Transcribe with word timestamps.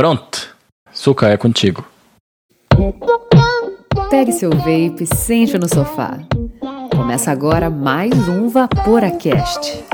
Pronto. 0.00 0.56
Suca, 0.94 1.28
é 1.28 1.36
contigo. 1.36 1.84
Pegue 4.08 4.32
seu 4.32 4.48
vape, 4.48 5.06
sente 5.14 5.58
no 5.58 5.68
sofá. 5.68 6.20
Começa 6.96 7.30
agora 7.30 7.68
mais 7.68 8.10
um 8.26 8.48
VaporaCast. 8.48 9.84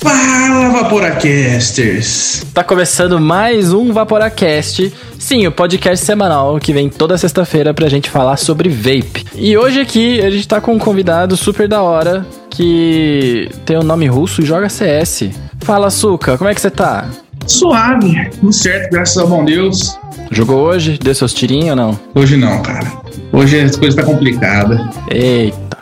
Fala, 0.00 0.68
Vaporacasters! 0.68 2.44
Tá 2.54 2.62
começando 2.62 3.18
mais 3.18 3.72
um 3.72 3.92
Vaporacast. 3.92 4.94
Sim, 5.18 5.48
o 5.48 5.52
podcast 5.52 6.06
semanal 6.06 6.60
que 6.60 6.72
vem 6.72 6.88
toda 6.88 7.18
sexta-feira 7.18 7.74
pra 7.74 7.88
gente 7.88 8.08
falar 8.08 8.36
sobre 8.36 8.68
vape. 8.68 9.26
E 9.34 9.58
hoje 9.58 9.80
aqui 9.80 10.20
a 10.22 10.30
gente 10.30 10.46
tá 10.46 10.60
com 10.60 10.74
um 10.74 10.78
convidado 10.78 11.36
super 11.36 11.66
da 11.66 11.82
hora 11.82 12.24
que 12.48 13.48
tem 13.66 13.76
o 13.76 13.80
um 13.80 13.84
nome 13.84 14.06
russo 14.06 14.42
e 14.42 14.46
joga 14.46 14.68
CS. 14.68 15.49
Fala, 15.70 15.88
Suca, 15.88 16.36
como 16.36 16.50
é 16.50 16.52
que 16.52 16.60
você 16.60 16.68
tá? 16.68 17.08
Suave, 17.46 18.28
tudo 18.30 18.52
certo, 18.52 18.90
graças 18.90 19.16
ao 19.18 19.28
bom 19.28 19.44
Deus. 19.44 19.96
Jogou 20.28 20.66
hoje? 20.66 20.98
Deu 20.98 21.14
seus 21.14 21.32
tirinhos 21.32 21.70
ou 21.70 21.76
não? 21.76 22.00
Hoje 22.12 22.36
não, 22.36 22.60
cara. 22.60 22.90
Hoje 23.32 23.60
as 23.60 23.76
coisas 23.76 23.94
tá 23.94 24.02
complicada. 24.02 24.90
Eita. 25.08 25.78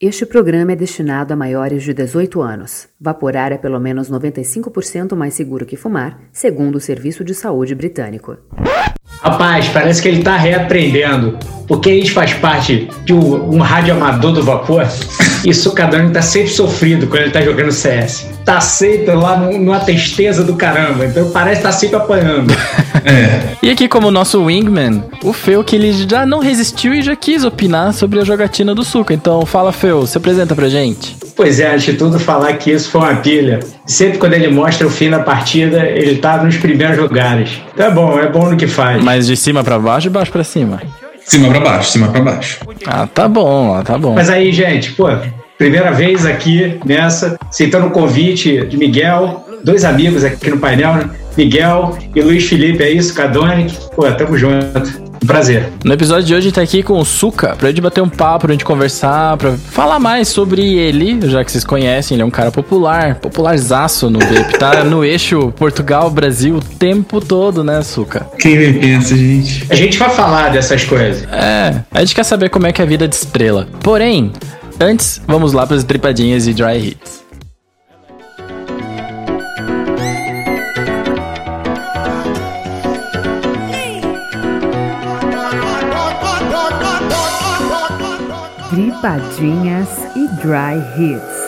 Este 0.00 0.26
programa 0.26 0.72
é 0.72 0.76
destinado 0.76 1.32
a 1.32 1.36
maiores 1.36 1.84
de 1.84 1.94
18 1.94 2.42
anos. 2.42 2.88
Vaporar 3.00 3.52
é 3.52 3.56
pelo 3.56 3.78
menos 3.78 4.10
95% 4.10 5.14
mais 5.14 5.32
seguro 5.32 5.64
que 5.64 5.76
fumar, 5.76 6.18
segundo 6.32 6.74
o 6.74 6.80
Serviço 6.80 7.22
de 7.22 7.32
Saúde 7.32 7.72
Britânico. 7.76 8.36
Rapaz, 9.22 9.68
parece 9.68 10.00
que 10.00 10.08
ele 10.08 10.22
tá 10.22 10.36
reaprendendo. 10.36 11.38
Porque 11.70 11.88
a 11.88 11.94
gente 11.94 12.10
faz 12.10 12.34
parte 12.34 12.88
de 13.04 13.14
um, 13.14 13.54
um 13.54 13.58
rádio 13.60 13.94
amador 13.94 14.32
do 14.32 14.42
vapor 14.42 14.84
e 15.46 15.54
Sucadone 15.54 16.12
tá 16.12 16.20
sempre 16.20 16.48
sofrido 16.50 17.06
quando 17.06 17.22
ele 17.22 17.30
tá 17.30 17.40
jogando 17.42 17.70
CS. 17.70 18.26
Tá 18.44 18.60
sempre 18.60 19.14
lá 19.14 19.36
numa 19.36 19.78
tristeza 19.78 20.42
do 20.42 20.56
caramba. 20.56 21.06
Então 21.06 21.30
parece 21.30 21.58
que 21.58 21.62
tá 21.62 21.72
sempre 21.72 21.96
apanhando. 21.96 22.52
É. 23.02 23.56
E 23.62 23.70
aqui, 23.70 23.88
como 23.88 24.10
nosso 24.10 24.44
wingman, 24.44 25.02
o 25.24 25.32
Feu, 25.32 25.64
que 25.64 25.74
ele 25.74 25.90
já 26.06 26.26
não 26.26 26.38
resistiu 26.38 26.92
e 26.92 27.00
já 27.00 27.16
quis 27.16 27.44
opinar 27.44 27.94
sobre 27.94 28.20
a 28.20 28.24
jogatina 28.24 28.74
do 28.74 28.84
Suca. 28.84 29.14
Então 29.14 29.46
fala, 29.46 29.72
Feu, 29.72 30.06
se 30.06 30.18
apresenta 30.18 30.54
pra 30.54 30.68
gente. 30.68 31.16
Pois 31.40 31.58
é, 31.58 31.72
antes 31.72 31.86
de 31.86 31.94
tudo, 31.94 32.20
falar 32.20 32.52
que 32.58 32.70
isso 32.70 32.90
foi 32.90 33.00
uma 33.00 33.16
pilha. 33.16 33.60
Sempre 33.86 34.18
quando 34.18 34.34
ele 34.34 34.48
mostra 34.48 34.86
o 34.86 34.90
fim 34.90 35.08
da 35.08 35.20
partida, 35.20 35.86
ele 35.86 36.16
tá 36.16 36.36
nos 36.44 36.58
primeiros 36.58 36.98
lugares. 36.98 37.62
Então 37.72 37.86
é 37.86 37.90
bom, 37.90 38.18
é 38.18 38.28
bom 38.28 38.50
no 38.50 38.58
que 38.58 38.66
faz. 38.66 39.02
Mas 39.02 39.26
de 39.26 39.34
cima 39.38 39.64
para 39.64 39.78
baixo 39.78 40.08
e 40.08 40.10
baixo 40.10 40.30
para 40.30 40.44
cima? 40.44 40.82
Cima 41.24 41.48
para 41.48 41.60
baixo, 41.60 41.92
cima 41.92 42.08
para 42.08 42.20
baixo. 42.20 42.58
Ah, 42.84 43.06
tá 43.06 43.26
bom, 43.26 43.82
tá 43.82 43.96
bom. 43.96 44.12
Mas 44.16 44.28
aí, 44.28 44.52
gente, 44.52 44.92
pô, 44.92 45.06
primeira 45.56 45.90
vez 45.92 46.26
aqui 46.26 46.78
nessa, 46.84 47.38
aceitando 47.48 47.86
o 47.86 47.90
convite 47.90 48.66
de 48.66 48.76
Miguel, 48.76 49.42
dois 49.64 49.82
amigos 49.82 50.22
aqui 50.22 50.50
no 50.50 50.58
painel, 50.58 50.92
né? 50.92 51.10
Miguel 51.38 51.96
e 52.14 52.20
Luiz 52.20 52.46
Felipe, 52.46 52.82
é 52.82 52.90
isso, 52.90 53.14
Cadone? 53.14 53.66
Pô, 53.96 54.02
tamo 54.12 54.36
junto. 54.36 55.09
Um 55.22 55.26
prazer. 55.26 55.68
No 55.84 55.92
episódio 55.92 56.24
de 56.24 56.34
hoje 56.34 56.40
a 56.40 56.44
gente 56.44 56.54
tá 56.54 56.62
aqui 56.62 56.82
com 56.82 56.98
o 56.98 57.04
Suca 57.04 57.54
pra 57.56 57.68
gente 57.68 57.80
bater 57.80 58.00
um 58.00 58.08
papo, 58.08 58.46
pra 58.46 58.52
gente 58.52 58.64
conversar, 58.64 59.36
pra 59.36 59.52
falar 59.52 59.98
mais 59.98 60.28
sobre 60.28 60.78
ele, 60.78 61.20
já 61.28 61.44
que 61.44 61.52
vocês 61.52 61.64
conhecem, 61.64 62.14
ele 62.14 62.22
é 62.22 62.24
um 62.24 62.30
cara 62.30 62.50
popular, 62.50 63.16
popularzaço 63.16 64.08
no 64.08 64.18
vape, 64.18 64.58
tá 64.58 64.82
no 64.82 65.04
eixo 65.04 65.52
Portugal-Brasil 65.56 66.56
o 66.56 66.60
tempo 66.60 67.20
todo, 67.20 67.62
né, 67.62 67.82
Suca? 67.82 68.26
Quem 68.38 68.80
pensa, 68.80 69.14
gente? 69.14 69.66
A 69.68 69.74
gente 69.74 69.98
vai 69.98 70.10
falar 70.10 70.50
dessas 70.50 70.84
coisas. 70.84 71.22
É, 71.30 71.82
a 71.90 72.00
gente 72.00 72.14
quer 72.14 72.24
saber 72.24 72.48
como 72.48 72.66
é 72.66 72.72
que 72.72 72.80
é 72.80 72.84
a 72.84 72.88
vida 72.88 73.06
de 73.06 73.14
estrela. 73.14 73.68
Porém, 73.82 74.32
antes, 74.80 75.20
vamos 75.26 75.52
lá 75.52 75.66
pras 75.66 75.84
tripadinhas 75.84 76.46
e 76.46 76.54
dry 76.54 76.78
hits. 76.78 77.20
Tripadinhas 89.00 89.88
e 90.14 90.28
Dry 90.28 90.76
Hits. 90.94 91.39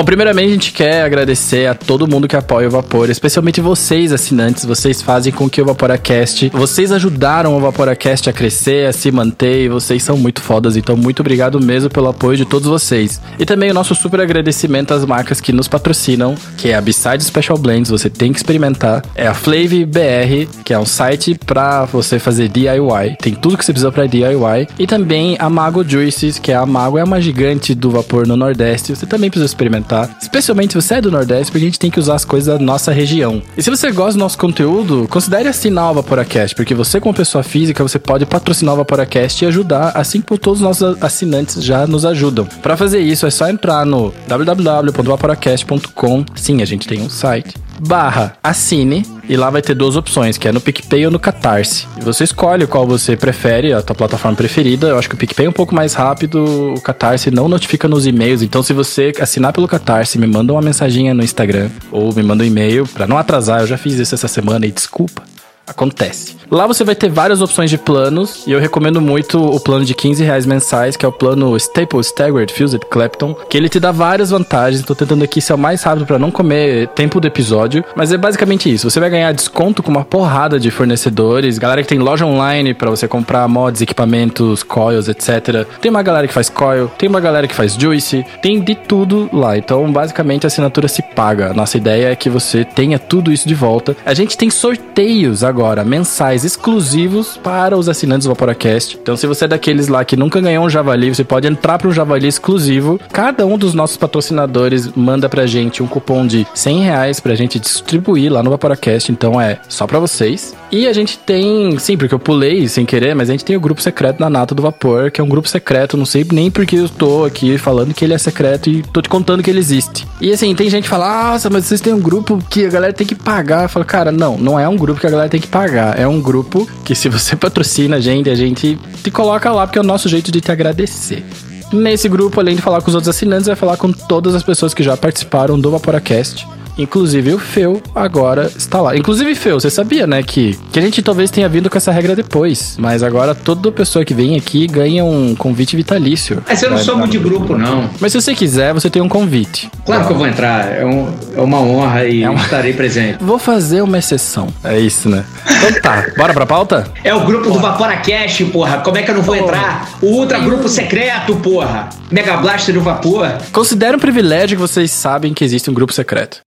Bom, 0.00 0.04
primeiramente 0.04 0.48
a 0.48 0.52
gente 0.52 0.72
quer 0.72 1.02
agradecer 1.02 1.66
a 1.66 1.74
todo 1.74 2.08
mundo 2.08 2.26
que 2.26 2.34
apoia 2.34 2.66
o 2.66 2.70
Vapor, 2.70 3.10
especialmente 3.10 3.60
vocês, 3.60 4.14
assinantes. 4.14 4.64
Vocês 4.64 5.02
fazem 5.02 5.30
com 5.30 5.46
que 5.46 5.60
o 5.60 5.64
Vaporacast. 5.66 6.48
Vocês 6.54 6.90
ajudaram 6.90 7.54
o 7.54 7.60
Vaporacast 7.60 8.30
a 8.30 8.32
crescer, 8.32 8.86
a 8.86 8.94
se 8.94 9.12
manter, 9.12 9.64
e 9.64 9.68
vocês 9.68 10.02
são 10.02 10.16
muito 10.16 10.40
fodas. 10.40 10.74
Então, 10.74 10.96
muito 10.96 11.20
obrigado 11.20 11.60
mesmo 11.60 11.90
pelo 11.90 12.08
apoio 12.08 12.38
de 12.38 12.46
todos 12.46 12.66
vocês. 12.66 13.20
E 13.38 13.44
também 13.44 13.70
o 13.70 13.74
nosso 13.74 13.94
super 13.94 14.22
agradecimento 14.22 14.94
às 14.94 15.04
marcas 15.04 15.38
que 15.38 15.52
nos 15.52 15.68
patrocinam, 15.68 16.34
que 16.56 16.70
é 16.70 16.76
a 16.76 16.80
Beside 16.80 17.22
Special 17.22 17.58
Blends, 17.58 17.90
você 17.90 18.08
tem 18.08 18.32
que 18.32 18.38
experimentar. 18.38 19.02
É 19.14 19.26
a 19.26 19.34
Flavy 19.34 19.84
BR, 19.84 20.48
que 20.64 20.72
é 20.72 20.78
um 20.78 20.86
site 20.86 21.38
pra 21.44 21.84
você 21.84 22.18
fazer 22.18 22.48
DIY. 22.48 23.18
Tem 23.20 23.34
tudo 23.34 23.58
que 23.58 23.66
você 23.66 23.72
precisa 23.74 23.92
pra 23.92 24.06
DIY. 24.06 24.66
E 24.78 24.86
também 24.86 25.36
a 25.38 25.50
Mago 25.50 25.84
Juices, 25.86 26.38
que 26.38 26.52
é 26.52 26.56
a 26.56 26.64
Mago, 26.64 26.96
é 26.96 27.04
uma 27.04 27.20
gigante 27.20 27.74
do 27.74 27.90
vapor 27.90 28.26
no 28.26 28.34
Nordeste. 28.34 28.96
Você 28.96 29.04
também 29.04 29.28
precisa 29.28 29.44
experimentar 29.44 29.89
tá? 29.90 30.08
Especialmente 30.22 30.72
se 30.72 30.80
você 30.80 30.94
é 30.94 31.00
do 31.00 31.10
Nordeste, 31.10 31.50
porque 31.50 31.64
a 31.64 31.68
gente 31.68 31.78
tem 31.80 31.90
que 31.90 31.98
usar 31.98 32.14
as 32.14 32.24
coisas 32.24 32.56
da 32.56 32.64
nossa 32.64 32.92
região. 32.92 33.42
E 33.56 33.62
se 33.62 33.68
você 33.68 33.90
gosta 33.90 34.12
do 34.12 34.20
nosso 34.20 34.38
conteúdo, 34.38 35.08
considere 35.10 35.48
assinar 35.48 35.90
o 35.90 35.94
Vaporacast, 35.94 36.54
porque 36.54 36.76
você, 36.76 37.00
como 37.00 37.12
pessoa 37.12 37.42
física, 37.42 37.82
você 37.82 37.98
pode 37.98 38.24
patrocinar 38.24 38.74
o 38.74 38.76
Vaporacast 38.76 39.44
e 39.44 39.48
ajudar, 39.48 39.90
assim 39.96 40.20
como 40.20 40.38
todos 40.38 40.60
os 40.60 40.64
nossos 40.64 41.02
assinantes 41.02 41.60
já 41.64 41.88
nos 41.88 42.04
ajudam. 42.04 42.46
Para 42.62 42.76
fazer 42.76 43.00
isso, 43.00 43.26
é 43.26 43.30
só 43.30 43.48
entrar 43.48 43.84
no 43.84 44.14
www.vaporacast.com. 44.28 46.24
Sim, 46.36 46.62
a 46.62 46.64
gente 46.64 46.86
tem 46.86 47.02
um 47.02 47.10
site 47.10 47.54
barra 47.80 48.36
assine 48.42 49.04
e 49.28 49.36
lá 49.36 49.48
vai 49.48 49.62
ter 49.62 49.74
duas 49.74 49.96
opções, 49.96 50.36
que 50.36 50.46
é 50.46 50.52
no 50.52 50.60
PicPay 50.60 51.06
ou 51.06 51.10
no 51.10 51.18
Catarse. 51.18 51.86
E 51.98 52.04
você 52.04 52.24
escolhe 52.24 52.66
qual 52.66 52.86
você 52.86 53.16
prefere, 53.16 53.72
a 53.72 53.82
tua 53.82 53.94
plataforma 53.94 54.36
preferida. 54.36 54.88
Eu 54.88 54.98
acho 54.98 55.08
que 55.08 55.14
o 55.14 55.18
PicPay 55.18 55.46
é 55.46 55.48
um 55.48 55.52
pouco 55.52 55.74
mais 55.74 55.94
rápido, 55.94 56.74
o 56.74 56.80
Catarse 56.80 57.30
não 57.30 57.48
notifica 57.48 57.88
nos 57.88 58.06
e-mails. 58.06 58.42
Então, 58.42 58.62
se 58.62 58.72
você 58.72 59.12
assinar 59.20 59.52
pelo 59.52 59.68
Catarse, 59.68 60.18
me 60.18 60.26
manda 60.26 60.52
uma 60.52 60.62
mensaginha 60.62 61.14
no 61.14 61.22
Instagram 61.22 61.70
ou 61.90 62.14
me 62.14 62.22
manda 62.22 62.44
um 62.44 62.46
e-mail 62.46 62.86
para 62.86 63.06
não 63.06 63.16
atrasar. 63.16 63.60
Eu 63.60 63.66
já 63.66 63.78
fiz 63.78 63.94
isso 63.94 64.14
essa 64.14 64.28
semana 64.28 64.66
e 64.66 64.70
desculpa. 64.70 65.22
Acontece. 65.70 66.36
Lá 66.50 66.66
você 66.66 66.82
vai 66.82 66.96
ter 66.96 67.08
várias 67.08 67.40
opções 67.40 67.70
de 67.70 67.78
planos 67.78 68.44
e 68.44 68.50
eu 68.50 68.58
recomendo 68.58 69.00
muito 69.00 69.38
o 69.40 69.60
plano 69.60 69.84
de 69.84 69.94
15 69.94 70.24
reais 70.24 70.44
mensais, 70.44 70.96
que 70.96 71.06
é 71.06 71.08
o 71.08 71.12
plano 71.12 71.56
Staple 71.56 72.00
Staggered 72.00 72.52
Fused 72.52 72.84
Clapton, 72.90 73.34
que 73.48 73.56
ele 73.56 73.68
te 73.68 73.78
dá 73.78 73.92
várias 73.92 74.30
vantagens. 74.30 74.82
Tô 74.82 74.92
tentando 74.92 75.22
aqui 75.22 75.40
ser 75.40 75.52
o 75.52 75.58
mais 75.58 75.80
rápido 75.84 76.06
para 76.06 76.18
não 76.18 76.32
comer 76.32 76.88
tempo 76.88 77.20
do 77.20 77.26
episódio, 77.28 77.84
mas 77.94 78.10
é 78.10 78.18
basicamente 78.18 78.72
isso. 78.72 78.90
Você 78.90 78.98
vai 78.98 79.08
ganhar 79.08 79.30
desconto 79.30 79.80
com 79.80 79.92
uma 79.92 80.04
porrada 80.04 80.58
de 80.58 80.72
fornecedores, 80.72 81.56
galera 81.56 81.82
que 81.82 81.88
tem 81.88 82.00
loja 82.00 82.26
online 82.26 82.74
para 82.74 82.90
você 82.90 83.06
comprar 83.06 83.46
mods, 83.46 83.80
equipamentos, 83.80 84.64
coils, 84.64 85.06
etc. 85.06 85.64
Tem 85.80 85.88
uma 85.88 86.02
galera 86.02 86.26
que 86.26 86.34
faz 86.34 86.48
coil, 86.50 86.88
tem 86.98 87.08
uma 87.08 87.20
galera 87.20 87.46
que 87.46 87.54
faz 87.54 87.74
juice, 87.74 88.26
tem 88.42 88.60
de 88.60 88.74
tudo 88.74 89.30
lá. 89.32 89.56
Então, 89.56 89.90
basicamente 89.92 90.46
a 90.46 90.48
assinatura 90.48 90.88
se 90.88 91.00
paga. 91.00 91.54
Nossa 91.54 91.76
ideia 91.76 92.10
é 92.10 92.16
que 92.16 92.28
você 92.28 92.64
tenha 92.64 92.98
tudo 92.98 93.30
isso 93.30 93.46
de 93.46 93.54
volta. 93.54 93.96
A 94.04 94.14
gente 94.14 94.36
tem 94.36 94.50
sorteios 94.50 95.44
agora 95.44 95.59
mensais 95.84 96.44
exclusivos 96.44 97.36
para 97.36 97.76
os 97.76 97.88
assinantes 97.88 98.26
do 98.26 98.30
Vaporacast. 98.30 98.98
Então, 99.00 99.16
se 99.16 99.26
você 99.26 99.44
é 99.44 99.48
daqueles 99.48 99.88
lá 99.88 100.04
que 100.04 100.16
nunca 100.16 100.40
ganhou 100.40 100.64
um 100.64 100.70
Javali, 100.70 101.14
você 101.14 101.22
pode 101.22 101.46
entrar 101.46 101.78
para 101.78 101.88
um 101.88 101.92
Javali 101.92 102.28
exclusivo. 102.28 103.00
Cada 103.12 103.46
um 103.46 103.56
dos 103.56 103.74
nossos 103.74 103.96
patrocinadores 103.96 104.90
manda 104.94 105.28
pra 105.28 105.46
gente 105.46 105.82
um 105.82 105.86
cupom 105.86 106.26
de 106.26 106.46
100 106.54 106.80
reais 106.80 107.20
pra 107.20 107.34
gente 107.34 107.58
distribuir 107.58 108.32
lá 108.32 108.42
no 108.42 108.50
Vaporacast. 108.50 109.12
Então, 109.12 109.40
é 109.40 109.60
só 109.68 109.86
para 109.86 109.98
vocês. 109.98 110.54
E 110.72 110.86
a 110.86 110.92
gente 110.92 111.18
tem, 111.18 111.76
sim, 111.78 111.96
porque 111.96 112.14
eu 112.14 112.18
pulei 112.18 112.68
sem 112.68 112.86
querer, 112.86 113.12
mas 113.14 113.28
a 113.28 113.32
gente 113.32 113.44
tem 113.44 113.56
o 113.56 113.60
grupo 113.60 113.82
secreto 113.82 114.20
na 114.20 114.30
Nata 114.30 114.54
do 114.54 114.62
Vapor, 114.62 115.10
que 115.10 115.20
é 115.20 115.24
um 115.24 115.28
grupo 115.28 115.48
secreto, 115.48 115.96
não 115.96 116.06
sei 116.06 116.24
nem 116.30 116.48
porque 116.48 116.76
eu 116.76 116.88
tô 116.88 117.24
aqui 117.24 117.58
falando 117.58 117.92
que 117.92 118.04
ele 118.04 118.14
é 118.14 118.18
secreto 118.18 118.70
e 118.70 118.82
tô 118.82 119.02
te 119.02 119.08
contando 119.08 119.42
que 119.42 119.50
ele 119.50 119.58
existe. 119.58 120.06
E 120.20 120.30
assim, 120.32 120.54
tem 120.54 120.70
gente 120.70 120.84
que 120.84 120.88
fala, 120.88 121.32
nossa, 121.32 121.50
mas 121.50 121.64
vocês 121.64 121.80
têm 121.80 121.92
um 121.92 122.00
grupo 122.00 122.38
que 122.48 122.66
a 122.66 122.70
galera 122.70 122.92
tem 122.92 123.04
que 123.04 123.16
pagar. 123.16 123.64
Eu 123.64 123.68
falo, 123.68 123.84
cara, 123.84 124.12
não, 124.12 124.38
não 124.38 124.58
é 124.60 124.68
um 124.68 124.76
grupo 124.76 125.00
que 125.00 125.06
a 125.08 125.10
galera 125.10 125.28
tem 125.28 125.40
que 125.40 125.48
pagar. 125.48 125.98
É 125.98 126.06
um 126.06 126.20
grupo 126.20 126.68
que 126.84 126.94
se 126.94 127.08
você 127.08 127.34
patrocina 127.36 127.96
a 127.96 128.00
gente, 128.00 128.30
a 128.30 128.34
gente 128.36 128.78
te 129.02 129.10
coloca 129.10 129.50
lá 129.50 129.66
porque 129.66 129.78
é 129.78 129.82
o 129.82 129.84
nosso 129.84 130.08
jeito 130.08 130.30
de 130.30 130.40
te 130.40 130.52
agradecer. 130.52 131.24
Nesse 131.72 132.08
grupo, 132.08 132.38
além 132.38 132.54
de 132.54 132.62
falar 132.62 132.80
com 132.80 132.88
os 132.88 132.94
outros 132.94 133.08
assinantes, 133.08 133.46
vai 133.46 133.56
falar 133.56 133.76
com 133.76 133.90
todas 133.90 134.36
as 134.36 134.42
pessoas 134.42 134.72
que 134.72 134.84
já 134.84 134.96
participaram 134.96 135.58
do 135.58 135.70
Vaporacast. 135.70 136.46
Inclusive 136.82 137.34
o 137.34 137.38
Feu 137.38 137.80
agora 137.94 138.50
está 138.56 138.80
lá. 138.80 138.96
Inclusive, 138.96 139.34
Feu, 139.34 139.60
você 139.60 139.70
sabia, 139.70 140.06
né, 140.06 140.22
que, 140.22 140.58
que 140.72 140.78
a 140.78 140.82
gente 140.82 141.02
talvez 141.02 141.30
tenha 141.30 141.48
vindo 141.48 141.68
com 141.70 141.76
essa 141.76 141.92
regra 141.92 142.16
depois. 142.16 142.76
Mas 142.78 143.02
agora 143.02 143.34
toda 143.34 143.70
pessoa 143.70 144.04
que 144.04 144.14
vem 144.14 144.36
aqui 144.36 144.66
ganha 144.66 145.04
um 145.04 145.34
convite 145.34 145.76
vitalício. 145.76 146.42
Mas 146.48 146.62
eu 146.62 146.70
não 146.70 146.78
sou 146.78 146.96
muito 146.96 147.12
de 147.12 147.18
grupo, 147.18 147.56
não. 147.56 147.88
Mas 148.00 148.12
se 148.12 148.20
você 148.20 148.34
quiser, 148.34 148.72
você 148.74 148.88
tem 148.90 149.00
um 149.02 149.08
convite. 149.08 149.70
Claro 149.84 150.06
que 150.06 150.12
eu 150.12 150.16
vou 150.16 150.26
entrar. 150.26 150.72
É, 150.72 150.84
um- 150.84 151.12
é 151.36 151.40
uma 151.40 151.58
honra 151.60 152.04
e 152.06 152.22
É 152.22 152.30
uma- 152.30 152.42
estarei 152.42 152.72
presente. 152.72 153.18
Vou 153.30 153.38
fazer 153.38 153.82
uma 153.82 153.98
exceção. 153.98 154.48
É 154.64 154.78
isso, 154.78 155.08
né? 155.08 155.24
Então 155.46 155.80
tá, 155.82 156.06
bora 156.16 156.32
pra 156.32 156.46
pauta? 156.46 156.86
É 157.04 157.14
o 157.14 157.24
grupo 157.24 157.50
do 157.50 157.58
Vaporacast, 157.58 158.44
porra. 158.46 158.78
Como 158.78 158.96
é 158.96 159.02
que 159.02 159.10
eu 159.10 159.14
não 159.14 159.22
vou 159.22 159.36
entrar? 159.36 159.88
O 160.02 160.06
Ultra 160.06 160.38
Grupo 160.38 160.68
Secreto, 160.68 161.36
porra. 161.36 161.88
Mega 162.10 162.36
Blaster 162.38 162.74
do 162.74 162.80
Vapor. 162.80 163.28
Considere 163.52 163.96
um 163.96 164.00
privilégio 164.00 164.56
que 164.56 164.60
vocês 164.60 164.90
sabem 164.90 165.32
que 165.34 165.44
existe 165.44 165.70
um 165.70 165.74
grupo 165.74 165.92
secreto. 165.92 166.38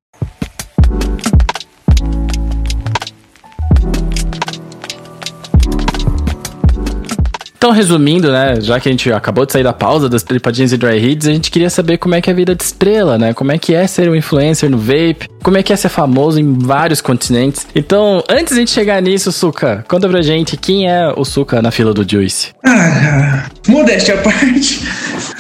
Então, 7.64 7.72
resumindo, 7.72 8.30
né, 8.30 8.60
já 8.60 8.78
que 8.78 8.90
a 8.90 8.92
gente 8.92 9.10
acabou 9.10 9.46
de 9.46 9.54
sair 9.54 9.64
da 9.64 9.72
pausa 9.72 10.10
das 10.10 10.22
tripadinhas 10.22 10.74
e 10.74 10.78
dry 10.78 10.98
hits, 10.98 11.26
a 11.30 11.32
gente 11.32 11.50
queria 11.50 11.70
saber 11.70 11.98
como 11.98 12.14
é 12.14 12.20
que 12.20 12.30
é 12.30 12.34
a 12.34 12.36
vida 12.36 12.54
de 12.54 12.62
estrela, 12.62 13.18
né? 13.18 13.34
Como 13.34 13.54
é 13.54 13.58
que 13.58 13.74
é 13.74 13.88
ser 13.88 14.10
um 14.10 14.16
influencer 14.18 14.70
no 14.70 14.78
vape, 14.78 15.30
como 15.42 15.58
é 15.58 15.64
que 15.64 15.72
é 15.72 15.76
ser 15.78 15.88
famoso 15.88 16.42
em 16.42 16.58
vários 16.60 17.00
continentes. 17.00 17.66
Então, 17.74 18.22
antes 18.30 18.54
de 18.54 18.56
a 18.56 18.60
gente 18.60 18.72
chegar 18.72 19.02
nisso, 19.02 19.32
Suka, 19.32 19.86
conta 19.88 20.10
pra 20.10 20.22
gente 20.22 20.58
quem 20.58 20.90
é 20.90 21.14
o 21.16 21.24
Suka 21.24 21.62
na 21.62 21.72
fila 21.72 21.94
do 21.94 22.06
Juice. 22.06 22.50
Ah, 22.66 23.46
modéstia 23.66 24.16
à 24.16 24.18
parte, 24.18 24.82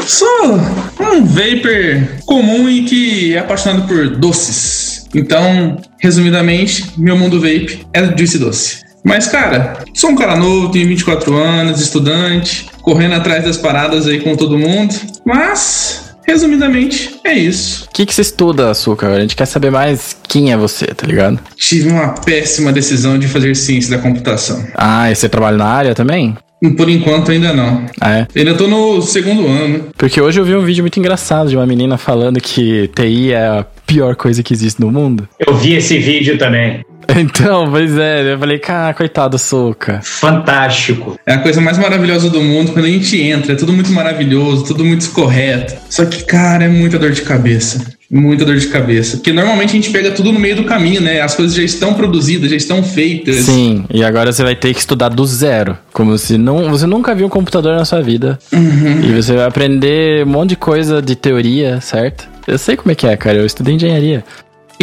sou 0.07 0.53
um 1.01 1.25
vapor 1.25 2.07
comum 2.25 2.69
e 2.69 2.85
que 2.85 3.35
é 3.35 3.39
apaixonado 3.39 3.85
por 3.85 4.15
doces. 4.15 5.09
Então, 5.13 5.75
resumidamente, 5.99 6.89
meu 6.97 7.17
mundo 7.17 7.41
vape 7.41 7.85
é 7.93 8.17
Juice 8.17 8.39
Doce. 8.39 8.92
Mas, 9.03 9.27
cara, 9.27 9.79
sou 9.93 10.11
um 10.11 10.15
cara 10.15 10.35
novo, 10.35 10.71
tenho 10.71 10.87
24 10.87 11.35
anos, 11.35 11.81
estudante, 11.81 12.67
correndo 12.81 13.15
atrás 13.15 13.43
das 13.43 13.57
paradas 13.57 14.07
aí 14.07 14.21
com 14.21 14.35
todo 14.35 14.57
mundo. 14.57 14.95
Mas, 15.25 16.15
resumidamente, 16.25 17.19
é 17.23 17.33
isso. 17.33 17.85
O 17.85 17.93
que, 17.93 18.05
que 18.05 18.13
você 18.13 18.21
estuda, 18.21 18.73
Suka? 18.73 19.07
A 19.07 19.19
gente 19.19 19.35
quer 19.35 19.45
saber 19.45 19.71
mais 19.71 20.15
quem 20.27 20.51
é 20.51 20.57
você, 20.57 20.87
tá 20.87 21.05
ligado? 21.05 21.39
Tive 21.57 21.89
uma 21.89 22.09
péssima 22.09 22.71
decisão 22.71 23.19
de 23.19 23.27
fazer 23.27 23.55
ciência 23.55 23.95
da 23.95 24.01
computação. 24.01 24.65
Ah, 24.75 25.11
e 25.11 25.15
você 25.15 25.27
trabalha 25.27 25.57
na 25.57 25.65
área 25.65 25.93
também? 25.93 26.35
Por 26.77 26.89
enquanto, 26.89 27.29
ainda 27.29 27.51
não. 27.51 27.85
Ah, 27.99 28.19
é? 28.19 28.27
Ainda 28.37 28.53
tô 28.55 28.67
no 28.67 29.01
segundo 29.01 29.45
ano. 29.47 29.89
Porque 29.97 30.21
hoje 30.21 30.39
eu 30.39 30.45
vi 30.45 30.55
um 30.55 30.63
vídeo 30.63 30.81
muito 30.81 30.97
engraçado 30.97 31.49
de 31.49 31.57
uma 31.57 31.65
menina 31.67 31.97
falando 31.97 32.39
que 32.39 32.89
TI 32.95 33.33
é 33.33 33.45
a 33.45 33.65
pior 33.85 34.15
coisa 34.15 34.41
que 34.41 34.53
existe 34.53 34.79
no 34.79 34.89
mundo. 34.89 35.27
Eu 35.45 35.55
vi 35.55 35.73
esse 35.73 35.97
vídeo 35.97 36.37
também. 36.37 36.81
Então, 37.15 37.69
pois 37.69 37.97
é, 37.97 38.33
eu 38.33 38.39
falei, 38.39 38.59
cara, 38.59 38.93
coitado, 38.93 39.37
Suca. 39.37 39.99
Fantástico. 40.03 41.19
É 41.25 41.33
a 41.33 41.39
coisa 41.39 41.61
mais 41.61 41.77
maravilhosa 41.77 42.29
do 42.29 42.41
mundo 42.41 42.71
quando 42.71 42.85
a 42.85 42.89
gente 42.89 43.19
entra. 43.21 43.53
É 43.53 43.55
tudo 43.55 43.73
muito 43.73 43.91
maravilhoso, 43.91 44.65
tudo 44.65 44.83
muito 44.83 45.09
correto. 45.11 45.75
Só 45.89 46.05
que, 46.05 46.23
cara, 46.23 46.65
é 46.65 46.67
muita 46.67 46.97
dor 46.97 47.11
de 47.11 47.21
cabeça. 47.21 47.93
Muita 48.09 48.45
dor 48.45 48.57
de 48.57 48.67
cabeça. 48.67 49.17
Porque 49.17 49.33
normalmente 49.33 49.69
a 49.69 49.73
gente 49.73 49.89
pega 49.89 50.11
tudo 50.11 50.31
no 50.31 50.39
meio 50.39 50.55
do 50.55 50.65
caminho, 50.65 51.01
né? 51.01 51.21
As 51.21 51.35
coisas 51.35 51.55
já 51.55 51.63
estão 51.63 51.93
produzidas, 51.95 52.49
já 52.49 52.55
estão 52.55 52.83
feitas. 52.83 53.37
Sim, 53.37 53.85
e 53.91 54.03
agora 54.03 54.31
você 54.31 54.43
vai 54.43 54.55
ter 54.55 54.73
que 54.73 54.79
estudar 54.79 55.09
do 55.09 55.25
zero. 55.25 55.77
Como 55.91 56.15
se 56.17 56.37
não, 56.37 56.69
você 56.69 56.85
nunca 56.85 57.15
viu 57.15 57.25
um 57.25 57.29
computador 57.29 57.75
na 57.75 57.85
sua 57.85 58.01
vida. 58.01 58.37
E 59.03 59.11
você 59.13 59.33
vai 59.33 59.45
aprender 59.45 60.25
um 60.25 60.29
monte 60.29 60.49
de 60.49 60.55
coisa 60.57 61.01
de 61.01 61.15
teoria, 61.15 61.81
certo? 61.81 62.27
Eu 62.45 62.57
sei 62.57 62.75
como 62.75 62.91
é 62.91 62.95
que 62.95 63.07
é, 63.07 63.17
cara. 63.17 63.37
Eu 63.37 63.45
estudei 63.45 63.73
engenharia. 63.73 64.23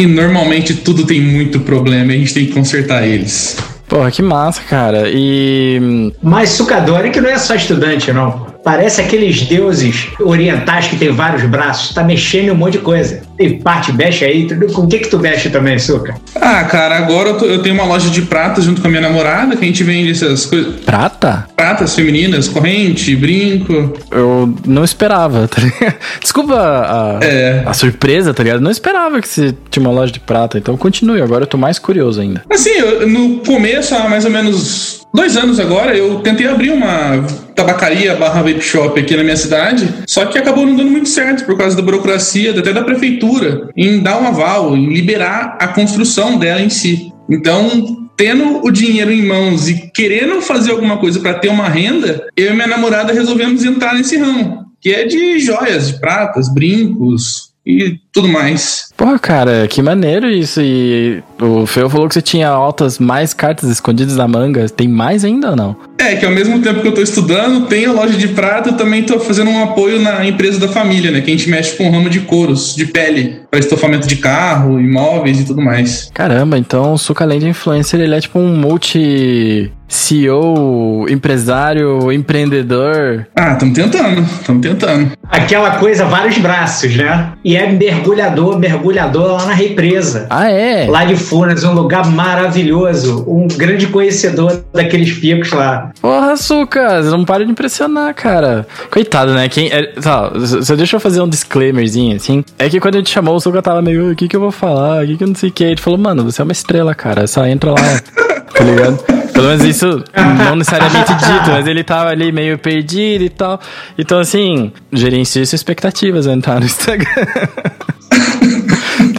E 0.01 0.07
normalmente 0.07 0.73
tudo 0.73 1.05
tem 1.05 1.21
muito 1.21 1.59
problema 1.59 2.11
e 2.11 2.15
a 2.15 2.17
gente 2.17 2.33
tem 2.33 2.47
que 2.47 2.53
consertar 2.53 3.07
eles. 3.07 3.55
Porra, 3.87 4.09
que 4.09 4.23
massa, 4.23 4.59
cara. 4.63 5.03
E. 5.05 6.11
Mas 6.23 6.49
Sucadori 6.49 7.11
que 7.11 7.21
não 7.21 7.29
é 7.29 7.37
só 7.37 7.53
estudante, 7.53 8.11
não. 8.11 8.47
Parece 8.63 8.99
aqueles 8.99 9.43
deuses 9.43 10.07
orientais 10.19 10.87
que 10.87 10.95
tem 10.95 11.11
vários 11.11 11.43
braços. 11.43 11.93
Tá 11.93 12.03
mexendo 12.03 12.47
em 12.47 12.51
um 12.51 12.55
monte 12.55 12.73
de 12.73 12.79
coisa. 12.79 13.21
Tem 13.41 13.57
parte, 13.59 13.91
mexe 13.91 14.23
aí. 14.23 14.45
tudo. 14.45 14.67
Com 14.71 14.81
o 14.83 14.87
que 14.87 14.99
que 14.99 15.09
tu 15.09 15.17
mexe 15.17 15.49
também, 15.49 15.79
Suca? 15.79 16.13
Ah, 16.35 16.63
cara, 16.65 16.95
agora 16.97 17.29
eu, 17.29 17.37
tô- 17.37 17.45
eu 17.45 17.59
tenho 17.63 17.73
uma 17.73 17.85
loja 17.85 18.09
de 18.09 18.21
pratas 18.21 18.63
junto 18.65 18.81
com 18.81 18.87
a 18.87 18.89
minha 18.89 19.01
namorada, 19.01 19.55
que 19.55 19.63
a 19.63 19.67
gente 19.67 19.83
vende 19.83 20.11
essas 20.11 20.45
coisas. 20.45 20.75
Prata? 20.85 21.47
Pratas 21.55 21.95
femininas, 21.95 22.47
corrente, 22.47 23.15
brinco. 23.15 23.93
Eu 24.11 24.53
não 24.65 24.83
esperava, 24.83 25.47
tá 25.47 25.61
ligado? 25.61 25.95
Desculpa 26.21 26.55
a, 26.55 27.19
É. 27.25 27.63
a 27.65 27.73
surpresa, 27.73 28.33
tá 28.33 28.43
ligado? 28.43 28.61
Não 28.61 28.71
esperava 28.71 29.19
que 29.19 29.27
você 29.27 29.55
tinha 29.69 29.81
uma 29.85 29.91
loja 29.93 30.11
de 30.11 30.19
prata. 30.19 30.57
Então 30.59 30.77
continue, 30.77 31.21
agora 31.21 31.43
eu 31.43 31.47
tô 31.47 31.57
mais 31.57 31.79
curioso 31.79 32.21
ainda. 32.21 32.43
Assim, 32.51 32.69
eu- 32.69 33.07
no 33.07 33.37
começo, 33.39 33.95
há 33.95 34.07
mais 34.07 34.23
ou 34.25 34.31
menos 34.31 35.01
dois 35.13 35.35
anos 35.35 35.59
agora, 35.59 35.95
eu 35.97 36.19
tentei 36.19 36.47
abrir 36.47 36.69
uma 36.71 37.25
tabacaria 37.55 38.15
barra 38.15 38.41
vape 38.41 38.61
shop 38.61 38.97
aqui 38.99 39.15
na 39.15 39.23
minha 39.23 39.35
cidade, 39.35 39.87
só 40.07 40.25
que 40.25 40.37
acabou 40.37 40.65
não 40.65 40.75
dando 40.75 40.89
muito 40.89 41.09
certo 41.09 41.43
por 41.45 41.57
causa 41.57 41.75
da 41.75 41.81
burocracia, 41.81 42.57
até 42.57 42.71
da 42.71 42.81
prefeitura, 42.81 43.30
em 43.75 43.99
dar 43.99 44.21
um 44.21 44.27
aval, 44.27 44.75
em 44.75 44.93
liberar 44.93 45.57
a 45.59 45.67
construção 45.67 46.37
dela 46.37 46.61
em 46.61 46.69
si. 46.69 47.11
Então, 47.29 48.09
tendo 48.17 48.63
o 48.63 48.71
dinheiro 48.71 49.11
em 49.11 49.25
mãos 49.25 49.67
e 49.67 49.89
querendo 49.91 50.41
fazer 50.41 50.71
alguma 50.71 50.97
coisa 50.97 51.19
para 51.19 51.33
ter 51.33 51.49
uma 51.49 51.67
renda, 51.67 52.27
eu 52.35 52.51
e 52.51 52.55
minha 52.55 52.67
namorada 52.67 53.13
resolvemos 53.13 53.63
entrar 53.63 53.93
nesse 53.93 54.17
ramo, 54.17 54.65
que 54.79 54.91
é 54.91 55.05
de 55.05 55.39
joias, 55.39 55.87
de 55.87 55.99
pratas, 55.99 56.53
brincos 56.53 57.51
e 57.65 57.97
tudo 58.11 58.27
mais. 58.27 58.90
Porra, 59.01 59.17
cara, 59.17 59.67
que 59.67 59.81
maneiro 59.81 60.29
isso. 60.29 60.61
E 60.61 61.23
o 61.41 61.65
Feu 61.65 61.89
falou 61.89 62.07
que 62.07 62.13
você 62.13 62.21
tinha 62.21 62.47
altas 62.47 62.99
mais 62.99 63.33
cartas 63.33 63.67
escondidas 63.67 64.15
na 64.15 64.27
manga. 64.27 64.69
Tem 64.69 64.87
mais 64.87 65.25
ainda 65.25 65.49
ou 65.49 65.55
não? 65.55 65.75
É, 65.97 66.15
que 66.15 66.23
ao 66.25 66.31
mesmo 66.31 66.59
tempo 66.61 66.81
que 66.81 66.87
eu 66.87 66.93
tô 66.93 67.01
estudando, 67.01 67.65
tem 67.65 67.85
a 67.85 67.91
loja 67.91 68.15
de 68.15 68.27
prata, 68.27 68.69
eu 68.69 68.77
também 68.77 69.01
tô 69.01 69.19
fazendo 69.19 69.49
um 69.49 69.63
apoio 69.63 69.99
na 69.99 70.23
empresa 70.23 70.59
da 70.59 70.67
família, 70.67 71.09
né? 71.09 71.21
Que 71.21 71.31
a 71.31 71.35
gente 71.35 71.49
mexe 71.49 71.75
com 71.75 71.87
o 71.87 71.91
ramo 71.91 72.11
de 72.11 72.19
couros, 72.19 72.75
de 72.75 72.85
pele, 72.85 73.41
para 73.49 73.59
estofamento 73.59 74.07
de 74.07 74.17
carro, 74.17 74.79
imóveis 74.79 75.39
e 75.39 75.45
tudo 75.45 75.63
mais. 75.63 76.11
Caramba, 76.13 76.59
então 76.59 76.93
o 76.93 76.97
Suca, 76.97 77.23
além 77.23 77.39
de 77.39 77.47
influencer, 77.47 77.99
ele 77.99 78.13
é 78.13 78.21
tipo 78.21 78.37
um 78.37 78.55
multi 78.55 79.71
CEO, 79.87 81.05
empresário, 81.09 82.11
empreendedor. 82.11 83.27
Ah, 83.35 83.53
estamos 83.53 83.75
tentando, 83.75 84.21
estamos 84.21 84.61
tentando. 84.65 85.11
Aquela 85.29 85.71
coisa, 85.77 86.05
vários 86.05 86.37
braços, 86.37 86.95
né? 86.95 87.33
E 87.43 87.57
é 87.57 87.71
mergulhador, 87.71 88.57
mergulhador 88.57 88.90
lá 88.95 89.45
na 89.45 89.53
represa. 89.53 90.27
Ah, 90.29 90.49
é? 90.49 90.87
Lá 90.89 91.05
de 91.05 91.15
Furnas, 91.15 91.63
um 91.63 91.73
lugar 91.73 92.05
maravilhoso. 92.09 93.23
Um 93.27 93.47
grande 93.47 93.87
conhecedor 93.87 94.63
daqueles 94.73 95.13
picos 95.13 95.51
lá. 95.51 95.91
Porra, 96.01 96.35
Suca, 96.37 97.01
não 97.03 97.25
para 97.25 97.45
de 97.45 97.51
impressionar, 97.51 98.13
cara. 98.13 98.67
Coitado, 98.89 99.33
né? 99.33 99.47
Quem, 99.49 99.71
é, 99.71 99.87
tá, 99.87 100.31
só 100.61 100.75
deixa 100.75 100.95
eu 100.95 100.99
fazer 100.99 101.21
um 101.21 101.29
disclaimerzinho, 101.29 102.15
assim. 102.15 102.43
É 102.57 102.69
que 102.69 102.79
quando 102.79 102.95
a 102.95 102.97
gente 102.99 103.09
chamou, 103.09 103.35
o 103.35 103.39
Suca 103.39 103.61
tava 103.61 103.81
meio, 103.81 104.05
"Ui, 104.05 104.13
o 104.13 104.15
que 104.15 104.27
que 104.27 104.35
eu 104.35 104.41
vou 104.41 104.51
falar? 104.51 105.03
O 105.03 105.07
que 105.07 105.17
que 105.17 105.23
eu 105.23 105.27
não 105.27 105.35
sei 105.35 105.49
o 105.49 105.51
que? 105.51 105.63
Ele 105.63 105.81
falou, 105.81 105.99
mano, 105.99 106.23
você 106.23 106.41
é 106.41 106.43
uma 106.43 106.51
estrela, 106.51 106.93
cara. 106.95 107.27
Só 107.27 107.45
entra 107.45 107.71
lá, 107.71 108.01
tá 108.53 108.63
ligado? 108.63 109.21
Pelo 109.31 109.47
menos 109.47 109.63
isso 109.63 110.03
não 110.45 110.55
necessariamente 110.55 111.13
dito, 111.15 111.51
mas 111.51 111.65
ele 111.65 111.83
tava 111.83 112.09
ali 112.09 112.31
meio 112.31 112.57
perdido 112.57 113.23
e 113.23 113.29
tal. 113.29 113.59
Então, 113.97 114.19
assim, 114.19 114.71
gerencie 114.91 115.45
suas 115.45 115.53
expectativas 115.53 116.27
ao 116.27 116.33
entrar 116.33 116.59
no 116.59 116.65
Instagram. 116.65 117.07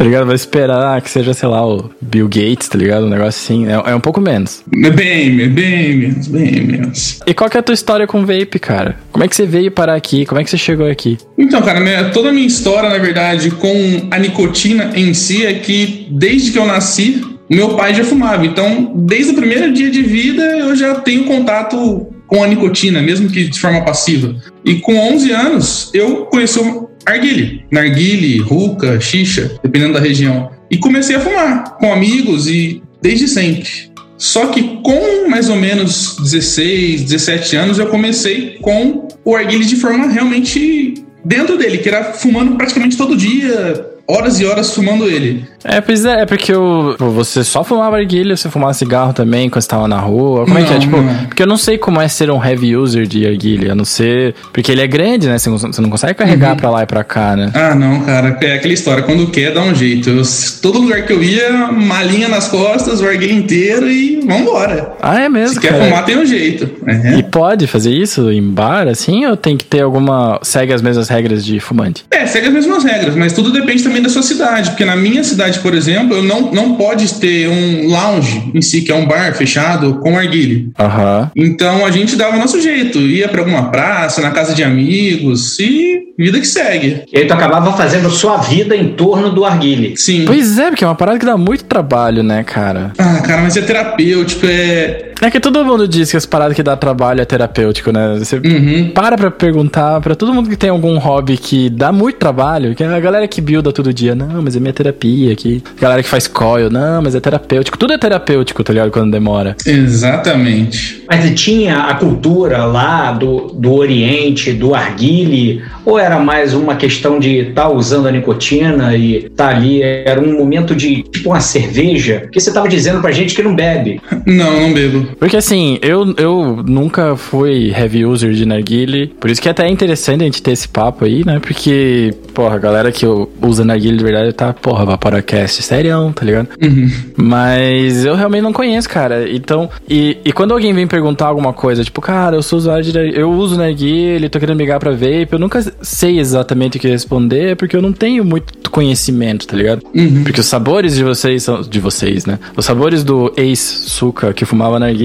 tá 0.03 0.07
ligado? 0.07 0.27
Vai 0.27 0.35
esperar 0.35 1.01
que 1.01 1.09
seja, 1.09 1.33
sei 1.33 1.49
lá, 1.49 1.65
o 1.65 1.89
Bill 2.01 2.27
Gates, 2.27 2.69
tá 2.69 2.77
ligado? 2.77 3.07
Um 3.07 3.09
negócio 3.09 3.29
assim. 3.41 3.69
É, 3.69 3.93
é 3.93 3.95
um 3.95 4.01
pouco 4.01 4.21
menos. 4.21 4.65
É 4.85 4.91
Bem, 4.91 5.49
bem 5.49 5.97
menos, 5.97 6.27
bem 6.27 6.61
menos. 6.67 7.21
E 7.25 7.33
qual 7.33 7.49
que 7.49 7.57
é 7.57 7.61
a 7.61 7.63
tua 7.63 7.73
história 7.75 8.05
com 8.05 8.27
vape, 8.27 8.59
cara? 8.59 8.97
Como 9.13 9.23
é 9.25 9.29
que 9.29 9.37
você 9.37 9.47
veio 9.47 9.71
parar 9.71 9.95
aqui? 9.95 10.27
Como 10.27 10.41
é 10.41 10.45
que 10.45 10.51
você 10.51 10.59
chegou 10.59 10.91
aqui? 10.91 11.19
Então, 11.39 11.63
cara, 11.63 11.79
minha- 11.79 12.11
toda 12.11 12.31
a 12.31 12.33
minha 12.33 12.47
história, 12.49 12.89
na 12.91 12.99
verdade, 12.99 13.53
com 13.53 14.09
a 14.11 14.19
nicotina 14.19 14.91
em 14.97 15.15
si 15.15 15.47
é 15.47 15.55
que 15.55 16.09
desde 16.11 16.51
que 16.51 16.59
eu 16.59 16.67
nasci, 16.67 17.23
meu 17.49 17.77
pai 17.77 17.95
já 17.95 18.03
fumava. 18.03 18.45
Então, 18.45 18.93
desde 19.07 19.31
o 19.31 19.37
primeiro 19.37 19.73
dia 19.73 19.89
de 19.89 20.03
vida, 20.03 20.43
eu 20.43 20.75
já 20.75 20.97
tenho 20.97 21.25
contato 21.27 22.09
com 22.27 22.43
a 22.43 22.47
nicotina, 22.49 23.01
mesmo 23.03 23.29
que 23.29 23.45
de 23.45 23.61
forma 23.61 23.85
passiva. 23.85 24.35
E 24.65 24.77
com 24.77 24.97
11 24.97 25.31
anos, 25.31 25.91
eu 25.95 26.25
conheci 26.27 26.59
arguile, 27.05 27.65
narguile, 27.71 28.39
ruca, 28.39 29.01
xixa, 29.01 29.59
dependendo 29.63 29.95
da 29.95 30.01
região. 30.01 30.51
E 30.71 30.77
comecei 30.77 31.17
a 31.17 31.21
fumar 31.21 31.77
com 31.79 31.93
amigos 31.93 32.47
e 32.49 32.83
desde 33.01 33.29
sempre. 33.29 33.93
Só 34.17 34.47
que 34.47 34.81
com 34.83 35.29
mais 35.29 35.49
ou 35.49 35.57
menos 35.57 36.17
16, 36.17 37.03
17 37.03 37.57
anos, 37.57 37.79
eu 37.79 37.89
comecei 37.89 38.59
com 38.63 39.09
o 39.25 39.35
arguile 39.35 39.65
de 39.65 39.77
forma 39.77 40.07
realmente 40.07 40.95
dentro 41.25 41.59
dele, 41.59 41.79
que 41.79 41.89
era 41.89 42.13
fumando 42.13 42.57
praticamente 42.57 42.97
todo 42.97 43.17
dia, 43.17 43.85
horas 44.07 44.41
e 44.41 44.45
horas 44.45 44.75
fumando 44.75 45.09
ele. 45.09 45.45
É, 45.65 45.81
pois 45.81 46.05
é, 46.05 46.23
é 46.23 46.27
porque 46.27 46.53
eu, 46.53 46.97
você 46.99 47.45
só 47.45 47.63
fumava 47.63 47.97
arguilha, 47.97 48.37
você 48.37 48.51
fumava 48.51 48.73
cigarro 48.75 49.13
também 49.13 49.49
quando 49.49 49.63
você 49.63 49.69
tava 49.69 49.87
na 49.89 49.99
rua. 49.99 50.45
Como 50.45 50.59
é 50.59 50.63
que 50.63 50.71
é? 50.71 50.75
Não, 50.75 50.81
Tipo, 50.81 50.97
não. 51.01 51.15
porque 51.27 51.43
eu 51.43 51.47
não 51.47 51.57
sei 51.57 51.79
como 51.79 52.01
é 52.01 52.09
ser 52.09 52.31
um 52.31 52.45
heavy 52.45 52.77
user 52.77 53.07
de 53.07 53.27
arguilha, 53.27 53.73
a 53.73 53.75
não 53.75 53.85
ser. 53.85 54.35
Porque 54.53 54.73
ele 54.73 54.81
é 54.81 54.87
grande, 54.87 55.29
né? 55.29 55.39
Você 55.39 55.49
não, 55.51 55.59
não 55.59 55.91
consegue 55.91 56.15
carregar 56.15 56.57
pra 56.57 56.71
lá 56.71 56.83
e 56.83 56.87
pra 56.87 57.05
cá, 57.05 57.37
né? 57.37 57.51
Ah, 57.55 57.75
não, 57.75 58.01
cara, 58.03 58.37
é 58.41 58.55
aquela 58.55 58.73
história, 58.75 59.03
quando 59.03 59.27
quer, 59.31 59.53
dá 59.55 59.63
um 59.63 59.75
jeito. 59.75 60.11
Eu- 60.11 60.23
todo 60.61 60.81
lugar 60.81 61.03
que 61.03 61.13
eu 61.13 61.23
ia, 61.23 61.71
malinha 61.73 62.29
nas 62.29 62.49
costas, 62.49 63.01
o 63.01 63.07
arguilha 63.07 63.33
inteiro 63.33 63.89
e 63.89 64.21
vambora. 64.27 64.93
Ah, 65.01 65.21
é 65.21 65.29
mesmo, 65.29 65.55
Se 65.55 65.61
quer 65.61 65.73
cara. 65.73 65.85
fumar, 65.85 66.05
tem 66.05 66.19
um 66.19 66.27
jeito. 66.27 66.69
É. 66.87 67.19
E 67.19 67.23
pode 67.23 67.67
fazer 67.67 67.91
isso 67.93 68.31
em 68.31 68.43
bar, 68.43 68.89
assim, 68.89 69.27
ou 69.27 69.37
tem 69.37 69.57
que 69.57 69.65
ter 69.65 69.83
alguma. 69.83 70.39
segue 70.43 70.73
as 70.73 70.83
mesmas 70.83 71.09
regras 71.09 71.45
de 71.45 71.61
fumante? 71.61 72.05
É, 72.11 72.27
segue 72.27 72.49
as 72.49 72.53
mesmas 72.53 72.85
regras, 72.85 73.15
mas 73.15 73.33
tudo 73.33 73.53
depende 73.53 73.83
também 73.83 74.03
da 74.03 74.09
sua 74.09 74.23
cidade. 74.23 74.71
Porque 74.71 74.85
na 74.85 74.97
minha 74.97 75.23
cidade, 75.25 75.52
por 75.59 75.75
exemplo, 75.75 76.17
eu 76.17 76.23
não, 76.23 76.53
não 76.53 76.75
pode 76.75 77.15
ter 77.15 77.49
um 77.49 77.89
lounge 77.89 78.51
em 78.55 78.63
si, 78.63 78.83
que 78.83 78.93
é 78.93 78.95
um 78.95 79.07
bar 79.07 79.35
fechado 79.35 79.97
com 80.01 80.17
arguilha. 80.17 80.67
Aham. 80.79 81.31
Então 81.37 81.85
a 81.85 81.91
gente 81.91 82.17
dava 82.17 82.37
o 82.37 82.39
nosso 82.39 82.61
jeito, 82.61 82.99
ia 82.99 83.29
pra 83.29 83.41
alguma 83.41 83.71
praça, 83.71 84.21
na 84.21 84.31
casa 84.31 84.55
de 84.55 84.63
amigos 84.63 85.59
e 85.59 86.03
vida 86.19 86.39
que 86.39 86.47
segue. 86.47 87.03
E 87.13 87.19
aí 87.19 87.27
tu 87.27 87.33
acabava 87.33 87.73
fazendo 87.73 88.11
sua 88.11 88.37
vida 88.39 88.77
em 88.77 88.91
torno 88.91 89.31
do 89.31 89.45
arguile. 89.45 89.95
Sim. 89.97 90.25
Pois 90.27 90.59
é, 90.59 90.69
porque 90.69 90.85
é 90.85 90.87
uma 90.87 90.95
parada 90.95 91.19
que 91.19 91.27
dá 91.27 91.37
muito 91.37 91.65
trabalho, 91.65 92.23
né, 92.23 92.43
cara? 92.45 92.93
Ah, 92.99 93.21
cara, 93.21 93.43
mas 93.43 93.57
é 93.57 93.63
terapêutico, 93.63 94.47
é. 94.47 95.12
É 95.23 95.31
que 95.31 95.39
todo 95.39 95.65
mundo 95.65 95.87
diz 95.87 96.11
que 96.11 96.17
as 96.17 96.27
paradas 96.27 96.57
que 96.57 96.65
dá 96.65 96.77
trabalho 96.77 97.21
é 97.21 97.25
terapêutico, 97.25 97.93
né? 97.93 98.17
Você 98.19 98.37
Uhum. 98.45 98.91
para 98.93 99.17
pra 99.17 99.31
perguntar 99.31 100.01
pra 100.01 100.17
todo 100.17 100.35
mundo 100.35 100.51
que 100.51 100.57
tem 100.57 100.69
algum 100.69 100.99
hobby 100.99 101.37
que 101.37 101.71
dá 101.71 101.93
muito 101.93 102.17
trabalho, 102.17 102.75
que 102.75 102.83
é 102.83 102.89
a 102.89 102.99
galera 102.99 103.29
que 103.29 103.41
builda 103.41 103.73
todo 103.73 103.95
dia, 103.95 104.17
não, 104.17 104.43
mas 104.43 104.57
é 104.57 104.61
minha 104.61 104.73
terapia 104.73 105.33
aqui. 105.33 105.63
A 105.79 105.81
galera 105.81 106.03
que 106.03 106.09
faz 106.09 106.27
coil, 106.27 106.69
não, 106.69 107.01
mas 107.03 107.15
é 107.15 107.21
terapêutico. 107.21 107.79
Tudo 107.79 107.93
é 107.93 107.99
terapêutico, 107.99 108.65
tá 108.65 108.73
ligado? 108.73 108.91
Quando 108.91 109.13
demora. 109.13 109.57
Exatamente. 109.65 111.05
Mas 111.09 111.41
tinha 111.41 111.85
a 111.85 111.95
cultura 111.95 112.65
lá 112.65 113.13
do, 113.13 113.49
do 113.55 113.75
Oriente, 113.75 114.53
do 114.53 114.75
arguile, 114.75 115.63
ou 115.85 116.01
era 116.01 116.19
mais 116.19 116.53
uma 116.53 116.75
questão 116.75 117.21
de 117.21 117.49
estar 117.51 117.69
usando 117.69 118.09
a 118.09 118.11
nicotina 118.11 118.97
e 118.97 119.27
estar 119.27 119.51
ali, 119.51 119.83
era 119.83 120.21
um 120.21 120.37
momento 120.37 120.75
de 120.75 121.05
tipo 121.05 121.31
uma 121.31 121.41
cerveja? 121.41 122.21
Porque 122.23 122.41
você 122.41 122.51
estava 122.51 122.69
dizendo 122.69 123.01
pra 123.01 123.13
gente 123.13 123.35
que 123.37 123.43
não 123.43 123.55
bebe. 123.55 124.01
Não, 124.27 124.63
não 124.63 124.73
bebo. 124.73 125.12
Porque 125.19 125.37
assim, 125.37 125.79
eu, 125.83 126.15
eu 126.17 126.63
nunca 126.67 127.17
fui 127.17 127.71
heavy 127.71 128.05
user 128.05 128.33
de 128.33 128.45
narguile, 128.47 129.09
por 129.21 129.31
isso 129.31 129.41
que 129.41 129.49
até 129.49 129.67
é 129.67 129.71
interessante 129.71 130.23
a 130.23 130.25
gente 130.25 130.43
ter 130.43 130.53
esse 130.53 130.69
papo 130.69 131.05
aí, 131.05 131.25
né? 131.25 131.39
Porque, 131.41 132.15
porra, 132.35 132.57
a 132.57 132.59
galera 132.59 132.93
que 132.93 133.07
usa 133.41 133.65
narguile 133.65 133.97
de 133.97 134.05
verdade 134.05 134.33
tá, 134.33 134.53
porra, 134.53 134.85
Vaporacast, 134.85 135.63
serião, 135.63 136.13
tá 136.13 136.25
ligado? 136.25 136.49
Uhum. 136.63 136.91
Mas 137.17 138.05
eu 138.05 138.15
realmente 138.15 138.43
não 138.43 138.53
conheço, 138.53 138.89
cara. 138.89 139.29
Então, 139.31 139.69
e, 139.89 140.19
e 140.25 140.33
quando 140.33 140.53
alguém 140.53 140.73
vem 140.73 140.87
perguntar 140.87 141.27
alguma 141.27 141.53
coisa, 141.53 141.85
tipo, 141.85 142.01
cara, 142.01 142.37
eu 142.37 142.43
sou 142.43 142.59
usuário 142.59 142.85
de 142.85 142.93
nar- 142.93 143.05
eu 143.07 143.31
uso 143.31 143.57
narguile, 143.57 144.29
tô 144.29 144.39
querendo 144.39 144.57
migrar 144.59 144.79
pra 144.81 144.91
vape, 144.93 145.29
eu 145.33 145.39
nunca 145.39 145.63
sei 145.83 146.19
exatamente 146.19 146.77
o 146.77 146.81
que 146.81 146.89
responder, 146.89 147.57
porque 147.57 147.77
eu 147.77 147.83
não 147.83 147.93
tenho 147.93 148.25
muito 148.25 148.71
conhecimento, 148.71 149.47
tá 149.47 149.57
ligado? 149.57 149.83
Uhum. 149.95 150.23
Porque 150.25 150.41
os 150.41 150.47
sabores 150.47 150.95
de 150.95 151.05
vocês 151.05 151.43
são 151.43 151.61
de 151.63 151.79
vocês, 151.81 152.25
né? 152.27 152.39
Os 152.57 152.65
sabores 152.65 153.05
do 153.05 153.33
ex-suka 153.37 154.33
que 154.33 154.45
fumava 154.45 154.79
narguile, 154.79 155.02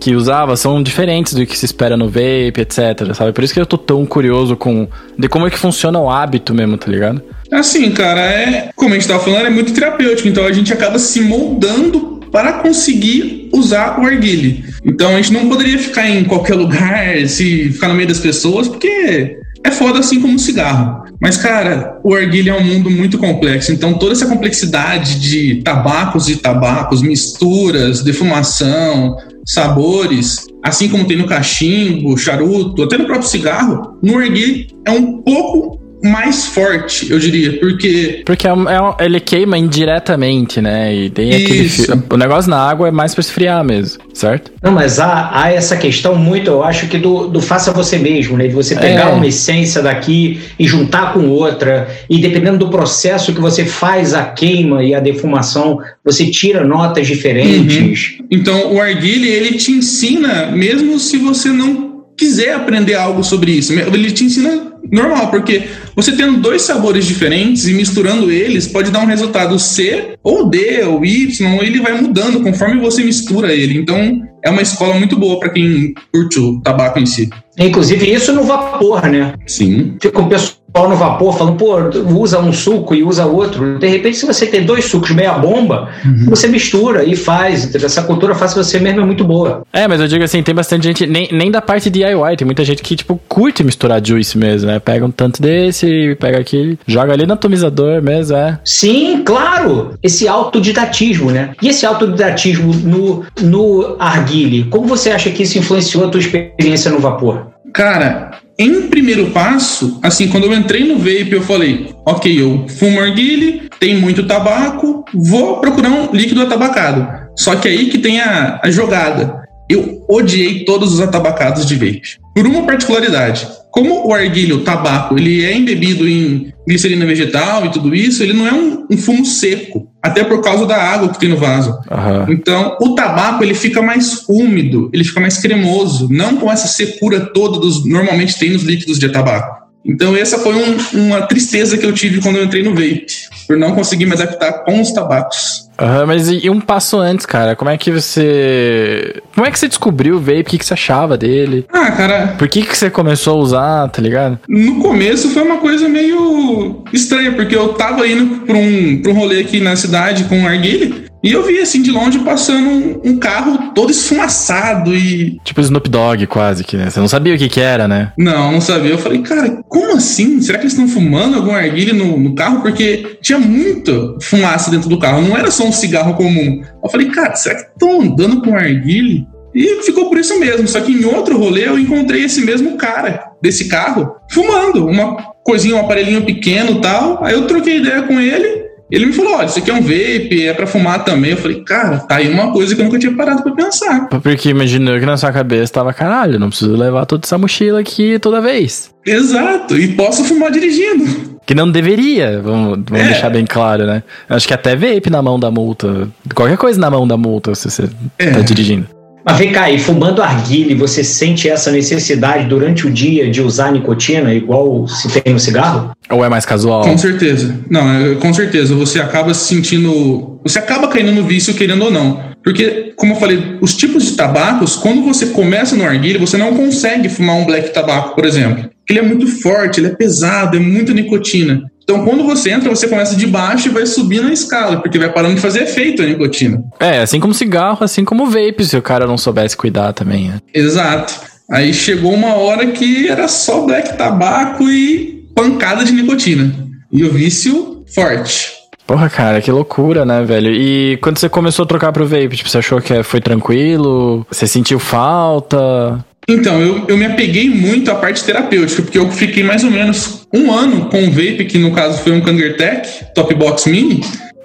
que 0.00 0.14
usava, 0.14 0.56
são 0.56 0.82
diferentes 0.82 1.34
do 1.34 1.44
que 1.44 1.58
se 1.58 1.64
espera 1.64 1.96
no 1.96 2.08
vape, 2.08 2.60
etc, 2.60 3.14
sabe? 3.14 3.32
Por 3.32 3.44
isso 3.44 3.52
que 3.52 3.60
eu 3.60 3.66
tô 3.66 3.76
tão 3.76 4.06
curioso 4.06 4.56
com 4.56 4.88
de 5.18 5.28
como 5.28 5.46
é 5.46 5.50
que 5.50 5.58
funciona 5.58 5.98
o 5.98 6.10
hábito 6.10 6.54
mesmo, 6.54 6.76
tá 6.76 6.90
ligado? 6.90 7.22
Assim, 7.50 7.90
cara, 7.90 8.20
é. 8.20 8.70
Como 8.76 8.92
a 8.92 8.98
gente 8.98 9.08
tava 9.08 9.22
falando, 9.22 9.46
é 9.46 9.50
muito 9.50 9.72
terapêutico, 9.72 10.28
então 10.28 10.44
a 10.44 10.52
gente 10.52 10.72
acaba 10.72 10.98
se 10.98 11.20
moldando 11.20 12.18
para 12.30 12.54
conseguir 12.54 13.48
usar 13.52 13.98
o 13.98 14.04
arguile. 14.04 14.64
Então 14.84 15.14
a 15.14 15.16
gente 15.16 15.32
não 15.32 15.48
poderia 15.48 15.78
ficar 15.78 16.08
em 16.08 16.24
qualquer 16.24 16.54
lugar, 16.54 17.26
se 17.26 17.70
ficar 17.72 17.88
no 17.88 17.94
meio 17.94 18.08
das 18.08 18.18
pessoas, 18.18 18.68
porque 18.68 19.38
é 19.64 19.70
foda 19.70 19.98
assim 19.98 20.20
como 20.20 20.34
um 20.34 20.38
cigarro. 20.38 21.08
Mas, 21.20 21.36
cara, 21.36 21.98
o 22.04 22.14
arguile 22.14 22.48
é 22.48 22.54
um 22.54 22.64
mundo 22.64 22.90
muito 22.90 23.18
complexo. 23.18 23.72
Então, 23.72 23.94
toda 23.94 24.12
essa 24.12 24.26
complexidade 24.26 25.18
de 25.18 25.62
tabacos 25.62 26.28
e 26.28 26.36
tabacos, 26.36 27.02
misturas, 27.02 28.02
defumação, 28.02 29.16
sabores, 29.48 30.46
assim 30.62 30.90
como 30.90 31.06
tem 31.06 31.16
no 31.16 31.26
cachimbo, 31.26 32.16
charuto, 32.18 32.82
até 32.82 32.98
no 32.98 33.06
próprio 33.06 33.28
cigarro, 33.28 33.98
no 34.02 34.18
arguile 34.18 34.68
é 34.84 34.90
um 34.90 35.22
pouco 35.22 35.77
mais 36.02 36.46
forte, 36.46 37.10
eu 37.10 37.18
diria, 37.18 37.58
porque 37.58 38.22
Porque 38.24 38.46
é 38.46 38.52
um- 38.52 38.68
é 38.68 38.80
um- 38.80 38.94
ele 39.00 39.18
queima 39.20 39.58
indiretamente, 39.58 40.60
né? 40.60 40.94
E 40.94 41.10
tem 41.10 41.30
aquele. 41.34 41.64
Isso. 41.64 41.84
fi- 41.86 42.02
O 42.10 42.16
negócio 42.16 42.50
na 42.50 42.58
água 42.58 42.88
é 42.88 42.90
mais 42.90 43.14
pra 43.14 43.20
esfriar 43.20 43.64
mesmo, 43.64 44.02
certo? 44.14 44.50
Não, 44.62 44.72
mas 44.72 44.98
há, 44.98 45.30
há 45.32 45.52
essa 45.52 45.76
questão 45.76 46.14
muito, 46.14 46.48
eu 46.50 46.62
acho 46.62 46.86
que 46.88 46.98
do, 46.98 47.26
do 47.28 47.40
faça 47.40 47.72
você 47.72 47.98
mesmo, 47.98 48.36
né? 48.36 48.46
De 48.48 48.54
você 48.54 48.76
pegar 48.76 49.10
É. 49.10 49.12
uma 49.12 49.26
essência 49.26 49.82
daqui 49.82 50.40
e 50.58 50.66
juntar 50.66 51.12
com 51.12 51.26
outra, 51.28 51.88
e 52.08 52.18
dependendo 52.18 52.58
do 52.58 52.68
processo 52.68 53.32
que 53.34 53.40
você 53.40 53.64
faz 53.64 54.14
a 54.14 54.24
queima 54.24 54.84
e 54.84 54.94
a 54.94 55.00
defumação, 55.00 55.78
você 56.04 56.26
tira 56.26 56.64
notas 56.64 57.06
diferentes. 57.06 58.18
Então, 58.30 58.74
o 58.74 58.80
arguile, 58.80 59.28
ele 59.28 59.56
te 59.56 59.72
ensina, 59.72 60.46
mesmo 60.46 60.98
se 60.98 61.16
você 61.18 61.48
não 61.48 61.87
quiser 62.18 62.52
aprender 62.52 62.94
algo 62.94 63.22
sobre 63.22 63.52
isso. 63.52 63.72
Ele 63.72 64.10
te 64.10 64.24
ensina 64.24 64.72
normal, 64.90 65.30
porque 65.30 65.68
você 65.94 66.12
tendo 66.12 66.38
dois 66.38 66.62
sabores 66.62 67.06
diferentes 67.06 67.66
e 67.66 67.72
misturando 67.72 68.30
eles, 68.30 68.66
pode 68.66 68.90
dar 68.90 69.00
um 69.00 69.06
resultado 69.06 69.58
C, 69.58 70.16
ou 70.22 70.48
D, 70.48 70.82
ou 70.82 71.04
Y, 71.04 71.62
ele 71.62 71.80
vai 71.80 72.00
mudando 72.00 72.42
conforme 72.42 72.80
você 72.80 73.04
mistura 73.04 73.52
ele. 73.52 73.78
Então, 73.78 74.20
é 74.44 74.50
uma 74.50 74.62
escola 74.62 74.94
muito 74.94 75.16
boa 75.16 75.38
para 75.38 75.50
quem 75.50 75.94
curte 76.12 76.38
o 76.38 76.60
tabaco 76.60 76.98
em 76.98 77.06
si. 77.06 77.30
Inclusive, 77.58 78.12
isso 78.12 78.32
no 78.32 78.44
vapor, 78.44 79.06
né? 79.06 79.34
Sim. 79.46 79.96
Fica 80.00 80.20
o 80.20 80.28
pessoal 80.28 80.57
no 80.74 80.96
vapor 80.96 81.36
falando, 81.36 81.56
pô, 81.56 81.76
usa 82.14 82.38
um 82.38 82.52
suco 82.52 82.94
e 82.94 83.02
usa 83.02 83.26
outro. 83.26 83.78
De 83.78 83.86
repente, 83.86 84.16
se 84.16 84.26
você 84.26 84.46
tem 84.46 84.64
dois 84.64 84.84
sucos 84.84 85.10
meia 85.10 85.32
bomba, 85.32 85.88
você 86.26 86.46
mistura 86.46 87.04
e 87.04 87.16
faz. 87.16 87.64
entendeu? 87.64 87.86
Essa 87.86 88.02
cultura 88.02 88.34
faz 88.34 88.54
você 88.54 88.78
mesmo 88.78 89.00
é 89.00 89.04
muito 89.04 89.24
boa. 89.24 89.62
É, 89.72 89.88
mas 89.88 90.00
eu 90.00 90.06
digo 90.06 90.22
assim, 90.22 90.42
tem 90.42 90.54
bastante 90.54 90.84
gente, 90.84 91.06
nem, 91.06 91.28
nem 91.32 91.50
da 91.50 91.60
parte 91.60 91.90
DIY, 91.90 92.36
tem 92.36 92.44
muita 92.46 92.64
gente 92.64 92.82
que, 92.82 92.94
tipo, 92.96 93.20
curte 93.28 93.64
misturar 93.64 94.04
juice 94.04 94.36
mesmo, 94.36 94.68
né? 94.68 94.78
Pega 94.78 95.04
um 95.04 95.10
tanto 95.10 95.40
desse, 95.40 96.16
pega 96.20 96.38
aquele, 96.38 96.78
joga 96.86 97.12
ali 97.12 97.26
no 97.26 97.32
atomizador 97.32 98.02
mesmo, 98.02 98.36
é. 98.36 98.58
Sim, 98.64 99.22
claro! 99.24 99.94
Esse 100.02 100.28
autodidatismo, 100.28 101.30
né? 101.30 101.50
E 101.62 101.68
esse 101.68 101.86
autodidatismo 101.86 102.72
no, 102.74 103.24
no 103.40 103.96
arguile, 103.98 104.64
como 104.64 104.86
você 104.86 105.10
acha 105.10 105.30
que 105.30 105.42
isso 105.42 105.58
influenciou 105.58 106.06
a 106.06 106.08
tua 106.08 106.20
experiência 106.20 106.90
no 106.90 106.98
vapor? 106.98 107.48
Cara, 107.72 108.30
em 108.58 108.88
primeiro 108.88 109.30
passo, 109.30 110.00
assim, 110.02 110.28
quando 110.28 110.44
eu 110.44 110.52
entrei 110.52 110.84
no 110.84 110.98
vape, 110.98 111.30
eu 111.30 111.42
falei, 111.42 111.94
ok, 112.04 112.42
eu 112.42 112.66
fumo 112.68 113.00
arguile, 113.00 113.62
tem 113.78 113.96
muito 113.96 114.26
tabaco, 114.26 115.04
vou 115.14 115.60
procurar 115.60 115.90
um 115.90 116.10
líquido 116.12 116.42
atabacado. 116.42 117.06
Só 117.36 117.54
que 117.54 117.68
aí 117.68 117.88
que 117.88 117.98
tem 117.98 118.20
a, 118.20 118.60
a 118.62 118.70
jogada. 118.70 119.46
Eu 119.70 120.04
odiei 120.08 120.64
todos 120.64 120.92
os 120.94 121.00
atabacados 121.00 121.64
de 121.64 121.76
vape. 121.76 122.18
Por 122.34 122.46
uma 122.46 122.64
particularidade. 122.64 123.46
Como 123.70 124.08
o 124.08 124.12
arguilho, 124.12 124.56
o 124.56 124.60
tabaco, 124.64 125.16
ele 125.16 125.44
é 125.44 125.54
embebido 125.54 126.08
em 126.08 126.52
glicerina 126.66 127.06
vegetal 127.06 127.66
e 127.66 127.70
tudo 127.70 127.94
isso, 127.94 128.22
ele 128.22 128.32
não 128.32 128.48
é 128.48 128.52
um, 128.52 128.86
um 128.90 128.96
fumo 128.96 129.24
seco. 129.24 129.88
Até 130.08 130.24
por 130.24 130.40
causa 130.40 130.66
da 130.66 130.76
água 130.76 131.08
que 131.08 131.18
tem 131.18 131.28
no 131.28 131.36
vaso. 131.36 131.78
Aham. 131.90 132.26
Então, 132.28 132.76
o 132.80 132.94
tabaco 132.94 133.42
ele 133.44 133.54
fica 133.54 133.80
mais 133.82 134.24
úmido, 134.28 134.90
ele 134.92 135.04
fica 135.04 135.20
mais 135.20 135.38
cremoso, 135.38 136.08
não 136.10 136.36
com 136.36 136.50
essa 136.50 136.66
secura 136.66 137.20
toda 137.20 137.58
dos 137.58 137.84
normalmente 137.84 138.38
tem 138.38 138.50
nos 138.50 138.62
líquidos 138.62 138.98
de 138.98 139.08
tabaco. 139.08 139.68
Então, 139.84 140.16
essa 140.16 140.38
foi 140.38 140.54
um- 140.54 140.76
uma 141.06 141.22
tristeza 141.22 141.78
que 141.78 141.86
eu 141.86 141.92
tive 141.92 142.20
quando 142.20 142.36
eu 142.36 142.44
entrei 142.44 142.62
no 142.62 142.74
vape, 142.74 143.06
por 143.46 143.56
não 143.56 143.72
conseguir 143.74 144.06
me 144.06 144.12
adaptar 144.12 144.64
com 144.64 144.80
os 144.80 144.92
tabacos. 144.92 145.67
Aham, 145.80 146.06
mas 146.06 146.28
e, 146.28 146.46
e 146.46 146.50
um 146.50 146.60
passo 146.60 146.98
antes, 146.98 147.24
cara? 147.24 147.54
Como 147.54 147.70
é 147.70 147.76
que 147.76 147.90
você. 147.90 149.22
Como 149.34 149.46
é 149.46 149.50
que 149.50 149.58
você 149.58 149.68
descobriu 149.68 150.16
o 150.16 150.20
vape? 150.20 150.40
O 150.40 150.44
que, 150.44 150.58
que 150.58 150.64
você 150.64 150.74
achava 150.74 151.16
dele? 151.16 151.66
Ah, 151.72 151.90
cara, 151.92 152.34
Por 152.38 152.48
que, 152.48 152.62
que 152.62 152.76
você 152.76 152.90
começou 152.90 153.38
a 153.38 153.42
usar, 153.42 153.88
tá 153.88 154.02
ligado? 154.02 154.38
no 154.48 154.80
começo 154.80 155.30
foi 155.30 155.42
uma 155.42 155.58
coisa 155.58 155.88
meio 155.88 156.82
estranha, 156.92 157.32
porque 157.32 157.54
eu 157.54 157.68
tava 157.74 158.06
indo 158.06 158.44
pra 158.46 158.56
um, 158.56 159.02
pra 159.02 159.12
um 159.12 159.14
rolê 159.14 159.40
aqui 159.40 159.60
na 159.60 159.76
cidade 159.76 160.24
com 160.24 160.42
o 160.42 160.46
Arguile, 160.46 161.04
e 161.22 161.32
eu 161.32 161.44
vi 161.44 161.58
assim 161.58 161.82
de 161.82 161.90
longe 161.90 162.18
passando 162.20 162.68
um, 162.68 163.00
um 163.04 163.18
carro 163.18 163.72
todo 163.74 163.90
esfumaçado 163.90 164.94
e 164.94 165.38
Tipo 165.44 165.60
Snoop 165.60 165.88
Dogg, 165.88 166.26
quase 166.26 166.64
que, 166.64 166.76
né? 166.76 166.90
Você 166.90 167.00
não 167.00 167.08
sabia 167.08 167.34
o 167.34 167.38
que 167.38 167.48
que 167.48 167.60
era, 167.60 167.88
né? 167.88 168.12
Não, 168.16 168.52
não 168.52 168.60
sabia. 168.60 168.90
Eu 168.90 168.98
falei, 168.98 169.20
cara, 169.22 169.62
como 169.68 169.96
assim? 169.96 170.40
Será 170.40 170.58
que 170.58 170.64
eles 170.64 170.72
estão 170.72 170.88
fumando 170.88 171.36
algum 171.36 171.54
arguile 171.54 171.92
no, 171.92 172.18
no 172.18 172.34
carro? 172.34 172.60
Porque 172.60 173.18
tinha 173.20 173.38
muita 173.38 173.92
fumaça 174.20 174.70
dentro 174.70 174.88
do 174.88 174.98
carro, 174.98 175.22
não 175.22 175.36
era 175.36 175.50
só 175.50 175.64
um 175.64 175.72
cigarro 175.72 176.14
comum. 176.14 176.62
Eu 176.82 176.90
falei, 176.90 177.08
cara, 177.10 177.34
será 177.34 177.56
que 177.56 177.70
estão 177.70 178.00
andando 178.00 178.42
com 178.42 178.54
arguile? 178.54 179.26
E 179.54 179.82
ficou 179.82 180.08
por 180.08 180.18
isso 180.18 180.38
mesmo. 180.38 180.68
Só 180.68 180.80
que 180.80 180.92
em 180.92 181.04
outro 181.04 181.38
rolê 181.38 181.66
eu 181.66 181.78
encontrei 181.78 182.24
esse 182.24 182.42
mesmo 182.42 182.76
cara 182.76 183.32
desse 183.42 183.66
carro 183.66 184.16
fumando 184.30 184.86
uma 184.86 185.16
coisinha, 185.42 185.76
um 185.76 185.80
aparelhinho 185.80 186.24
pequeno 186.24 186.72
e 186.72 186.80
tal. 186.80 187.24
Aí 187.24 187.34
eu 187.34 187.46
troquei 187.46 187.78
ideia 187.78 188.02
com 188.02 188.20
ele. 188.20 188.57
Ele 188.90 189.06
me 189.06 189.12
falou: 189.12 189.34
olha, 189.36 189.46
isso 189.46 189.58
aqui 189.58 189.70
é 189.70 189.74
um 189.74 189.82
vape, 189.82 190.46
é 190.46 190.54
pra 190.54 190.66
fumar 190.66 191.04
também. 191.04 191.32
Eu 191.32 191.36
falei, 191.36 191.60
cara, 191.62 191.98
tá 191.98 192.16
aí 192.16 192.28
uma 192.28 192.52
coisa 192.52 192.74
que 192.74 192.80
eu 192.80 192.84
nunca 192.86 192.98
tinha 192.98 193.14
parado 193.14 193.42
pra 193.42 193.52
pensar. 193.52 194.08
Porque 194.08 194.48
imaginou 194.48 194.98
que 194.98 195.04
na 195.06 195.16
sua 195.16 195.30
cabeça 195.32 195.72
tava, 195.72 195.92
caralho, 195.92 196.38
não 196.38 196.48
preciso 196.48 196.74
levar 196.76 197.04
toda 197.06 197.24
essa 197.26 197.36
mochila 197.38 197.80
aqui 197.80 198.18
toda 198.18 198.40
vez. 198.40 198.90
Exato, 199.06 199.76
e 199.78 199.88
posso 199.94 200.24
fumar 200.24 200.50
dirigindo. 200.50 201.38
Que 201.46 201.54
não 201.54 201.70
deveria, 201.70 202.40
vamos, 202.42 202.78
vamos 202.88 203.04
É. 203.06 203.08
deixar 203.10 203.30
bem 203.30 203.46
claro, 203.46 203.86
né? 203.86 204.02
Acho 204.28 204.46
que 204.46 204.52
até 204.52 204.76
vape 204.76 205.08
na 205.10 205.22
mão 205.22 205.40
da 205.40 205.50
multa. 205.50 206.08
Qualquer 206.34 206.58
coisa 206.58 206.78
na 206.78 206.90
mão 206.90 207.06
da 207.08 207.16
multa 207.16 207.54
se 207.54 207.70
você 207.70 207.88
É. 208.18 208.30
tá 208.32 208.40
dirigindo. 208.40 208.86
Mas 209.28 209.36
vem 209.36 209.52
cá, 209.52 209.70
e 209.70 209.78
fumando 209.78 210.22
arguile, 210.22 210.74
você 210.74 211.04
sente 211.04 211.50
essa 211.50 211.70
necessidade 211.70 212.46
durante 212.46 212.86
o 212.86 212.90
dia 212.90 213.30
de 213.30 213.42
usar 213.42 213.70
nicotina, 213.70 214.32
igual 214.32 214.88
se 214.88 215.20
tem 215.20 215.34
no 215.34 215.38
cigarro? 215.38 215.92
Ou 216.08 216.24
é 216.24 216.30
mais 216.30 216.46
casual? 216.46 216.82
Com 216.82 216.96
certeza. 216.96 217.54
Não, 217.68 217.92
é, 217.92 218.14
com 218.14 218.32
certeza. 218.32 218.74
Você 218.74 218.98
acaba 218.98 219.34
se 219.34 219.54
sentindo. 219.54 220.40
Você 220.42 220.58
acaba 220.58 220.88
caindo 220.88 221.12
no 221.12 221.24
vício, 221.24 221.52
querendo 221.52 221.84
ou 221.84 221.90
não. 221.90 222.26
Porque, 222.42 222.94
como 222.96 223.12
eu 223.12 223.16
falei, 223.20 223.58
os 223.60 223.74
tipos 223.76 224.04
de 224.04 224.12
tabacos, 224.12 224.76
quando 224.76 225.04
você 225.04 225.26
começa 225.26 225.76
no 225.76 225.84
arguilho, 225.84 226.18
você 226.18 226.38
não 226.38 226.56
consegue 226.56 227.10
fumar 227.10 227.36
um 227.36 227.44
black 227.44 227.74
tabaco, 227.74 228.14
por 228.14 228.24
exemplo. 228.24 228.70
Ele 228.88 228.98
é 228.98 229.02
muito 229.02 229.26
forte, 229.26 229.78
ele 229.78 229.88
é 229.88 229.94
pesado, 229.94 230.56
é 230.56 230.60
muita 230.60 230.94
nicotina. 230.94 231.67
Então, 231.90 232.04
quando 232.04 232.22
você 232.22 232.50
entra, 232.50 232.68
você 232.68 232.86
começa 232.86 233.16
de 233.16 233.26
baixo 233.26 233.68
e 233.68 233.70
vai 233.70 233.86
subindo 233.86 234.28
a 234.28 234.32
escala, 234.32 234.76
porque 234.76 234.98
vai 234.98 235.10
parando 235.10 235.36
de 235.36 235.40
fazer 235.40 235.62
efeito 235.62 236.02
a 236.02 236.04
nicotina. 236.04 236.62
É, 236.78 236.98
assim 236.98 237.18
como 237.18 237.32
cigarro, 237.32 237.78
assim 237.80 238.04
como 238.04 238.26
vape, 238.26 238.62
se 238.62 238.76
o 238.76 238.82
cara 238.82 239.06
não 239.06 239.16
soubesse 239.16 239.56
cuidar 239.56 239.94
também, 239.94 240.28
né? 240.28 240.38
Exato. 240.52 241.14
Aí 241.50 241.72
chegou 241.72 242.12
uma 242.12 242.34
hora 242.34 242.66
que 242.66 243.08
era 243.08 243.26
só 243.26 243.64
black 243.64 243.96
tabaco 243.96 244.68
e 244.68 245.26
pancada 245.34 245.82
de 245.82 245.92
nicotina. 245.92 246.52
E 246.92 247.04
o 247.04 247.10
vício 247.10 247.82
forte. 247.94 248.52
Porra, 248.86 249.08
cara, 249.08 249.40
que 249.40 249.50
loucura, 249.50 250.04
né, 250.04 250.22
velho? 250.22 250.50
E 250.50 250.98
quando 250.98 251.18
você 251.18 251.28
começou 251.28 251.64
a 251.64 251.68
trocar 251.68 251.92
pro 251.92 252.06
vape, 252.06 252.36
tipo, 252.36 252.50
você 252.50 252.58
achou 252.58 252.82
que 252.82 253.02
foi 253.02 253.20
tranquilo? 253.20 254.26
Você 254.30 254.46
sentiu 254.46 254.78
falta? 254.78 256.04
Então, 256.28 256.60
eu, 256.60 256.84
eu 256.88 256.96
me 256.96 257.06
apeguei 257.06 257.48
muito 257.48 257.90
à 257.90 257.94
parte 257.94 258.22
terapêutica, 258.22 258.82
porque 258.82 258.98
eu 258.98 259.10
fiquei 259.10 259.42
mais 259.42 259.64
ou 259.64 259.70
menos 259.70 260.26
um 260.32 260.52
ano 260.52 260.86
com 260.90 260.98
um 261.02 261.10
vape, 261.10 261.46
que 261.46 261.56
no 261.56 261.72
caso 261.72 262.02
foi 262.02 262.12
um 262.12 262.20
Kangertech 262.20 263.06
Top 263.14 263.34
Box 263.34 263.66
Mini. 263.66 264.02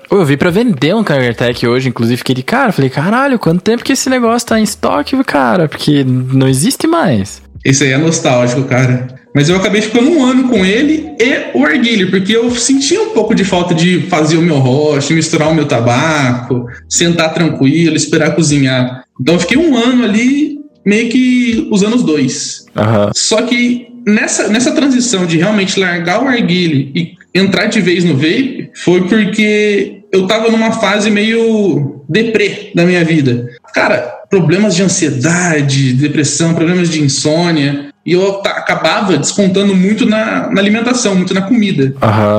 Eu 0.10 0.24
vi 0.24 0.38
pra 0.38 0.50
vender 0.50 0.96
um 0.96 1.04
Kangertech 1.04 1.68
hoje, 1.68 1.90
inclusive 1.90 2.18
fiquei 2.18 2.36
de 2.36 2.44
cara, 2.44 2.72
falei, 2.72 2.90
caralho, 2.90 3.38
quanto 3.38 3.62
tempo 3.62 3.84
que 3.84 3.92
esse 3.92 4.10
negócio 4.10 4.48
tá 4.48 4.60
em 4.60 4.64
estoque, 4.64 5.22
cara? 5.26 5.68
Porque 5.68 6.06
não 6.06 6.48
existe 6.48 6.88
mais. 6.88 7.42
Esse 7.66 7.84
aí 7.84 7.92
é 7.92 7.98
nostálgico, 7.98 8.64
cara. 8.64 9.08
Mas 9.36 9.50
eu 9.50 9.58
acabei 9.58 9.82
ficando 9.82 10.10
um 10.12 10.24
ano 10.24 10.48
com 10.48 10.64
ele 10.64 11.12
e 11.20 11.58
o 11.58 11.66
arguilho, 11.66 12.12
porque 12.12 12.36
eu 12.36 12.52
sentia 12.52 13.02
um 13.02 13.10
pouco 13.10 13.34
de 13.34 13.44
falta 13.44 13.74
de 13.74 14.02
fazer 14.02 14.38
o 14.38 14.42
meu 14.42 14.60
roche, 14.60 15.14
misturar 15.14 15.50
o 15.50 15.56
meu 15.56 15.66
tabaco, 15.66 16.66
sentar 16.88 17.34
tranquilo, 17.34 17.96
esperar 17.96 18.36
cozinhar. 18.36 19.04
Então 19.20 19.34
eu 19.34 19.40
fiquei 19.40 19.58
um 19.58 19.76
ano 19.76 20.04
ali, 20.04 20.60
meio 20.86 21.10
que 21.10 21.68
usando 21.72 21.96
os 21.96 22.04
dois. 22.04 22.66
Aham. 22.76 23.12
Só 23.16 23.42
que 23.44 23.88
nessa, 24.06 24.48
nessa 24.50 24.72
transição 24.72 25.26
de 25.26 25.38
realmente 25.38 25.80
largar 25.80 26.24
o 26.24 26.28
arguile 26.28 26.92
e 26.96 27.14
entrar 27.34 27.66
de 27.68 27.82
vez 27.82 28.04
no 28.04 28.16
vape, 28.16 28.70
foi 28.76 29.08
porque 29.08 30.04
eu 30.12 30.28
tava 30.28 30.52
numa 30.52 30.74
fase 30.74 31.10
meio 31.10 32.04
deprê 32.08 32.72
da 32.76 32.86
minha 32.86 33.04
vida. 33.04 33.50
Cara, 33.74 34.14
problemas 34.30 34.76
de 34.76 34.84
ansiedade, 34.84 35.94
depressão, 35.94 36.54
problemas 36.54 36.90
de 36.90 37.02
insônia. 37.02 37.92
E 38.06 38.12
eu 38.12 38.42
acabava 38.42 39.18
descontando 39.18 39.74
muito 39.74 40.06
na, 40.06 40.52
na 40.52 40.60
alimentação, 40.60 41.16
muito 41.16 41.34
na 41.34 41.44
comida. 41.44 41.96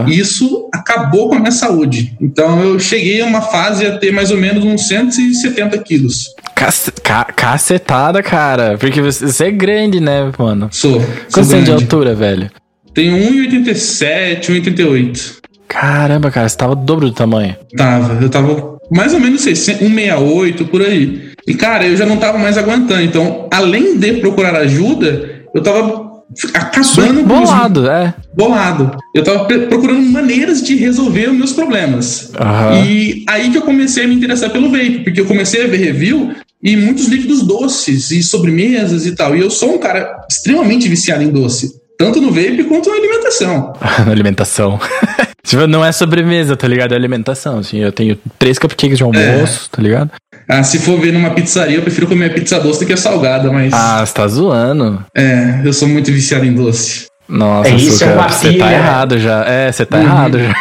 E 0.07 0.19
isso 0.19 0.64
acabou 0.95 1.29
com 1.29 1.35
a 1.37 1.39
minha 1.39 1.51
saúde. 1.53 2.15
Então 2.21 2.63
eu 2.63 2.79
cheguei 2.79 3.21
a 3.21 3.27
uma 3.27 3.43
fase 3.43 3.87
a 3.87 3.99
ter 3.99 4.13
mais 4.13 4.31
ou 4.31 4.37
menos 4.37 4.65
uns 4.65 4.87
170 4.87 5.77
quilos. 5.79 6.27
Cace- 6.55 6.93
ca- 7.03 7.25
cacetada, 7.25 8.23
cara. 8.23 8.77
Porque 8.79 9.01
você, 9.03 9.45
é 9.45 9.51
grande, 9.51 10.01
né, 10.01 10.31
mano? 10.39 10.69
Sou. 10.71 11.01
Quanto 11.33 11.45
você 11.47 11.57
tem 11.57 11.65
de 11.65 11.73
altura, 11.73 12.15
velho? 12.15 12.51
Tenho 12.93 13.17
1,87, 13.17 14.51
1,88. 14.51 15.35
Caramba, 15.69 16.31
cara, 16.31 16.49
você 16.49 16.57
tava 16.57 16.73
o 16.73 16.77
dobro 16.77 17.07
do 17.09 17.15
tamanho. 17.15 17.57
Tava, 17.77 18.23
eu 18.23 18.29
tava 18.31 18.75
mais 18.91 19.13
ou 19.13 19.19
menos 19.21 19.41
60, 19.43 19.79
168 19.81 20.65
por 20.67 20.83
aí. 20.83 21.31
E 21.47 21.55
cara, 21.55 21.87
eu 21.87 21.97
já 21.97 22.07
não 22.07 22.17
tava 22.17 22.39
mais 22.39 22.57
aguentando. 22.57 23.03
Então, 23.03 23.49
além 23.53 23.99
de 23.99 24.15
procurar 24.15 24.55
ajuda, 24.57 25.43
eu 25.55 25.63
tava 25.63 26.04
com 26.43 26.81
os- 26.81 26.95
Bolado, 27.25 27.89
é. 27.91 28.15
bolado. 28.37 28.97
Eu 29.15 29.23
tava 29.23 29.45
procurando 29.45 30.03
maneiras 30.03 30.63
de 30.63 30.75
resolver 30.77 31.29
os 31.31 31.37
meus 31.37 31.53
problemas. 31.53 32.33
Aham. 32.39 32.85
E 32.85 33.25
aí 33.29 33.51
que 33.51 33.59
eu 33.59 33.63
comecei 33.63 34.05
a 34.05 34.09
me 34.09 34.15
interessar 34.15 34.51
pelo 34.51 34.71
vape, 34.71 35.01
porque 35.05 35.21
eu 35.21 35.27
comecei 35.27 35.65
a 35.65 35.67
ver 35.67 35.79
review 35.79 36.33
e 36.63 36.77
muitos 36.77 37.07
líquidos 37.09 37.43
doces 37.43 38.11
e 38.11 38.23
sobremesas 38.23 39.07
e 39.07 39.13
tal. 39.15 39.37
E 39.37 39.41
eu 39.41 39.51
sou 39.51 39.75
um 39.75 39.79
cara 39.79 40.11
extremamente 40.31 40.89
viciado 40.89 41.23
em 41.23 41.31
doce, 41.31 41.73
tanto 41.99 42.21
no 42.21 42.29
vape 42.31 42.65
quanto 42.65 42.91
na 42.91 42.97
alimentação. 42.97 43.73
Na 44.05 44.11
alimentação. 44.13 44.81
tipo, 45.45 45.67
não 45.67 45.85
é 45.85 45.93
sobremesa, 45.93 46.57
tá 46.57 46.67
ligado? 46.67 46.93
É 46.93 46.97
alimentação. 46.97 47.59
Assim, 47.59 47.79
eu 47.79 47.93
tenho 47.93 48.19
três 48.39 48.59
cupcakes 48.59 48.97
de 48.99 49.05
almoço, 49.05 49.69
tá 49.71 49.81
ligado? 49.83 50.11
Ah, 50.49 50.63
se 50.63 50.79
for 50.79 50.99
ver 51.01 51.13
numa 51.13 51.31
pizzaria, 51.31 51.77
eu 51.77 51.83
prefiro 51.83 52.07
comer 52.07 52.27
a 52.27 52.35
pizza 52.35 52.61
doce 52.61 52.81
do 52.81 52.87
que 52.87 52.93
a 52.93 52.97
salgada, 52.97 53.51
mas 53.51 53.73
Ah, 53.73 54.05
você 54.05 54.13
tá 54.13 54.27
zoando. 54.29 55.05
é, 55.17 55.61
eu 55.65 55.73
sou 55.73 55.89
muito 55.89 56.13
viciado 56.13 56.45
em 56.45 56.53
doce. 56.53 57.07
Nossa, 57.29 57.71
É, 57.71 57.75
isso 57.75 58.05
é 58.05 58.15
você 58.15 58.49
pilha. 58.51 58.65
tá 58.67 58.73
errado 58.73 59.19
já. 59.19 59.45
É, 59.47 59.73
você 59.73 59.87
tá 59.87 59.99
errado 60.01 60.39
já. 60.39 60.55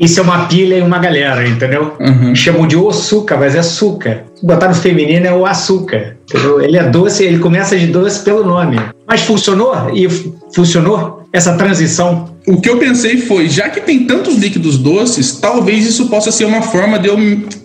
Isso 0.00 0.18
é 0.18 0.22
uma 0.22 0.46
pilha 0.46 0.76
e 0.78 0.80
uma 0.82 0.98
galera, 0.98 1.46
entendeu? 1.46 1.94
Uhum. 2.00 2.34
Chamam 2.34 2.66
de 2.66 2.74
açúcar, 2.76 3.36
mas 3.36 3.54
é 3.54 3.60
açúcar. 3.60 4.24
Se 4.34 4.44
botar 4.44 4.68
no 4.68 4.74
feminino 4.74 5.24
é 5.26 5.32
o 5.32 5.46
açúcar, 5.46 6.16
entendeu? 6.28 6.60
Ele 6.60 6.76
é 6.76 6.82
doce, 6.88 7.22
ele 7.22 7.38
começa 7.38 7.78
de 7.78 7.86
doce 7.86 8.20
pelo 8.24 8.42
nome. 8.44 8.80
Mas 9.06 9.20
funcionou? 9.20 9.90
E 9.94 10.08
funcionou 10.52 11.28
essa 11.32 11.54
transição? 11.56 12.34
O 12.46 12.60
que 12.60 12.68
eu 12.68 12.78
pensei 12.78 13.18
foi, 13.18 13.48
já 13.48 13.68
que 13.68 13.80
tem 13.80 14.04
tantos 14.04 14.36
líquidos 14.36 14.78
doces, 14.78 15.36
talvez 15.38 15.86
isso 15.86 16.06
possa 16.08 16.32
ser 16.32 16.44
uma 16.44 16.62
forma 16.62 16.98
de 16.98 17.08
eu, 17.08 17.16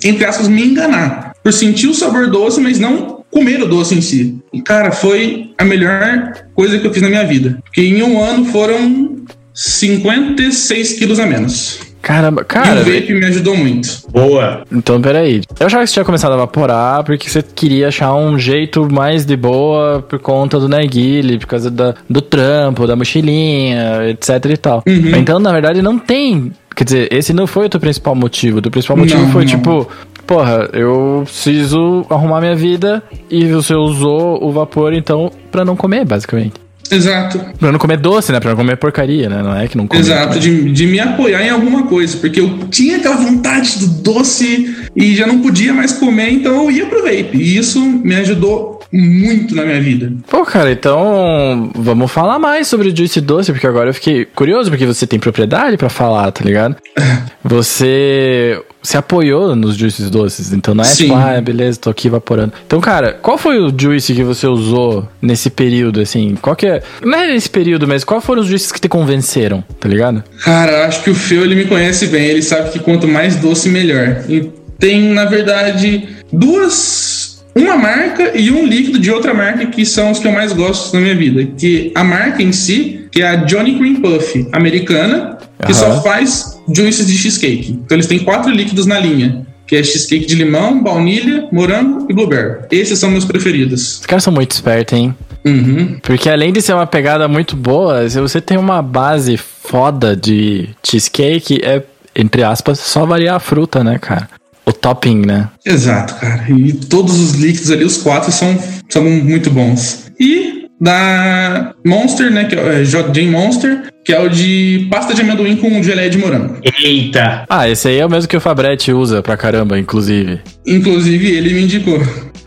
entre 0.03 0.23
aspas, 0.25 0.47
me 0.47 0.63
enganar. 0.63 1.28
Por 1.43 1.53
sentir 1.53 1.87
o 1.87 1.93
sabor 1.93 2.29
doce, 2.29 2.59
mas 2.59 2.79
não 2.79 3.23
comer 3.31 3.61
o 3.61 3.67
doce 3.67 3.95
em 3.95 4.01
si. 4.01 4.37
E, 4.51 4.61
cara, 4.61 4.91
foi 4.91 5.51
a 5.57 5.63
melhor 5.63 6.33
coisa 6.53 6.77
que 6.79 6.85
eu 6.85 6.93
fiz 6.93 7.01
na 7.01 7.09
minha 7.09 7.25
vida. 7.25 7.59
Porque 7.63 7.81
em 7.81 8.01
um 8.01 8.21
ano 8.21 8.45
foram 8.45 9.17
56 9.53 10.93
quilos 10.93 11.19
a 11.19 11.25
menos. 11.25 11.79
Caramba, 12.01 12.41
e 12.41 12.45
cara. 12.45 12.81
o 12.81 12.85
vape 12.85 13.13
me 13.13 13.25
ajudou 13.25 13.55
muito. 13.55 14.03
Boa. 14.09 14.63
Então, 14.71 15.01
peraí. 15.01 15.41
Eu 15.59 15.67
achava 15.67 15.83
que 15.83 15.89
você 15.89 15.93
tinha 15.93 16.05
começado 16.05 16.31
a 16.31 16.35
evaporar 16.35 17.03
porque 17.03 17.29
você 17.29 17.43
queria 17.43 17.89
achar 17.89 18.15
um 18.15 18.39
jeito 18.39 18.91
mais 18.91 19.25
de 19.25 19.35
boa 19.35 20.01
por 20.01 20.17
conta 20.19 20.59
do 20.59 20.69
narguile, 20.69 21.37
por 21.37 21.47
causa 21.47 21.69
da, 21.69 21.93
do 22.09 22.21
trampo, 22.21 22.87
da 22.87 22.95
mochilinha, 22.95 24.09
etc 24.09 24.45
e 24.45 24.57
tal. 24.57 24.83
Uhum. 24.87 25.15
Então, 25.17 25.39
na 25.39 25.51
verdade, 25.51 25.81
não 25.81 25.99
tem. 25.99 26.53
Quer 26.73 26.83
dizer, 26.85 27.13
esse 27.13 27.33
não 27.33 27.45
foi 27.45 27.65
o 27.65 27.69
teu 27.69 27.79
principal 27.79 28.15
motivo. 28.15 28.59
O 28.59 28.61
teu 28.61 28.71
principal 28.71 28.95
motivo 28.95 29.21
Não, 29.21 29.31
foi 29.31 29.43
não. 29.43 29.51
tipo. 29.51 29.87
Porra, 30.29 30.69
eu 30.73 31.23
preciso 31.25 32.05
arrumar 32.07 32.39
minha 32.39 32.55
vida 32.55 33.01
e 33.31 33.47
você 33.47 33.73
usou 33.73 34.37
o 34.45 34.51
vapor, 34.51 34.93
então, 34.93 35.31
pra 35.51 35.65
não 35.65 35.75
comer, 35.75 36.05
basicamente. 36.05 36.53
Exato. 36.91 37.43
Pra 37.57 37.71
não 37.71 37.79
comer 37.79 37.97
doce, 37.97 38.31
né? 38.31 38.39
Pra 38.39 38.51
não 38.51 38.57
comer 38.57 38.77
porcaria, 38.77 39.27
né? 39.27 39.41
Não 39.41 39.55
é 39.55 39.67
que 39.67 39.75
não 39.75 39.87
come. 39.87 39.99
Exato, 39.99 40.39
de, 40.39 40.71
de 40.71 40.85
me 40.85 40.99
apoiar 40.99 41.41
em 41.41 41.49
alguma 41.49 41.87
coisa, 41.87 42.15
porque 42.17 42.39
eu 42.39 42.59
tinha 42.69 42.97
aquela 42.97 43.15
vontade 43.15 43.79
do 43.79 43.87
doce 44.03 44.87
e 44.95 45.15
já 45.15 45.25
não 45.25 45.39
podia 45.39 45.73
mais 45.73 45.93
comer, 45.93 46.29
então 46.29 46.65
eu 46.65 46.69
ia 46.69 46.85
pro 46.85 47.01
vape. 47.01 47.31
E 47.33 47.57
isso 47.57 47.81
me 47.81 48.13
ajudou 48.13 48.79
muito 48.93 49.55
na 49.55 49.63
minha 49.63 49.81
vida. 49.81 50.13
Pô, 50.29 50.45
cara, 50.45 50.71
então 50.71 51.71
vamos 51.75 52.11
falar 52.11 52.37
mais 52.37 52.67
sobre 52.67 52.89
o 52.89 52.95
Juice 52.95 53.19
Doce, 53.19 53.51
porque 53.51 53.65
agora 53.65 53.89
eu 53.89 53.93
fiquei 53.95 54.25
curioso, 54.25 54.69
porque 54.69 54.85
você 54.85 55.07
tem 55.07 55.19
propriedade 55.19 55.75
pra 55.75 55.89
falar, 55.89 56.31
tá 56.31 56.45
ligado? 56.45 56.75
Você 57.41 58.61
se 58.81 58.97
apoiou 58.97 59.55
nos 59.55 59.75
Juices 59.75 60.09
Doces, 60.09 60.53
então 60.53 60.73
não 60.73 60.83
é 60.83 60.87
Sim. 60.87 61.03
tipo, 61.03 61.15
ah, 61.15 61.39
beleza, 61.41 61.79
tô 61.79 61.89
aqui 61.89 62.07
evaporando. 62.07 62.53
Então, 62.65 62.79
cara, 62.79 63.13
qual 63.13 63.37
foi 63.37 63.59
o 63.59 63.73
Juice 63.77 64.13
que 64.13 64.23
você 64.23 64.47
usou 64.47 65.07
nesse 65.21 65.49
período, 65.49 65.99
assim? 65.99 66.35
Qual 66.41 66.55
que 66.55 66.65
é... 66.65 66.81
Não 67.03 67.19
é 67.19 67.27
nesse 67.27 67.49
período, 67.49 67.87
mas 67.87 68.03
qual 68.03 68.21
foram 68.21 68.41
os 68.41 68.47
Juices 68.47 68.71
que 68.71 68.79
te 68.79 68.87
convenceram, 68.87 69.63
tá 69.79 69.89
ligado? 69.89 70.23
Cara, 70.43 70.87
acho 70.87 71.03
que 71.03 71.09
o 71.09 71.15
Feu 71.15 71.43
ele 71.43 71.55
me 71.55 71.65
conhece 71.65 72.07
bem, 72.07 72.25
ele 72.25 72.41
sabe 72.41 72.69
que 72.69 72.79
quanto 72.79 73.07
mais 73.07 73.35
doce, 73.35 73.69
melhor. 73.69 74.23
E 74.29 74.49
tem, 74.79 75.01
na 75.09 75.25
verdade, 75.25 76.07
duas. 76.31 77.43
Uma 77.55 77.75
marca 77.75 78.37
e 78.37 78.51
um 78.51 78.65
líquido 78.65 78.99
de 78.99 79.11
outra 79.11 79.33
marca 79.33 79.65
que 79.65 79.85
são 79.85 80.11
os 80.11 80.19
que 80.19 80.27
eu 80.27 80.31
mais 80.31 80.53
gosto 80.53 80.93
na 80.93 81.01
minha 81.01 81.15
vida. 81.15 81.45
Que 81.57 81.91
a 81.95 82.03
marca 82.03 82.41
em 82.41 82.53
si, 82.53 83.07
que 83.11 83.21
é 83.21 83.27
a 83.27 83.35
Johnny 83.37 83.77
Cream 83.77 83.95
Puff 83.95 84.47
americana, 84.53 85.37
que 85.65 85.73
Aham. 85.73 85.73
só 85.73 86.01
faz 86.01 86.58
juices 86.73 87.07
de 87.07 87.17
cheesecake. 87.17 87.71
Então 87.71 87.95
eles 87.95 88.07
têm 88.07 88.19
quatro 88.19 88.51
líquidos 88.51 88.85
na 88.85 88.99
linha. 88.99 89.45
Que 89.67 89.75
é 89.75 89.83
cheesecake 89.83 90.25
de 90.25 90.33
limão, 90.33 90.81
baunilha, 90.81 91.47
morango 91.51 92.07
e 92.09 92.13
blueberry. 92.13 92.65
Esses 92.71 92.97
são 92.97 93.11
meus 93.11 93.23
preferidos. 93.23 93.99
Os 93.99 94.05
caras 94.07 94.23
são 94.23 94.33
muito 94.33 94.51
espertos, 94.51 94.97
hein? 94.97 95.15
Uhum. 95.45 95.99
Porque 96.01 96.29
além 96.29 96.51
de 96.51 96.61
ser 96.61 96.73
uma 96.73 96.87
pegada 96.87 97.27
muito 97.27 97.55
boa, 97.55 98.09
se 98.09 98.19
você 98.19 98.41
tem 98.41 98.57
uma 98.57 98.81
base 98.81 99.37
foda 99.37 100.15
de 100.15 100.69
cheesecake, 100.83 101.61
é, 101.63 101.83
entre 102.15 102.43
aspas, 102.43 102.79
só 102.79 103.05
variar 103.05 103.35
a 103.35 103.39
fruta, 103.39 103.83
né, 103.83 103.99
cara? 103.99 104.27
O 104.65 104.73
topping, 104.73 105.25
né? 105.25 105.49
Exato, 105.65 106.15
cara. 106.15 106.45
E 106.49 106.73
todos 106.73 107.19
os 107.19 107.33
líquidos 107.35 107.71
ali, 107.71 107.83
os 107.83 107.97
quatro, 107.97 108.31
são, 108.31 108.57
são 108.89 109.03
muito 109.03 109.49
bons. 109.49 110.05
E 110.19 110.67
da 110.79 111.73
Monster, 111.85 112.31
né? 112.31 112.45
Que 112.45 112.55
é, 112.55 112.81
é 112.81 112.83
J. 112.83 113.27
Monster, 113.29 113.91
que 114.09 114.13
é 114.15 114.19
o 114.19 114.27
de 114.27 114.87
pasta 114.89 115.13
de 115.13 115.21
amendoim 115.21 115.55
com 115.55 115.83
geleia 115.83 116.09
de 116.09 116.17
morango. 116.17 116.57
Eita! 116.83 117.45
Ah, 117.47 117.69
esse 117.69 117.89
aí 117.89 117.99
é 117.99 118.05
o 118.07 118.09
mesmo 118.09 118.27
que 118.27 118.35
o 118.35 118.41
Fabretti 118.41 118.91
usa 118.91 119.21
pra 119.21 119.37
caramba, 119.37 119.77
inclusive. 119.77 120.39
Inclusive, 120.65 121.27
ele 121.29 121.53
me 121.53 121.61
indicou. 121.61 122.01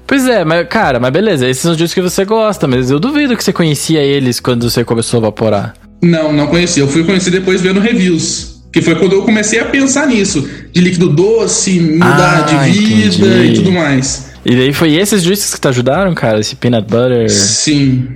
Pois 0.05 0.27
é, 0.27 0.45
mas, 0.45 0.67
cara, 0.67 0.99
mas 0.99 1.13
beleza, 1.13 1.49
esses 1.49 1.63
são 1.63 1.71
os 1.71 1.77
discos 1.77 1.95
que 1.95 2.01
você 2.01 2.25
gosta, 2.25 2.67
mas 2.67 2.91
eu 2.91 2.99
duvido 2.99 3.37
que 3.37 3.45
você 3.45 3.53
conhecia 3.53 4.01
eles 4.03 4.41
quando 4.41 4.69
você 4.69 4.83
começou 4.83 5.19
a 5.19 5.21
vaporar. 5.21 5.75
Não, 6.03 6.33
não 6.33 6.49
conhecia. 6.49 6.83
Eu 6.83 6.89
fui 6.89 7.05
conhecer 7.05 7.31
depois 7.31 7.61
vendo 7.61 7.79
reviews. 7.79 8.61
Que 8.73 8.83
foi 8.83 8.97
quando 8.97 9.13
eu 9.13 9.23
comecei 9.23 9.61
a 9.61 9.65
pensar 9.67 10.09
nisso. 10.09 10.45
De 10.73 10.81
líquido 10.81 11.11
doce, 11.11 11.79
mudar 11.79 12.41
Ah, 12.41 12.43
de 12.65 12.73
vida 12.73 13.25
entendi. 13.27 13.53
e 13.53 13.55
tudo 13.55 13.71
mais. 13.71 14.33
E 14.45 14.57
daí 14.57 14.73
foi 14.73 14.95
esses 14.97 15.23
discos 15.23 15.55
que 15.55 15.61
te 15.61 15.69
ajudaram, 15.69 16.13
cara? 16.13 16.41
Esse 16.41 16.57
peanut 16.57 16.89
butter. 16.91 17.31
Sim. 17.31 18.09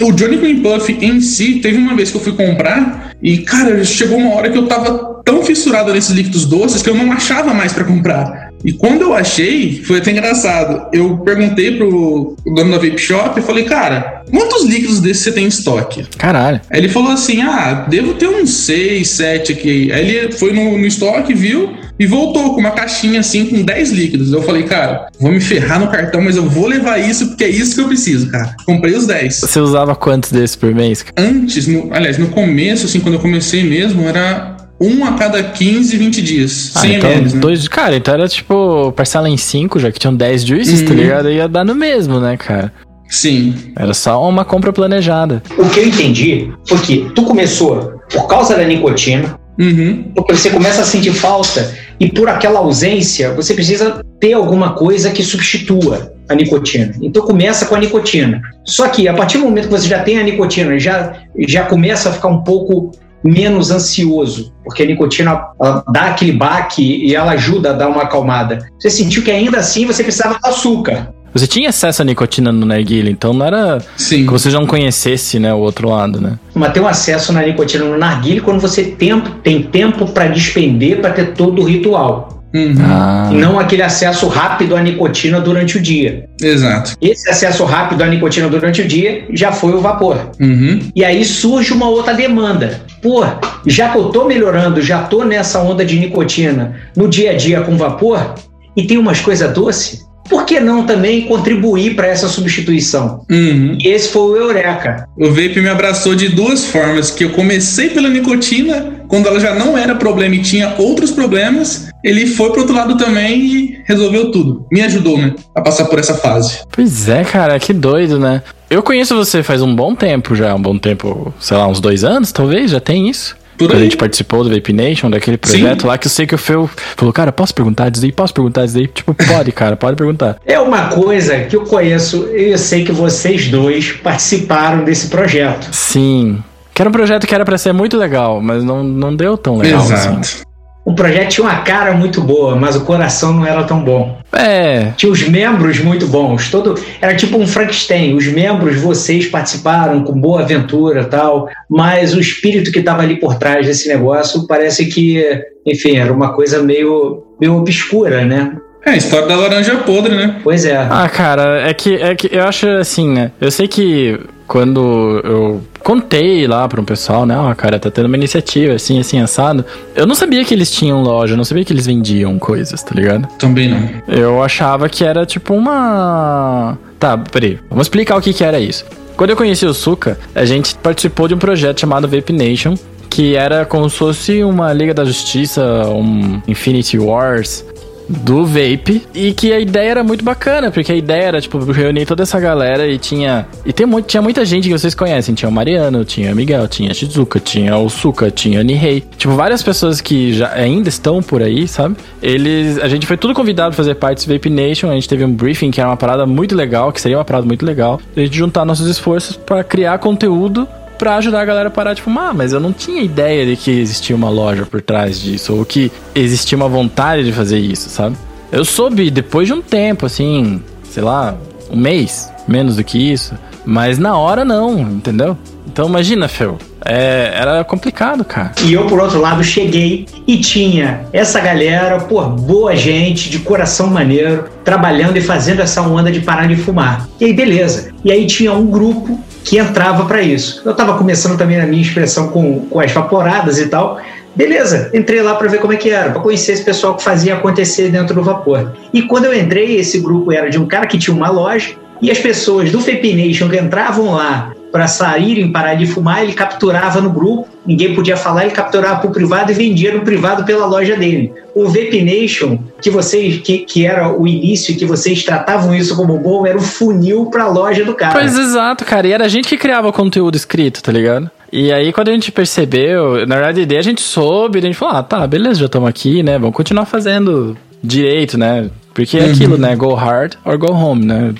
O 0.00 0.12
Johnny 0.12 0.36
Green 0.36 0.60
Puff 0.60 0.92
em 1.00 1.20
si, 1.20 1.60
teve 1.60 1.78
uma 1.78 1.94
vez 1.94 2.10
que 2.10 2.16
eu 2.16 2.20
fui 2.20 2.32
comprar 2.32 3.12
e, 3.22 3.38
cara, 3.38 3.84
chegou 3.84 4.18
uma 4.18 4.34
hora 4.34 4.50
que 4.50 4.58
eu 4.58 4.66
tava 4.66 5.22
tão 5.24 5.42
fissurado 5.42 5.92
nesses 5.92 6.10
líquidos 6.10 6.44
doces 6.44 6.82
que 6.82 6.90
eu 6.90 6.94
não 6.94 7.10
achava 7.12 7.54
mais 7.54 7.72
pra 7.72 7.84
comprar. 7.84 8.52
E 8.64 8.72
quando 8.72 9.02
eu 9.02 9.14
achei, 9.14 9.82
foi 9.84 9.98
até 9.98 10.10
engraçado. 10.10 10.88
Eu 10.90 11.18
perguntei 11.18 11.76
pro 11.76 12.34
dono 12.46 12.70
da 12.70 12.78
Vape 12.78 12.98
Shop 12.98 13.38
e 13.38 13.42
falei, 13.42 13.64
cara, 13.64 14.22
quantos 14.30 14.64
líquidos 14.64 15.00
desses 15.00 15.22
você 15.22 15.32
tem 15.32 15.44
em 15.44 15.48
estoque? 15.48 16.06
Caralho. 16.16 16.62
Aí 16.70 16.80
ele 16.80 16.88
falou 16.88 17.10
assim: 17.10 17.42
Ah, 17.42 17.86
devo 17.88 18.14
ter 18.14 18.26
uns 18.26 18.50
6, 18.50 19.06
7 19.06 19.52
aqui. 19.52 19.92
Aí 19.92 20.16
ele 20.16 20.32
foi 20.32 20.54
no, 20.54 20.78
no 20.78 20.86
estoque, 20.86 21.34
viu 21.34 21.74
e 21.98 22.06
voltou 22.06 22.54
com 22.54 22.60
uma 22.60 22.72
caixinha 22.72 23.20
assim 23.20 23.46
com 23.46 23.62
10 23.62 23.90
líquidos. 23.92 24.32
Eu 24.32 24.42
falei, 24.42 24.64
cara, 24.64 25.06
vou 25.20 25.30
me 25.30 25.40
ferrar 25.40 25.78
no 25.78 25.88
cartão, 25.88 26.20
mas 26.20 26.36
eu 26.36 26.48
vou 26.48 26.66
levar 26.66 26.98
isso 26.98 27.28
porque 27.28 27.44
é 27.44 27.48
isso 27.48 27.74
que 27.74 27.80
eu 27.80 27.86
preciso, 27.88 28.28
cara. 28.30 28.54
Comprei 28.66 28.94
os 28.94 29.06
10. 29.06 29.40
Você 29.40 29.60
usava 29.60 29.94
quantos 29.94 30.32
desses 30.32 30.56
por 30.56 30.74
mês? 30.74 31.02
cara? 31.02 31.28
Antes, 31.28 31.66
no- 31.66 31.92
aliás, 31.94 32.18
no 32.18 32.28
começo, 32.28 32.86
assim, 32.86 33.00
quando 33.00 33.14
eu 33.14 33.20
comecei 33.20 33.62
mesmo, 33.62 34.02
era 34.08 34.56
um 34.80 35.04
a 35.04 35.12
cada 35.12 35.42
15, 35.42 35.96
20 35.96 36.20
dias. 36.20 36.72
Ah, 36.74 36.80
100 36.80 36.94
então, 36.96 37.10
ml, 37.12 37.34
né? 37.34 37.40
dois. 37.40 37.68
Cara, 37.68 37.94
então 37.96 38.12
era 38.14 38.28
tipo 38.28 38.92
parcela 38.92 39.28
em 39.28 39.36
5, 39.36 39.78
já 39.78 39.92
que 39.92 39.98
tinham 40.00 40.14
10 40.14 40.42
juices, 40.44 40.82
tá 40.82 40.90
Uhum. 40.90 40.96
ligado? 40.96 41.30
Ia 41.30 41.46
dar 41.48 41.64
no 41.64 41.74
mesmo, 41.76 42.18
né, 42.18 42.36
cara? 42.36 42.72
Sim. 43.08 43.54
Era 43.76 43.94
só 43.94 44.26
uma 44.28 44.44
compra 44.44 44.72
planejada. 44.72 45.42
O 45.56 45.68
que 45.68 45.78
eu 45.78 45.86
entendi 45.86 46.50
foi 46.66 46.78
que 46.78 47.10
tu 47.14 47.22
começou 47.22 47.92
por 48.12 48.26
causa 48.26 48.56
da 48.56 48.64
nicotina, 48.64 49.38
Uhum. 49.58 50.10
porque 50.16 50.34
você 50.34 50.50
começa 50.50 50.80
a 50.82 50.84
sentir 50.84 51.12
falta 51.12 51.72
e 51.98 52.08
por 52.10 52.28
aquela 52.28 52.60
ausência 52.60 53.32
você 53.34 53.54
precisa 53.54 54.02
ter 54.20 54.32
alguma 54.32 54.74
coisa 54.74 55.10
que 55.10 55.22
substitua 55.22 56.14
a 56.28 56.34
nicotina. 56.34 56.94
Então 57.02 57.22
começa 57.26 57.66
com 57.66 57.74
a 57.74 57.78
nicotina. 57.78 58.40
Só 58.64 58.88
que 58.88 59.06
a 59.06 59.14
partir 59.14 59.38
do 59.38 59.44
momento 59.44 59.68
que 59.68 59.72
você 59.72 59.88
já 59.88 60.02
tem 60.02 60.18
a 60.18 60.22
nicotina, 60.22 60.78
já 60.78 61.14
já 61.46 61.64
começa 61.64 62.08
a 62.08 62.12
ficar 62.12 62.28
um 62.28 62.42
pouco 62.42 62.92
menos 63.22 63.70
ansioso, 63.70 64.52
porque 64.62 64.82
a 64.82 64.86
nicotina 64.86 65.48
dá 65.90 66.08
aquele 66.08 66.32
baque 66.32 66.82
e 66.82 67.14
ela 67.14 67.32
ajuda 67.32 67.70
a 67.70 67.72
dar 67.72 67.88
uma 67.88 68.02
acalmada. 68.02 68.66
Você 68.78 68.90
sentiu 68.90 69.22
que 69.22 69.30
ainda 69.30 69.58
assim 69.58 69.86
você 69.86 70.02
precisava 70.02 70.38
do 70.38 70.46
açúcar. 70.46 71.13
Você 71.34 71.48
tinha 71.48 71.70
acesso 71.70 72.00
à 72.00 72.04
nicotina 72.04 72.52
no 72.52 72.64
narguilha, 72.64 73.10
então 73.10 73.32
não 73.32 73.44
era 73.44 73.82
Sim. 73.96 74.24
que 74.24 74.30
você 74.30 74.50
já 74.50 74.60
não 74.60 74.66
conhecesse, 74.66 75.40
né, 75.40 75.52
o 75.52 75.58
outro 75.58 75.88
lado, 75.88 76.20
né? 76.20 76.38
Mas 76.54 76.72
ter 76.72 76.80
um 76.80 76.86
acesso 76.86 77.32
na 77.32 77.42
nicotina 77.42 77.84
no 77.84 77.98
narguilé 77.98 78.40
quando 78.40 78.60
você 78.60 78.84
tempo, 78.84 79.30
tem 79.42 79.62
tempo 79.62 80.06
para 80.06 80.28
despender 80.28 81.00
para 81.00 81.10
ter 81.10 81.32
todo 81.32 81.60
o 81.60 81.64
ritual. 81.64 82.44
Uhum. 82.54 82.74
Ah. 82.88 83.30
Não 83.32 83.58
aquele 83.58 83.82
acesso 83.82 84.28
rápido 84.28 84.76
à 84.76 84.80
nicotina 84.80 85.40
durante 85.40 85.76
o 85.76 85.82
dia. 85.82 86.28
Exato. 86.40 86.92
Esse 87.02 87.28
acesso 87.28 87.64
rápido 87.64 88.02
à 88.02 88.06
nicotina 88.06 88.48
durante 88.48 88.80
o 88.80 88.86
dia 88.86 89.24
já 89.32 89.50
foi 89.50 89.72
o 89.72 89.80
vapor. 89.80 90.30
Uhum. 90.40 90.78
E 90.94 91.04
aí 91.04 91.24
surge 91.24 91.72
uma 91.72 91.88
outra 91.88 92.14
demanda. 92.14 92.80
Pô, 93.02 93.24
já 93.66 93.88
que 93.88 93.98
eu 93.98 94.04
tô 94.04 94.24
melhorando, 94.26 94.80
já 94.80 95.02
tô 95.02 95.24
nessa 95.24 95.60
onda 95.60 95.84
de 95.84 95.98
nicotina 95.98 96.76
no 96.96 97.08
dia 97.08 97.32
a 97.32 97.36
dia 97.36 97.60
com 97.62 97.76
vapor 97.76 98.36
e 98.76 98.86
tem 98.86 98.98
umas 98.98 99.20
coisas 99.20 99.52
doces, 99.52 100.03
por 100.28 100.44
que 100.44 100.60
não 100.60 100.86
também 100.86 101.22
contribuir 101.22 101.94
para 101.94 102.06
essa 102.06 102.28
substituição? 102.28 103.24
Uhum. 103.30 103.76
E 103.80 103.88
esse 103.88 104.08
foi 104.08 104.22
o 104.22 104.36
Eureka. 104.36 105.08
O 105.16 105.28
vape 105.28 105.60
me 105.60 105.68
abraçou 105.68 106.14
de 106.14 106.28
duas 106.28 106.64
formas, 106.64 107.10
que 107.10 107.24
eu 107.24 107.30
comecei 107.30 107.90
pela 107.90 108.08
nicotina, 108.08 109.04
quando 109.08 109.28
ela 109.28 109.38
já 109.38 109.54
não 109.54 109.76
era 109.76 109.94
problema 109.94 110.34
e 110.34 110.42
tinha 110.42 110.74
outros 110.78 111.10
problemas, 111.10 111.88
ele 112.02 112.26
foi 112.26 112.50
pro 112.50 112.60
outro 112.60 112.74
lado 112.74 112.96
também 112.96 113.40
e 113.40 113.82
resolveu 113.84 114.30
tudo. 114.30 114.66
Me 114.72 114.82
ajudou, 114.82 115.18
né, 115.18 115.34
a 115.54 115.60
passar 115.60 115.84
por 115.86 115.98
essa 115.98 116.14
fase. 116.14 116.60
Pois 116.70 117.08
é, 117.08 117.22
cara, 117.24 117.58
que 117.58 117.72
doido, 117.72 118.18
né? 118.18 118.42
Eu 118.68 118.82
conheço 118.82 119.14
você 119.14 119.42
faz 119.42 119.62
um 119.62 119.74
bom 119.74 119.94
tempo 119.94 120.34
já, 120.34 120.54
um 120.54 120.60
bom 120.60 120.76
tempo, 120.78 121.32
sei 121.38 121.56
lá, 121.56 121.66
uns 121.68 121.80
dois 121.80 122.02
anos, 122.02 122.32
talvez, 122.32 122.70
já 122.70 122.80
tem 122.80 123.08
isso. 123.08 123.36
Por 123.56 123.74
a 123.74 123.78
gente 123.78 123.96
participou 123.96 124.44
do 124.44 124.50
Vape 124.50 124.72
Nation, 124.72 125.10
daquele 125.10 125.36
projeto 125.36 125.86
lá, 125.86 125.96
que 125.96 126.06
eu 126.06 126.10
sei 126.10 126.26
que 126.26 126.34
o 126.34 126.38
Fel 126.38 126.68
falou, 126.96 127.12
cara, 127.12 127.32
posso 127.32 127.54
perguntar 127.54 127.88
disso 127.90 128.04
aí? 128.04 128.12
Posso 128.12 128.34
perguntar 128.34 128.64
disso 128.66 128.78
aí? 128.78 128.86
Tipo, 128.86 129.14
pode, 129.14 129.52
cara, 129.52 129.76
pode 129.76 129.96
perguntar. 129.96 130.36
É 130.44 130.58
uma 130.58 130.88
coisa 130.88 131.40
que 131.40 131.56
eu 131.56 131.62
conheço 131.62 132.28
e 132.34 132.50
eu 132.50 132.58
sei 132.58 132.84
que 132.84 132.92
vocês 132.92 133.48
dois 133.48 133.92
participaram 133.92 134.84
desse 134.84 135.08
projeto. 135.08 135.68
Sim. 135.72 136.42
Que 136.72 136.82
era 136.82 136.88
um 136.88 136.92
projeto 136.92 137.26
que 137.26 137.34
era 137.34 137.44
pra 137.44 137.56
ser 137.56 137.72
muito 137.72 137.96
legal, 137.96 138.40
mas 138.40 138.64
não, 138.64 138.82
não 138.82 139.14
deu 139.14 139.38
tão 139.38 139.58
legal 139.58 139.80
assim. 139.80 140.42
O 140.84 140.94
projeto 140.94 141.30
tinha 141.30 141.46
uma 141.46 141.62
cara 141.62 141.94
muito 141.94 142.20
boa, 142.20 142.54
mas 142.56 142.76
o 142.76 142.82
coração 142.84 143.32
não 143.32 143.46
era 143.46 143.64
tão 143.64 143.82
bom. 143.82 144.18
É, 144.32 144.92
Tinha 144.96 145.10
os 145.10 145.26
membros 145.26 145.78
muito 145.78 146.06
bons. 146.06 146.50
Todo 146.50 146.78
era 147.00 147.14
tipo 147.14 147.38
um 147.38 147.46
Frankenstein. 147.46 148.14
Os 148.14 148.26
membros, 148.26 148.76
vocês 148.80 149.26
participaram 149.26 150.04
com 150.04 150.12
boa 150.12 150.42
aventura, 150.42 151.02
e 151.02 151.04
tal. 151.06 151.48
Mas 151.70 152.14
o 152.14 152.20
espírito 152.20 152.70
que 152.70 152.80
estava 152.80 153.02
ali 153.02 153.16
por 153.16 153.36
trás 153.36 153.66
desse 153.66 153.88
negócio 153.88 154.46
parece 154.46 154.86
que, 154.86 155.24
enfim, 155.66 155.96
era 155.96 156.12
uma 156.12 156.34
coisa 156.34 156.62
meio, 156.62 157.24
meio 157.40 157.56
obscura, 157.56 158.24
né? 158.24 158.54
É, 158.84 158.90
a 158.90 158.96
história 158.96 159.26
da 159.26 159.36
laranja 159.36 159.76
podre, 159.76 160.14
né? 160.14 160.40
Pois 160.42 160.64
é. 160.64 160.76
Ah, 160.76 161.08
cara, 161.08 161.68
é 161.68 161.72
que, 161.72 161.94
é 161.94 162.14
que 162.14 162.28
eu 162.30 162.44
acho 162.44 162.68
assim, 162.68 163.08
né? 163.08 163.32
Eu 163.40 163.50
sei 163.50 163.66
que 163.66 164.20
quando 164.46 165.22
eu 165.24 165.62
contei 165.82 166.46
lá 166.46 166.68
pra 166.68 166.80
um 166.80 166.84
pessoal, 166.84 167.24
né? 167.24 167.36
Ó, 167.36 167.54
cara, 167.54 167.78
tá 167.78 167.90
tendo 167.90 168.06
uma 168.06 168.16
iniciativa 168.16 168.74
assim, 168.74 169.00
assim, 169.00 169.20
assado. 169.20 169.64
Eu 169.94 170.06
não 170.06 170.14
sabia 170.14 170.44
que 170.44 170.52
eles 170.52 170.70
tinham 170.70 171.02
loja, 171.02 171.32
eu 171.32 171.36
não 171.36 171.44
sabia 171.44 171.64
que 171.64 171.72
eles 171.72 171.86
vendiam 171.86 172.38
coisas, 172.38 172.82
tá 172.82 172.94
ligado? 172.94 173.26
Também 173.38 173.70
não. 173.70 173.88
Eu 174.06 174.42
achava 174.42 174.88
que 174.88 175.04
era 175.04 175.24
tipo 175.24 175.54
uma. 175.54 176.76
Tá, 176.98 177.16
peraí, 177.16 177.58
vamos 177.68 177.86
explicar 177.86 178.16
o 178.16 178.20
que, 178.20 178.32
que 178.32 178.44
era 178.44 178.58
isso. 178.58 178.84
Quando 179.16 179.30
eu 179.30 179.36
conheci 179.36 179.64
o 179.64 179.72
Suka, 179.72 180.18
a 180.34 180.44
gente 180.44 180.74
participou 180.76 181.28
de 181.28 181.34
um 181.34 181.38
projeto 181.38 181.80
chamado 181.80 182.08
Vape 182.08 182.32
Nation, 182.32 182.74
que 183.08 183.36
era 183.36 183.64
como 183.64 183.88
se 183.88 183.96
fosse 183.96 184.42
uma 184.42 184.72
Liga 184.72 184.92
da 184.92 185.04
Justiça, 185.04 185.62
um 185.86 186.42
Infinity 186.48 186.98
Wars 186.98 187.64
do 188.08 188.44
Vape, 188.44 189.02
e 189.14 189.32
que 189.32 189.52
a 189.52 189.58
ideia 189.58 189.90
era 189.90 190.04
muito 190.04 190.24
bacana, 190.24 190.70
porque 190.70 190.92
a 190.92 190.94
ideia 190.94 191.22
era, 191.24 191.40
tipo, 191.40 191.58
reunir 191.72 192.06
toda 192.06 192.22
essa 192.22 192.38
galera 192.38 192.86
e 192.86 192.98
tinha. 192.98 193.46
E 193.64 193.72
tem, 193.72 193.86
mu- 193.86 194.02
tinha 194.02 194.22
muita 194.22 194.44
gente 194.44 194.68
que 194.68 194.78
vocês 194.78 194.94
conhecem. 194.94 195.34
Tinha 195.34 195.48
o 195.48 195.52
Mariano, 195.52 196.04
tinha 196.04 196.32
o 196.32 196.36
Miguel, 196.36 196.68
tinha 196.68 196.90
a 196.90 196.94
Shizuka, 196.94 197.40
tinha 197.40 197.76
o 197.76 197.88
Suka, 197.88 198.30
tinha 198.30 198.60
a 198.60 198.62
Nihei. 198.62 199.02
Tipo, 199.16 199.34
várias 199.34 199.62
pessoas 199.62 200.00
que 200.00 200.32
já 200.34 200.52
ainda 200.52 200.88
estão 200.88 201.22
por 201.22 201.42
aí, 201.42 201.66
sabe? 201.66 201.96
Eles. 202.22 202.78
A 202.78 202.88
gente 202.88 203.06
foi 203.06 203.16
tudo 203.16 203.32
convidado 203.34 203.70
pra 203.70 203.76
fazer 203.76 203.94
parte 203.94 204.16
desse 204.18 204.32
Vape 204.32 204.50
Nation. 204.50 204.90
A 204.90 204.94
gente 204.94 205.08
teve 205.08 205.24
um 205.24 205.32
briefing 205.32 205.70
que 205.70 205.80
era 205.80 205.88
uma 205.88 205.96
parada 205.96 206.26
muito 206.26 206.54
legal, 206.54 206.92
que 206.92 207.00
seria 207.00 207.18
uma 207.18 207.24
parada 207.24 207.46
muito 207.46 207.64
legal. 207.64 208.00
A 208.16 208.20
gente 208.20 208.36
juntar 208.36 208.64
nossos 208.64 208.86
esforços 208.88 209.36
pra 209.36 209.64
criar 209.64 209.98
conteúdo 209.98 210.66
pra 211.04 211.16
ajudar 211.16 211.42
a 211.42 211.44
galera 211.44 211.68
a 211.68 211.70
parar 211.70 211.92
de 211.92 212.00
fumar, 212.00 212.32
mas 212.32 212.54
eu 212.54 212.58
não 212.58 212.72
tinha 212.72 213.02
ideia 213.02 213.44
de 213.44 213.56
que 213.56 213.70
existia 213.70 214.16
uma 214.16 214.30
loja 214.30 214.64
por 214.64 214.80
trás 214.80 215.20
disso, 215.20 215.54
ou 215.54 215.62
que 215.62 215.92
existia 216.14 216.56
uma 216.56 216.66
vontade 216.66 217.22
de 217.24 217.30
fazer 217.30 217.58
isso, 217.58 217.90
sabe? 217.90 218.16
Eu 218.50 218.64
soube 218.64 219.10
depois 219.10 219.46
de 219.46 219.52
um 219.52 219.60
tempo, 219.60 220.06
assim, 220.06 220.62
sei 220.82 221.02
lá, 221.02 221.36
um 221.70 221.76
mês, 221.76 222.32
menos 222.48 222.76
do 222.76 222.84
que 222.84 222.96
isso, 222.96 223.34
mas 223.66 223.98
na 223.98 224.16
hora 224.16 224.46
não, 224.46 224.80
entendeu? 224.80 225.36
Então 225.66 225.86
imagina, 225.86 226.26
Fel, 226.26 226.56
é, 226.82 227.34
era 227.34 227.62
complicado, 227.64 228.24
cara. 228.24 228.52
E 228.62 228.72
eu, 228.72 228.86
por 228.86 228.98
outro 228.98 229.20
lado, 229.20 229.44
cheguei 229.44 230.06
e 230.26 230.38
tinha 230.38 231.04
essa 231.12 231.38
galera, 231.38 231.98
pô, 232.00 232.22
boa 232.24 232.74
gente, 232.74 233.28
de 233.28 233.40
coração 233.40 233.88
maneiro, 233.88 234.46
trabalhando 234.64 235.18
e 235.18 235.20
fazendo 235.20 235.60
essa 235.60 235.82
onda 235.82 236.10
de 236.10 236.20
parar 236.20 236.48
de 236.48 236.56
fumar. 236.56 237.06
E 237.20 237.26
aí, 237.26 237.34
beleza. 237.34 237.92
E 238.02 238.10
aí 238.10 238.26
tinha 238.26 238.54
um 238.54 238.64
grupo 238.64 239.20
que 239.44 239.58
entrava 239.58 240.06
para 240.06 240.22
isso. 240.22 240.62
Eu 240.64 240.74
tava 240.74 240.96
começando 240.96 241.36
também 241.36 241.58
na 241.58 241.66
minha 241.66 241.82
expressão 241.82 242.28
com, 242.28 242.60
com 242.66 242.80
as 242.80 242.90
vaporadas 242.90 243.58
e 243.58 243.68
tal. 243.68 244.00
Beleza, 244.34 244.90
entrei 244.92 245.22
lá 245.22 245.36
para 245.36 245.46
ver 245.46 245.60
como 245.60 245.72
é 245.72 245.76
que 245.76 245.90
era, 245.90 246.10
para 246.10 246.20
conhecer 246.20 246.52
esse 246.52 246.64
pessoal 246.64 246.96
que 246.96 247.04
fazia 247.04 247.34
acontecer 247.34 247.90
dentro 247.90 248.14
do 248.14 248.22
vapor. 248.22 248.72
E 248.92 249.02
quando 249.02 249.26
eu 249.26 249.34
entrei, 249.34 249.76
esse 249.76 250.00
grupo 250.00 250.32
era 250.32 250.50
de 250.50 250.58
um 250.58 250.66
cara 250.66 250.86
que 250.86 250.98
tinha 250.98 251.14
uma 251.14 251.30
loja 251.30 251.76
E 252.02 252.10
as 252.10 252.18
pessoas 252.18 252.72
do 252.72 252.80
Vape 252.80 253.14
Nation 253.14 253.48
que 253.48 253.56
entravam 253.56 254.12
lá 254.12 254.52
para 254.74 254.88
saírem, 254.88 255.52
parar 255.52 255.74
de 255.74 255.86
fumar, 255.86 256.24
ele 256.24 256.32
capturava 256.32 257.00
no 257.00 257.08
grupo, 257.08 257.46
ninguém 257.64 257.94
podia 257.94 258.16
falar, 258.16 258.42
ele 258.42 258.50
capturava 258.50 258.98
para 258.98 259.08
o 259.08 259.12
privado 259.12 259.52
e 259.52 259.54
vendia 259.54 259.94
no 259.94 260.00
privado 260.00 260.42
pela 260.42 260.66
loja 260.66 260.96
dele. 260.96 261.32
O 261.54 261.68
Vape 261.68 262.02
Nation, 262.02 262.58
que 262.82 262.90
vocês, 262.90 263.40
que, 263.40 263.58
que 263.58 263.86
era 263.86 264.12
o 264.12 264.26
início, 264.26 264.76
que 264.76 264.84
vocês 264.84 265.22
tratavam 265.22 265.72
isso 265.72 265.94
como 265.94 266.18
bom, 266.18 266.44
era 266.44 266.58
o 266.58 266.60
funil 266.60 267.26
para 267.26 267.44
a 267.44 267.48
loja 267.48 267.84
do 267.84 267.94
cara. 267.94 268.14
Pois 268.14 268.36
exato, 268.36 268.84
cara. 268.84 269.06
E 269.06 269.12
era 269.12 269.26
a 269.26 269.28
gente 269.28 269.46
que 269.46 269.56
criava 269.56 269.86
o 269.86 269.92
conteúdo 269.92 270.34
escrito, 270.34 270.82
tá 270.82 270.90
ligado? 270.90 271.30
E 271.52 271.72
aí, 271.72 271.92
quando 271.92 272.08
a 272.08 272.12
gente 272.12 272.32
percebeu, 272.32 273.24
na 273.28 273.36
verdade, 273.36 273.60
a 273.60 273.62
ideia 273.62 273.78
a 273.78 273.84
gente 273.84 274.00
soube, 274.00 274.58
a 274.58 274.62
gente 274.62 274.74
falou, 274.74 274.96
ah, 274.96 275.04
tá, 275.04 275.24
beleza, 275.24 275.60
já 275.60 275.66
estamos 275.66 275.88
aqui, 275.88 276.20
né? 276.20 276.36
Vamos 276.36 276.56
continuar 276.56 276.84
fazendo 276.84 277.56
direito, 277.80 278.36
né? 278.36 278.68
Porque 278.92 279.18
é 279.18 279.22
Uhum. 279.22 279.30
aquilo, 279.30 279.56
né? 279.56 279.76
Go 279.76 279.94
hard 279.94 280.34
or 280.44 280.58
go 280.58 280.72
home, 280.72 281.04
né? 281.06 281.32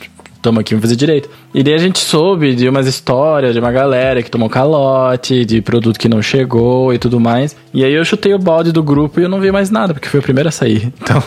Tamo 0.45 0.61
aqui, 0.61 0.75
vamos 0.75 0.83
fazer 0.85 0.97
direito. 0.97 1.31
E 1.55 1.63
daí 1.63 1.73
a 1.73 1.79
gente 1.79 1.99
soube 2.01 2.55
de 2.55 2.69
umas 2.69 2.87
histórias 2.87 3.55
de 3.55 3.59
uma 3.61 3.73
galera 3.73 4.23
que 4.23 4.31
tomou 4.31 4.51
calote, 4.51 5.43
de 5.43 5.63
produto 5.63 5.99
que 5.99 6.07
não 6.07 6.21
chegou 6.21 6.93
e 6.93 6.99
tudo 6.99 7.19
mais. 7.19 7.57
E 7.73 7.83
aí 7.83 7.95
eu 7.95 8.05
chutei 8.05 8.35
o 8.35 8.39
balde 8.39 8.71
do 8.71 8.83
grupo 8.83 9.19
e 9.19 9.23
eu 9.23 9.29
não 9.31 9.41
vi 9.41 9.51
mais 9.51 9.71
nada, 9.71 9.95
porque 9.95 10.07
foi 10.07 10.21
o 10.21 10.23
primeiro 10.23 10.51
a 10.51 10.53
sair. 10.53 10.93
Então. 11.01 11.23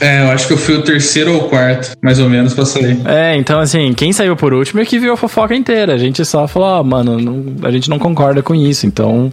É, 0.00 0.22
eu 0.24 0.30
acho 0.30 0.46
que 0.46 0.54
eu 0.54 0.56
fui 0.56 0.76
o 0.76 0.82
terceiro 0.82 1.34
ou 1.34 1.48
quarto, 1.48 1.92
mais 2.02 2.18
ou 2.18 2.28
menos, 2.30 2.54
pra 2.54 2.64
sair. 2.64 2.98
É, 3.06 3.36
então 3.36 3.60
assim, 3.60 3.92
quem 3.92 4.12
saiu 4.14 4.34
por 4.34 4.54
último 4.54 4.80
é 4.80 4.84
que 4.86 4.98
viu 4.98 5.12
a 5.12 5.16
fofoca 5.16 5.54
inteira. 5.54 5.92
A 5.92 5.98
gente 5.98 6.24
só 6.24 6.48
falou, 6.48 6.68
ó, 6.68 6.82
mano, 6.82 7.18
não- 7.20 7.44
a 7.68 7.70
gente 7.70 7.90
não 7.90 7.98
concorda 7.98 8.42
com 8.42 8.54
isso, 8.54 8.86
então. 8.86 9.30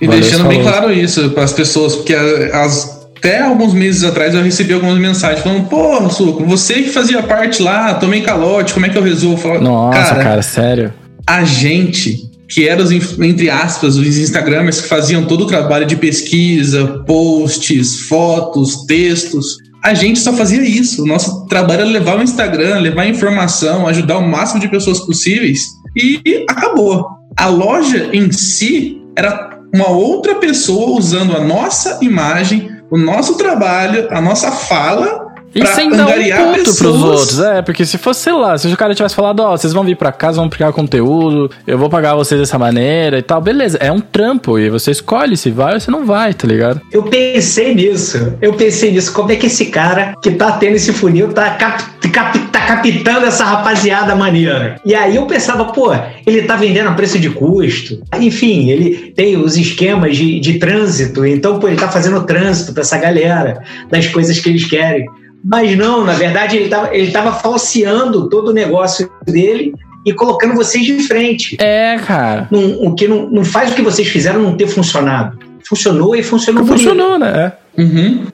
E 0.00 0.06
valeu, 0.06 0.20
deixando 0.20 0.48
bem 0.48 0.60
claro 0.62 0.92
isso 0.92 1.30
para 1.30 1.44
as 1.44 1.52
pessoas, 1.54 1.94
porque 1.96 2.14
as- 2.14 3.05
até 3.16 3.40
alguns 3.40 3.74
meses 3.74 4.04
atrás 4.04 4.34
eu 4.34 4.42
recebi 4.42 4.72
algumas 4.72 4.98
mensagens 4.98 5.42
falando: 5.42 5.68
Pô, 5.68 6.08
Suco, 6.10 6.44
você 6.44 6.74
que 6.74 6.90
fazia 6.90 7.22
parte 7.22 7.62
lá, 7.62 7.94
tomei 7.94 8.20
calote, 8.20 8.74
como 8.74 8.86
é 8.86 8.88
que 8.88 8.96
eu 8.96 9.02
resolvo? 9.02 9.36
Falo, 9.36 9.60
Nossa, 9.60 10.14
cara, 10.16 10.42
sério. 10.42 10.92
a 11.26 11.44
gente, 11.44 12.30
que 12.48 12.68
era 12.68 12.82
os, 12.82 12.90
entre 13.18 13.50
aspas, 13.50 13.96
os 13.96 14.18
Instagramers 14.18 14.80
que 14.80 14.88
faziam 14.88 15.24
todo 15.24 15.42
o 15.44 15.46
trabalho 15.46 15.86
de 15.86 15.96
pesquisa, 15.96 17.02
posts, 17.06 18.00
fotos, 18.02 18.84
textos, 18.86 19.56
a 19.82 19.94
gente 19.94 20.18
só 20.18 20.32
fazia 20.32 20.62
isso. 20.62 21.02
O 21.02 21.06
nosso 21.06 21.46
trabalho 21.46 21.82
era 21.82 21.90
levar 21.90 22.18
o 22.18 22.22
Instagram, 22.22 22.80
levar 22.80 23.06
informação, 23.06 23.86
ajudar 23.86 24.18
o 24.18 24.28
máximo 24.28 24.60
de 24.60 24.68
pessoas 24.68 25.00
possíveis 25.00 25.60
e 25.96 26.44
acabou. 26.48 27.06
A 27.36 27.46
loja 27.48 28.10
em 28.12 28.30
si 28.32 29.00
era 29.16 29.50
uma 29.74 29.88
outra 29.90 30.36
pessoa 30.36 30.98
usando 30.98 31.36
a 31.36 31.40
nossa 31.44 31.98
imagem, 32.02 32.68
o 32.90 32.96
nosso 32.96 33.36
trabalho, 33.36 34.08
a 34.10 34.20
nossa 34.20 34.50
fala 34.50 35.25
E 35.56 35.66
sem 35.66 35.90
dar 35.90 36.06
um 36.06 36.10
ponto 36.54 36.74
pros 36.76 37.02
outros, 37.02 37.40
é, 37.40 37.62
porque 37.62 37.84
se 37.86 37.96
fosse, 37.98 38.20
sei 38.20 38.32
lá, 38.32 38.56
se 38.58 38.68
o 38.68 38.76
cara 38.76 38.94
tivesse 38.94 39.14
falado, 39.14 39.40
ó, 39.40 39.56
vocês 39.56 39.72
vão 39.72 39.82
vir 39.84 39.96
pra 39.96 40.12
casa, 40.12 40.38
vão 40.38 40.48
pegar 40.48 40.72
conteúdo, 40.72 41.50
eu 41.66 41.78
vou 41.78 41.88
pagar 41.88 42.14
vocês 42.14 42.40
dessa 42.40 42.58
maneira 42.58 43.18
e 43.18 43.22
tal, 43.22 43.40
beleza, 43.40 43.78
é 43.80 43.90
um 43.90 44.00
trampo, 44.00 44.58
e 44.58 44.68
você 44.70 44.90
escolhe 44.90 45.36
se 45.36 45.50
vai 45.50 45.74
ou 45.74 45.80
se 45.80 45.90
não 45.90 46.04
vai, 46.04 46.34
tá 46.34 46.46
ligado? 46.46 46.80
Eu 46.92 47.02
pensei 47.04 47.74
nisso. 47.74 48.34
Eu 48.40 48.52
pensei 48.54 48.92
nisso. 48.92 49.12
Como 49.12 49.32
é 49.32 49.36
que 49.36 49.46
esse 49.46 49.66
cara 49.66 50.14
que 50.22 50.30
tá 50.32 50.52
tendo 50.52 50.76
esse 50.76 50.92
funil 50.92 51.32
tá, 51.32 51.50
cap, 51.50 51.82
cap- 52.12 52.38
tá 52.52 52.60
captando 52.66 53.26
essa 53.26 53.44
rapaziada 53.44 54.14
maneira? 54.14 54.76
E 54.84 54.94
aí 54.94 55.16
eu 55.16 55.26
pensava, 55.26 55.64
pô, 55.66 55.92
ele 56.26 56.42
tá 56.42 56.56
vendendo 56.56 56.88
a 56.88 56.92
preço 56.92 57.18
de 57.18 57.30
custo. 57.30 58.00
Enfim, 58.20 58.70
ele 58.70 59.12
tem 59.14 59.36
os 59.36 59.56
esquemas 59.56 60.16
de, 60.16 60.38
de 60.40 60.58
trânsito. 60.58 61.24
Então, 61.24 61.58
pô, 61.58 61.68
ele 61.68 61.76
tá 61.76 61.88
fazendo 61.88 62.22
trânsito 62.24 62.72
pra 62.72 62.82
essa 62.82 62.98
galera, 62.98 63.60
das 63.90 64.06
coisas 64.08 64.38
que 64.38 64.48
eles 64.48 64.64
querem. 64.64 65.06
Mas 65.48 65.76
não, 65.76 66.04
na 66.04 66.12
verdade, 66.14 66.56
ele 66.56 66.68
tava, 66.68 66.94
ele 66.96 67.10
tava 67.10 67.32
falseando 67.32 68.28
todo 68.28 68.48
o 68.48 68.52
negócio 68.52 69.10
dele 69.24 69.74
e 70.04 70.12
colocando 70.12 70.54
vocês 70.54 70.84
de 70.84 70.98
frente. 71.06 71.56
É, 71.60 71.96
cara. 72.04 72.48
Não- 72.50 72.82
o 72.82 72.94
que 72.94 73.06
não, 73.06 73.28
não 73.30 73.44
faz 73.44 73.70
o 73.70 73.74
que 73.74 73.82
vocês 73.82 74.08
fizeram 74.08 74.40
não 74.42 74.56
ter 74.56 74.66
funcionado. 74.66 75.38
Funcionou 75.68 76.14
e 76.16 76.22
funcionou 76.22 76.64
bonito. 76.64 76.82
Funcionou, 76.84 77.18
né? 77.18 77.52
É. 77.76 77.80
Uhum, 77.82 78.26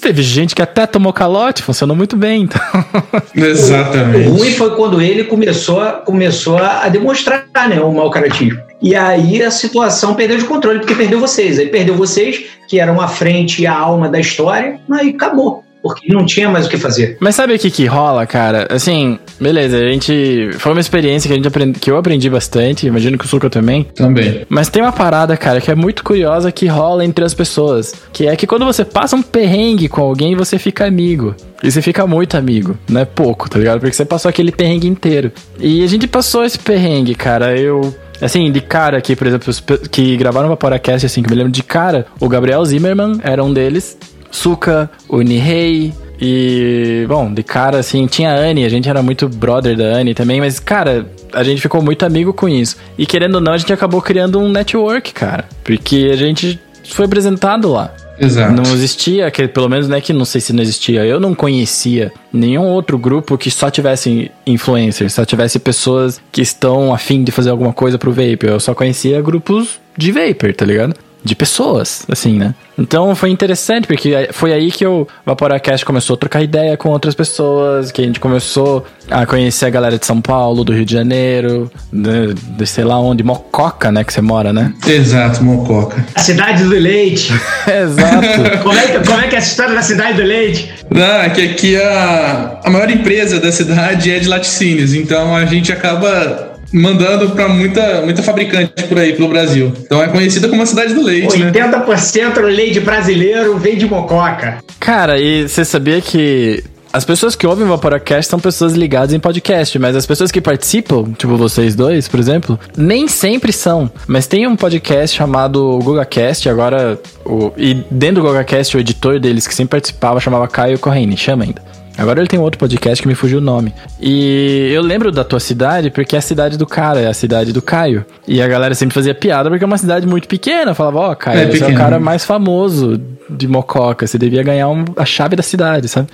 Teve 0.00 0.22
gente 0.22 0.54
que 0.54 0.60
até 0.60 0.86
tomou 0.86 1.12
calote, 1.14 1.62
funcionou 1.62 1.96
muito 1.96 2.14
bem, 2.16 2.42
então. 2.42 2.60
O 3.34 3.38
ruim 3.40 3.48
exatamente. 3.48 4.52
foi 4.54 4.74
quando 4.76 5.00
ele 5.00 5.24
começou, 5.24 5.80
a- 5.80 5.92
começou 5.92 6.58
a 6.58 6.86
demonstrar 6.90 7.46
né, 7.68 7.80
o 7.80 7.90
mau 7.92 8.10
caratismo. 8.10 8.60
E 8.82 8.94
aí 8.94 9.42
a 9.42 9.50
situação 9.50 10.14
perdeu 10.14 10.36
de 10.36 10.44
controle, 10.44 10.80
porque 10.80 10.94
perdeu 10.94 11.18
vocês. 11.18 11.58
Aí 11.58 11.68
perdeu 11.68 11.94
vocês, 11.94 12.44
que 12.68 12.78
eram 12.78 13.00
a 13.00 13.08
frente 13.08 13.62
e 13.62 13.66
a 13.66 13.72
alma 13.74 14.08
da 14.10 14.20
história, 14.20 14.78
aí 14.90 15.08
acabou. 15.10 15.63
Porque 15.84 16.10
não 16.10 16.24
tinha 16.24 16.48
mais 16.48 16.64
o 16.64 16.70
que 16.70 16.78
fazer. 16.78 17.18
Mas 17.20 17.34
sabe 17.34 17.52
o 17.52 17.58
que 17.58 17.70
que 17.70 17.84
rola, 17.84 18.24
cara? 18.24 18.66
Assim, 18.70 19.18
beleza, 19.38 19.76
a 19.76 19.86
gente. 19.92 20.48
Foi 20.54 20.72
uma 20.72 20.80
experiência 20.80 21.28
que, 21.28 21.34
a 21.34 21.36
gente 21.36 21.46
aprend... 21.46 21.78
que 21.78 21.90
eu 21.90 21.98
aprendi 21.98 22.30
bastante, 22.30 22.86
imagino 22.86 23.18
que 23.18 23.26
o 23.26 23.28
Suca 23.28 23.50
também. 23.50 23.84
Também. 23.94 24.46
Mas 24.48 24.70
tem 24.70 24.80
uma 24.80 24.92
parada, 24.92 25.36
cara, 25.36 25.60
que 25.60 25.70
é 25.70 25.74
muito 25.74 26.02
curiosa 26.02 26.50
que 26.50 26.66
rola 26.66 27.04
entre 27.04 27.22
as 27.22 27.34
pessoas. 27.34 27.94
Que 28.14 28.26
é 28.26 28.34
que 28.34 28.46
quando 28.46 28.64
você 28.64 28.82
passa 28.82 29.14
um 29.14 29.20
perrengue 29.20 29.86
com 29.86 30.00
alguém, 30.00 30.34
você 30.34 30.58
fica 30.58 30.86
amigo. 30.86 31.34
E 31.62 31.70
você 31.70 31.82
fica 31.82 32.06
muito 32.06 32.34
amigo, 32.34 32.78
não 32.88 33.02
é 33.02 33.04
pouco, 33.04 33.50
tá 33.50 33.58
ligado? 33.58 33.78
Porque 33.78 33.92
você 33.92 34.06
passou 34.06 34.30
aquele 34.30 34.52
perrengue 34.52 34.88
inteiro. 34.88 35.32
E 35.58 35.84
a 35.84 35.86
gente 35.86 36.06
passou 36.06 36.44
esse 36.44 36.58
perrengue, 36.58 37.14
cara. 37.14 37.58
Eu. 37.58 37.94
Assim, 38.22 38.50
de 38.50 38.60
cara 38.62 38.96
aqui, 38.96 39.14
por 39.14 39.26
exemplo, 39.26 39.52
que 39.90 40.16
gravaram 40.16 40.46
o 40.46 40.50
Vaporacast, 40.50 41.04
assim, 41.04 41.20
que 41.20 41.28
eu 41.28 41.30
me 41.30 41.36
lembro 41.36 41.52
de 41.52 41.62
cara, 41.62 42.06
o 42.18 42.28
Gabriel 42.28 42.64
Zimmerman 42.64 43.18
era 43.22 43.44
um 43.44 43.52
deles. 43.52 43.98
Suka, 44.34 44.90
o 45.08 45.22
Nihei, 45.22 45.94
e, 46.20 47.04
bom, 47.08 47.32
de 47.32 47.42
cara, 47.42 47.78
assim, 47.78 48.06
tinha 48.06 48.32
a 48.32 48.36
Anne, 48.36 48.64
a 48.64 48.68
gente 48.68 48.88
era 48.88 49.02
muito 49.02 49.28
brother 49.28 49.76
da 49.76 49.84
Anne 49.84 50.12
também, 50.12 50.40
mas, 50.40 50.58
cara, 50.58 51.06
a 51.32 51.44
gente 51.44 51.60
ficou 51.60 51.80
muito 51.80 52.04
amigo 52.04 52.32
com 52.32 52.48
isso. 52.48 52.76
E 52.98 53.06
querendo 53.06 53.36
ou 53.36 53.40
não, 53.40 53.52
a 53.52 53.58
gente 53.58 53.72
acabou 53.72 54.02
criando 54.02 54.40
um 54.40 54.48
network, 54.48 55.12
cara. 55.12 55.44
Porque 55.62 56.10
a 56.12 56.16
gente 56.16 56.58
foi 56.84 57.06
apresentado 57.06 57.70
lá. 57.70 57.94
Exato. 58.18 58.52
Não 58.52 58.62
existia, 58.72 59.30
que, 59.30 59.46
pelo 59.48 59.68
menos, 59.68 59.88
né, 59.88 60.00
que 60.00 60.12
não 60.12 60.24
sei 60.24 60.40
se 60.40 60.52
não 60.52 60.62
existia, 60.62 61.04
eu 61.04 61.18
não 61.18 61.34
conhecia 61.34 62.12
nenhum 62.32 62.66
outro 62.66 62.96
grupo 62.96 63.36
que 63.36 63.50
só 63.50 63.70
tivesse 63.70 64.30
influencers, 64.46 65.12
só 65.12 65.24
tivesse 65.24 65.58
pessoas 65.58 66.20
que 66.30 66.40
estão 66.40 66.94
afim 66.94 67.24
de 67.24 67.32
fazer 67.32 67.50
alguma 67.50 67.72
coisa 67.72 67.98
pro 67.98 68.12
Vapor. 68.12 68.50
Eu 68.50 68.60
só 68.60 68.74
conhecia 68.74 69.20
grupos 69.20 69.80
de 69.96 70.12
Vapor, 70.12 70.54
tá 70.54 70.64
ligado? 70.64 70.94
De 71.24 71.34
pessoas, 71.34 72.04
assim, 72.08 72.38
né? 72.38 72.54
Então 72.78 73.14
foi 73.14 73.30
interessante, 73.30 73.86
porque 73.86 74.28
foi 74.32 74.52
aí 74.52 74.70
que 74.70 74.84
o 74.84 75.06
Vaporacast 75.24 75.84
começou 75.84 76.14
a 76.14 76.16
trocar 76.18 76.42
ideia 76.42 76.76
com 76.76 76.90
outras 76.90 77.14
pessoas, 77.14 77.90
que 77.90 78.02
a 78.02 78.04
gente 78.04 78.20
começou 78.20 78.84
a 79.10 79.24
conhecer 79.24 79.66
a 79.66 79.70
galera 79.70 79.98
de 79.98 80.04
São 80.04 80.20
Paulo, 80.20 80.64
do 80.64 80.72
Rio 80.72 80.84
de 80.84 80.92
Janeiro, 80.92 81.70
de, 81.92 82.34
de 82.34 82.66
sei 82.66 82.84
lá 82.84 82.98
onde, 82.98 83.22
Mococa, 83.22 83.92
né, 83.92 84.04
que 84.04 84.12
você 84.12 84.20
mora, 84.20 84.52
né? 84.52 84.74
Exato, 84.86 85.42
Mococa. 85.42 86.04
A 86.14 86.20
cidade 86.20 86.64
do 86.64 86.70
leite. 86.70 87.32
Exato. 87.66 88.58
como, 88.62 88.78
é 88.78 88.86
que, 88.86 89.06
como 89.06 89.20
é 89.20 89.28
que 89.28 89.34
é 89.34 89.38
essa 89.38 89.50
história 89.50 89.74
da 89.74 89.82
cidade 89.82 90.16
do 90.20 90.26
leite? 90.26 90.74
Não, 90.90 91.22
é 91.22 91.30
que 91.30 91.42
aqui 91.42 91.76
a, 91.76 92.60
a 92.64 92.70
maior 92.70 92.90
empresa 92.90 93.40
da 93.40 93.52
cidade 93.52 94.10
é 94.10 94.18
de 94.18 94.28
laticínios, 94.28 94.94
então 94.94 95.34
a 95.34 95.44
gente 95.46 95.72
acaba 95.72 96.53
mandando 96.74 97.30
para 97.30 97.48
muita, 97.48 98.02
muita 98.02 98.22
fabricante 98.22 98.82
por 98.88 98.98
aí, 98.98 99.12
pelo 99.12 99.28
Brasil. 99.28 99.72
Então 99.80 100.02
é 100.02 100.08
conhecida 100.08 100.48
como 100.48 100.60
a 100.60 100.66
cidade 100.66 100.92
do 100.92 101.02
leite, 101.02 101.38
né? 101.38 101.52
80% 101.52 102.34
do 102.34 102.42
leite 102.42 102.80
brasileiro 102.80 103.56
vem 103.58 103.78
de 103.78 103.86
mococa. 103.86 104.58
Cara, 104.80 105.18
e 105.18 105.48
você 105.48 105.64
sabia 105.64 106.00
que 106.00 106.64
as 106.92 107.04
pessoas 107.04 107.36
que 107.36 107.46
ouvem 107.46 107.64
o 107.64 107.68
Vaporacast 107.68 108.28
são 108.28 108.40
pessoas 108.40 108.74
ligadas 108.74 109.12
em 109.12 109.20
podcast, 109.20 109.78
mas 109.78 109.94
as 109.94 110.04
pessoas 110.04 110.32
que 110.32 110.40
participam, 110.40 111.12
tipo 111.16 111.36
vocês 111.36 111.76
dois, 111.76 112.08
por 112.08 112.18
exemplo, 112.18 112.58
nem 112.76 113.06
sempre 113.06 113.52
são. 113.52 113.90
Mas 114.06 114.26
tem 114.26 114.46
um 114.46 114.56
podcast 114.56 115.16
chamado 115.16 115.78
GugaCast, 115.82 116.48
agora, 116.48 116.98
o, 117.24 117.52
e 117.56 117.74
dentro 117.90 118.22
do 118.22 118.28
GugaCast, 118.28 118.76
o 118.76 118.80
editor 118.80 119.20
deles 119.20 119.46
que 119.46 119.54
sempre 119.54 119.70
participava 119.72 120.20
chamava 120.20 120.48
Caio 120.48 120.78
Corrêne, 120.78 121.16
chama 121.16 121.44
ainda. 121.44 121.62
Agora 121.96 122.20
ele 122.20 122.28
tem 122.28 122.38
um 122.38 122.42
outro 122.42 122.58
podcast 122.58 123.00
que 123.00 123.06
me 123.08 123.14
fugiu 123.14 123.38
o 123.38 123.40
nome. 123.40 123.72
E 124.00 124.70
eu 124.74 124.82
lembro 124.82 125.12
da 125.12 125.22
tua 125.22 125.38
cidade 125.40 125.90
porque 125.90 126.16
é 126.16 126.18
a 126.18 126.22
cidade 126.22 126.56
do 126.58 126.66
cara, 126.66 127.00
é 127.00 127.06
a 127.06 127.14
cidade 127.14 127.52
do 127.52 127.62
Caio. 127.62 128.04
E 128.26 128.42
a 128.42 128.48
galera 128.48 128.74
sempre 128.74 128.94
fazia 128.94 129.14
piada 129.14 129.48
porque 129.48 129.62
é 129.64 129.66
uma 129.66 129.78
cidade 129.78 130.06
muito 130.06 130.26
pequena. 130.26 130.74
Falava, 130.74 130.98
ó, 130.98 131.14
Caio, 131.14 131.38
É 131.40 131.46
você 131.46 131.64
é 131.64 131.68
o 131.68 131.74
cara 131.74 132.00
mais 132.00 132.24
famoso 132.24 133.00
de 133.30 133.46
Mococa. 133.46 134.06
Você 134.06 134.18
devia 134.18 134.42
ganhar 134.42 134.68
um- 134.68 134.84
a 134.96 135.04
chave 135.04 135.36
da 135.36 135.42
cidade, 135.42 135.88
sabe? 135.88 136.08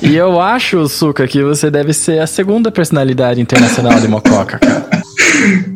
e 0.00 0.14
eu 0.14 0.40
acho, 0.40 0.86
Suca, 0.88 1.26
que 1.26 1.42
você 1.42 1.70
deve 1.70 1.92
ser 1.92 2.20
a 2.20 2.26
segunda 2.26 2.70
personalidade 2.70 3.40
internacional 3.40 3.98
de 3.98 4.06
Mococa, 4.08 4.58
cara. 4.58 4.86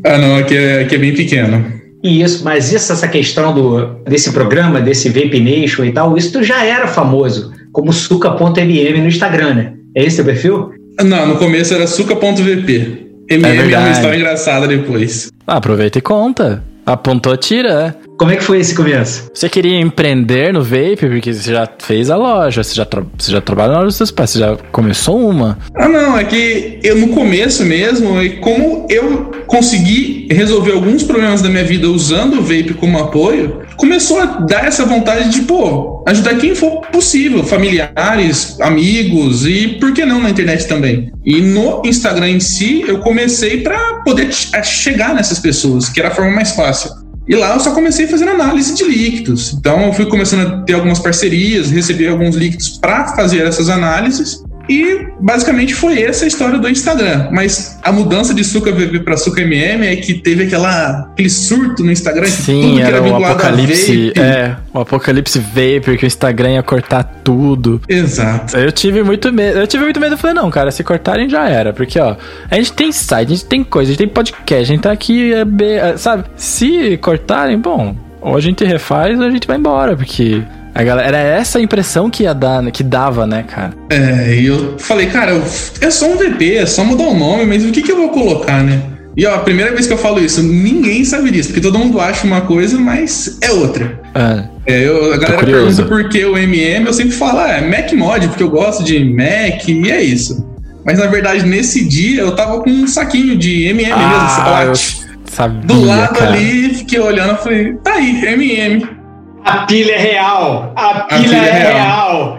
Ah, 0.05 0.17
não, 0.17 0.37
aqui 0.37 0.57
é, 0.57 0.83
aqui 0.83 0.95
é 0.95 0.99
bem 0.99 1.13
pequeno. 1.13 1.65
Isso, 2.03 2.43
mas 2.45 2.73
isso, 2.73 2.93
essa 2.93 3.07
questão 3.07 3.53
do, 3.53 3.87
desse 4.09 4.33
programa, 4.33 4.81
desse 4.81 5.09
Vape 5.11 5.39
Nation 5.39 5.85
e 5.85 5.93
tal, 5.93 6.17
isso 6.17 6.33
tu 6.33 6.43
já 6.43 6.65
era 6.65 6.87
famoso, 6.89 7.53
como 7.73 7.93
suca.mm 7.93 9.01
no 9.01 9.09
Instagram, 9.09 9.55
né? 9.55 9.73
É 9.95 10.05
esse 10.05 10.17
teu 10.17 10.25
perfil? 10.25 10.71
Não, 11.05 11.27
no 11.27 11.37
começo 11.37 11.75
era 11.75 11.87
suca.vp. 11.87 13.07
MM 13.31 13.47
é, 13.47 13.63
verdade. 13.63 13.85
uma 13.85 13.93
história 13.93 14.17
engraçada 14.17 14.67
depois. 14.67 15.31
Ah, 15.47 15.57
aproveita 15.57 15.99
e 15.99 16.03
conta. 16.03 16.65
Apontou, 16.85 17.37
tira. 17.37 17.97
É. 18.21 18.31
Como 18.31 18.31
é 18.33 18.37
que 18.37 18.45
foi 18.45 18.61
esse 18.61 18.75
começo? 18.75 19.31
Você 19.35 19.49
queria 19.49 19.81
empreender 19.81 20.53
no 20.53 20.63
vape? 20.63 21.09
Porque 21.09 21.33
você 21.33 21.53
já 21.53 21.69
fez 21.79 22.11
a 22.11 22.17
loja, 22.17 22.63
você 22.63 22.75
já, 22.75 22.85
tra 22.85 23.03
você 23.17 23.33
já 23.33 23.41
trabalha 23.41 23.73
na 23.73 23.79
loja 23.79 23.87
dos 23.87 23.97
seus 23.97 24.11
pais, 24.11 24.31
você 24.31 24.39
já 24.39 24.57
começou 24.71 25.29
uma. 25.29 25.59
Ah, 25.75 25.89
não, 25.89 26.19
é 26.19 26.25
que 26.25 26.79
eu 26.83 26.99
no 26.99 27.09
começo 27.09 27.65
mesmo, 27.65 28.23
e 28.23 28.37
como 28.37 28.87
eu 28.91 29.31
consegui 29.47 30.29
resolver 30.31 30.73
alguns 30.73 31.03
problemas 31.03 31.43
da 31.43 31.49
minha 31.49 31.65
vida 31.65 31.89
usando 31.89 32.39
o 32.39 32.43
vape 32.43 32.75
como 32.75 32.99
apoio, 32.99 33.63
começou 33.77 34.21
a 34.21 34.27
dar 34.27 34.67
essa 34.67 34.85
vontade 34.85 35.31
de, 35.31 35.43
pô, 35.43 36.05
ajudar 36.07 36.37
quem 36.37 36.55
for 36.55 36.83
possível, 36.93 37.43
familiares, 37.43 38.61
amigos 38.61 39.47
e 39.47 39.79
por 39.81 39.93
que 39.93 40.05
não 40.05 40.21
na 40.21 40.31
internet 40.31 40.69
também. 40.69 41.11
E 41.25 41.41
no 41.41 41.83
Instagram 41.85 42.29
em 42.29 42.41
si, 42.41 42.85
eu 42.87 42.99
comecei 42.99 43.63
para 43.63 44.03
poder 44.05 44.33
chegar 44.33 45.15
nessas 45.15 45.39
pessoas, 45.39 45.89
que 45.89 45.99
era 45.99 46.11
a 46.11 46.15
forma 46.15 46.31
mais 46.31 46.53
fácil. 46.53 46.91
E 47.31 47.37
lá 47.37 47.55
eu 47.55 47.61
só 47.61 47.71
comecei 47.73 48.09
fazendo 48.09 48.33
análise 48.33 48.75
de 48.75 48.83
líquidos. 48.83 49.53
Então 49.53 49.87
eu 49.87 49.93
fui 49.93 50.05
começando 50.07 50.49
a 50.49 50.63
ter 50.63 50.73
algumas 50.73 50.99
parcerias, 50.99 51.71
receber 51.71 52.09
alguns 52.09 52.35
líquidos 52.35 52.71
para 52.71 53.15
fazer 53.15 53.47
essas 53.47 53.69
análises. 53.69 54.43
E 54.71 55.09
basicamente 55.19 55.75
foi 55.75 56.01
essa 56.01 56.25
a 56.25 56.29
história 56.29 56.57
do 56.57 56.69
Instagram. 56.69 57.29
Mas 57.33 57.77
a 57.83 57.91
mudança 57.91 58.33
de 58.33 58.45
Suca 58.45 58.71
VV 58.71 59.01
para 59.01 59.17
Suca 59.17 59.43
MM 59.43 59.85
é 59.85 59.97
que 59.97 60.15
teve 60.15 60.45
aquela, 60.45 61.09
aquele 61.13 61.29
surto 61.29 61.83
no 61.83 61.91
Instagram. 61.91 62.29
Sim, 62.29 62.63
tudo 62.63 62.75
que 62.77 62.83
era, 62.83 62.97
era 62.99 63.03
o 63.03 63.17
apocalipse. 63.17 64.13
É, 64.17 64.55
o 64.73 64.79
apocalipse 64.79 65.41
Vapor, 65.41 65.97
que 65.97 66.05
o 66.05 66.07
Instagram 66.07 66.53
ia 66.53 66.63
cortar 66.63 67.03
tudo. 67.03 67.83
Exato. 67.89 68.57
Eu 68.57 68.71
tive 68.71 69.03
muito 69.03 69.33
medo. 69.33 69.59
Eu 69.59 69.67
tive 69.67 69.83
muito 69.83 69.99
medo. 69.99 70.15
Eu 70.15 70.19
falei, 70.19 70.37
não, 70.37 70.49
cara, 70.53 70.71
se 70.71 70.85
cortarem 70.85 71.29
já 71.29 71.49
era. 71.49 71.73
Porque, 71.73 71.99
ó, 71.99 72.15
a 72.49 72.55
gente 72.55 72.73
tem 72.73 72.93
site, 72.93 73.33
a 73.33 73.35
gente 73.35 73.47
tem 73.47 73.65
coisa, 73.65 73.91
a 73.91 73.93
gente 73.93 73.99
tem 73.99 74.09
podcast, 74.09 74.63
a 74.63 74.75
gente 74.75 74.83
tá 74.83 74.93
aqui, 74.93 75.33
é, 75.35 75.45
é, 75.65 75.97
sabe? 75.97 76.27
Se 76.37 76.97
cortarem, 76.99 77.59
bom, 77.59 77.97
ou 78.21 78.37
a 78.37 78.41
gente 78.41 78.65
refaz 78.65 79.19
ou 79.19 79.27
a 79.27 79.31
gente 79.31 79.49
vai 79.49 79.57
embora, 79.57 79.97
porque 79.97 80.45
a 80.75 80.83
galera, 80.83 81.09
era 81.09 81.19
essa 81.19 81.59
a 81.59 81.63
impressão 81.63 82.09
que 82.09 82.23
ia 82.23 82.35
dar, 82.35 82.71
que 82.71 82.83
dava, 82.83 83.27
né, 83.27 83.45
cara? 83.47 83.73
É, 83.91 84.35
e 84.35 84.47
eu 84.47 84.77
falei, 84.79 85.07
cara, 85.07 85.33
é 85.81 85.91
só 85.91 86.07
um 86.07 86.17
VP, 86.17 86.57
é 86.57 86.67
só 86.67 86.85
mudar 86.85 87.05
o 87.05 87.15
nome, 87.15 87.45
mas 87.47 87.65
o 87.65 87.73
que, 87.73 87.83
que 87.83 87.91
eu 87.91 87.97
vou 87.97 88.11
colocar, 88.11 88.63
né? 88.63 88.81
E 89.17 89.27
ó, 89.27 89.35
a 89.35 89.39
primeira 89.41 89.73
vez 89.73 89.87
que 89.87 89.93
eu 89.93 89.99
falo 89.99 90.21
isso, 90.21 90.43
ninguém 90.43 91.05
sabe 91.05 91.31
disso, 91.31 91.49
porque 91.49 91.61
todo 91.61 91.79
mundo 91.79 92.01
acha 92.01 92.27
uma 92.27 92.43
coisa, 92.43 92.79
mas 92.79 93.39
é 93.41 93.51
outra. 93.51 94.01
Ah, 94.15 94.45
é, 94.65 94.87
eu, 94.87 95.13
a 95.13 95.17
galera 95.17 95.45
pergunta 95.45 95.83
por 95.85 96.09
que 96.09 96.25
o 96.25 96.39
MM, 96.39 96.87
eu 96.87 96.93
sempre 96.93 97.13
falo, 97.13 97.41
ah, 97.41 97.51
é 97.51 97.61
Mac 97.61 97.93
Mod, 97.93 98.29
porque 98.29 98.43
eu 98.43 98.51
gosto 98.51 98.85
de 98.85 99.05
Mac, 99.05 99.69
e 99.69 99.91
é 99.91 100.03
isso. 100.03 100.49
Mas 100.85 100.99
na 100.99 101.07
verdade, 101.07 101.45
nesse 101.45 101.85
dia, 101.85 102.23
eu 102.23 102.35
tava 102.35 102.61
com 102.61 102.71
um 102.71 102.87
saquinho 102.87 103.37
de 103.37 103.65
MM 103.65 103.93
ah, 103.93 104.65
mesmo, 104.67 105.11
Sabia, 105.25 105.61
do 105.67 105.85
lado 105.85 106.15
cara. 106.15 106.33
ali, 106.33 106.75
fiquei 106.75 106.99
olhando 106.99 107.35
e 107.35 107.37
falei, 107.37 107.73
tá 107.75 107.95
aí, 107.95 108.25
MM. 108.25 109.00
A 109.45 109.59
pilha 109.67 109.93
é 109.93 109.99
real! 109.99 110.73
A 110.77 111.01
pilha, 111.01 111.19
a 111.19 111.23
pilha 111.23 111.37
é, 111.37 111.49
é 111.49 111.73
real! 111.73 112.39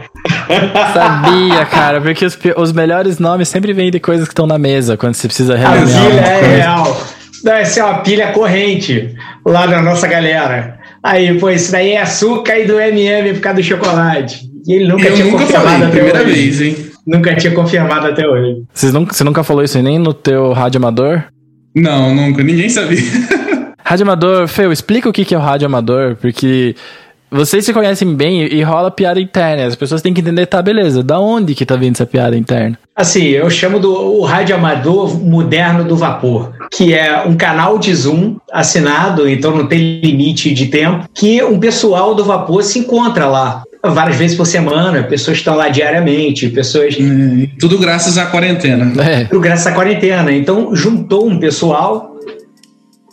Sabia, 0.94 1.66
cara, 1.70 2.02
porque 2.02 2.26
os, 2.26 2.38
os 2.58 2.72
melhores 2.72 3.20
nomes 3.20 3.50
sempre 3.50 3.74
vêm 3.74 3.90
de 3.92 4.00
coisas 4.00 4.28
que 4.28 4.32
estão 4.34 4.46
na 4.48 4.58
mesa, 4.58 4.96
quando 4.98 5.14
você 5.16 5.28
precisa 5.28 5.56
real. 5.56 5.74
A 5.74 5.78
pilha 5.78 6.20
é 6.22 6.40
coisa. 6.40 6.56
real. 6.56 7.02
Deve 7.44 7.66
ser 7.66 7.82
uma 7.84 7.96
pilha 8.00 8.28
corrente 8.32 9.16
lá 9.46 9.66
da 9.66 9.82
nossa 9.82 10.08
galera. 10.08 10.78
Aí, 11.04 11.38
pô, 11.40 11.50
isso 11.50 11.72
daí 11.72 11.92
é 11.94 12.02
açúcar 12.02 12.60
e 12.60 12.66
do 12.66 12.80
MM 12.80 13.34
por 13.34 13.42
causa 13.42 13.58
do 13.60 13.64
chocolate. 13.64 14.42
E 14.68 14.74
ele 14.74 14.88
nunca 14.88 15.08
Eu 15.08 15.16
tinha 15.16 15.26
nunca 15.26 15.40
confirmado 15.40 15.70
falei, 15.70 15.88
até 15.88 15.92
primeira 15.96 16.22
hoje. 16.22 16.32
vez, 16.32 16.62
hein? 16.62 16.76
Nunca 17.08 17.36
tinha 17.36 17.54
confirmado 17.54 18.08
até 18.08 18.28
hoje. 18.28 18.62
Vocês 18.72 18.94
nunca, 18.94 19.12
você 19.14 19.24
nunca 19.24 19.44
falou 19.44 19.64
isso 19.64 19.82
nem 19.82 19.98
no 19.98 20.14
teu 20.14 20.54
rádio 20.54 20.78
amador? 20.78 21.24
Não, 21.76 22.14
nunca. 22.14 22.44
Ninguém 22.44 22.70
sabia. 22.70 23.00
Rádio 23.84 24.04
amador, 24.04 24.48
Feu, 24.48 24.72
explica 24.72 25.10
o 25.10 25.14
que 25.14 25.34
é 25.34 25.38
o 25.38 25.42
rádio 25.42 25.66
amador, 25.66 26.16
porque 26.16 26.76
vocês 27.32 27.64
se 27.64 27.72
conhecem 27.72 28.14
bem 28.14 28.42
e 28.42 28.62
rola 28.62 28.92
piada 28.92 29.20
interna. 29.20 29.66
As 29.66 29.76
pessoas 29.76 30.02
têm 30.02 30.14
que 30.14 30.20
entender, 30.20 30.46
tá, 30.48 30.62
beleza, 30.62 31.02
da 31.02 31.18
onde 31.18 31.56
que 31.56 31.66
tá 31.66 31.78
vindo 31.78 31.96
essa 31.96 32.06
piada 32.06 32.36
interna? 32.36 32.78
Assim, 32.94 33.24
eu 33.28 33.50
chamo 33.50 33.80
do 33.80 34.20
o 34.20 34.22
rádio 34.24 34.54
amador 34.54 35.18
moderno 35.18 35.86
do 35.86 35.96
vapor, 35.96 36.52
que 36.70 36.94
é 36.94 37.24
um 37.26 37.36
canal 37.38 37.80
de 37.80 37.96
Zoom 37.96 38.36
assinado, 38.52 39.30
então 39.30 39.56
não 39.56 39.66
tem 39.66 40.02
limite 40.02 40.54
de 40.54 40.68
tempo, 40.68 41.08
que 41.14 41.42
um 41.42 41.58
pessoal 41.58 42.14
do 42.14 42.26
vapor 42.26 42.64
se 42.64 42.80
encontra 42.80 43.28
lá 43.28 43.64
várias 43.82 44.18
vezes 44.18 44.38
por 44.38 44.46
semana, 44.46 45.02
pessoas 45.04 45.38
estão 45.38 45.56
lá 45.56 45.70
diariamente, 45.70 46.50
pessoas. 46.50 46.98
Hum, 47.00 47.48
tudo 47.60 47.80
graças 47.80 48.18
à 48.18 48.26
quarentena. 48.26 48.92
É. 49.02 49.24
Tudo 49.24 49.40
graças 49.40 49.66
à 49.66 49.72
quarentena. 49.72 50.32
Então, 50.32 50.76
juntou 50.76 51.28
um 51.28 51.40
pessoal 51.40 52.12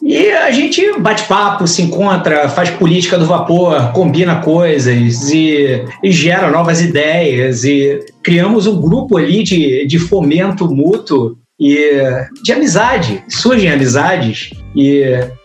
e 0.09 0.33
a 0.33 0.51
gente 0.51 0.99
bate 1.01 1.25
papo, 1.25 1.67
se 1.67 1.83
encontra, 1.83 2.49
faz 2.49 2.71
política 2.71 3.19
do 3.19 3.27
vapor, 3.27 3.93
combina 3.93 4.37
coisas 4.37 5.31
e, 5.31 5.85
e, 6.03 6.11
gera 6.11 6.51
novas 6.51 6.81
ideias. 6.81 7.63
E 7.63 8.01
criamos 8.23 8.67
um 8.67 8.81
grupo 8.81 9.19
ali 9.19 9.43
de, 9.43 9.87
de 9.87 9.99
fomento 9.99 10.67
mútuo 10.75 11.37
e 11.61 12.01
de 12.43 12.53
amizade. 12.55 13.23
Surgem 13.29 13.71
amizades 13.71 14.51
e 14.75 15.05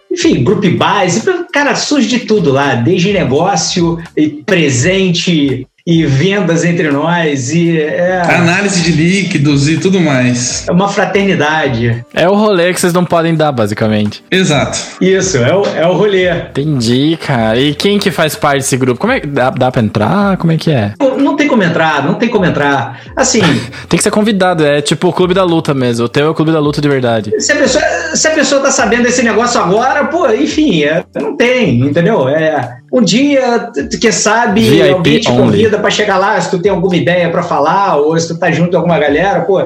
enfim, 0.10 0.44
group 0.46 0.64
buys, 0.64 1.26
cara, 1.52 1.76
surge 1.76 2.08
de 2.08 2.20
tudo 2.20 2.52
lá, 2.52 2.76
desde 2.76 3.12
negócio, 3.12 3.98
presente, 4.46 5.68
e 5.86 6.06
vendas 6.06 6.64
entre 6.64 6.90
nós 6.90 7.52
e 7.52 7.78
é, 7.78 8.22
análise 8.22 8.82
de 8.82 8.94
líquidos 8.94 9.68
e 9.68 9.78
tudo 9.78 10.00
mais. 10.00 10.66
É 10.66 10.72
uma 10.72 10.88
fraternidade. 10.88 12.06
É 12.14 12.28
o 12.28 12.36
rolê 12.36 12.74
que 12.74 12.80
vocês 12.80 12.94
não 12.94 13.04
podem 13.04 13.36
dar, 13.36 13.52
basicamente. 13.52 14.24
Exato. 14.32 14.80
Isso, 15.02 15.38
é 15.38 15.54
o, 15.54 15.66
é 15.66 15.86
o 15.86 15.92
rolê. 15.92 16.30
Entendi, 16.30 17.18
cara. 17.22 17.60
E 17.60 17.76
quem 17.76 18.00
que 18.00 18.12
faz 18.12 18.34
parte 18.34 18.60
desse 18.60 18.78
grupo? 18.78 18.98
Como 18.98 19.12
é 19.12 19.20
que 19.20 19.28
dá, 19.28 19.50
dá 19.50 19.70
pra 19.70 19.82
entrar? 19.82 20.38
Como 20.38 20.54
é 20.54 20.58
que 20.58 20.72
é? 20.72 20.94
Não, 21.18 21.36
tem 21.36 21.50
como 21.50 21.64
entrar, 21.64 22.06
não 22.06 22.14
tem 22.14 22.30
como 22.30 22.46
entrar. 22.46 23.02
Assim. 23.14 23.42
tem 23.90 23.98
que 23.98 24.04
ser 24.04 24.12
convidado, 24.12 24.66
é 24.66 24.82
tipo 24.82 25.10
o 25.10 25.14
clube 25.14 25.34
da 25.34 25.44
luta 25.44 25.74
mesmo. 25.74 26.06
O 26.06 26.10
teu 26.10 26.28
é 26.28 26.30
o 26.30 26.34
clube 26.34 26.54
da 26.54 26.60
luta 26.60 26.80
de 26.80 26.88
verdade. 26.88 27.34
Se 27.42 27.52
a 27.52 27.56
pessoa, 27.58 27.84
se 28.16 28.28
a 28.28 28.32
pessoa 28.32 28.62
tá 28.62 28.72
sabendo 28.72 29.04
desse 29.04 29.22
negócio 29.22 29.60
agora, 29.60 30.06
pô, 30.06 30.30
enfim, 30.32 30.84
é, 30.84 31.04
não 31.16 31.36
tem, 31.36 31.82
entendeu? 31.82 32.30
É, 32.30 32.78
um 32.94 33.02
dia, 33.02 33.72
quem 34.00 34.12
sabe, 34.12 34.62
VIP 34.62 34.90
alguém 34.92 35.20
te 35.20 35.28
convida 35.28 35.80
para 35.80 35.90
chegar 35.90 36.20
lá, 36.20 36.40
se 36.40 36.52
tu 36.52 36.62
tem 36.62 36.72
alguma 36.72 36.96
ideia 36.96 37.28
para 37.28 37.42
falar, 37.42 37.98
ou 37.98 38.18
se 38.20 38.28
tu 38.28 38.38
tá 38.38 38.52
junto 38.52 38.70
com 38.70 38.78
alguma 38.78 39.00
galera, 39.00 39.42
pô. 39.42 39.66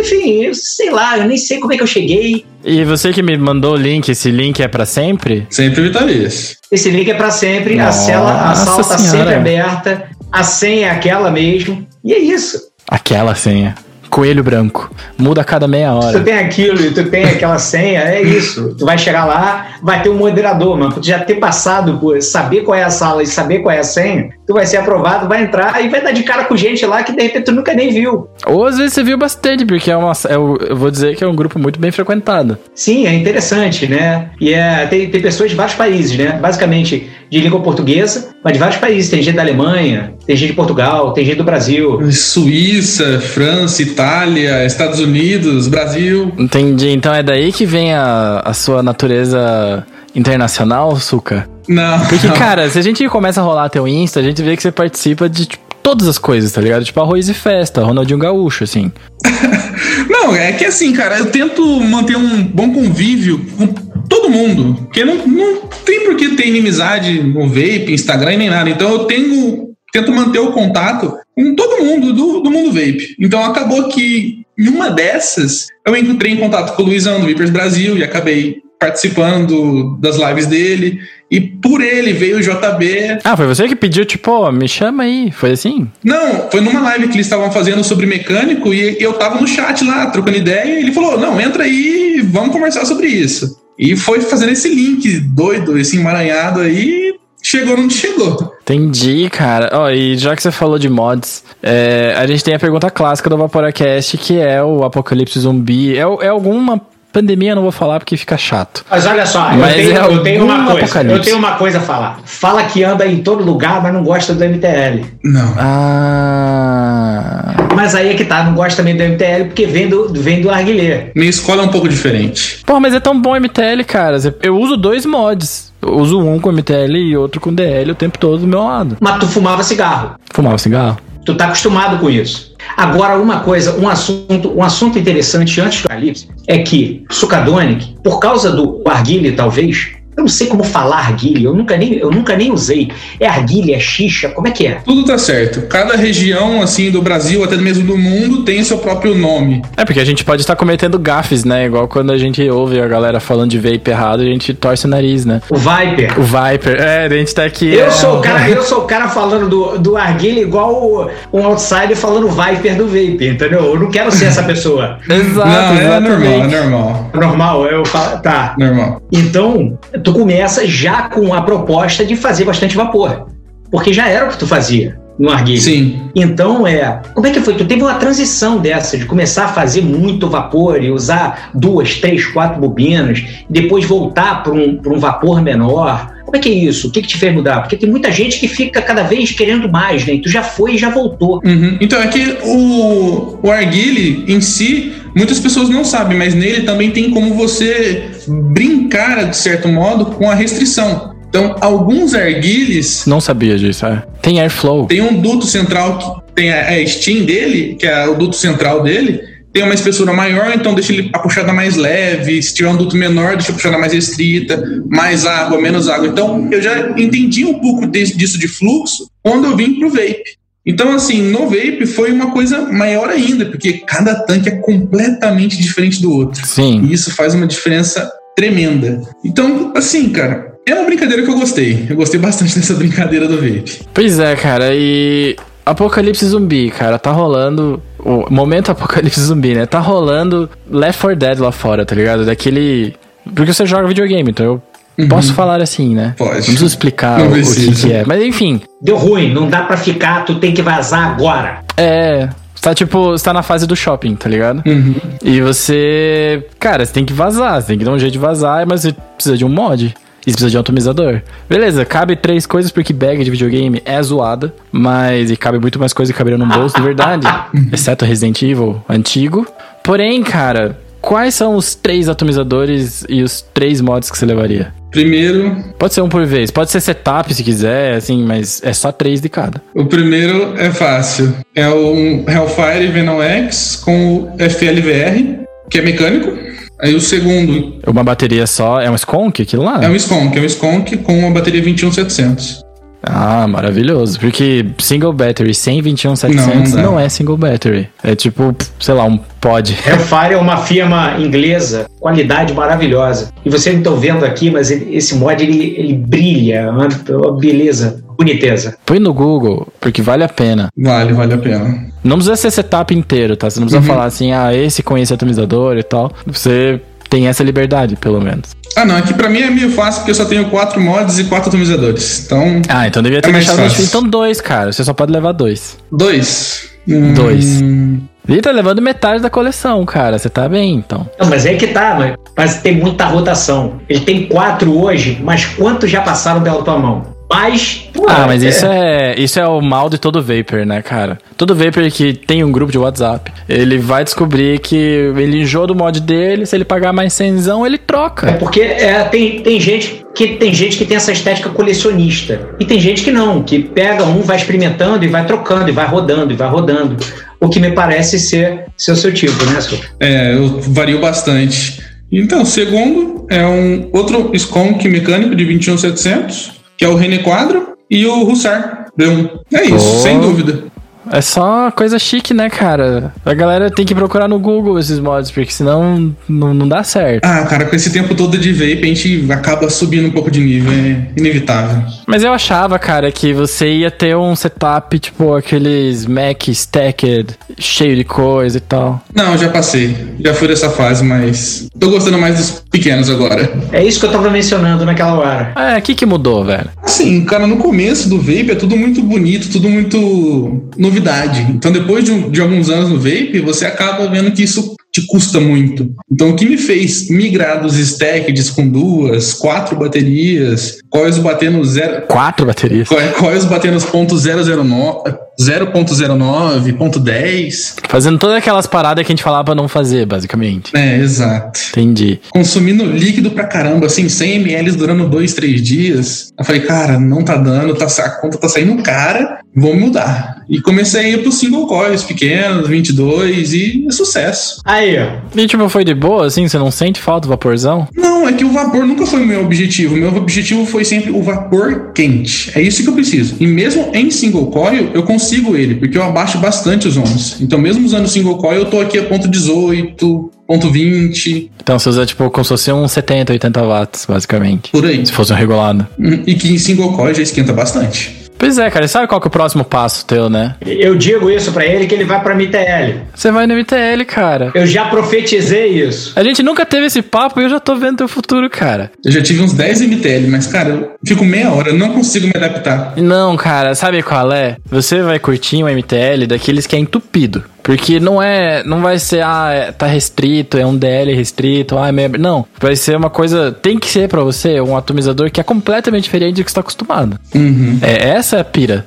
Enfim, 0.00 0.50
sei 0.54 0.90
lá, 0.90 1.18
eu 1.18 1.26
nem 1.26 1.36
sei 1.36 1.60
como 1.60 1.74
é 1.74 1.76
que 1.76 1.82
eu 1.82 1.86
cheguei. 1.86 2.46
E 2.64 2.82
você 2.82 3.12
que 3.12 3.22
me 3.22 3.36
mandou 3.36 3.74
o 3.74 3.76
link, 3.76 4.08
esse 4.08 4.30
link 4.30 4.62
é 4.62 4.68
para 4.68 4.86
sempre? 4.86 5.46
Sempre 5.50 5.82
vitalício. 5.82 6.56
Esse 6.72 6.88
link 6.88 7.10
é 7.10 7.14
para 7.14 7.30
sempre, 7.30 7.76
Nossa 7.76 7.88
a, 7.88 7.92
cela, 7.92 8.50
a 8.50 8.54
sala 8.54 8.84
tá 8.84 8.98
sempre 8.98 9.34
aberta, 9.34 10.08
a 10.32 10.42
senha 10.42 10.86
é 10.86 10.90
aquela 10.90 11.30
mesmo, 11.30 11.86
e 12.02 12.14
é 12.14 12.18
isso. 12.18 12.58
Aquela 12.88 13.34
senha 13.34 13.74
coelho 14.14 14.44
branco. 14.44 14.88
Muda 15.18 15.40
a 15.40 15.44
cada 15.44 15.66
meia 15.66 15.92
hora. 15.92 16.16
Tu 16.16 16.24
tem 16.24 16.38
aquilo 16.38 16.80
e 16.80 16.92
tu 16.92 17.10
tem 17.10 17.24
aquela 17.24 17.58
senha, 17.58 17.98
é 17.98 18.22
isso. 18.22 18.72
Tu 18.78 18.84
vai 18.84 18.96
chegar 18.96 19.24
lá, 19.24 19.78
vai 19.82 20.04
ter 20.04 20.08
um 20.08 20.16
moderador, 20.16 20.78
mano. 20.78 20.92
Tu 20.92 21.04
já 21.04 21.18
ter 21.18 21.34
passado 21.34 21.98
por 21.98 22.22
saber 22.22 22.60
qual 22.60 22.78
é 22.78 22.84
a 22.84 22.90
sala 22.90 23.24
e 23.24 23.26
saber 23.26 23.58
qual 23.58 23.74
é 23.74 23.80
a 23.80 23.84
senha, 23.84 24.30
tu 24.46 24.54
vai 24.54 24.66
ser 24.66 24.78
aprovado, 24.78 25.28
vai 25.28 25.42
entrar 25.42 25.84
e 25.84 25.88
vai 25.88 26.02
dar 26.02 26.12
de 26.12 26.22
cara 26.22 26.44
com 26.44 26.56
gente 26.56 26.84
lá 26.84 27.02
que 27.02 27.12
de 27.12 27.22
repente 27.22 27.44
tu 27.44 27.52
nunca 27.52 27.74
nem 27.74 27.92
viu. 27.92 28.28
Ou 28.46 28.66
às 28.66 28.76
vezes 28.76 28.92
você 28.92 29.02
viu 29.02 29.16
bastante, 29.16 29.64
porque 29.64 29.90
é 29.90 29.96
uma. 29.96 30.12
É, 30.28 30.34
eu 30.34 30.76
vou 30.76 30.90
dizer 30.90 31.16
que 31.16 31.24
é 31.24 31.26
um 31.26 31.34
grupo 31.34 31.58
muito 31.58 31.80
bem 31.80 31.90
frequentado. 31.90 32.58
Sim, 32.74 33.06
é 33.06 33.14
interessante, 33.14 33.86
né? 33.86 34.30
E 34.40 34.52
é, 34.52 34.86
tem, 34.86 35.08
tem 35.10 35.20
pessoas 35.20 35.50
de 35.50 35.56
vários 35.56 35.74
países, 35.74 36.16
né? 36.16 36.38
Basicamente 36.40 37.10
de 37.30 37.40
língua 37.40 37.60
portuguesa, 37.60 38.34
mas 38.44 38.52
de 38.52 38.58
vários 38.58 38.78
países. 38.78 39.10
Tem 39.10 39.22
gente 39.22 39.34
da 39.34 39.42
Alemanha, 39.42 40.14
tem 40.26 40.36
gente 40.36 40.50
de 40.50 40.54
Portugal, 40.54 41.12
tem 41.12 41.24
gente 41.24 41.38
do 41.38 41.44
Brasil. 41.44 42.00
Suíça, 42.12 43.20
França, 43.20 43.82
Itália, 43.82 44.64
Estados 44.64 45.00
Unidos, 45.00 45.68
Brasil. 45.68 46.32
Entendi. 46.38 46.90
Então 46.90 47.14
é 47.14 47.22
daí 47.22 47.52
que 47.52 47.64
vem 47.64 47.94
a, 47.94 48.42
a 48.44 48.52
sua 48.52 48.82
natureza 48.82 49.84
internacional, 50.14 50.96
Suca? 50.96 51.53
Não. 51.68 52.00
Porque, 52.06 52.28
cara, 52.30 52.68
se 52.68 52.78
a 52.78 52.82
gente 52.82 53.08
começa 53.08 53.40
a 53.40 53.44
rolar 53.44 53.68
teu 53.68 53.88
Insta, 53.88 54.20
a 54.20 54.22
gente 54.22 54.42
vê 54.42 54.56
que 54.56 54.62
você 54.62 54.70
participa 54.70 55.28
de, 55.28 55.46
tipo, 55.46 55.64
todas 55.84 56.08
as 56.08 56.18
coisas, 56.18 56.50
tá 56.50 56.62
ligado? 56.62 56.82
Tipo 56.82 57.00
arroz 57.02 57.28
e 57.28 57.34
festa, 57.34 57.84
Ronaldinho 57.84 58.18
Gaúcho, 58.18 58.64
assim. 58.64 58.90
não, 60.08 60.34
é 60.34 60.52
que 60.52 60.64
assim, 60.64 60.94
cara, 60.94 61.18
eu 61.18 61.26
tento 61.26 61.62
manter 61.80 62.16
um 62.16 62.42
bom 62.42 62.72
convívio 62.72 63.44
com 63.56 63.66
todo 64.08 64.30
mundo. 64.30 64.74
Porque 64.84 65.04
não, 65.04 65.26
não 65.26 65.60
tem 65.84 66.04
por 66.04 66.16
que 66.16 66.30
ter 66.30 66.48
inimizade 66.48 67.22
no 67.22 67.46
vape, 67.46 67.92
Instagram 67.92 68.38
nem 68.38 68.48
nada. 68.48 68.70
Então 68.70 68.90
eu 68.90 69.00
tenho, 69.00 69.68
tento 69.92 70.10
manter 70.10 70.38
o 70.38 70.52
contato 70.52 71.14
com 71.36 71.54
todo 71.54 71.84
mundo 71.84 72.14
do, 72.14 72.40
do 72.40 72.50
mundo 72.50 72.72
vape. 72.72 73.14
Então 73.20 73.44
acabou 73.44 73.88
que 73.88 74.42
em 74.58 74.68
uma 74.68 74.90
dessas 74.90 75.66
eu 75.86 75.94
entrei 75.94 76.32
em 76.32 76.38
contato 76.38 76.74
com 76.74 76.82
o 76.82 76.86
Luizão 76.86 77.20
do 77.20 77.26
Vipers 77.26 77.50
Brasil 77.50 77.98
e 77.98 78.02
acabei 78.02 78.64
participando 78.80 79.98
das 80.00 80.16
lives 80.16 80.46
dele. 80.46 80.98
E 81.34 81.40
por 81.40 81.80
ele 81.80 82.12
veio 82.12 82.36
o 82.36 82.40
JB. 82.40 83.18
Ah, 83.24 83.36
foi 83.36 83.48
você 83.48 83.66
que 83.66 83.74
pediu, 83.74 84.04
tipo, 84.04 84.30
oh, 84.30 84.52
me 84.52 84.68
chama 84.68 85.02
aí. 85.02 85.32
Foi 85.32 85.50
assim? 85.50 85.88
Não, 86.04 86.48
foi 86.48 86.60
numa 86.60 86.80
live 86.80 87.08
que 87.08 87.16
eles 87.16 87.26
estavam 87.26 87.50
fazendo 87.50 87.82
sobre 87.82 88.06
mecânico 88.06 88.72
e 88.72 88.96
eu 89.02 89.14
tava 89.14 89.40
no 89.40 89.48
chat 89.48 89.84
lá, 89.84 90.06
trocando 90.06 90.36
ideia, 90.36 90.78
e 90.78 90.82
ele 90.82 90.92
falou: 90.92 91.18
não, 91.18 91.40
entra 91.40 91.64
aí, 91.64 92.24
vamos 92.24 92.50
conversar 92.52 92.84
sobre 92.84 93.08
isso. 93.08 93.58
E 93.76 93.96
foi 93.96 94.20
fazendo 94.20 94.52
esse 94.52 94.68
link 94.68 95.18
doido, 95.18 95.76
esse 95.76 95.96
emaranhado 95.96 96.60
aí, 96.60 97.16
chegou 97.42 97.76
onde 97.76 97.94
chegou. 97.94 98.54
Entendi, 98.62 99.28
cara. 99.28 99.70
Ó, 99.72 99.90
e 99.90 100.16
já 100.16 100.36
que 100.36 100.42
você 100.42 100.52
falou 100.52 100.78
de 100.78 100.88
mods, 100.88 101.42
é, 101.60 102.14
a 102.16 102.24
gente 102.28 102.44
tem 102.44 102.54
a 102.54 102.60
pergunta 102.60 102.88
clássica 102.92 103.28
do 103.28 103.36
Vaporacast, 103.36 104.16
que 104.18 104.38
é 104.38 104.62
o 104.62 104.84
Apocalipse 104.84 105.40
Zumbi. 105.40 105.96
É, 105.96 106.02
é 106.02 106.28
alguma 106.28 106.80
pandemia, 107.14 107.52
eu 107.52 107.56
não 107.56 107.62
vou 107.62 107.70
falar 107.70 108.00
porque 108.00 108.16
fica 108.16 108.36
chato. 108.36 108.84
Mas 108.90 109.06
olha 109.06 109.24
só, 109.24 109.52
eu 109.52 109.58
Mas 109.58 109.74
tenho, 109.74 109.96
é 109.96 110.04
eu 110.04 110.22
tenho 110.22 110.44
uma 110.44 110.66
coisa. 110.66 111.02
Eu 111.02 111.20
tenho 111.20 111.36
uma 111.36 111.52
coisa 111.52 111.78
a 111.78 111.80
falar. 111.80 112.18
Fala 112.24 112.64
que 112.64 112.82
anda 112.82 113.06
em 113.06 113.22
todo 113.22 113.44
lugar, 113.44 113.80
mas 113.80 113.94
não 113.94 114.02
gosta 114.02 114.34
do 114.34 114.44
MTL. 114.44 115.06
Não. 115.22 115.54
Ah. 115.56 117.54
Mas 117.74 117.94
aí 117.94 118.10
é 118.10 118.14
que 118.14 118.24
tá, 118.24 118.42
não 118.42 118.54
gosta 118.54 118.82
também 118.82 118.96
do 118.96 119.04
MTL 119.04 119.44
porque 119.46 119.66
vem 119.66 119.88
do, 119.88 120.12
vem 120.12 120.40
do 120.40 120.50
Arguilê. 120.50 121.12
Minha 121.14 121.30
escola 121.30 121.62
é 121.62 121.66
um 121.66 121.70
pouco 121.70 121.88
diferente. 121.88 122.62
Pô, 122.66 122.80
mas 122.80 122.92
é 122.94 123.00
tão 123.00 123.20
bom 123.20 123.38
MTL, 123.38 123.84
cara. 123.86 124.16
Eu 124.42 124.58
uso 124.58 124.76
dois 124.76 125.06
mods. 125.06 125.72
Eu 125.80 125.94
uso 125.96 126.20
um 126.20 126.40
com 126.40 126.50
MTL 126.50 126.96
e 126.96 127.16
outro 127.16 127.40
com 127.40 127.52
DL 127.52 127.92
o 127.92 127.94
tempo 127.94 128.18
todo 128.18 128.38
do 128.38 128.46
meu 128.46 128.64
lado. 128.64 128.96
Mas 129.00 129.18
tu 129.18 129.26
fumava 129.26 129.62
cigarro. 129.62 130.14
Fumava 130.32 130.56
cigarro? 130.58 130.98
Tu 131.24 131.34
tá 131.34 131.46
acostumado 131.46 131.98
com 131.98 132.10
isso. 132.10 132.54
Agora, 132.76 133.16
uma 133.16 133.40
coisa, 133.40 133.78
um 133.80 133.88
assunto, 133.88 134.52
um 134.56 134.62
assunto 134.62 134.98
interessante 134.98 135.60
antes 135.60 135.82
do 135.82 135.86
Apocalipse 135.86 136.28
é 136.46 136.58
que 136.58 137.04
Sukadonic, 137.10 137.96
por 138.02 138.18
causa 138.18 138.50
do 138.50 138.82
arguile, 138.86 139.32
talvez, 139.32 139.92
eu 140.16 140.22
não 140.22 140.28
sei 140.28 140.46
como 140.46 140.62
falar 140.64 140.98
arguile, 140.98 141.44
eu 141.44 141.54
nunca 141.54 141.76
nem, 141.76 141.94
eu 141.94 142.10
nunca 142.10 142.36
nem 142.36 142.52
usei. 142.52 142.90
É 143.18 143.26
arguile, 143.26 143.74
é 143.74 143.80
xixa, 143.80 144.28
como 144.28 144.48
é 144.48 144.50
que 144.50 144.66
é? 144.66 144.74
Tudo 144.84 145.04
tá 145.04 145.18
certo. 145.18 145.62
Cada 145.68 145.96
região, 145.96 146.62
assim, 146.62 146.90
do 146.90 147.02
Brasil, 147.02 147.42
até 147.44 147.56
mesmo 147.56 147.84
do 147.86 147.96
mundo, 147.98 148.44
tem 148.44 148.62
seu 148.64 148.78
próprio 148.78 149.14
nome. 149.14 149.62
É, 149.76 149.84
porque 149.84 150.00
a 150.00 150.04
gente 150.04 150.24
pode 150.24 150.42
estar 150.42 150.56
cometendo 150.56 150.98
gafes, 150.98 151.44
né? 151.44 151.66
Igual 151.66 151.88
quando 151.88 152.12
a 152.12 152.18
gente 152.18 152.42
ouve 152.48 152.80
a 152.80 152.86
galera 152.86 153.20
falando 153.20 153.50
de 153.50 153.58
vape 153.58 153.90
errado, 153.90 154.20
a 154.20 154.24
gente 154.24 154.54
torce 154.54 154.86
o 154.86 154.88
nariz, 154.88 155.24
né? 155.24 155.40
O 155.50 155.56
Viper. 155.56 156.18
O 156.18 156.22
Viper. 156.22 156.80
É, 156.80 157.06
a 157.06 157.08
gente 157.08 157.34
tá 157.34 157.44
aqui. 157.44 157.72
Eu 157.74 157.86
é, 157.86 157.90
sou 157.90 158.18
o 158.18 158.20
cara, 158.22 158.48
eu 158.48 158.62
sou 158.62 158.78
o 158.80 158.84
cara 158.86 159.08
falando 159.08 159.48
do, 159.48 159.78
do 159.78 159.96
arguile 159.96 160.40
igual 160.42 160.72
o- 160.74 161.10
um 161.32 161.44
outsider 161.44 161.96
falando 161.96 162.28
Viper 162.28 162.76
do 162.76 162.86
Vape, 162.86 163.26
entendeu? 163.28 163.64
Eu 163.64 163.78
não 163.80 163.90
quero 163.90 164.10
ser 164.10 164.26
essa 164.26 164.42
pessoa. 164.44 164.98
Exato, 165.08 165.48
não, 165.48 165.94
é 165.94 166.00
normal, 166.00 166.32
é 166.32 166.46
normal. 166.60 167.10
Normal, 167.14 167.66
eu 167.66 167.84
falo, 167.84 168.20
tá. 168.20 168.54
Normal. 168.58 169.00
Então, 169.12 169.78
tu 170.04 170.12
começa 170.12 170.66
já 170.66 171.08
com 171.08 171.32
a 171.32 171.42
proposta 171.42 172.04
de 172.04 172.14
fazer 172.14 172.44
bastante 172.44 172.76
vapor. 172.76 173.26
Porque 173.70 173.92
já 173.92 174.08
era 174.08 174.26
o 174.26 174.28
que 174.28 174.38
tu 174.38 174.46
fazia 174.46 175.02
no 175.18 175.30
arguilho. 175.30 175.60
Sim. 175.60 176.10
Então, 176.14 176.66
é. 176.66 177.00
Como 177.14 177.26
é 177.26 177.30
que 177.30 177.40
foi? 177.40 177.54
Tu 177.54 177.64
teve 177.64 177.82
uma 177.82 177.94
transição 177.94 178.58
dessa, 178.58 178.98
de 178.98 179.06
começar 179.06 179.46
a 179.46 179.48
fazer 179.48 179.80
muito 179.80 180.28
vapor 180.28 180.82
e 180.82 180.90
usar 180.90 181.50
duas, 181.54 181.94
três, 181.94 182.26
quatro 182.26 182.60
bobinas, 182.60 183.24
e 183.48 183.52
depois 183.52 183.84
voltar 183.84 184.42
para 184.42 184.52
um, 184.52 184.76
pra 184.76 184.92
um 184.92 184.98
vapor 184.98 185.40
menor. 185.40 186.12
Como 186.24 186.36
é 186.36 186.40
que 186.40 186.48
é 186.48 186.52
isso? 186.52 186.88
O 186.88 186.90
que, 186.90 187.00
que 187.00 187.08
te 187.08 187.16
fez 187.16 187.32
mudar? 187.32 187.60
Porque 187.60 187.76
tem 187.76 187.88
muita 187.88 188.10
gente 188.10 188.40
que 188.40 188.48
fica 188.48 188.82
cada 188.82 189.04
vez 189.04 189.30
querendo 189.30 189.70
mais, 189.70 190.04
né? 190.04 190.14
E 190.14 190.20
tu 190.20 190.28
já 190.28 190.42
foi 190.42 190.74
e 190.74 190.78
já 190.78 190.90
voltou. 190.90 191.40
Uhum. 191.44 191.78
Então 191.80 192.02
é 192.02 192.08
que 192.08 192.38
o, 192.42 193.38
o 193.42 193.50
arguile 193.50 194.24
em 194.26 194.40
si, 194.40 194.92
muitas 195.14 195.40
pessoas 195.40 195.68
não 195.68 195.84
sabem, 195.84 196.16
mas 196.16 196.34
nele 196.34 196.62
também 196.62 196.90
tem 196.90 197.10
como 197.10 197.34
você 197.34 198.10
brincar, 198.52 199.30
de 199.30 199.36
certo 199.36 199.68
modo, 199.68 200.06
com 200.06 200.30
a 200.30 200.34
restrição. 200.34 201.14
Então, 201.28 201.56
alguns 201.60 202.14
arguiles 202.14 203.06
Não 203.06 203.20
sabia 203.20 203.58
disso, 203.58 203.84
é. 203.86 204.04
Tem 204.22 204.40
airflow. 204.40 204.86
tem 204.86 205.00
um 205.00 205.20
duto 205.20 205.44
central 205.46 205.98
que 205.98 206.34
tem 206.34 206.52
a, 206.52 206.68
a 206.68 206.86
steam 206.86 207.24
dele, 207.24 207.74
que 207.74 207.86
é 207.86 208.06
o 208.06 208.14
duto 208.14 208.36
central 208.36 208.84
dele, 208.84 209.20
tem 209.54 209.62
uma 209.62 209.72
espessura 209.72 210.12
maior, 210.12 210.52
então 210.52 210.74
deixa 210.74 210.92
ele 210.92 211.10
a 211.12 211.18
puxada 211.20 211.52
mais 211.52 211.76
leve. 211.76 212.42
Se 212.42 212.52
tiver 212.52 212.68
um 212.68 212.76
duto 212.76 212.96
menor, 212.96 213.36
deixa 213.36 213.52
a 213.52 213.54
puxada 213.54 213.78
mais 213.78 213.92
restrita, 213.92 214.60
mais 214.88 215.24
água, 215.24 215.60
menos 215.60 215.88
água. 215.88 216.08
Então, 216.08 216.48
eu 216.50 216.60
já 216.60 216.90
entendi 216.98 217.44
um 217.44 217.60
pouco 217.60 217.86
disso 217.86 218.36
de 218.36 218.48
fluxo 218.48 219.08
quando 219.22 219.46
eu 219.46 219.56
vim 219.56 219.78
pro 219.78 219.90
vape. 219.90 220.24
Então, 220.66 220.92
assim, 220.94 221.30
no 221.30 221.48
vape 221.48 221.84
foi 221.86 222.10
uma 222.10 222.30
coisa 222.30 222.72
maior 222.72 223.10
ainda, 223.10 223.46
porque 223.46 223.84
cada 223.86 224.14
tanque 224.14 224.48
é 224.48 224.56
completamente 224.56 225.60
diferente 225.60 226.00
do 226.00 226.10
outro. 226.10 226.44
Sim. 226.46 226.82
E 226.84 226.92
isso 226.92 227.14
faz 227.14 227.34
uma 227.34 227.46
diferença 227.46 228.10
tremenda. 228.34 229.02
Então, 229.22 229.72
assim, 229.76 230.08
cara, 230.10 230.54
é 230.66 230.74
uma 230.74 230.84
brincadeira 230.84 231.22
que 231.22 231.30
eu 231.30 231.38
gostei. 231.38 231.86
Eu 231.88 231.96
gostei 231.96 232.18
bastante 232.18 232.54
dessa 232.58 232.74
brincadeira 232.74 233.28
do 233.28 233.36
vape. 233.36 233.82
Pois 233.92 234.18
é, 234.18 234.34
cara, 234.36 234.70
e. 234.74 235.36
Apocalipse 235.66 236.26
zumbi, 236.26 236.70
cara, 236.70 236.98
tá 236.98 237.10
rolando. 237.10 237.82
O 237.98 238.30
momento 238.30 238.70
apocalipse 238.70 239.20
zumbi, 239.20 239.54
né? 239.54 239.64
Tá 239.64 239.80
rolando 239.80 240.50
Left 240.70 241.00
4 241.00 241.18
Dead 241.18 241.38
lá 241.38 241.50
fora, 241.52 241.86
tá 241.86 241.94
ligado? 241.94 242.26
Daquele. 242.26 242.94
Porque 243.34 243.52
você 243.52 243.64
joga 243.64 243.88
videogame, 243.88 244.30
então 244.30 244.44
eu 244.44 244.62
posso 245.08 245.32
falar 245.34 245.60
assim, 245.60 245.94
né? 245.94 246.14
Pode. 246.16 246.30
Não 246.30 246.40
preciso 246.40 246.66
explicar 246.66 247.18
Não 247.18 247.28
o, 247.28 247.30
o 247.30 247.54
que, 247.54 247.72
que 247.72 247.92
é. 247.92 248.04
Mas 248.06 248.22
enfim, 248.22 248.60
Deu 248.80 248.96
ruim, 248.96 249.32
não 249.32 249.48
dá 249.48 249.62
pra 249.62 249.76
ficar, 249.76 250.24
tu 250.24 250.34
tem 250.36 250.52
que 250.52 250.62
vazar 250.62 251.10
agora. 251.12 251.60
é. 251.76 252.28
Você 252.54 252.70
tá 252.70 252.74
tipo, 252.74 253.10
você 253.10 253.22
tá 253.24 253.32
na 253.34 253.42
fase 253.42 253.66
do 253.66 253.76
shopping, 253.76 254.14
tá 254.14 254.26
ligado? 254.26 254.62
Uhum. 254.64 254.94
E 255.22 255.38
você. 255.42 256.46
Cara, 256.58 256.86
você 256.86 256.92
tem 256.94 257.04
que 257.04 257.12
vazar, 257.12 257.60
você 257.60 257.66
tem 257.68 257.78
que 257.78 257.84
dar 257.84 257.90
um 257.92 257.98
jeito 257.98 258.12
de 258.14 258.18
vazar, 258.18 258.66
mas 258.66 258.80
você 258.80 258.94
precisa 259.16 259.36
de 259.36 259.44
um 259.44 259.50
mod. 259.50 259.86
E 260.26 260.30
você 260.30 260.32
precisa 260.32 260.50
de 260.50 260.56
um 260.56 260.60
atomizador. 260.60 261.20
Beleza, 261.46 261.84
cabe 261.84 262.16
três 262.16 262.46
coisas 262.46 262.70
porque 262.72 262.94
bag 262.94 263.22
de 263.22 263.30
videogame 263.30 263.82
é 263.84 264.02
zoada, 264.02 264.54
mas. 264.72 265.30
E 265.30 265.36
cabe 265.36 265.58
muito 265.58 265.78
mais 265.78 265.92
coisa 265.92 266.10
que 266.10 266.16
caberia 266.16 266.38
num 266.38 266.48
bolso, 266.48 266.74
de 266.76 266.80
verdade. 266.82 267.26
exceto 267.70 268.06
Resident 268.06 268.40
Evil 268.40 268.82
antigo. 268.88 269.46
Porém, 269.82 270.22
cara, 270.22 270.78
quais 271.04 271.34
são 271.34 271.54
os 271.56 271.74
três 271.74 272.08
atomizadores 272.08 273.04
e 273.08 273.22
os 273.22 273.42
três 273.52 273.80
mods 273.80 274.10
que 274.10 274.16
você 274.18 274.26
levaria? 274.26 274.72
Primeiro, 274.90 275.56
Pode 275.78 275.92
ser 275.92 276.00
um 276.02 276.08
por 276.08 276.24
vez, 276.24 276.50
pode 276.50 276.70
ser 276.70 276.80
setup 276.80 277.32
se 277.34 277.42
quiser, 277.42 277.96
assim, 277.96 278.22
mas 278.24 278.60
é 278.64 278.72
só 278.72 278.90
três 278.92 279.20
de 279.20 279.28
cada. 279.28 279.60
o 279.74 279.84
primeiro 279.86 280.54
é 280.56 280.70
fácil. 280.70 281.34
É 281.54 281.68
o 281.68 282.24
Hellfire 282.28 282.86
Venom 282.92 283.20
X 283.22 283.76
com 283.84 284.18
o 284.18 284.32
FLVR, 284.38 285.40
que 285.68 285.78
é 285.78 285.82
mecânico. 285.82 286.32
Aí 286.80 286.94
o 286.94 287.00
segundo 287.00 287.78
Uma 287.86 288.02
bateria 288.02 288.46
só, 288.46 288.80
é 288.80 288.90
um 288.90 288.94
skunk 288.96 289.42
aquilo 289.42 289.62
lá? 289.64 289.80
é 289.82 289.88
um 289.88 289.94
Skunk, 289.96 290.36
é 290.36 290.40
um 290.40 290.44
Skunk 290.44 290.96
com 290.98 291.18
uma 291.20 291.30
bateria 291.30 291.62
21700. 291.62 292.63
Ah, 293.06 293.46
maravilhoso. 293.46 294.18
Porque 294.18 294.66
single 294.78 295.12
battery 295.12 295.54
sem 295.54 295.80
21700 295.82 296.72
Não, 296.72 296.82
não, 296.82 296.92
não 296.92 297.00
é 297.00 297.08
single 297.08 297.36
battery. 297.36 297.88
É 298.02 298.14
tipo, 298.14 298.54
sei 298.78 298.94
lá, 298.94 299.04
um 299.04 299.18
pod. 299.40 299.76
Hellfire 299.86 300.34
é 300.34 300.36
uma 300.36 300.56
firma 300.58 301.16
inglesa, 301.18 301.86
qualidade 302.00 302.52
maravilhosa. 302.54 303.30
E 303.44 303.50
vocês 303.50 303.74
não 303.74 303.82
estão 303.82 303.96
vendo 303.96 304.24
aqui, 304.24 304.50
mas 304.50 304.70
ele- 304.70 304.94
esse 304.96 305.14
mod 305.14 305.42
ele, 305.42 305.74
ele 305.76 305.94
brilha, 305.94 306.70
uma, 306.70 306.88
uma 307.10 307.32
beleza, 307.38 308.02
boniteza. 308.16 308.76
Põe 308.86 308.98
no 308.98 309.12
Google, 309.12 309.66
porque 309.80 310.00
vale 310.02 310.24
a 310.24 310.28
pena. 310.28 310.68
Vale, 310.76 311.12
vale 311.12 311.34
a 311.34 311.38
pena. 311.38 311.86
Não 312.02 312.16
precisa 312.16 312.36
ser 312.36 312.50
setup 312.50 312.94
inteiro, 312.94 313.36
tá? 313.36 313.48
Você 313.50 313.60
não 313.60 313.66
precisa 313.66 313.86
falar 313.86 314.04
assim, 314.04 314.32
ah, 314.32 314.54
esse 314.54 314.82
com 314.82 314.96
esse 314.98 315.12
atomizador 315.12 315.76
e 315.78 315.82
tal. 315.82 316.12
Você 316.26 316.80
tem 317.08 317.28
essa 317.28 317.42
liberdade, 317.42 317.96
pelo 317.96 318.20
menos. 318.20 318.54
Ah, 318.76 318.84
não, 318.84 318.96
aqui 318.96 319.14
pra 319.14 319.28
mim 319.28 319.40
é 319.40 319.50
meio 319.50 319.70
fácil 319.70 320.00
porque 320.00 320.10
eu 320.10 320.14
só 320.14 320.24
tenho 320.24 320.50
quatro 320.50 320.80
mods 320.80 321.18
e 321.18 321.24
quatro 321.24 321.48
atomizadores. 321.48 322.24
Então, 322.26 322.60
Ah, 322.68 322.86
então 322.86 323.02
devia 323.02 323.20
ter 323.20 323.30
É 323.30 323.32
deixado 323.32 323.56
fácil. 323.58 323.84
Então 323.84 324.02
dois, 324.02 324.40
cara. 324.40 324.72
Você 324.72 324.82
só 324.84 324.92
pode 324.92 325.12
levar 325.12 325.32
dois. 325.32 325.76
dois. 325.90 326.68
Dois. 326.86 327.62
Hum, 327.62 328.00
Ele 328.28 328.42
tá 328.42 328.50
levando 328.50 328.82
metade 328.82 329.22
da 329.22 329.30
coleção, 329.30 329.84
cara. 329.86 330.18
Você 330.18 330.28
tá 330.28 330.46
bem, 330.48 330.74
então. 330.74 331.08
Não, 331.18 331.28
mas 331.28 331.46
é 331.46 331.54
que 331.54 331.68
tá, 331.68 331.94
mas, 331.98 332.14
mas 332.36 332.56
tem 332.60 332.76
muita 332.76 333.06
rotação. 333.06 333.80
Ele 333.88 334.00
tem 334.00 334.26
quatro 334.26 334.78
hoje, 334.82 335.18
mas 335.24 335.46
quantos 335.46 335.90
já 335.90 336.02
passaram 336.02 336.42
pela 336.42 336.62
tua 336.62 336.78
mão? 336.78 337.13
Mas. 337.34 337.88
pô, 337.92 338.06
Ah, 338.08 338.24
mas 338.26 338.42
isso 338.42 338.64
é, 338.66 339.14
isso 339.18 339.38
é 339.40 339.46
o 339.46 339.60
mal 339.60 339.90
de 339.90 339.98
todo 339.98 340.22
Vapor, 340.22 340.64
né, 340.64 340.80
cara? 340.82 341.18
Todo 341.36 341.54
Vapor 341.54 341.90
que 341.90 342.12
tem 342.14 342.44
um 342.44 342.52
grupo 342.52 342.70
de 342.70 342.78
WhatsApp, 342.78 343.32
ele 343.48 343.78
vai 343.78 344.04
descobrir 344.04 344.58
que 344.60 344.76
ele 344.76 345.42
enjoa 345.42 345.66
do 345.66 345.74
mod 345.74 346.00
dele, 346.00 346.46
se 346.46 346.56
ele 346.56 346.64
pagar 346.64 346.92
mais 346.92 347.12
cenzão, 347.12 347.66
ele 347.66 347.76
É 347.76 347.78
troca. 347.78 348.32
porque 348.34 348.60
é, 348.60 349.02
tem, 349.04 349.40
tem 349.40 349.58
gente 349.60 350.04
que 350.14 350.28
tem 350.28 350.54
gente 350.54 350.76
que 350.78 350.84
tem 350.84 350.96
essa 350.96 351.10
estética 351.10 351.50
colecionista 351.50 352.50
e 352.60 352.64
tem 352.64 352.78
gente 352.78 353.02
que 353.02 353.10
não, 353.10 353.42
que 353.42 353.58
pega 353.58 354.04
um, 354.04 354.20
vai 354.22 354.36
experimentando 354.36 355.04
e 355.04 355.08
vai 355.08 355.26
trocando 355.26 355.68
e 355.68 355.72
vai 355.72 355.86
rodando 355.86 356.32
e 356.32 356.36
vai 356.36 356.48
rodando. 356.48 356.96
O 357.40 357.48
que 357.48 357.58
me 357.60 357.72
parece 357.72 358.18
ser, 358.18 358.66
ser 358.76 358.92
o 358.92 358.96
seu 358.96 359.12
tipo, 359.12 359.44
né, 359.46 359.60
Su? 359.60 359.78
É, 360.00 360.34
eu 360.34 360.60
vario 360.60 361.00
bastante. 361.00 361.82
Então, 362.10 362.42
o 362.42 362.46
segundo 362.46 363.26
é 363.28 363.44
um 363.44 363.88
outro 363.92 364.30
Skunk 364.34 364.88
mecânico 364.88 365.34
de 365.34 365.44
21700, 365.44 366.52
que 366.76 366.84
é 366.84 366.88
o 366.88 366.96
René 366.96 367.18
Quadro, 367.18 367.76
e 367.90 368.06
o 368.06 368.26
Hussar 368.28 368.86
B1. 368.98 369.30
É 369.52 369.64
isso, 369.64 369.96
Pô. 369.96 370.02
sem 370.02 370.20
dúvida. 370.20 370.64
É 371.10 371.20
só 371.20 371.70
coisa 371.70 371.98
chique, 371.98 372.32
né, 372.34 372.48
cara? 372.48 373.12
A 373.24 373.34
galera 373.34 373.70
tem 373.70 373.84
que 373.84 373.94
procurar 373.94 374.28
no 374.28 374.38
Google 374.38 374.78
esses 374.78 374.98
mods, 374.98 375.30
porque 375.30 375.52
senão 375.52 376.14
não, 376.28 376.54
não 376.54 376.68
dá 376.68 376.82
certo. 376.82 377.24
Ah, 377.24 377.44
cara, 377.44 377.64
com 377.66 377.76
esse 377.76 377.92
tempo 377.92 378.14
todo 378.14 378.38
de 378.38 378.52
vape, 378.52 378.82
a 378.82 378.86
gente 378.86 379.26
acaba 379.30 379.68
subindo 379.68 380.08
um 380.08 380.10
pouco 380.10 380.30
de 380.30 380.40
nível, 380.40 380.72
é 380.72 381.08
inevitável. 381.16 381.82
Mas 382.06 382.22
eu 382.22 382.32
achava, 382.32 382.78
cara, 382.78 383.10
que 383.10 383.32
você 383.32 383.72
ia 383.72 383.90
ter 383.90 384.16
um 384.16 384.34
setup, 384.36 384.98
tipo, 384.98 385.34
aqueles 385.34 386.06
Mac 386.06 386.48
stacked, 386.48 387.34
cheio 387.58 387.96
de 387.96 388.04
coisa 388.04 388.58
e 388.58 388.60
tal. 388.60 389.02
Não, 389.14 389.36
já 389.36 389.48
passei. 389.48 389.96
Já 390.20 390.34
fui 390.34 390.48
dessa 390.48 390.70
fase, 390.70 391.04
mas 391.04 391.68
tô 391.78 391.90
gostando 391.90 392.18
mais 392.18 392.36
dos 392.36 392.50
pequenos 392.70 393.08
agora. 393.10 393.52
É 393.72 393.82
isso 393.84 394.00
que 394.00 394.06
eu 394.06 394.12
tava 394.12 394.30
mencionando 394.30 394.84
naquela 394.84 395.14
hora. 395.14 395.52
É, 395.56 395.78
o 395.78 395.82
que 395.82 395.94
que 395.94 396.06
mudou, 396.06 396.44
velho? 396.44 396.68
Assim, 396.82 397.24
cara, 397.24 397.46
no 397.46 397.56
começo 397.56 398.08
do 398.08 398.18
vape 398.18 398.50
é 398.52 398.54
tudo 398.54 398.76
muito 398.76 399.02
bonito, 399.02 399.50
tudo 399.50 399.68
muito 399.68 400.62
novidade. 400.94 401.42
Então, 401.50 401.72
depois 401.72 402.04
de, 402.04 402.12
um- 402.12 402.30
de 402.30 402.40
alguns 402.40 402.70
anos 402.70 402.88
no 402.90 402.96
vape, 402.98 403.40
você 403.40 403.66
acaba 403.66 404.06
vendo 404.08 404.30
que 404.32 404.42
isso 404.42 404.74
te 404.92 405.04
custa 405.06 405.40
muito. 405.40 405.90
Então, 406.10 406.30
o 406.30 406.36
que 406.36 406.46
me 406.46 406.56
fez 406.56 407.08
migrar 407.10 407.60
dos 407.60 407.76
stacks 407.76 408.48
com 408.50 408.68
duas, 408.68 409.32
quatro 409.34 409.76
baterias, 409.76 410.76
coils 410.88 411.18
batendo 411.18 411.64
zero, 411.64 412.06
Quatro 412.06 412.46
baterias. 412.46 412.88
co- 412.88 412.96
coils 413.18 413.44
batendo 413.44 413.76
os 413.76 413.84
pontos 413.84 414.24
009, 414.24 415.02
0.09, 415.40 416.76
ponto 416.76 416.98
10. 416.98 417.76
Fazendo 417.88 418.18
todas 418.18 418.36
aquelas 418.36 418.66
paradas 418.66 419.04
que 419.04 419.12
a 419.12 419.14
gente 419.14 419.22
falava 419.22 419.44
pra 419.44 419.54
não 419.54 419.68
fazer, 419.68 420.06
basicamente. 420.06 420.70
É, 420.76 420.98
exato. 420.98 421.60
Entendi. 421.70 422.20
Consumindo 422.30 422.84
líquido 422.84 423.30
pra 423.30 423.44
caramba, 423.44 423.86
assim, 423.86 424.08
100 424.08 424.36
ml 424.36 424.72
durando 424.72 425.08
dois, 425.08 425.34
três 425.34 425.62
dias. 425.62 426.32
Eu 426.38 426.44
falei, 426.44 426.62
cara, 426.62 426.98
não 426.98 427.24
tá 427.24 427.36
dando, 427.36 427.74
tá, 427.74 427.86
a 427.86 428.10
conta 428.20 428.38
tá 428.38 428.48
saindo 428.48 428.82
cara, 428.82 429.38
vou 429.54 429.74
mudar. 429.76 430.42
E 430.48 430.60
comecei 430.60 431.00
a 431.00 431.08
ir 431.10 431.22
pros 431.22 431.38
single 431.38 431.66
coils 431.66 432.02
pequenos, 432.02 432.68
22, 432.68 433.52
e 433.54 433.86
é 433.88 433.90
sucesso. 433.90 434.60
Aí, 434.64 434.96
ó. 434.98 435.38
E 435.38 435.46
tipo, 435.46 435.68
foi 435.68 435.84
de 435.84 435.94
boa, 435.94 436.26
assim? 436.26 436.46
Você 436.46 436.58
não 436.58 436.70
sente 436.70 437.00
falta 437.00 437.26
do 437.26 437.30
vaporzão? 437.30 437.88
Não, 437.94 438.28
é 438.28 438.32
que 438.32 438.44
o 438.44 438.50
vapor 438.50 438.86
nunca 438.86 439.06
foi 439.06 439.22
o 439.22 439.26
meu 439.26 439.42
objetivo. 439.42 439.94
O 439.94 439.98
meu 439.98 440.14
objetivo 440.14 440.66
foi 440.66 440.84
sempre 440.84 441.10
o 441.10 441.22
vapor 441.22 441.92
quente. 441.94 442.52
É 442.54 442.60
isso 442.60 442.82
que 442.82 442.88
eu 442.88 442.94
preciso. 442.94 443.36
E 443.40 443.46
mesmo 443.46 443.90
em 443.94 444.10
single 444.10 444.48
coil, 444.48 444.90
eu 444.92 445.02
consigo 445.02 445.23
ele, 445.56 445.76
porque 445.76 445.96
eu 445.96 446.02
abaixo 446.02 446.38
bastante 446.38 446.88
os 446.88 446.96
ohms. 446.96 447.36
Então, 447.40 447.58
mesmo 447.58 447.84
usando 447.86 448.08
single 448.08 448.36
coil, 448.36 448.60
eu 448.60 448.64
tô 448.66 448.80
aqui 448.80 448.98
a 448.98 449.04
ponto 449.04 449.28
18, 449.28 450.30
ponto 450.46 450.70
20, 450.70 451.50
Então 451.62 451.78
você 451.78 451.88
usa, 451.88 452.04
tipo, 452.06 452.28
como 452.30 452.44
se 452.44 452.48
fosse 452.48 452.72
uns 452.72 452.92
70, 452.92 453.32
80 453.32 453.62
watts, 453.62 454.06
basicamente. 454.06 454.70
por 454.70 454.84
aí. 454.84 455.04
Se 455.04 455.12
fosse 455.12 455.32
um 455.32 455.36
regulado. 455.36 455.86
E 456.26 456.34
que 456.34 456.52
em 456.52 456.58
single 456.58 456.92
coil 456.92 457.14
já 457.14 457.22
esquenta 457.22 457.52
bastante. 457.52 458.23
Pois 458.38 458.58
é, 458.58 458.68
cara. 458.70 458.86
Sabe 458.88 459.06
qual 459.06 459.20
que 459.20 459.26
é 459.26 459.28
o 459.28 459.30
próximo 459.30 459.64
passo 459.64 460.04
teu, 460.06 460.28
né? 460.28 460.56
Eu 460.64 460.94
digo 460.94 461.30
isso 461.30 461.52
pra 461.52 461.64
ele 461.64 461.86
que 461.86 461.94
ele 461.94 462.04
vai 462.04 462.22
pra 462.22 462.34
MTL. 462.34 463.00
Você 463.14 463.30
vai 463.30 463.46
no 463.46 463.54
MTL, 463.54 464.04
cara. 464.06 464.50
Eu 464.54 464.66
já 464.66 464.84
profetizei 464.86 465.82
isso. 465.82 466.12
A 466.16 466.22
gente 466.22 466.42
nunca 466.42 466.66
teve 466.66 466.86
esse 466.86 467.02
papo 467.02 467.40
e 467.40 467.44
eu 467.44 467.48
já 467.48 467.60
tô 467.60 467.74
vendo 467.76 467.98
teu 467.98 468.08
futuro, 468.08 468.48
cara. 468.50 468.90
Eu 469.04 469.12
já 469.12 469.22
tive 469.22 469.42
uns 469.42 469.52
10 469.52 469.80
MTL, 469.82 470.26
mas, 470.28 470.46
cara, 470.46 470.68
eu 470.70 470.92
fico 471.06 471.24
meia 471.24 471.50
hora, 471.52 471.70
eu 471.70 471.78
não 471.78 471.92
consigo 471.92 472.26
me 472.26 472.32
adaptar. 472.34 472.94
Não, 472.96 473.36
cara, 473.36 473.74
sabe 473.74 474.02
qual 474.02 474.32
é? 474.32 474.56
Você 474.66 475.02
vai 475.02 475.18
curtir 475.18 475.62
um 475.62 475.68
MTL 475.68 476.26
daqueles 476.26 476.66
que 476.66 476.76
é 476.76 476.78
entupido. 476.78 477.44
Porque 477.64 477.98
não 477.98 478.22
é. 478.22 478.62
Não 478.62 478.80
vai 478.82 478.98
ser, 478.98 479.24
ah, 479.24 479.50
é- 479.50 479.72
tá 479.72 479.86
restrito, 479.86 480.58
é 480.58 480.66
um 480.66 480.76
DL 480.76 481.14
restrito, 481.14 481.76
ah, 481.78 481.88
é 481.88 481.92
meio. 481.92 482.10
Não. 482.18 482.46
Vai 482.60 482.76
ser 482.76 482.94
uma 482.94 483.10
coisa. 483.10 483.50
Tem 483.50 483.78
que 483.78 483.86
ser 483.88 484.08
pra 484.08 484.22
você 484.22 484.60
um 484.60 484.76
atomizador 484.76 485.30
que 485.30 485.40
é 485.40 485.42
completamente 485.44 486.04
diferente 486.04 486.36
do 486.36 486.44
que 486.44 486.50
você 486.50 486.54
tá 486.54 486.60
acostumado. 486.60 487.18
Uhum. 487.34 487.78
É, 487.80 488.10
essa 488.10 488.36
é 488.36 488.40
a 488.40 488.44
pira. 488.44 488.84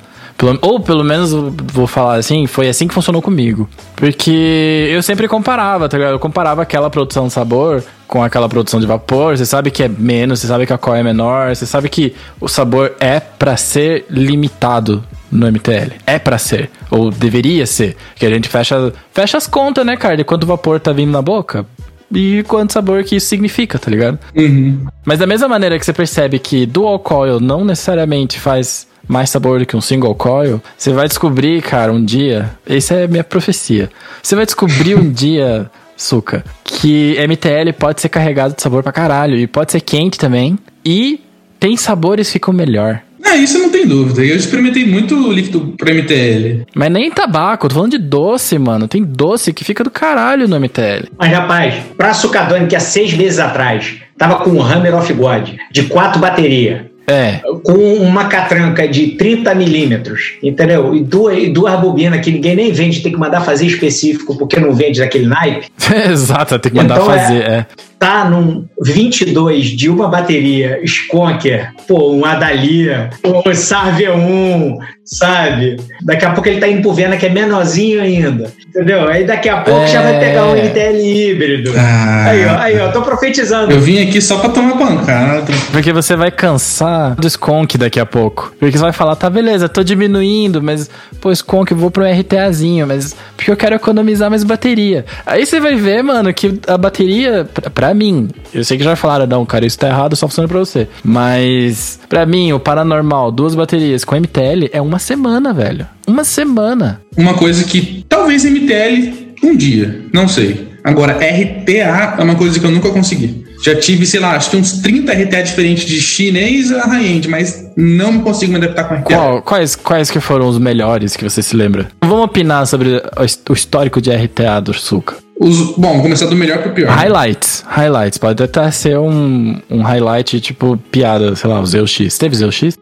Ou 0.61 0.79
pelo 0.79 1.03
menos, 1.03 1.31
vou 1.31 1.87
falar 1.87 2.17
assim, 2.17 2.45
foi 2.45 2.69
assim 2.69 2.87
que 2.87 2.93
funcionou 2.93 3.23
comigo. 3.23 3.67
Porque 3.95 4.87
eu 4.91 5.01
sempre 5.01 5.27
comparava, 5.27 5.89
tá 5.89 5.97
ligado? 5.97 6.13
Eu 6.13 6.19
comparava 6.19 6.61
aquela 6.61 6.91
produção 6.91 7.25
de 7.25 7.33
sabor 7.33 7.83
com 8.07 8.23
aquela 8.23 8.47
produção 8.47 8.79
de 8.79 8.85
vapor. 8.85 9.35
Você 9.35 9.47
sabe 9.47 9.71
que 9.71 9.81
é 9.81 9.87
menos, 9.87 10.39
você 10.39 10.45
sabe 10.45 10.67
que 10.67 10.73
a 10.73 10.77
coil 10.77 10.97
é 10.97 11.03
menor, 11.03 11.55
você 11.55 11.65
sabe 11.65 11.89
que 11.89 12.13
o 12.39 12.47
sabor 12.47 12.93
é 12.99 13.19
pra 13.19 13.57
ser 13.57 14.05
limitado 14.11 15.03
no 15.31 15.47
MTL. 15.51 15.93
É 16.05 16.19
pra 16.19 16.37
ser. 16.37 16.69
Ou 16.89 17.09
deveria 17.09 17.65
ser. 17.65 17.95
Que 18.15 18.25
a 18.25 18.29
gente 18.29 18.47
fecha, 18.47 18.93
fecha 19.11 19.37
as 19.37 19.47
contas, 19.47 19.85
né, 19.85 19.97
cara? 19.97 20.17
De 20.17 20.23
quanto 20.23 20.47
vapor 20.47 20.79
tá 20.79 20.91
vindo 20.91 21.11
na 21.11 21.21
boca. 21.21 21.65
E 22.13 22.43
quanto 22.47 22.73
sabor 22.73 23.03
que 23.03 23.17
isso 23.17 23.27
significa, 23.27 23.77
tá 23.77 23.91
ligado? 23.91 24.17
Uhum. 24.35 24.85
Mas 25.05 25.19
da 25.19 25.27
mesma 25.27 25.47
maneira 25.47 25.77
que 25.77 25.85
você 25.85 25.93
percebe 25.93 26.39
que 26.39 26.65
dual 26.65 26.99
coil 26.99 27.39
não 27.39 27.65
necessariamente 27.65 28.39
faz 28.39 28.87
mais 29.07 29.29
sabor 29.29 29.59
do 29.59 29.65
que 29.65 29.75
um 29.75 29.81
single 29.81 30.15
coil, 30.15 30.61
você 30.77 30.91
vai 30.91 31.07
descobrir, 31.07 31.61
cara, 31.61 31.91
um 31.91 32.03
dia. 32.03 32.51
Essa 32.65 32.95
é 32.95 33.07
minha 33.07 33.23
profecia. 33.23 33.89
Você 34.21 34.35
vai 34.35 34.45
descobrir 34.45 34.95
um 34.95 35.09
dia, 35.11 35.69
Suca, 35.95 36.43
que 36.63 37.15
MTL 37.27 37.73
pode 37.77 38.01
ser 38.01 38.09
carregado 38.09 38.55
de 38.55 38.61
sabor 38.61 38.83
pra 38.83 38.91
caralho. 38.91 39.37
E 39.37 39.47
pode 39.47 39.71
ser 39.71 39.81
quente 39.81 40.17
também. 40.17 40.57
E 40.85 41.21
tem 41.59 41.75
sabores 41.75 42.27
que 42.27 42.33
ficam 42.33 42.53
melhor. 42.53 43.01
Ah, 43.23 43.35
isso 43.35 43.57
não 43.59 43.69
tem 43.69 43.76
dúvida. 43.85 44.23
Eu 44.23 44.35
experimentei 44.35 44.85
muito 44.85 45.15
líquido 45.31 45.73
pra 45.77 45.93
MTL. 45.93 46.65
Mas 46.75 46.91
nem 46.91 47.11
tabaco, 47.11 47.67
tô 47.67 47.75
falando 47.75 47.91
de 47.91 47.97
doce, 47.97 48.57
mano. 48.57 48.87
Tem 48.87 49.03
doce 49.03 49.53
que 49.53 49.63
fica 49.63 49.83
do 49.83 49.91
caralho 49.91 50.47
no 50.47 50.59
MTL. 50.59 51.07
Mas, 51.17 51.31
rapaz, 51.31 51.73
pra 51.97 52.13
Sucadone, 52.13 52.67
que 52.67 52.75
há 52.75 52.79
seis 52.79 53.13
meses 53.13 53.39
atrás 53.39 53.97
tava 54.17 54.35
com 54.43 54.49
um 54.51 54.61
Hammer 54.61 54.95
of 54.95 55.11
God 55.13 55.49
de 55.71 55.83
quatro 55.83 56.19
baterias, 56.19 56.81
É. 57.07 57.39
com 57.63 57.93
uma 57.95 58.25
catranca 58.25 58.87
de 58.87 59.09
30 59.09 59.53
milímetros, 59.55 60.33
entendeu? 60.41 60.95
E 60.95 61.03
duas, 61.03 61.37
e 61.37 61.49
duas 61.49 61.79
bobinas 61.79 62.19
que 62.21 62.31
ninguém 62.31 62.55
nem 62.55 62.71
vende, 62.71 63.01
tem 63.01 63.11
que 63.11 63.17
mandar 63.19 63.41
fazer 63.41 63.65
específico 63.67 64.35
porque 64.37 64.59
não 64.59 64.73
vende 64.73 64.99
daquele 64.99 65.27
naipe. 65.27 65.67
Exato, 66.11 66.57
tem 66.59 66.71
que 66.71 66.77
mandar 66.77 66.95
Então 66.99 67.13
é- 67.13 67.17
fazer, 67.19 67.41
é. 67.43 67.65
Tá 67.99 68.29
num 68.29 68.65
22 68.79 69.65
de 69.75 69.89
uma 69.89 70.07
bateria 70.07 70.79
Skonker, 70.83 71.71
pô, 71.87 72.11
um 72.13 72.23
Adalia, 72.25 73.09
um 73.25 73.53
Sarve 73.55 74.07
1, 74.07 74.77
sabe? 75.03 75.77
Daqui 76.03 76.23
a 76.25 76.31
pouco 76.31 76.47
ele 76.47 76.59
tá 76.59 76.67
indo 76.67 76.81
pro 76.83 76.93
Vena 76.93 77.17
que 77.17 77.25
é 77.25 77.29
menorzinho 77.29 77.99
ainda, 78.01 78.53
entendeu? 78.69 79.07
Aí 79.07 79.25
daqui 79.25 79.49
a 79.49 79.61
pouco 79.61 79.81
É. 79.81 79.87
já 79.87 80.01
vai 80.03 80.19
pegar 80.19 80.45
um 80.45 80.55
MTL 80.55 80.97
híbrido. 81.01 81.73
Ah. 81.75 82.25
Aí, 82.29 82.45
ó, 82.45 82.57
aí, 82.59 82.79
ó, 82.79 82.91
tô 82.91 83.01
profetizando. 83.01 83.71
Eu 83.71 83.79
vim 83.81 83.99
aqui 84.07 84.21
só 84.21 84.37
pra 84.37 84.49
tomar 84.49 84.77
pancada. 84.77 85.45
Porque 85.71 85.91
você 85.91 86.15
vai 86.15 86.29
cansar 86.29 87.15
do 87.15 87.27
Skonk 87.27 87.77
daqui 87.79 87.99
a 87.99 88.05
pouco. 88.05 88.53
Porque 88.59 88.77
você 88.77 88.83
vai 88.83 88.91
falar, 88.93 89.15
tá, 89.15 89.27
beleza, 89.29 89.67
tô 89.67 89.83
diminuindo, 89.83 90.61
mas, 90.61 90.89
pô, 91.19 91.31
Skonk, 91.31 91.71
eu 91.71 91.77
vou 91.77 91.89
pro 91.89 92.03
RTAzinho, 92.05 92.85
mas 92.85 93.15
porque 93.35 93.49
eu 93.49 93.57
quero 93.57 93.75
economizar 93.75 94.29
mais 94.29 94.43
bateria. 94.43 95.05
Aí 95.25 95.45
você 95.45 95.59
vai 95.59 95.75
ver, 95.75 96.03
mano, 96.03 96.33
que 96.33 96.59
a 96.67 96.77
bateria, 96.77 97.47
pra, 97.73 97.86
pra 97.87 97.93
mim, 97.93 98.29
eu 98.53 98.63
sei 98.65 98.77
que 98.77 98.83
já 98.83 98.95
falaram, 98.95 99.25
não, 99.25 99.45
cara, 99.45 99.65
isso 99.65 99.77
tá 99.79 99.87
errado, 99.87 100.15
só 100.15 100.27
funciona 100.27 100.47
pra 100.47 100.59
você. 100.59 100.87
Mas, 101.03 101.99
pra 102.09 102.25
mim, 102.25 102.51
o 102.53 102.59
paranormal, 102.59 103.31
duas 103.31 103.55
baterias 103.55 104.03
com 104.03 104.15
MTL 104.15 104.69
é 104.73 104.81
uma 104.81 104.99
semana, 104.99 105.53
velho. 105.53 105.87
Uma 106.05 106.23
semana. 106.23 107.01
Uma 107.17 107.33
coisa 107.33 107.63
que 107.63 108.03
talvez 108.09 108.43
MTL 108.45 109.27
um 109.43 109.55
dia, 109.55 110.01
não 110.13 110.27
sei. 110.27 110.67
Agora, 110.83 111.13
RTA 111.13 112.15
é 112.17 112.23
uma 112.23 112.35
coisa 112.35 112.59
que 112.59 112.65
eu 112.65 112.71
nunca 112.71 112.89
consegui. 112.89 113.45
Já 113.63 113.75
tive, 113.75 114.05
sei 114.05 114.19
lá, 114.19 114.35
acho 114.35 114.51
que 114.51 114.57
uns 114.57 114.73
30 114.81 115.11
RTA 115.11 115.41
diferentes 115.41 115.85
de 115.85 115.99
chinês 115.99 116.71
a 116.71 116.85
high-end, 116.85 117.27
mas 117.27 117.65
não 117.75 118.19
consigo 118.19 118.51
me 118.53 118.57
adaptar 118.57 118.83
com 118.85 118.93
RTA. 118.95 119.03
Qual- 119.03 119.41
quais, 119.41 119.75
quais 119.75 120.09
que 120.11 120.19
foram 120.19 120.47
os 120.47 120.57
melhores 120.57 121.15
que 121.17 121.23
você 121.27 121.41
se 121.41 121.55
lembra? 121.55 121.87
Vamos 122.01 122.23
opinar 122.25 122.65
sobre 122.67 123.01
o 123.19 123.23
his- 123.23 123.41
o 123.49 123.53
histórico 123.53 123.99
de 123.99 124.11
RTA 124.11 124.59
do 124.61 124.73
Suca. 124.73 125.15
Os, 125.39 125.75
bom, 125.77 125.93
vou 125.93 126.01
começar 126.03 126.25
do 126.25 126.35
melhor 126.35 126.59
pro 126.63 126.71
pior. 126.71 126.89
Highlights, 126.89 127.63
highlights. 127.67 128.17
Pode 128.17 128.41
até 128.43 128.69
ser 128.71 128.97
um, 128.97 129.59
um 129.69 129.81
highlight 129.81 130.39
tipo 130.41 130.77
piada, 130.91 131.35
sei 131.35 131.49
lá, 131.49 131.59
o 131.61 131.65
Zeus 131.65 131.91
X. 131.91 132.17
Teve 132.17 132.35
Zeus 132.35 132.55
X? 132.55 132.77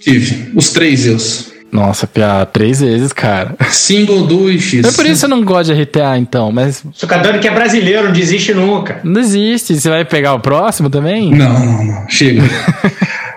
Tive. 0.00 0.50
Os 0.54 0.70
três 0.70 1.00
Zeus. 1.00 1.52
Nossa, 1.70 2.06
piada 2.06 2.44
três 2.44 2.80
vezes, 2.80 3.12
cara. 3.14 3.54
Single, 3.70 4.26
duo 4.26 4.50
e 4.50 4.60
X. 4.60 4.84
É 4.84 4.92
por 4.92 5.06
isso 5.06 5.20
que 5.20 5.32
eu 5.32 5.36
não 5.36 5.42
gosto 5.44 5.72
de 5.74 5.80
RTA, 5.82 6.18
então, 6.18 6.52
mas 6.52 6.84
Sucadone 6.92 7.38
que 7.38 7.48
é 7.48 7.50
brasileiro, 7.54 8.04
não 8.06 8.12
desiste 8.12 8.52
nunca. 8.52 9.00
não 9.04 9.20
existe. 9.20 9.74
Você 9.80 9.88
vai 9.88 10.04
pegar 10.04 10.34
o 10.34 10.40
próximo 10.40 10.90
também? 10.90 11.30
Não, 11.30 11.58
não, 11.58 11.84
não. 11.84 12.08
Chega. 12.08 12.42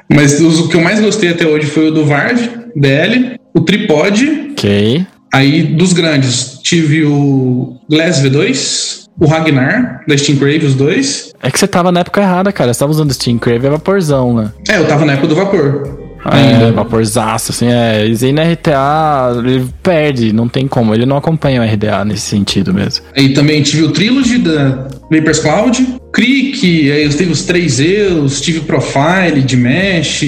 Mas 0.07 0.39
os- 0.39 0.59
o 0.59 0.67
que 0.69 0.75
eu 0.75 0.81
mais 0.81 0.99
gostei 0.99 1.29
até 1.31 1.47
hoje 1.47 1.65
foi 1.65 1.87
o 1.87 1.91
do 1.91 2.05
Varv, 2.05 2.39
DL, 2.75 3.39
o 3.55 3.61
Tripod. 3.61 4.49
Ok. 4.51 5.05
Aí, 5.35 5.63
dos 5.63 5.91
grandes, 5.91 6.59
tive 6.63 7.03
o 7.03 7.75
Glass 7.89 8.21
V2, 8.23 9.03
o 9.19 9.27
Ragnar, 9.27 10.01
da 10.07 10.17
Steam 10.17 10.37
Crave, 10.37 10.65
os 10.65 10.75
dois. 10.75 11.33
É 11.43 11.51
que 11.51 11.59
você 11.59 11.67
tava 11.67 11.91
na 11.91 11.99
época 11.99 12.21
errada, 12.21 12.53
cara. 12.53 12.73
Você 12.73 12.79
tava 12.79 12.91
usando 12.93 13.11
Steam 13.11 13.37
Crave, 13.37 13.67
é 13.67 13.69
vaporzão, 13.69 14.33
né? 14.33 14.53
É, 14.69 14.77
eu 14.77 14.87
tava 14.87 15.03
na 15.03 15.11
época 15.11 15.27
do 15.27 15.35
vapor. 15.35 16.05
É, 16.31 16.53
Ainda. 16.53 16.71
vaporzaço, 16.71 17.51
assim, 17.51 17.67
é. 17.67 18.07
E 18.07 18.31
na 18.31 18.43
RTA, 18.43 19.35
ele 19.37 19.67
perde, 19.83 20.31
não 20.31 20.47
tem 20.47 20.69
como. 20.69 20.95
Ele 20.95 21.05
não 21.05 21.17
acompanha 21.17 21.61
o 21.61 21.65
RDA 21.65 22.05
nesse 22.05 22.27
sentido 22.27 22.73
mesmo. 22.73 23.03
Aí 23.15 23.33
também 23.33 23.61
tive 23.61 23.83
o 23.83 23.91
Trilogy 23.91 24.37
da 24.37 24.87
Vapers 25.11 25.39
Cloud, 25.39 25.85
Creek, 26.13 26.91
aí 26.91 27.03
eu 27.03 27.09
tive 27.09 27.31
os 27.31 27.43
três 27.43 27.81
Eus, 27.81 28.39
tive 28.39 28.61
Profile 28.61 29.41
de 29.41 29.57
Mesh. 29.57 30.23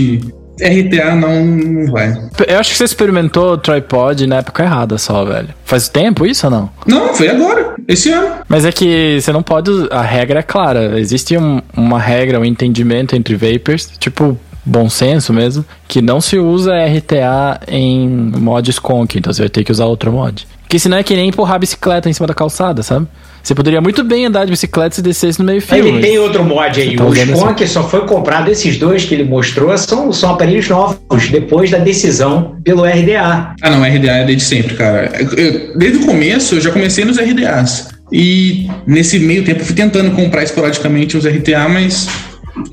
RTA 0.62 1.16
não, 1.16 1.45
não 1.45 1.91
vai. 1.91 2.14
Eu 2.47 2.60
acho 2.60 2.72
que 2.72 2.78
você 2.78 2.84
experimentou 2.84 3.53
o 3.53 3.58
tripod 3.58 4.26
na 4.28 4.38
época 4.38 4.64
errada 4.64 4.97
só, 4.97 5.24
velho. 5.26 5.49
Faz 5.66 5.88
tempo 5.88 6.26
isso 6.26 6.47
ou 6.47 6.51
não? 6.51 6.70
Não, 6.86 7.14
foi 7.14 7.30
agora, 7.30 7.76
esse 7.88 8.12
ano. 8.12 8.36
Mas 8.47 8.66
é 8.66 8.72
que 8.72 9.20
você 9.22 9.32
não 9.32 9.43
pode. 9.43 9.72
A 9.91 10.01
regra 10.01 10.39
é 10.39 10.43
clara. 10.43 10.99
Existe 10.99 11.38
um- 11.38 11.62
uma 11.76 11.99
regra, 11.99 12.39
um 12.39 12.45
entendimento 12.45 13.16
entre 13.16 13.36
vapers. 13.36 13.91
Tipo, 13.99 14.38
bom 14.68 14.89
senso 14.89 15.32
mesmo, 15.34 15.65
que 15.88 16.01
não 16.01 16.20
se 16.20 16.38
usa 16.38 16.74
RTA 16.86 17.59
em 17.68 18.07
mods 18.07 18.78
conk, 18.80 19.18
então 19.18 19.32
você 19.32 19.43
vai 19.43 19.49
ter 19.49 19.63
que 19.63 19.72
usar 19.72 19.86
outro 19.86 20.11
mod. 20.11 20.45
Porque 20.61 20.78
senão 20.78 20.97
é 20.97 21.03
que 21.03 21.15
nem 21.15 21.30
empurrar 21.30 21.55
a 21.55 21.59
bicicleta 21.59 22.09
em 22.09 22.13
cima 22.13 22.28
da 22.28 22.34
calçada, 22.34 22.84
sabe? 22.84 23.07
Você 23.41 23.55
poderia 23.55 23.80
muito 23.80 24.03
bem 24.03 24.26
andar 24.26 24.43
de 24.43 24.51
bicicleta 24.51 24.95
se 24.95 25.01
descesse 25.01 25.39
no 25.39 25.45
meio 25.45 25.61
fio. 25.61 25.78
Ele 25.78 26.01
tem 26.01 26.20
outro 26.20 26.43
mod 26.43 26.82
aí. 26.82 26.97
tá 26.97 27.05
o 27.05 27.15
Sconk 27.15 27.65
só 27.65 27.88
foi 27.88 28.01
comprado, 28.05 28.51
esses 28.51 28.78
dois 28.78 29.05
que 29.05 29.15
ele 29.15 29.24
mostrou, 29.24 29.76
são, 29.78 30.11
são 30.11 30.32
aparelhos 30.32 30.68
novos, 30.68 31.30
depois 31.32 31.72
da 31.72 31.78
decisão 31.78 32.57
pelo 32.65 32.84
RDA. 32.84 33.55
Ah, 33.61 33.70
não, 33.70 33.82
RDA 33.82 34.11
é 34.18 34.26
desde 34.26 34.43
sempre, 34.43 34.76
cara. 34.76 35.09
Eu- 35.38 35.78
desde 35.78 35.99
o 35.99 36.05
começo 36.05 36.55
eu 36.55 36.61
já 36.61 36.72
comecei 36.72 37.05
nos 37.05 37.18
RDAs. 37.18 37.88
E 38.11 38.70
nesse 38.86 39.18
meio 39.20 39.45
tempo 39.45 39.61
eu 39.61 39.65
fui 39.65 39.76
tentando 39.76 40.11
comprar 40.11 40.43
esporadicamente 40.43 41.15
os 41.15 41.26
RTA, 41.26 41.70
mas 41.70 42.07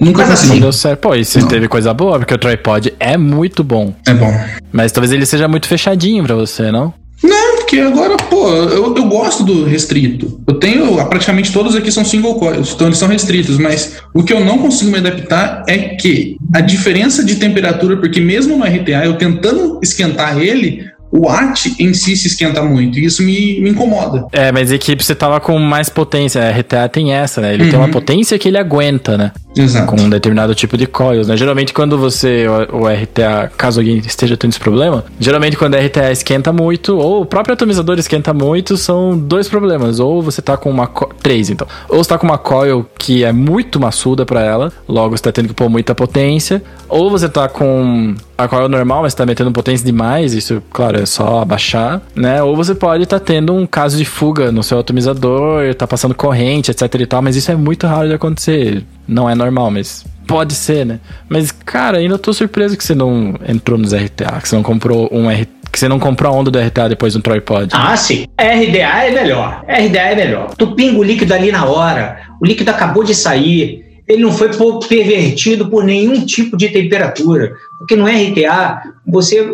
nunca 0.01 0.19
Mas 0.27 0.29
Não 0.29 0.37
consegui. 0.37 0.61
deu 0.61 0.73
certo. 0.73 1.01
Pô, 1.01 1.15
e 1.15 1.25
você 1.25 1.43
teve 1.47 1.69
coisa 1.69 1.93
boa, 1.95 2.19
porque 2.19 2.35
o 2.35 2.39
tripod 2.39 2.93
é 2.99 3.17
muito 3.17 3.63
bom. 3.65 3.95
É 4.07 4.15
bom. 4.15 4.33
Mas 4.73 4.93
talvez 4.93 5.13
ele 5.13 5.27
seja 5.27 5.47
muito 5.49 5.67
fechadinho 5.67 6.25
pra 6.25 6.35
você, 6.35 6.71
não? 6.71 6.93
Não, 7.23 7.57
porque 7.57 7.79
agora, 7.79 8.17
pô, 8.17 8.51
eu, 8.51 8.95
eu 8.95 9.05
gosto 9.07 9.43
do 9.45 9.65
restrito. 9.65 10.41
Eu 10.47 10.55
tenho, 10.55 11.01
ah, 11.01 11.07
praticamente 11.07 11.51
todos 11.53 11.75
aqui 11.75 11.91
são 11.91 12.05
single 12.05 12.35
coils, 12.35 12.73
então 12.75 12.87
eles 12.87 12.99
são 12.99 13.09
restritos, 13.09 13.57
mas 13.57 13.97
o 14.13 14.23
que 14.23 14.33
eu 14.33 14.45
não 14.45 14.59
consigo 14.59 14.91
me 14.91 14.99
adaptar 14.99 15.63
é 15.67 15.79
que 15.79 16.37
a 16.53 16.61
diferença 16.61 17.25
de 17.25 17.37
temperatura, 17.37 17.97
porque 17.97 18.21
mesmo 18.21 18.59
no 18.59 18.65
RTA, 18.65 19.07
eu 19.07 19.15
tentando 19.15 19.81
esquentar 19.83 20.39
ele, 20.39 20.85
o 21.15 21.29
watt 21.29 21.73
em 21.79 21.95
si 21.95 22.17
se 22.17 22.27
esquenta 22.27 22.61
muito, 22.61 22.99
e 22.99 23.05
isso 23.05 23.23
me, 23.23 23.61
me 23.61 23.71
incomoda. 23.71 24.27
É, 24.33 24.51
mas 24.51 24.73
equipe 24.73 25.05
você 25.05 25.15
tava 25.15 25.39
com 25.39 25.57
mais 25.61 25.89
potência. 25.89 26.43
A 26.43 26.51
RTA 26.51 26.89
tem 26.89 27.13
essa, 27.13 27.41
né? 27.41 27.55
Ele 27.55 27.71
tem 27.71 27.79
uma 27.79 27.89
potência 27.89 28.37
que 28.37 28.49
ele 28.49 28.59
aguenta, 28.59 29.17
né? 29.17 29.31
Exato. 29.57 29.87
Com 29.87 30.03
um 30.03 30.11
determinado 30.11 30.53
tipo 30.57 30.77
de 30.77 30.89
coils, 30.89 31.29
né? 31.29 31.37
Geralmente 31.37 31.73
quando 31.73 31.97
você, 31.97 32.47
o, 32.73 32.79
o 32.79 32.89
RTA, 32.89 33.49
caso 33.57 33.79
alguém 33.79 33.99
esteja 33.99 34.37
tendo 34.37 34.51
esse 34.51 34.59
problema, 34.59 35.05
geralmente 35.21 35.57
quando 35.57 35.77
a 35.77 35.79
RTA 35.79 36.11
esquenta 36.11 36.53
muito, 36.53 36.97
ou 36.97 37.23
o 37.23 37.27
próprio 37.27 37.55
atomizador 37.55 37.97
esquenta 37.97 38.35
muito, 38.35 38.77
são 38.77 39.17
dois 39.17 39.49
problemas. 39.49 40.01
Ou 40.01 40.21
você 40.21 40.43
tá 40.43 40.57
com 40.57 40.69
uma... 40.69 40.91
Três, 41.23 41.49
então. 41.49 41.69
Ou 41.89 42.03
você 42.03 42.09
tá 42.09 42.19
com 42.19 42.27
uma 42.27 42.39
coil 42.39 42.85
que 42.99 43.23
é 43.23 43.33
muito 43.33 43.79
maçuda 43.79 44.27
pra 44.27 44.43
ela, 44.43 44.73
logo 44.89 45.17
você 45.17 45.23
tá 45.23 45.31
tendo 45.31 45.47
que 45.47 45.55
pôr 45.55 45.69
muita 45.69 45.95
potência. 45.95 46.61
Ou 46.89 47.09
você 47.09 47.29
tá 47.29 47.49
com 47.49 48.17
a 48.37 48.49
coil 48.49 48.69
normal, 48.69 49.03
mas 49.03 49.15
tá 49.15 49.25
metendo 49.25 49.53
potência 49.53 49.85
demais, 49.85 50.35
isso, 50.35 50.63
claro, 50.71 51.01
é 51.01 51.07
só 51.07 51.41
abaixar, 51.41 52.01
né? 52.15 52.43
Ou 52.43 52.57
você 52.57 52.75
pode 52.75 53.05
estar 53.05 53.21
tendo 53.21 53.55
um 53.55 53.67
caso 53.67 53.97
de 53.97 54.05
fuga 54.05 54.51
no 54.51 54.63
seu 54.63 54.79
atomizador, 54.79 55.75
tá 55.75 55.87
passando 55.87 56.15
corrente, 56.15 56.71
etc 56.71 56.83
e 56.95 57.07
tal, 57.07 57.23
mas 57.23 57.37
isso 57.37 57.51
é 57.51 57.57
muito 57.57 57.87
raro 57.87 58.09
de 58.09 58.15
acontecer. 58.15 58.85
Não 59.07 59.29
é 59.29 59.35
normal, 59.35 59.71
mas 59.71 60.05
pode 60.27 60.55
ser, 60.55 60.85
né? 60.85 61.01
Mas, 61.29 61.53
cara, 61.53 61.99
ainda 61.99 62.19
tô 62.19 62.33
surpreso 62.33 62.77
que 62.77 62.85
você 62.85 62.95
não 62.95 63.35
entrou 63.47 63.79
nos 63.79 63.93
RTA, 63.93 64.41
que 64.41 64.49
você 64.49 64.57
não 64.57 64.63
comprou 64.63 65.09
um 65.13 65.31
R... 65.31 65.47
que 65.71 65.79
você 65.79 65.89
não 65.89 65.99
comprou 65.99 66.33
a 66.33 66.37
onda 66.37 66.51
do 66.51 66.59
RTA 66.59 66.89
depois 66.89 67.15
do 67.15 67.21
tripod. 67.21 67.69
Ah, 67.73 67.97
sim. 67.97 68.27
RDA 68.39 69.05
é 69.05 69.11
melhor. 69.11 69.65
RDA 69.69 70.01
é 70.01 70.15
melhor. 70.15 70.55
Tu 70.57 70.67
pinga 70.75 70.99
o 70.99 71.03
líquido 71.03 71.35
ali 71.35 71.53
na 71.53 71.67
hora, 71.67 72.21
o 72.41 72.47
líquido 72.47 72.71
acabou 72.71 73.05
de 73.05 73.15
sair, 73.15 73.84
ele 74.07 74.23
não 74.23 74.33
foi 74.33 74.51
pervertido 74.89 75.69
por 75.69 75.85
nenhum 75.85 76.25
tipo 76.25 76.57
de 76.57 76.69
temperatura. 76.69 77.55
Porque 77.79 77.97
no 77.97 78.07
RTA, 78.07 78.83
você 79.07 79.47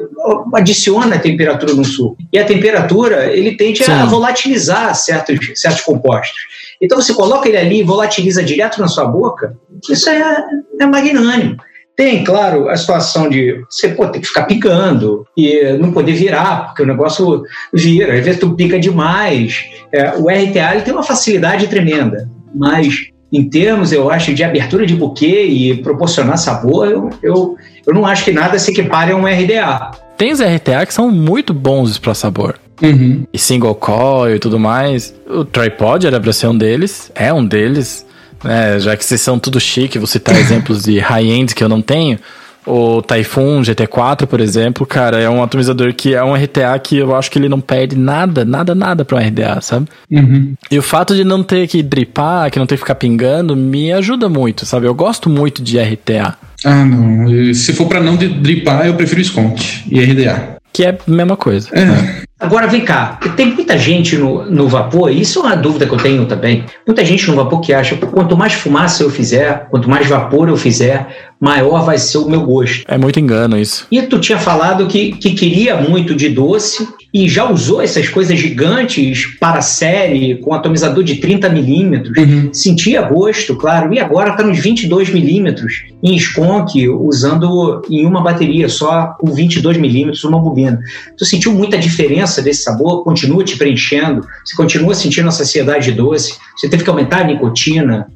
adiciona 0.55 1.17
a 1.17 1.19
temperatura 1.19 1.75
no 1.75 1.85
suco. 1.85 2.17
E 2.33 2.39
a 2.39 2.45
temperatura, 2.45 3.33
ele 3.33 3.57
tende 3.57 3.83
a 3.83 3.87
Sim. 3.87 4.07
volatilizar 4.09 4.95
certos, 4.95 5.39
certos 5.55 5.83
compostos. 5.83 6.39
Então 6.81 7.01
você 7.01 7.13
coloca 7.15 7.49
ele 7.49 7.59
ali 7.59 7.81
e 7.81 7.85
volatiliza 7.85 8.43
direto 8.43 8.81
na 8.81 8.89
sua 8.89 9.05
boca, 9.05 9.55
isso 9.89 10.09
é, 10.09 10.45
é 10.81 10.87
magnânimo. 10.87 11.57
Tem, 11.97 12.25
claro, 12.25 12.71
a 12.71 12.77
situação 12.79 13.29
de 13.29 13.63
você 13.69 13.91
pô, 13.91 14.07
ter 14.09 14.21
que 14.21 14.27
ficar 14.27 14.45
picando 14.45 15.27
e 15.37 15.75
não 15.75 15.93
poder 15.93 16.13
virar, 16.15 16.69
porque 16.69 16.83
o 16.83 16.87
negócio 16.87 17.43
vira. 17.75 18.15
Às 18.15 18.25
vezes 18.25 18.41
tu 18.41 18.55
pica 18.55 18.81
demais. 18.81 19.67
É, 19.93 20.15
o 20.17 20.31
RTA 20.31 20.75
ele 20.75 20.83
tem 20.83 20.95
uma 20.95 21.03
facilidade 21.03 21.69
tremenda, 21.69 22.27
mas 22.55 23.10
em 23.33 23.49
termos, 23.49 23.93
eu 23.93 24.11
acho, 24.11 24.35
de 24.35 24.43
abertura 24.43 24.87
de 24.87 24.95
buquê 24.95 25.45
e 25.45 25.77
proporcionar 25.77 26.37
sabor, 26.39 26.89
eu, 26.89 27.11
eu, 27.23 27.57
eu 27.87 27.95
não 27.95 28.05
acho 28.05 28.25
que 28.25 28.33
nada 28.33 28.59
se 28.59 28.71
equipare 28.71 29.13
a 29.13 29.17
um 29.17 29.25
RDA. 29.25 29.93
Tem 30.17 30.33
os 30.33 30.41
RTA 30.41 30.85
que 30.85 30.93
são 30.93 31.11
muito 31.11 31.55
bons 31.55 31.97
pra 31.97 32.15
sabor. 32.15 32.59
Uhum. 32.83 33.27
E 33.33 33.39
single 33.39 33.75
coil 33.75 34.37
e 34.37 34.39
tudo 34.39 34.59
mais. 34.59 35.15
O 35.29 35.45
tripod 35.45 36.07
era 36.07 36.19
pra 36.19 36.33
ser 36.33 36.49
um 36.49 36.57
deles, 36.57 37.11
é 37.15 37.33
um 37.33 37.45
deles. 37.45 38.07
Né? 38.43 38.79
Já 38.81 38.97
que 38.97 39.05
vocês 39.05 39.21
são 39.21 39.39
tudo 39.39 39.61
chique, 39.61 39.99
vou 39.99 40.07
citar 40.09 40.37
exemplos 40.37 40.83
de 40.83 40.99
high-end 40.99 41.55
que 41.55 41.63
eu 41.63 41.69
não 41.69 41.81
tenho. 41.81 42.19
O 42.67 43.01
Typhoon 43.03 43.63
GT4, 43.63 44.27
por 44.27 44.41
exemplo, 44.41 44.87
cara, 44.87 45.19
é 45.19 45.29
um 45.29 45.43
atomizador 45.43 45.95
que 45.95 46.15
é 46.15 46.23
um 46.23 46.35
RTA 46.35 46.79
que 46.79 46.99
eu 46.99 47.15
acho 47.15 47.31
que 47.31 47.39
ele 47.39 47.49
não 47.49 47.61
perde 47.61 47.97
nada, 47.97 48.45
nada, 48.45 48.75
nada 48.75 49.05
pra 49.05 49.17
um 49.17 49.21
RDA, 49.21 49.61
sabe? 49.61 49.87
Uhum. 50.11 50.55
E 50.71 50.79
o 50.79 50.83
fato 50.83 51.15
de 51.15 51.25
não 51.25 51.43
ter 51.43 51.67
que 51.67 51.83
dripar, 51.83 52.51
que 52.51 52.59
não 52.59 52.67
ter 52.67 52.75
que 52.75 52.81
ficar 52.81 52.95
pingando, 52.97 53.57
me 53.57 53.93
ajuda 53.93 54.29
muito, 54.29 54.67
sabe? 54.67 54.87
Eu 54.87 54.95
gosto 54.95 55.31
muito 55.31 55.63
de 55.63 55.79
RTA, 55.79 56.37
Ah, 56.65 56.85
não. 56.85 57.55
Se 57.55 57.73
for 57.73 57.87
pra 57.87 58.01
não 58.01 58.17
dripar, 58.17 58.87
eu 58.87 58.95
prefiro 58.95 59.25
Sconk 59.25 59.85
e 59.91 60.01
RDA. 60.01 60.60
Que 60.73 60.85
é 60.85 60.91
a 60.91 61.11
mesma 61.11 61.37
coisa. 61.37 61.69
É. 61.73 62.31
Agora 62.41 62.67
vem 62.67 62.81
cá, 62.81 63.21
tem 63.37 63.53
muita 63.53 63.77
gente 63.77 64.17
no, 64.17 64.51
no 64.51 64.67
vapor, 64.67 65.13
e 65.13 65.21
isso 65.21 65.41
é 65.41 65.43
uma 65.43 65.57
dúvida 65.57 65.87
que 65.87 65.93
eu 65.93 65.99
tenho 65.99 66.25
também. 66.25 66.65
Muita 66.87 67.05
gente 67.05 67.29
no 67.29 67.37
vapor 67.37 67.61
que 67.61 67.71
acha 67.73 67.97
que 67.97 68.07
quanto 68.07 68.35
mais 68.35 68.55
fumaça 68.55 69.03
eu 69.03 69.11
fizer, 69.11 69.69
quanto 69.71 69.91
mais 69.91 70.07
vapor 70.07 70.49
eu 70.49 70.57
fizer, 70.57 71.33
maior 71.39 71.85
vai 71.85 71.99
ser 71.99 72.17
o 72.17 72.31
meu 72.31 72.41
gosto. 72.41 72.83
É 72.89 72.97
muito 72.97 73.21
engano 73.21 73.59
isso. 73.59 73.87
E 73.91 74.01
tu 74.03 74.19
tinha 74.19 74.39
falado 74.39 74.87
que, 74.87 75.13
que 75.13 75.35
queria 75.35 75.77
muito 75.77 76.15
de 76.15 76.31
doce 76.31 76.89
e 77.13 77.29
já 77.29 77.51
usou 77.51 77.83
essas 77.83 78.09
coisas 78.09 78.39
gigantes 78.39 79.27
para 79.41 79.61
série, 79.61 80.37
com 80.37 80.55
atomizador 80.55 81.03
de 81.03 81.17
30 81.17 81.49
milímetros. 81.49 82.17
Uhum. 82.17 82.51
Sentia 82.53 83.03
gosto, 83.03 83.57
claro, 83.57 83.93
e 83.93 83.99
agora 83.99 84.31
está 84.31 84.45
nos 84.45 84.59
22 84.61 85.11
milímetros 85.11 85.85
em 86.03 86.19
Sconk, 86.19 86.89
usando 86.89 87.83
em 87.91 88.07
uma 88.07 88.23
bateria 88.23 88.69
só 88.69 89.15
com 89.19 89.33
22 89.33 89.77
milímetros 89.77 90.23
uma 90.25 90.39
bobina. 90.39 90.79
Tu 91.19 91.25
sentiu 91.25 91.53
muita 91.53 91.77
diferença 91.77 92.41
desse 92.41 92.63
sabor? 92.63 93.03
Continua 93.03 93.43
te 93.45 93.57
preenchendo? 93.57 94.25
Você 94.45 94.55
continua 94.57 94.95
sentindo 94.95 95.29
a 95.29 95.33
saciedade 95.33 95.87
de 95.87 95.93
doce? 95.93 96.35
Você 96.57 96.69
teve 96.69 96.85
que 96.85 96.91
aumentar 96.91 97.23
a 97.23 97.25
nicotina? 97.25 98.07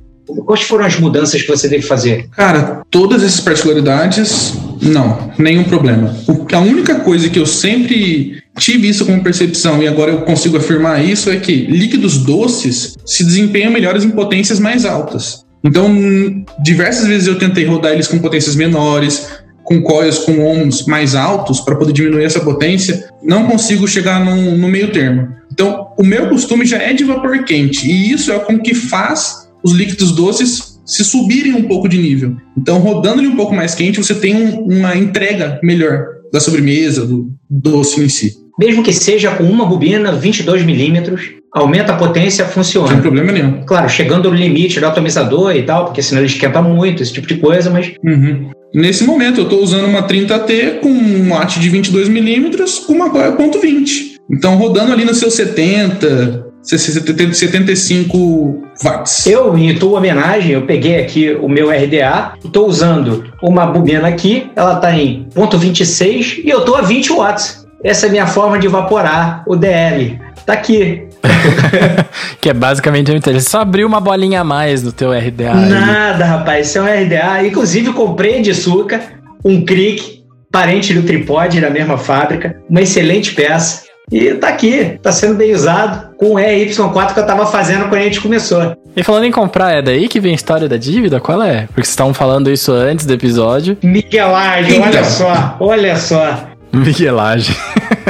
Quais 0.46 0.62
foram 0.62 0.86
as 0.86 0.98
mudanças 0.98 1.42
que 1.42 1.48
você 1.48 1.68
teve 1.68 1.82
que 1.82 1.88
fazer? 1.88 2.28
Cara, 2.30 2.80
todas 2.90 3.22
essas 3.22 3.40
particularidades, 3.40 4.54
não, 4.80 5.30
nenhum 5.38 5.64
problema. 5.64 6.16
O- 6.26 6.46
a 6.54 6.60
única 6.60 6.94
coisa 7.00 7.28
que 7.28 7.38
eu 7.38 7.44
sempre 7.44 8.42
tive 8.58 8.88
isso 8.88 9.04
como 9.04 9.22
percepção 9.22 9.82
e 9.82 9.88
agora 9.88 10.12
eu 10.12 10.22
consigo 10.22 10.56
afirmar 10.56 11.04
isso 11.04 11.30
é 11.30 11.36
que 11.36 11.66
líquidos 11.66 12.18
doces 12.18 12.94
se 13.04 13.24
desempenham 13.24 13.72
melhores 13.72 14.04
em 14.04 14.10
potências 14.10 14.58
mais 14.60 14.84
altas. 14.84 15.44
Então, 15.62 16.44
diversas 16.62 17.06
vezes 17.06 17.26
eu 17.26 17.38
tentei 17.38 17.64
rodar 17.64 17.92
eles 17.92 18.06
com 18.06 18.18
potências 18.18 18.54
menores, 18.54 19.26
com 19.64 19.80
coils 19.82 20.18
com 20.18 20.38
ohms 20.44 20.84
mais 20.86 21.14
altos 21.14 21.60
para 21.60 21.74
poder 21.76 21.92
diminuir 21.92 22.24
essa 22.24 22.40
potência, 22.40 23.08
não 23.22 23.46
consigo 23.46 23.88
chegar 23.88 24.22
no, 24.24 24.56
no 24.58 24.68
meio 24.68 24.92
termo. 24.92 25.28
Então, 25.50 25.88
o 25.98 26.04
meu 26.04 26.28
costume 26.28 26.66
já 26.66 26.78
é 26.78 26.92
de 26.92 27.02
vapor 27.04 27.44
quente 27.44 27.90
e 27.90 28.12
isso 28.12 28.30
é 28.30 28.38
com 28.38 28.58
que 28.58 28.74
faz 28.74 29.48
os 29.62 29.72
líquidos 29.72 30.12
doces 30.12 30.74
se 30.84 31.02
subirem 31.02 31.54
um 31.54 31.62
pouco 31.62 31.88
de 31.88 31.96
nível. 31.96 32.36
Então, 32.58 32.78
rodando 32.78 33.20
ele 33.22 33.28
um 33.28 33.36
pouco 33.36 33.54
mais 33.54 33.74
quente, 33.74 34.02
você 34.02 34.14
tem 34.14 34.36
um- 34.36 34.64
uma 34.64 34.94
entrega 34.94 35.58
melhor 35.62 36.04
da 36.30 36.40
sobremesa, 36.40 37.06
do 37.06 37.32
doce 37.48 38.02
em 38.02 38.08
si. 38.08 38.34
Mesmo 38.58 38.82
que 38.82 38.92
seja 38.92 39.30
com 39.32 39.44
uma 39.44 39.66
bobina, 39.66 40.12
22 40.12 40.64
milímetros, 40.64 41.32
aumenta 41.52 41.92
a 41.92 41.96
potência, 41.96 42.44
Sem 42.44 42.52
funciona. 42.54 42.96
problema 42.98 43.32
nenhum. 43.32 43.62
Claro, 43.66 43.88
chegando 43.88 44.30
no 44.30 44.36
limite 44.36 44.80
do 44.80 44.86
atomizador 44.86 45.54
e 45.56 45.62
tal, 45.62 45.86
porque 45.86 46.02
senão 46.02 46.20
ele 46.22 46.30
esquenta 46.30 46.62
muito, 46.62 47.02
esse 47.02 47.12
tipo 47.12 47.26
de 47.26 47.36
coisa, 47.36 47.70
mas 47.70 47.92
Uhum. 48.04 48.50
Nesse 48.74 49.04
momento, 49.04 49.38
eu 49.38 49.44
estou 49.44 49.62
usando 49.62 49.86
uma 49.86 50.02
30T 50.02 50.80
com 50.80 50.88
um 50.88 51.32
watt 51.32 51.60
de 51.60 51.68
22 51.68 52.08
milímetros 52.08 52.80
com 52.80 52.92
uma 52.92 53.08
ponto 53.32 53.60
.20. 53.60 54.14
Então, 54.28 54.56
rodando 54.56 54.92
ali 54.92 55.04
no 55.04 55.14
seu 55.14 55.30
70, 55.30 56.44
70, 56.60 57.34
75 57.34 58.62
watts. 58.82 59.26
eu, 59.26 59.56
em 59.56 59.74
tua 59.76 59.98
homenagem, 59.98 60.52
eu 60.52 60.62
peguei 60.62 60.96
aqui 60.96 61.36
o 61.40 61.48
meu 61.48 61.68
RDA, 61.70 62.32
estou 62.44 62.66
usando 62.66 63.24
uma 63.42 63.66
bobina 63.66 64.08
aqui, 64.08 64.50
ela 64.56 64.74
está 64.74 64.96
em 64.98 65.28
ponto 65.32 65.56
.26 65.58 66.42
e 66.44 66.48
eu 66.48 66.60
estou 66.60 66.74
a 66.74 66.80
20 66.82 67.12
watts. 67.12 67.63
Essa 67.84 68.06
é 68.06 68.08
a 68.08 68.12
minha 68.12 68.26
forma 68.26 68.58
de 68.58 68.66
evaporar 68.66 69.44
o 69.46 69.54
DL. 69.54 70.18
Tá 70.46 70.54
aqui. 70.54 71.06
Que 72.40 72.50
é 72.50 72.54
basicamente 72.54 73.10
o 73.10 73.16
interesse. 73.16 73.48
Só 73.50 73.60
abriu 73.60 73.86
uma 73.86 74.00
bolinha 74.00 74.40
a 74.42 74.44
mais 74.44 74.82
no 74.82 74.92
teu 74.92 75.10
RDA. 75.12 75.52
aí. 75.52 75.68
Nada, 75.68 76.24
rapaz. 76.24 76.68
Isso 76.68 76.78
é 76.78 76.82
um 76.82 76.84
RDA. 76.84 77.46
Inclusive, 77.46 77.92
comprei 77.92 78.42
de 78.42 78.54
Suca 78.54 79.00
um 79.44 79.64
Cric, 79.64 80.22
parente 80.52 80.92
do 80.94 81.02
tripode 81.02 81.60
da 81.60 81.70
mesma 81.70 81.96
fábrica. 81.96 82.56
Uma 82.68 82.82
excelente 82.82 83.34
peça. 83.34 83.82
E 84.12 84.34
tá 84.34 84.48
aqui, 84.48 84.98
tá 85.02 85.10
sendo 85.10 85.34
bem 85.34 85.54
usado 85.54 86.14
com 86.18 86.34
o 86.34 86.36
EY4 86.36 87.14
que 87.14 87.20
eu 87.20 87.26
tava 87.26 87.46
fazendo 87.46 87.88
quando 87.88 88.02
a 88.02 88.04
gente 88.04 88.20
começou. 88.20 88.76
E 88.94 89.02
falando 89.02 89.24
em 89.24 89.32
comprar, 89.32 89.72
é 89.72 89.80
daí 89.80 90.08
que 90.08 90.20
vem 90.20 90.32
a 90.32 90.34
história 90.34 90.68
da 90.68 90.76
dívida? 90.76 91.18
Qual 91.20 91.42
é? 91.42 91.62
Porque 91.68 91.80
vocês 91.82 91.88
estavam 91.88 92.12
falando 92.12 92.50
isso 92.50 92.70
antes 92.70 93.06
do 93.06 93.14
episódio. 93.14 93.78
Miguelagem, 93.82 94.76
Então. 94.76 94.88
olha 94.88 95.04
só, 95.04 95.56
olha 95.58 95.96
só. 95.96 96.36
Miguelagem. 96.84 97.54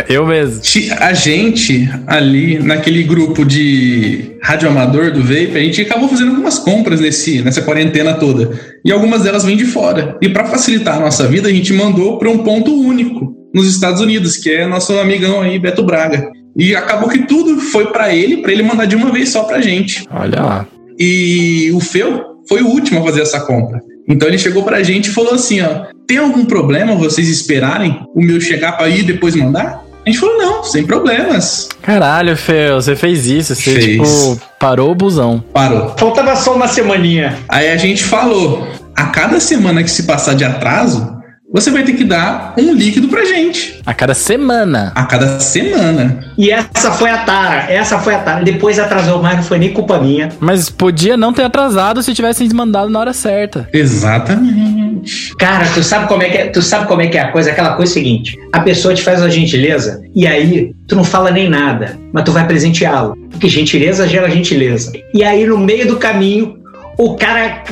Eu 0.09 0.27
mesmo. 0.27 0.61
A 0.99 1.13
gente, 1.13 1.89
ali, 2.07 2.59
naquele 2.59 3.03
grupo 3.03 3.45
de 3.45 4.37
radioamador 4.43 5.13
do 5.13 5.23
Vape, 5.23 5.57
a 5.57 5.61
gente 5.61 5.83
acabou 5.83 6.09
fazendo 6.09 6.31
algumas 6.31 6.59
compras 6.59 7.01
nesse, 7.01 7.43
nessa 7.43 7.63
quarentena 7.63 8.15
toda. 8.15 8.51
E 8.85 8.93
algumas 8.93 9.23
delas 9.23 9.45
vêm 9.45 9.57
de 9.57 9.65
fora. 9.65 10.17
E 10.21 10.29
para 10.29 10.45
facilitar 10.45 10.97
a 10.97 11.01
nossa 11.01 11.27
vida, 11.27 11.49
a 11.49 11.53
gente 11.53 11.73
mandou 11.73 12.19
para 12.19 12.31
um 12.31 12.39
ponto 12.39 12.73
único 12.75 13.35
nos 13.55 13.69
Estados 13.69 14.01
Unidos, 14.01 14.37
que 14.37 14.51
é 14.51 14.67
nosso 14.67 14.99
amigão 14.99 15.41
aí, 15.41 15.59
Beto 15.59 15.83
Braga. 15.83 16.31
E 16.57 16.75
acabou 16.75 17.09
que 17.09 17.27
tudo 17.27 17.61
foi 17.61 17.87
para 17.87 18.15
ele, 18.15 18.39
para 18.39 18.53
ele 18.53 18.63
mandar 18.63 18.85
de 18.85 18.97
uma 18.97 19.11
vez 19.11 19.31
só 19.31 19.45
pra 19.45 19.61
gente. 19.61 20.05
Olha 20.11 20.41
lá. 20.41 20.69
E 20.99 21.71
o 21.73 21.81
Feu 21.81 22.23
foi 22.49 22.63
o 22.63 22.69
último 22.69 23.01
a 23.01 23.05
fazer 23.05 23.23
essa 23.23 23.41
compra. 23.41 23.81
Então 24.09 24.29
ele 24.29 24.39
chegou 24.39 24.63
pra 24.63 24.83
gente 24.83 25.11
e 25.11 25.13
falou 25.13 25.35
assim, 25.35 25.61
ó, 25.63 25.87
tem 26.07 26.19
algum 26.19 26.45
problema 26.45 26.95
vocês 26.95 27.29
esperarem 27.29 28.01
o 28.15 28.23
meu 28.23 28.41
chegar 28.41 28.73
pra 28.73 28.89
ir 28.89 29.01
e 29.01 29.05
depois 29.05 29.35
mandar? 29.35 29.83
A 30.07 30.11
gente 30.11 30.21
falou, 30.21 30.37
não, 30.37 30.63
sem 30.63 30.85
problemas. 30.85 31.69
Caralho, 31.81 32.37
Fel, 32.37 32.81
você 32.81 32.95
fez 32.95 33.27
isso. 33.27 33.55
Você, 33.55 33.75
Fez. 33.75 33.85
tipo, 33.87 34.41
parou 34.61 34.91
o 34.91 34.95
busão. 34.95 35.43
Parou. 35.53 35.95
Faltava 35.99 36.37
só 36.37 36.55
uma 36.55 36.69
semaninha. 36.69 37.39
Aí 37.49 37.71
a 37.71 37.77
gente 37.79 38.05
falou, 38.05 38.69
a 38.95 39.07
cada 39.07 39.41
semana 39.41 39.83
que 39.83 39.91
se 39.91 40.03
passar 40.03 40.35
de 40.35 40.45
atraso, 40.45 41.14
você 41.55 41.71
vai 41.71 41.85
ter 41.85 41.93
que 41.93 42.03
dar 42.03 42.53
um 42.59 42.75
líquido 42.75 43.07
pra 43.07 43.25
gente. 43.25 43.81
A 43.87 43.95
cada 43.95 44.13
semana. 44.13 44.91
A 44.93 45.05
cada 45.05 45.39
semana. 45.39 46.19
E 46.37 46.51
essa 46.51 46.91
foi 46.91 47.09
a 47.09 47.19
tara, 47.19 47.73
essa 47.73 47.97
foi 48.01 48.13
a 48.13 48.19
tara. 48.19 48.43
Depois 48.43 48.77
atrasou 48.81 49.23
mais, 49.23 49.37
não 49.37 49.45
foi 49.45 49.61
nem 49.61 49.73
culpa 49.73 50.01
minha. 50.01 50.31
Mas 50.41 50.69
podia 50.69 51.17
não 51.17 51.33
ter 51.33 51.45
atrasado 51.45 52.03
se 52.03 52.13
tivessem 52.13 52.49
mandado 52.53 52.91
na 52.91 52.99
hora 52.99 53.13
certa. 53.13 53.69
Exatamente. 53.73 55.33
Cara, 55.39 55.65
tu 55.73 55.81
sabe 55.81 56.09
como 56.09 56.25
é 56.25 56.29
que 56.29 56.39
é, 56.39 56.47
tu 56.47 56.61
sabe 56.61 56.89
como 56.89 57.03
é 57.03 57.07
que 57.07 57.17
é 57.17 57.21
a 57.21 57.31
coisa? 57.31 57.53
Aquela 57.53 57.75
coisa 57.75 57.93
seguinte: 57.93 58.37
a 58.53 58.59
pessoa 58.59 58.93
te 58.93 59.05
faz 59.05 59.23
a 59.23 59.29
gentileza 59.29 60.03
e 60.13 60.27
aí 60.27 60.75
tu 60.89 60.97
não 60.97 61.05
fala 61.05 61.31
nem 61.31 61.49
nada, 61.49 61.97
mas 62.13 62.25
tu 62.25 62.33
vai 62.33 62.45
presenteá-lo. 62.49 63.17
Porque 63.31 63.49
gentileza 63.49 64.09
gera 64.09 64.29
gentileza. 64.29 64.93
E 65.15 65.23
aí 65.23 65.47
no 65.47 65.59
meio 65.59 65.87
do 65.87 65.99
caminho, 65.99 66.59
o 66.99 67.15
cara 67.15 67.63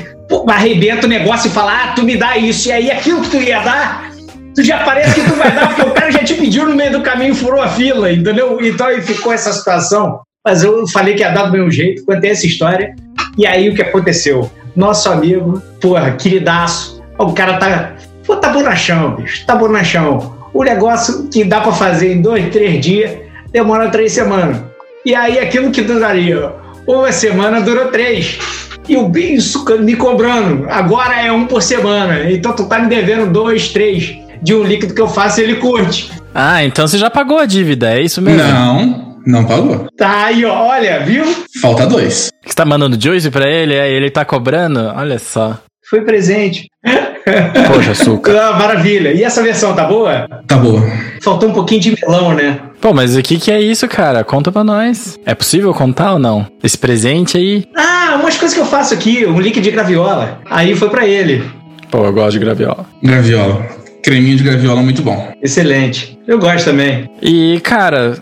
arrebenta 0.48 1.06
o 1.06 1.08
negócio 1.08 1.48
e 1.48 1.50
fala: 1.50 1.72
"Ah, 1.72 1.92
tu 1.94 2.02
me 2.02 2.16
dá 2.16 2.36
isso". 2.36 2.68
E 2.68 2.72
aí 2.72 2.90
aquilo 2.90 3.22
que 3.22 3.30
tu 3.30 3.36
ia 3.36 3.60
dar, 3.60 4.10
tu 4.54 4.62
já 4.62 4.78
parece 4.84 5.14
que 5.14 5.28
tu 5.28 5.36
vai 5.36 5.50
dar 5.50 5.68
porque 5.68 5.82
o 5.82 5.92
cara 5.92 6.10
já 6.10 6.24
te 6.24 6.34
pediu 6.34 6.66
no 6.66 6.74
meio 6.74 6.92
do 6.92 7.02
caminho 7.02 7.34
furou 7.34 7.62
a 7.62 7.68
fila, 7.68 8.12
entendeu? 8.12 8.58
Então 8.60 8.86
aí 8.86 9.00
ficou 9.00 9.32
essa 9.32 9.52
situação. 9.52 10.20
Mas 10.44 10.62
eu 10.62 10.86
falei 10.88 11.14
que 11.14 11.22
ia 11.22 11.30
dar 11.30 11.44
do 11.44 11.52
meu 11.52 11.70
jeito, 11.70 12.04
contei 12.04 12.30
essa 12.30 12.46
história. 12.46 12.94
E 13.38 13.46
aí 13.46 13.68
o 13.68 13.74
que 13.74 13.82
aconteceu? 13.82 14.50
Nosso 14.74 15.08
amigo, 15.10 15.62
porra, 15.80 16.12
queridaço, 16.12 17.02
o 17.18 17.32
cara 17.32 17.58
tá. 17.58 17.92
Pô, 18.26 18.36
tá 18.36 18.50
bonachão, 18.50 19.16
bicho, 19.16 19.46
tá 19.46 19.54
bonachão. 19.54 20.36
O 20.52 20.62
negócio 20.62 21.28
que 21.28 21.44
dá 21.44 21.60
pra 21.60 21.72
fazer 21.72 22.14
em 22.14 22.22
dois, 22.22 22.50
três 22.50 22.84
dias, 22.84 23.10
demora 23.50 23.88
três 23.90 24.12
semanas. 24.12 24.60
E 25.04 25.14
aí 25.14 25.38
aquilo 25.38 25.70
que 25.70 25.82
duraria 25.82 26.52
uma 26.86 27.12
semana 27.12 27.60
durou 27.60 27.86
três. 27.88 28.38
E 28.88 28.96
o 28.96 29.08
bicho 29.08 29.64
me 29.80 29.94
cobrando, 29.94 30.66
agora 30.68 31.20
é 31.24 31.30
um 31.30 31.46
por 31.46 31.62
semana. 31.62 32.30
Então 32.30 32.52
tu 32.54 32.66
tá 32.66 32.80
me 32.80 32.88
devendo 32.88 33.30
dois, 33.30 33.68
três 33.68 34.16
de 34.42 34.54
um 34.54 34.64
líquido 34.64 34.92
que 34.92 35.00
eu 35.00 35.08
faço 35.08 35.40
e 35.40 35.44
ele 35.44 35.56
curte. 35.56 36.10
Ah, 36.34 36.64
então 36.64 36.86
você 36.86 36.98
já 36.98 37.08
pagou 37.08 37.38
a 37.38 37.46
dívida, 37.46 37.94
é 37.94 38.02
isso 38.02 38.20
mesmo? 38.20 38.42
Não, 38.42 39.18
não 39.24 39.44
pagou. 39.44 39.86
Tá 39.96 40.26
aí, 40.26 40.44
ó, 40.44 40.66
olha, 40.66 41.00
viu? 41.00 41.24
Falta 41.60 41.86
dois. 41.86 42.30
Você 42.44 42.54
tá 42.54 42.64
mandando 42.64 43.00
juice 43.00 43.30
pra 43.30 43.48
ele, 43.48 43.78
aí 43.78 43.92
ele 43.92 44.10
tá 44.10 44.24
cobrando? 44.24 44.80
Olha 44.96 45.18
só. 45.18 45.58
Foi 45.92 46.00
presente. 46.00 46.70
Poxa, 47.66 47.90
açúcar. 47.90 48.32
Ah, 48.42 48.52
maravilha. 48.58 49.12
E 49.12 49.22
essa 49.22 49.42
versão 49.42 49.74
tá 49.74 49.84
boa? 49.84 50.26
Tá 50.46 50.56
boa. 50.56 50.80
Faltou 51.22 51.50
um 51.50 51.52
pouquinho 51.52 51.82
de 51.82 51.94
melão, 52.00 52.32
né? 52.34 52.58
Pô, 52.80 52.94
mas 52.94 53.14
o 53.14 53.20
que 53.22 53.38
que 53.38 53.50
é 53.52 53.60
isso, 53.60 53.86
cara? 53.86 54.24
Conta 54.24 54.50
pra 54.50 54.64
nós. 54.64 55.18
É 55.26 55.34
possível 55.34 55.74
contar 55.74 56.14
ou 56.14 56.18
não? 56.18 56.46
Esse 56.64 56.78
presente 56.78 57.36
aí? 57.36 57.66
Ah, 57.76 58.16
umas 58.18 58.38
coisas 58.38 58.54
que 58.54 58.60
eu 58.60 58.64
faço 58.64 58.94
aqui, 58.94 59.26
um 59.26 59.38
líquido 59.38 59.64
de 59.64 59.70
graviola. 59.70 60.40
Aí 60.46 60.74
foi 60.74 60.88
pra 60.88 61.06
ele. 61.06 61.44
Pô, 61.90 62.06
eu 62.06 62.12
gosto 62.14 62.32
de 62.32 62.38
graviola. 62.38 62.86
Graviola. 63.02 63.66
Creminho 64.02 64.38
de 64.38 64.44
graviola 64.44 64.80
muito 64.82 65.02
bom. 65.02 65.30
Excelente. 65.42 66.18
Eu 66.26 66.38
gosto 66.38 66.64
também. 66.64 67.06
E, 67.20 67.60
cara, 67.62 68.16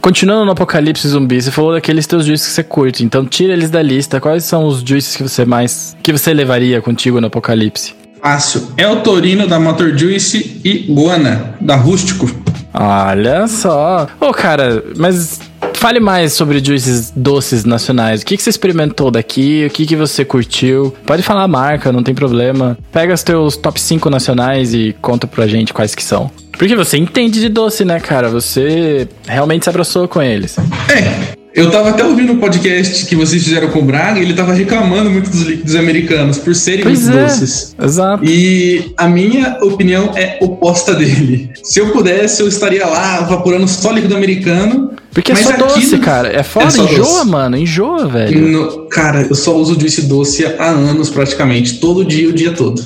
continuando 0.00 0.44
no 0.44 0.52
Apocalipse 0.52 1.08
Zumbi, 1.08 1.40
você 1.40 1.50
falou 1.50 1.72
daqueles 1.72 2.06
teus 2.06 2.24
juices 2.24 2.48
que 2.48 2.52
você 2.54 2.62
curte. 2.62 3.04
Então 3.04 3.24
tira 3.24 3.52
eles 3.52 3.70
da 3.70 3.82
lista. 3.82 4.20
Quais 4.20 4.44
são 4.44 4.66
os 4.66 4.80
juices 4.80 5.16
que 5.16 5.22
você 5.22 5.44
mais... 5.44 5.96
que 6.02 6.12
você 6.12 6.32
levaria 6.32 6.80
contigo 6.80 7.20
no 7.20 7.26
Apocalipse? 7.26 7.94
Fácil. 8.22 8.72
É 8.76 8.88
o 8.88 8.96
Torino 9.02 9.46
da 9.46 9.60
Motor 9.60 9.96
Juice 9.96 10.60
e 10.64 10.92
Guana 10.92 11.54
da 11.60 11.76
Rústico. 11.76 12.28
Olha 12.74 13.46
só. 13.46 14.06
Ô, 14.20 14.32
cara, 14.32 14.84
mas 14.96 15.40
fale 15.78 16.00
mais 16.00 16.32
sobre 16.32 16.62
juices 16.64 17.12
doces 17.14 17.64
nacionais. 17.64 18.22
O 18.22 18.26
que, 18.26 18.36
que 18.36 18.42
você 18.42 18.50
experimentou 18.50 19.10
daqui? 19.10 19.64
O 19.66 19.70
que, 19.70 19.86
que 19.86 19.96
você 19.96 20.24
curtiu? 20.24 20.94
Pode 21.06 21.22
falar 21.22 21.44
a 21.44 21.48
marca, 21.48 21.92
não 21.92 22.02
tem 22.02 22.14
problema. 22.14 22.76
Pega 22.92 23.14
os 23.14 23.22
teus 23.22 23.56
top 23.56 23.80
5 23.80 24.08
nacionais 24.10 24.74
e 24.74 24.94
conta 25.00 25.26
pra 25.26 25.46
gente 25.46 25.72
quais 25.72 25.94
que 25.94 26.02
são. 26.02 26.30
Porque 26.52 26.74
você 26.74 26.96
entende 26.96 27.40
de 27.40 27.48
doce, 27.48 27.84
né, 27.84 28.00
cara? 28.00 28.28
Você 28.30 29.08
realmente 29.26 29.64
se 29.64 29.70
abraçou 29.70 30.08
com 30.08 30.22
eles. 30.22 30.56
É, 30.88 31.36
eu 31.56 31.70
tava 31.70 31.88
até 31.90 32.04
ouvindo 32.04 32.34
o 32.34 32.36
podcast 32.36 33.06
que 33.06 33.16
vocês 33.16 33.42
fizeram 33.42 33.68
com 33.70 33.78
o 33.80 33.82
Braga 33.82 34.20
e 34.20 34.22
ele 34.22 34.34
tava 34.34 34.52
reclamando 34.52 35.10
muito 35.10 35.30
dos 35.30 35.40
líquidos 35.42 35.74
americanos 35.74 36.38
por 36.38 36.54
serem 36.54 36.84
Pois 36.84 37.02
muito 37.04 37.18
é. 37.18 37.22
doces. 37.24 37.74
Exato. 37.82 38.24
E 38.24 38.92
a 38.96 39.08
minha 39.08 39.58
opinião 39.62 40.12
é 40.14 40.38
oposta 40.40 40.94
dele. 40.94 41.50
Se 41.64 41.80
eu 41.80 41.90
pudesse, 41.92 42.42
eu 42.42 42.46
estaria 42.48 42.86
lá 42.86 43.22
vaporando 43.22 43.66
só 43.66 43.90
líquido 43.90 44.14
americano. 44.14 44.92
Porque 45.12 45.32
é 45.32 45.34
só 45.34 45.48
aqui 45.48 45.58
doce, 45.60 45.96
cara. 45.98 46.28
É 46.28 46.42
foda, 46.42 46.66
É 46.66 46.70
só 46.70 46.84
enjoa, 46.84 46.98
doce. 47.04 47.26
mano. 47.26 47.56
Enjoa, 47.56 48.06
velho. 48.06 48.48
No- 48.48 48.86
cara, 48.88 49.22
eu 49.28 49.34
só 49.34 49.56
uso 49.56 49.80
juice 49.80 50.02
doce 50.02 50.44
há 50.44 50.66
anos 50.66 51.08
praticamente. 51.08 51.78
Todo 51.78 52.04
dia, 52.04 52.28
o 52.28 52.32
dia 52.34 52.52
todo. 52.52 52.84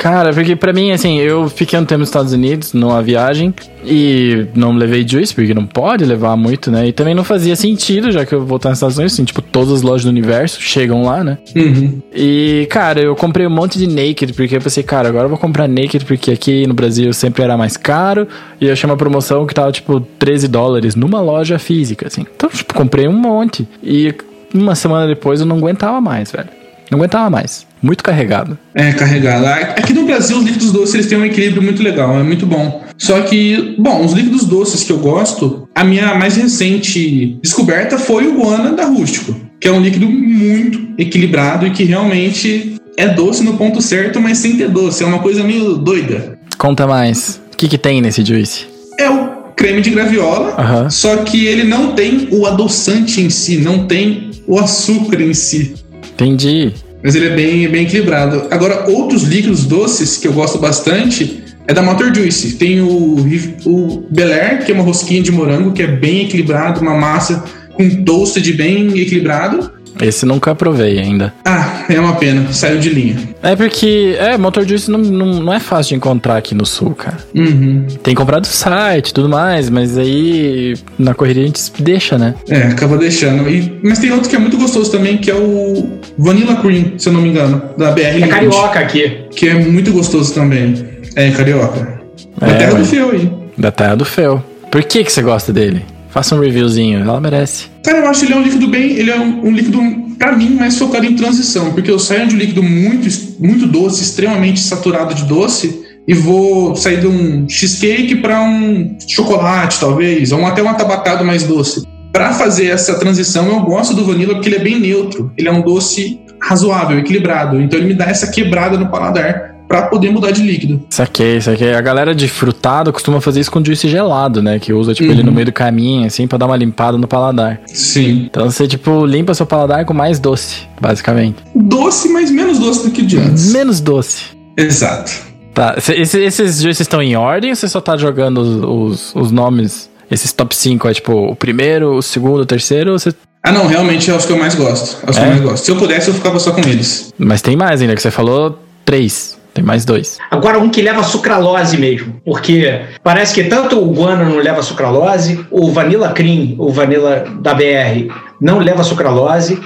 Cara, 0.00 0.32
porque 0.32 0.56
pra 0.56 0.72
mim, 0.72 0.92
assim, 0.92 1.18
eu 1.18 1.46
fiquei 1.50 1.78
um 1.78 1.84
tempo 1.84 1.98
nos 1.98 2.08
Estados 2.08 2.32
Unidos, 2.32 2.72
numa 2.72 3.02
viagem, 3.02 3.52
e 3.84 4.46
não 4.54 4.72
levei 4.72 5.06
juice, 5.06 5.34
porque 5.34 5.52
não 5.52 5.66
pode 5.66 6.06
levar 6.06 6.34
muito, 6.38 6.70
né? 6.70 6.88
E 6.88 6.92
também 6.92 7.14
não 7.14 7.22
fazia 7.22 7.54
sentido, 7.54 8.10
já 8.10 8.24
que 8.24 8.34
eu 8.34 8.38
vou 8.38 8.48
voltar 8.48 8.70
nos 8.70 8.78
Estados 8.78 8.96
Unidos, 8.96 9.12
assim, 9.12 9.24
tipo, 9.24 9.42
todas 9.42 9.74
as 9.74 9.82
lojas 9.82 10.04
do 10.04 10.08
universo 10.08 10.58
chegam 10.58 11.02
lá, 11.02 11.22
né? 11.22 11.36
Uhum. 11.54 12.00
E, 12.14 12.66
cara, 12.70 12.98
eu 13.02 13.14
comprei 13.14 13.46
um 13.46 13.50
monte 13.50 13.78
de 13.78 13.86
Naked, 13.86 14.32
porque 14.32 14.56
eu 14.56 14.60
pensei, 14.62 14.82
cara, 14.82 15.06
agora 15.06 15.26
eu 15.26 15.28
vou 15.28 15.36
comprar 15.36 15.68
Naked, 15.68 16.06
porque 16.06 16.30
aqui 16.30 16.66
no 16.66 16.72
Brasil 16.72 17.12
sempre 17.12 17.42
era 17.42 17.58
mais 17.58 17.76
caro, 17.76 18.26
e 18.58 18.68
eu 18.68 18.72
achei 18.72 18.88
uma 18.88 18.96
promoção 18.96 19.46
que 19.46 19.52
tava, 19.52 19.70
tipo, 19.70 20.00
13 20.00 20.48
dólares 20.48 20.94
numa 20.94 21.20
loja 21.20 21.58
física, 21.58 22.06
assim. 22.06 22.24
Então, 22.34 22.48
tipo, 22.48 22.72
comprei 22.72 23.06
um 23.06 23.12
monte. 23.12 23.68
E 23.82 24.14
uma 24.54 24.74
semana 24.74 25.06
depois 25.06 25.40
eu 25.40 25.46
não 25.46 25.58
aguentava 25.58 26.00
mais, 26.00 26.32
velho. 26.32 26.48
Não 26.90 26.98
aguentava 26.98 27.28
mais. 27.28 27.68
Muito 27.82 28.04
carregado. 28.04 28.58
É, 28.74 28.92
carregado. 28.92 29.46
Aqui 29.46 29.92
no 29.92 30.04
Brasil, 30.04 30.38
os 30.38 30.44
líquidos 30.44 30.72
doces 30.72 30.94
eles 30.94 31.06
têm 31.06 31.18
um 31.18 31.24
equilíbrio 31.24 31.62
muito 31.62 31.82
legal, 31.82 32.18
é 32.18 32.22
muito 32.22 32.44
bom. 32.46 32.84
Só 32.98 33.20
que, 33.22 33.74
bom, 33.78 34.04
os 34.04 34.12
líquidos 34.12 34.44
doces 34.44 34.84
que 34.84 34.92
eu 34.92 34.98
gosto, 34.98 35.66
a 35.74 35.82
minha 35.82 36.14
mais 36.14 36.36
recente 36.36 37.38
descoberta 37.42 37.98
foi 37.98 38.26
o 38.26 38.38
Guana 38.38 38.72
da 38.72 38.84
Rústico, 38.84 39.34
que 39.58 39.66
é 39.66 39.72
um 39.72 39.80
líquido 39.80 40.06
muito 40.06 40.80
equilibrado 40.98 41.66
e 41.66 41.70
que 41.70 41.84
realmente 41.84 42.74
é 42.96 43.08
doce 43.08 43.42
no 43.42 43.54
ponto 43.54 43.80
certo, 43.80 44.20
mas 44.20 44.36
sem 44.38 44.56
ter 44.56 44.68
doce. 44.68 45.02
É 45.02 45.06
uma 45.06 45.20
coisa 45.20 45.42
meio 45.42 45.76
doida. 45.76 46.38
Conta 46.58 46.86
mais. 46.86 47.40
O 47.52 47.56
que 47.56 47.68
que 47.68 47.78
tem 47.78 48.02
nesse 48.02 48.22
juice? 48.22 48.66
É 48.98 49.08
o 49.08 49.40
creme 49.56 49.80
de 49.80 49.90
graviola, 49.90 50.54
Aham. 50.58 50.90
só 50.90 51.16
que 51.18 51.46
ele 51.46 51.64
não 51.64 51.92
tem 51.94 52.28
o 52.30 52.46
adoçante 52.46 53.20
em 53.22 53.30
si, 53.30 53.58
não 53.58 53.86
tem 53.86 54.30
o 54.46 54.58
açúcar 54.58 55.20
em 55.20 55.32
si. 55.32 55.74
Entendi. 56.12 56.72
Mas 57.02 57.14
ele 57.14 57.28
é 57.28 57.36
bem, 57.36 57.68
bem 57.68 57.84
equilibrado. 57.84 58.46
Agora, 58.50 58.90
outros 58.90 59.22
líquidos 59.22 59.64
doces 59.64 60.16
que 60.16 60.28
eu 60.28 60.32
gosto 60.32 60.58
bastante 60.58 61.42
é 61.66 61.72
da 61.72 61.82
Motor 61.82 62.14
Juice. 62.14 62.56
Tem 62.56 62.80
o, 62.80 63.16
o 63.64 64.06
Bel 64.10 64.32
Air, 64.32 64.64
que 64.64 64.72
é 64.72 64.74
uma 64.74 64.84
rosquinha 64.84 65.22
de 65.22 65.32
morango, 65.32 65.72
que 65.72 65.82
é 65.82 65.86
bem 65.86 66.24
equilibrado, 66.24 66.80
uma 66.80 66.94
massa 66.94 67.44
com 67.74 68.04
toasted 68.04 68.52
bem 68.52 68.88
equilibrado. 68.98 69.72
Esse 70.00 70.24
nunca 70.26 70.54
provei 70.54 70.98
ainda. 70.98 71.32
Ah, 71.44 71.84
é 71.88 71.98
uma 72.00 72.14
pena, 72.16 72.52
saiu 72.52 72.78
de 72.78 72.88
linha. 72.90 73.16
É 73.42 73.54
porque, 73.56 74.16
é, 74.18 74.36
Motor 74.38 74.66
Juice 74.66 74.90
não, 74.90 74.98
não, 74.98 75.40
não 75.40 75.52
é 75.52 75.60
fácil 75.60 75.90
de 75.90 75.94
encontrar 75.96 76.36
aqui 76.36 76.54
no 76.54 76.64
sul, 76.64 76.94
cara. 76.94 77.18
Uhum. 77.34 77.86
Tem 78.02 78.14
que 78.14 78.20
comprar 78.20 78.40
do 78.40 78.46
site 78.46 79.08
e 79.08 79.14
tudo 79.14 79.28
mais, 79.28 79.68
mas 79.70 79.98
aí 79.98 80.74
na 80.98 81.14
correria 81.14 81.42
a 81.42 81.46
gente 81.46 81.60
deixa, 81.80 82.16
né? 82.18 82.34
É, 82.48 82.58
acaba 82.64 82.96
deixando. 82.96 83.48
E, 83.48 83.78
mas 83.82 83.98
tem 83.98 84.10
outro 84.12 84.28
que 84.28 84.36
é 84.36 84.38
muito 84.38 84.56
gostoso 84.56 84.90
também, 84.90 85.18
que 85.18 85.30
é 85.30 85.34
o 85.34 85.98
Vanilla 86.18 86.56
Cream, 86.56 86.92
se 86.98 87.08
eu 87.08 87.12
não 87.12 87.20
me 87.22 87.28
engano, 87.30 87.62
da 87.76 87.90
BR 87.92 88.22
É 88.22 88.26
carioca 88.28 88.78
aqui. 88.78 89.22
Que 89.34 89.48
é 89.48 89.54
muito 89.54 89.92
gostoso 89.92 90.32
também. 90.34 90.74
É, 91.16 91.30
carioca. 91.30 92.00
Da 92.38 92.46
É, 92.48 92.54
terra 92.54 92.72
ué. 92.74 92.78
do 92.80 92.84
fio 92.86 93.10
aí. 93.10 93.32
Da 93.58 93.70
terra 93.70 93.94
do 93.94 94.04
Fel. 94.04 94.42
Por 94.70 94.82
que, 94.84 95.04
que 95.04 95.12
você 95.12 95.20
gosta 95.22 95.52
dele? 95.52 95.84
Faça 96.10 96.34
um 96.34 96.40
reviewzinho, 96.40 97.00
ela 97.00 97.20
merece. 97.20 97.66
Cara, 97.84 97.98
eu 97.98 98.08
acho 98.08 98.20
que 98.20 98.26
ele 98.26 98.34
é 98.34 98.36
um 98.36 98.42
líquido 98.42 98.68
bem. 98.68 98.92
Ele 98.92 99.10
é 99.10 99.18
um, 99.18 99.46
um 99.46 99.52
líquido, 99.52 99.80
pra 100.18 100.32
mim, 100.32 100.50
mais 100.50 100.76
focado 100.76 101.06
em 101.06 101.14
transição. 101.14 101.72
Porque 101.72 101.90
eu 101.90 101.98
saio 101.98 102.26
de 102.26 102.34
um 102.34 102.38
líquido 102.38 102.62
muito, 102.62 103.08
muito 103.38 103.66
doce, 103.66 104.02
extremamente 104.02 104.60
saturado 104.60 105.14
de 105.14 105.24
doce, 105.24 105.84
e 106.06 106.14
vou 106.14 106.74
sair 106.74 107.00
de 107.00 107.06
um 107.06 107.48
cheesecake 107.48 108.16
para 108.16 108.42
um 108.42 108.96
chocolate, 109.06 109.78
talvez, 109.78 110.32
ou 110.32 110.44
até 110.44 110.62
um 110.62 110.68
atabacado 110.68 111.24
mais 111.24 111.44
doce. 111.44 111.86
Para 112.12 112.32
fazer 112.32 112.66
essa 112.66 112.98
transição, 112.98 113.46
eu 113.46 113.60
gosto 113.60 113.94
do 113.94 114.04
vanilla 114.04 114.34
porque 114.34 114.48
ele 114.48 114.56
é 114.56 114.60
bem 114.60 114.80
neutro. 114.80 115.32
Ele 115.38 115.46
é 115.46 115.52
um 115.52 115.62
doce 115.62 116.20
razoável, 116.42 116.98
equilibrado. 116.98 117.60
Então 117.60 117.78
ele 117.78 117.88
me 117.88 117.94
dá 117.94 118.06
essa 118.06 118.26
quebrada 118.26 118.76
no 118.76 118.90
paladar 118.90 119.49
para 119.70 119.82
poder 119.82 120.10
mudar 120.10 120.32
de 120.32 120.42
líquido. 120.42 120.82
Saquei, 120.90 121.40
saquei. 121.40 121.72
A 121.72 121.80
galera 121.80 122.12
de 122.12 122.26
frutado 122.26 122.92
costuma 122.92 123.20
fazer 123.20 123.38
isso 123.38 123.52
com 123.52 123.64
juice 123.64 123.88
gelado, 123.88 124.42
né? 124.42 124.58
Que 124.58 124.72
usa, 124.72 124.92
tipo, 124.92 125.08
uhum. 125.08 125.14
ele 125.14 125.22
no 125.22 125.30
meio 125.30 125.46
do 125.46 125.52
caminho, 125.52 126.08
assim, 126.08 126.26
pra 126.26 126.36
dar 126.36 126.46
uma 126.46 126.56
limpada 126.56 126.98
no 126.98 127.06
paladar. 127.06 127.60
Sim. 127.68 128.28
Então 128.28 128.50
você, 128.50 128.66
tipo, 128.66 129.06
limpa 129.06 129.32
seu 129.32 129.46
paladar 129.46 129.84
com 129.84 129.94
mais 129.94 130.18
doce, 130.18 130.66
basicamente. 130.80 131.36
Doce, 131.54 132.08
mas 132.08 132.32
menos 132.32 132.58
doce 132.58 132.82
do 132.82 132.90
que 132.90 133.00
de 133.00 133.16
antes. 133.18 133.52
Menos 133.52 133.80
doce. 133.80 134.24
Exato. 134.56 135.12
Tá, 135.54 135.76
esses, 135.78 136.14
esses 136.14 136.60
juices 136.60 136.80
estão 136.80 137.00
em 137.00 137.14
ordem 137.14 137.50
ou 137.50 137.56
você 137.56 137.68
só 137.68 137.80
tá 137.80 137.96
jogando 137.96 138.38
os, 138.38 139.12
os, 139.14 139.14
os 139.14 139.30
nomes 139.30 139.88
esses 140.10 140.32
top 140.32 140.54
5 140.54 140.88
é 140.88 140.94
tipo 140.94 141.12
o 141.12 141.36
primeiro, 141.36 141.94
o 141.94 142.02
segundo, 142.02 142.40
o 142.40 142.46
terceiro? 142.46 142.98
Você... 142.98 143.14
Ah, 143.40 143.52
não, 143.52 143.68
realmente 143.68 144.10
é 144.10 144.14
os 144.14 144.26
que 144.26 144.32
eu 144.32 144.38
mais 144.38 144.56
gosto. 144.56 145.06
É 145.06 145.10
os 145.10 145.16
é? 145.16 145.20
que 145.20 145.26
eu 145.26 145.30
mais 145.30 145.42
gosto. 145.42 145.64
Se 145.64 145.70
eu 145.70 145.76
pudesse, 145.76 146.08
eu 146.08 146.14
ficava 146.14 146.40
só 146.40 146.50
com 146.50 146.60
eles. 146.60 147.14
Mas 147.16 147.40
tem 147.40 147.56
mais 147.56 147.80
ainda, 147.80 147.94
que 147.94 148.02
você 148.02 148.10
falou 148.10 148.58
três. 148.84 149.38
Tem 149.52 149.64
mais 149.64 149.84
dois. 149.84 150.18
Agora 150.30 150.58
um 150.58 150.68
que 150.68 150.82
leva 150.82 151.02
sucralose 151.02 151.76
mesmo, 151.76 152.20
porque 152.24 152.80
parece 153.02 153.34
que 153.34 153.44
tanto 153.44 153.78
o 153.78 153.92
guano 153.92 154.24
não 154.24 154.38
leva 154.38 154.62
sucralose, 154.62 155.44
o 155.50 155.70
Vanilla 155.70 156.12
Cream, 156.12 156.54
o 156.58 156.70
Vanilla 156.70 157.26
da 157.40 157.54
BR, 157.54 158.12
não 158.40 158.58
leva 158.58 158.84
sucralose. 158.84 159.60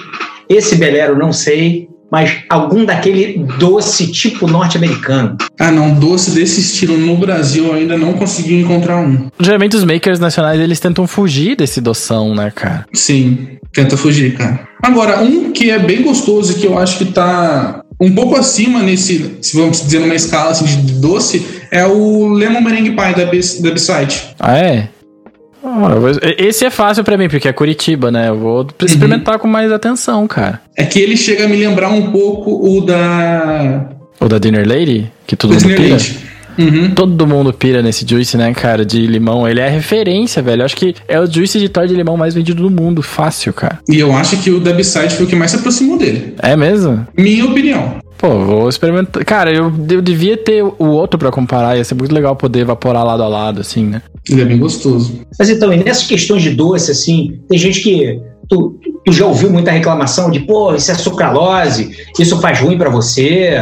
Esse 0.48 0.76
Belero 0.76 1.16
não 1.16 1.32
sei, 1.32 1.88
mas 2.10 2.44
algum 2.48 2.84
daquele 2.84 3.44
doce 3.58 4.10
tipo 4.12 4.46
norte-americano. 4.46 5.36
Ah, 5.58 5.70
não, 5.70 5.94
doce 5.94 6.30
desse 6.30 6.60
estilo 6.60 6.96
no 6.96 7.16
Brasil 7.16 7.66
eu 7.66 7.74
ainda 7.74 7.96
não 7.96 8.12
consegui 8.12 8.60
encontrar 8.60 8.98
um. 8.98 9.28
Geralmente 9.40 9.76
os 9.76 9.84
makers 9.84 10.20
nacionais 10.20 10.60
eles 10.60 10.78
tentam 10.78 11.06
fugir 11.06 11.56
desse 11.56 11.80
doção, 11.80 12.34
né, 12.34 12.52
cara? 12.54 12.86
Sim, 12.92 13.58
tenta 13.72 13.96
fugir, 13.96 14.36
cara. 14.36 14.60
Agora, 14.82 15.22
um 15.22 15.50
que 15.50 15.70
é 15.70 15.78
bem 15.78 16.02
gostoso 16.02 16.52
e 16.52 16.54
que 16.56 16.66
eu 16.66 16.78
acho 16.78 16.98
que 16.98 17.06
tá 17.06 17.82
um 18.00 18.14
pouco 18.14 18.36
acima 18.36 18.82
nesse, 18.82 19.38
se 19.40 19.56
vamos 19.56 19.80
dizer 19.82 20.00
numa 20.00 20.14
escala 20.14 20.50
assim, 20.50 20.64
de 20.64 20.94
doce, 20.94 21.46
é 21.70 21.86
o 21.86 22.28
Lemon 22.28 22.60
Merengue 22.60 22.90
Pie 22.90 23.14
da, 23.14 23.26
B, 23.26 23.40
da 23.60 23.70
B-Side. 23.70 24.34
Ah, 24.38 24.58
é? 24.58 24.88
Esse 26.38 26.66
é 26.66 26.70
fácil 26.70 27.02
para 27.02 27.16
mim, 27.16 27.28
porque 27.28 27.48
é 27.48 27.52
Curitiba, 27.52 28.10
né? 28.10 28.28
Eu 28.28 28.38
vou 28.38 28.66
experimentar 28.82 29.36
uhum. 29.36 29.40
com 29.40 29.48
mais 29.48 29.72
atenção, 29.72 30.26
cara. 30.26 30.60
É 30.76 30.84
que 30.84 30.98
ele 31.00 31.16
chega 31.16 31.44
a 31.44 31.48
me 31.48 31.56
lembrar 31.56 31.88
um 31.88 32.10
pouco 32.10 32.76
o 32.76 32.80
da. 32.82 33.88
O 34.20 34.28
da 34.28 34.38
Dinner 34.38 34.66
Lady? 34.68 35.10
Que 35.26 35.34
todo 35.34 35.52
o 35.52 35.54
mundo 35.54 35.74
pira? 35.74 35.96
Uhum. 36.58 36.90
Todo 36.94 37.26
mundo 37.26 37.52
pira 37.52 37.82
nesse 37.82 38.06
juice, 38.08 38.36
né, 38.36 38.52
cara, 38.54 38.84
de 38.84 39.06
limão. 39.06 39.48
Ele 39.48 39.60
é 39.60 39.68
referência, 39.68 40.42
velho. 40.42 40.62
Eu 40.62 40.66
acho 40.66 40.76
que 40.76 40.94
é 41.08 41.20
o 41.20 41.30
juice 41.30 41.58
de 41.58 41.68
torta 41.68 41.88
de 41.88 41.94
limão 41.94 42.16
mais 42.16 42.34
vendido 42.34 42.62
do 42.62 42.70
mundo. 42.70 43.02
Fácil, 43.02 43.52
cara. 43.52 43.78
E 43.88 43.98
eu 43.98 44.14
acho 44.14 44.36
que 44.38 44.50
o 44.50 44.60
Debside 44.60 45.14
foi 45.14 45.26
o 45.26 45.28
que 45.28 45.36
mais 45.36 45.50
se 45.50 45.56
aproximou 45.56 45.98
dele. 45.98 46.34
É 46.38 46.56
mesmo? 46.56 47.06
Minha 47.16 47.46
opinião. 47.46 47.98
Pô, 48.18 48.38
vou 48.38 48.68
experimentar. 48.68 49.24
Cara, 49.24 49.52
eu, 49.52 49.72
eu 49.90 50.00
devia 50.00 50.36
ter 50.36 50.62
o 50.62 50.86
outro 50.86 51.18
para 51.18 51.30
comparar. 51.30 51.76
Ia 51.76 51.84
ser 51.84 51.94
muito 51.94 52.14
legal 52.14 52.34
poder 52.34 52.60
evaporar 52.60 53.04
lado 53.04 53.22
a 53.22 53.28
lado, 53.28 53.60
assim, 53.60 53.84
né? 53.84 54.02
Ele 54.28 54.40
é 54.40 54.44
bem 54.44 54.58
gostoso. 54.58 55.20
Mas 55.38 55.50
então, 55.50 55.72
e 55.72 55.76
nessas 55.76 56.06
questões 56.06 56.42
de 56.42 56.50
doce, 56.50 56.90
assim, 56.90 57.38
tem 57.48 57.58
gente 57.58 57.80
que. 57.80 58.20
Tu, 58.48 58.78
tu 59.04 59.12
já 59.12 59.26
ouviu 59.26 59.50
muita 59.50 59.70
reclamação 59.70 60.30
de, 60.30 60.40
pô, 60.40 60.74
isso 60.74 60.90
é 60.90 60.94
sucralose, 60.94 61.96
isso 62.18 62.38
faz 62.40 62.60
ruim 62.60 62.76
para 62.76 62.90
você, 62.90 63.60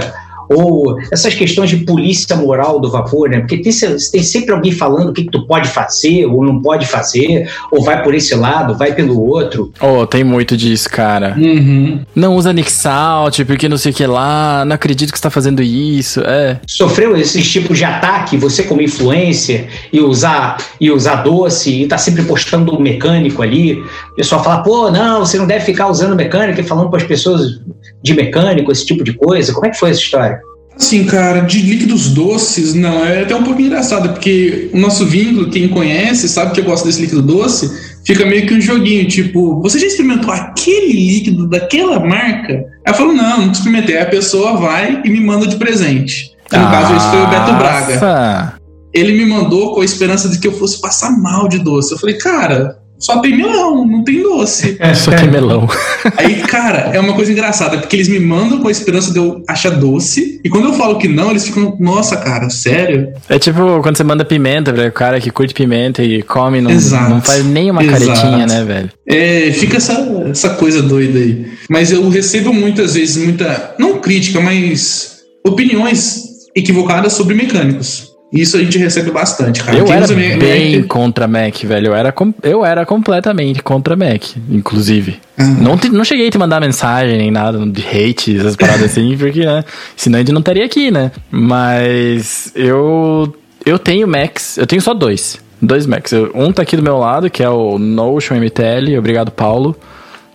ou 0.49 0.99
essas 1.11 1.35
questões 1.35 1.71
de 1.71 1.79
polícia 1.79 2.37
moral 2.37 2.81
do 2.81 2.91
vapor, 2.91 3.29
né? 3.29 3.41
Porque 3.41 3.59
tem, 3.59 3.73
tem 3.73 4.23
sempre 4.23 4.53
alguém 4.53 4.73
falando 4.73 5.11
o 5.11 5.13
que, 5.13 5.25
que, 5.25 5.31
tu 5.31 5.47
pode 5.47 5.69
fazer 5.69 6.27
ou 6.27 6.45
não 6.45 6.61
pode 6.61 6.87
fazer, 6.87 7.49
ou 7.71 7.83
vai 7.83 8.03
por 8.03 8.15
esse 8.15 8.35
lado, 8.35 8.77
vai 8.77 8.95
pelo 8.95 9.21
outro. 9.21 9.73
Oh, 9.81 10.07
tem 10.07 10.25
muito 10.25 10.57
disso, 10.57 10.89
cara. 10.89 11.37
Uhum. 11.39 12.01
Não 12.15 12.37
usa 12.37 12.53
Nixalt, 12.53 13.45
porque 13.45 13.69
não 13.69 13.77
sei 13.77 13.93
o 13.93 13.95
que 13.95 14.07
lá, 14.07 14.65
não 14.65 14.75
acredito 14.75 15.13
que 15.13 15.19
você 15.19 15.23
tá 15.23 15.31
fazendo 15.31 15.63
isso, 15.63 16.21
é. 16.21 16.61
Sofreu 16.67 17.17
esses 17.17 17.51
tipos 17.51 17.79
de 17.79 17.85
ataque, 17.85 18.37
você 18.37 18.63
como 18.63 18.83
influencer, 18.83 19.69
e 19.93 20.01
usar, 20.01 20.59
e 20.81 20.91
usar 20.91 21.17
doce, 21.17 21.83
e 21.83 21.87
tá 21.87 21.99
sempre 21.99 22.23
postando 22.25 22.75
um 22.75 22.81
mecânico 22.81 23.43
ali, 23.43 23.81
o 24.13 24.15
pessoal 24.17 24.43
fala, 24.43 24.63
pô, 24.63 24.91
não, 24.91 25.21
você 25.21 25.39
não 25.39 25.47
deve 25.47 25.65
ficar 25.65 25.89
usando 25.89 26.17
mecânico 26.17 26.61
e 26.61 26.65
falando 26.65 26.91
para 26.91 26.99
as 26.99 27.07
pessoas 27.07 27.61
de 28.03 28.15
mecânico, 28.15 28.73
esse 28.73 28.85
tipo 28.85 29.05
de 29.05 29.15
coisa. 29.15 29.53
Como 29.53 29.67
é 29.67 29.71
que 29.71 29.79
foi 29.79 29.91
essa 29.91 30.01
história? 30.01 30.41
Assim, 30.77 31.05
cara, 31.05 31.41
de 31.41 31.61
líquidos 31.61 32.09
doces, 32.09 32.75
não, 32.75 33.05
é 33.05 33.23
até 33.23 33.37
um 33.37 33.43
pouco 33.43 33.61
engraçado, 33.61 34.09
porque 34.09 34.71
o 34.73 34.79
nosso 34.79 35.05
vínculo, 35.07 35.51
quem 35.51 35.69
conhece, 35.69 36.29
sabe 36.29 36.53
que 36.53 36.61
eu 36.61 36.65
gosto 36.65 36.87
desse 36.87 37.01
líquido 37.01 37.23
doce, 37.23 37.71
fica 38.05 38.25
meio 38.25 38.47
que 38.47 38.55
um 38.55 38.61
joguinho, 38.61 39.07
tipo, 39.07 39.61
você 39.61 39.79
já 39.79 39.87
experimentou 39.87 40.33
aquele 40.33 40.93
líquido 40.93 41.47
daquela 41.47 42.01
marca? 42.01 42.65
Aí 42.85 42.93
eu 42.93 42.95
falo, 42.95 43.13
não, 43.13 43.43
não 43.43 43.53
experimentei. 43.53 43.97
Aí 43.97 44.03
a 44.03 44.07
pessoa 44.07 44.57
vai 44.57 45.01
e 45.05 45.11
me 45.11 45.21
manda 45.21 45.47
de 45.47 45.57
presente. 45.57 46.33
No 46.51 46.59
Nossa. 46.59 46.71
caso, 46.71 46.97
esse 46.97 47.11
foi 47.11 47.23
o 47.23 47.27
Beto 47.29 47.53
Braga. 47.55 48.59
Ele 48.93 49.13
me 49.13 49.25
mandou 49.25 49.75
com 49.75 49.81
a 49.81 49.85
esperança 49.85 50.29
de 50.29 50.39
que 50.39 50.47
eu 50.47 50.53
fosse 50.53 50.81
passar 50.81 51.11
mal 51.19 51.49
de 51.49 51.59
doce. 51.59 51.93
Eu 51.93 51.99
falei, 51.99 52.17
cara, 52.17 52.82
só 53.03 53.19
tem 53.19 53.37
melão, 53.37 53.85
não 53.85 54.05
tem 54.05 54.23
doce. 54.23 54.77
É, 54.79 54.95
só 54.95 55.11
tem 55.11 55.29
melão. 55.29 55.69
Aí, 56.17 56.37
cara, 56.43 56.91
é 56.95 57.01
uma 57.01 57.15
coisa 57.15 57.33
engraçada, 57.33 57.79
porque 57.79 57.97
eles 57.97 58.09
me 58.09 58.21
mandam 58.21 58.61
com 58.61 58.69
a 58.69 58.71
esperança 58.71 59.13
de 59.13 59.19
eu 59.19 59.43
achar 59.49 59.71
doce, 59.71 60.41
e 60.45 60.49
quando 60.49 60.69
eu 60.69 60.75
falo 60.75 60.99
que 60.99 61.09
não, 61.09 61.31
eles 61.31 61.45
ficam, 61.45 61.77
nossa, 61.81 62.17
cara, 62.17 62.49
sério? 62.49 63.13
É 63.29 63.41
tipo 63.41 63.83
quando 63.83 63.97
você 63.97 64.05
manda 64.05 64.25
pimenta 64.25 64.73
pra 64.73 64.87
o 64.87 64.93
cara 64.93 65.21
que 65.21 65.33
curte 65.33 65.53
pimenta 65.53 66.03
e 66.03 66.23
come, 66.23 66.61
não, 66.61 66.71
não 66.71 67.21
faz 67.21 67.45
nem 67.45 67.73
uma 67.73 67.83
Exato. 67.83 68.07
caretinha, 68.07 68.47
né, 68.47 68.65
velho? 68.65 68.91
É, 69.05 69.51
fica 69.53 69.79
essa, 69.79 69.95
essa 70.31 70.51
coisa 70.51 70.81
doida 70.81 71.19
aí. 71.19 71.47
Mas 71.69 71.91
eu 71.91 72.09
recebo 72.09 72.53
muitas 72.53 72.95
vezes 72.95 73.17
muita, 73.17 73.75
não 73.79 73.99
crítica, 73.99 74.41
mas 74.41 75.23
opiniões 75.45 76.23
equivocadas 76.55 77.15
sobre 77.15 77.35
mecânicos. 77.35 78.12
Isso 78.33 78.57
a 78.57 78.61
gente 78.61 78.79
recebe 78.79 79.11
bastante, 79.11 79.63
cara. 79.63 79.77
Eu 79.77 79.85
Quem 79.85 79.95
era 79.95 80.07
bem 80.07 80.79
Mac... 80.79 80.87
contra 80.89 81.29
Mac, 81.29 81.55
velho. 81.65 81.89
Eu 81.89 81.95
era, 81.95 82.11
com... 82.11 82.33
eu 82.43 82.65
era 82.65 82.87
completamente 82.87 83.63
contra 83.63 83.95
Mac, 83.95 84.23
inclusive. 84.49 85.21
Uhum. 85.39 85.55
Não, 85.61 85.77
te... 85.77 85.91
não 85.91 86.03
cheguei 86.03 86.29
a 86.29 86.31
te 86.31 86.39
mandar 86.39 86.59
mensagem 86.59 87.19
nem 87.19 87.31
nada 87.31 87.59
de 87.67 87.83
hate, 87.83 88.39
essas 88.39 88.57
paradas 88.57 88.85
assim, 88.85 89.15
porque, 89.19 89.45
né? 89.45 89.63
Senão 89.95 90.17
a 90.17 90.21
gente 90.21 90.33
não 90.33 90.41
estaria 90.41 90.65
aqui, 90.65 90.91
né? 90.91 91.13
Mas 91.31 92.51
eu. 92.55 93.35
Eu 93.67 93.79
tenho 93.79 94.09
Macs, 94.09 94.57
eu 94.57 94.67
tenho 94.67 94.81
só 94.81 94.95
dois. 94.95 95.39
Dois 95.61 95.87
Macs. 95.87 96.13
Um 96.35 96.51
tá 96.51 96.63
aqui 96.63 96.75
do 96.75 96.83
meu 96.83 96.99
lado, 96.99 97.29
que 97.31 97.43
é 97.43 97.49
o 97.49 97.79
Notion 97.79 98.37
MTL, 98.37 98.99
obrigado 98.99 99.31
Paulo, 99.31 99.77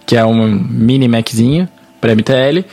que 0.06 0.16
é 0.16 0.24
um 0.24 0.48
mini 0.48 1.08
Maczinho 1.08 1.68
para 2.00 2.16
MTL. 2.16 2.64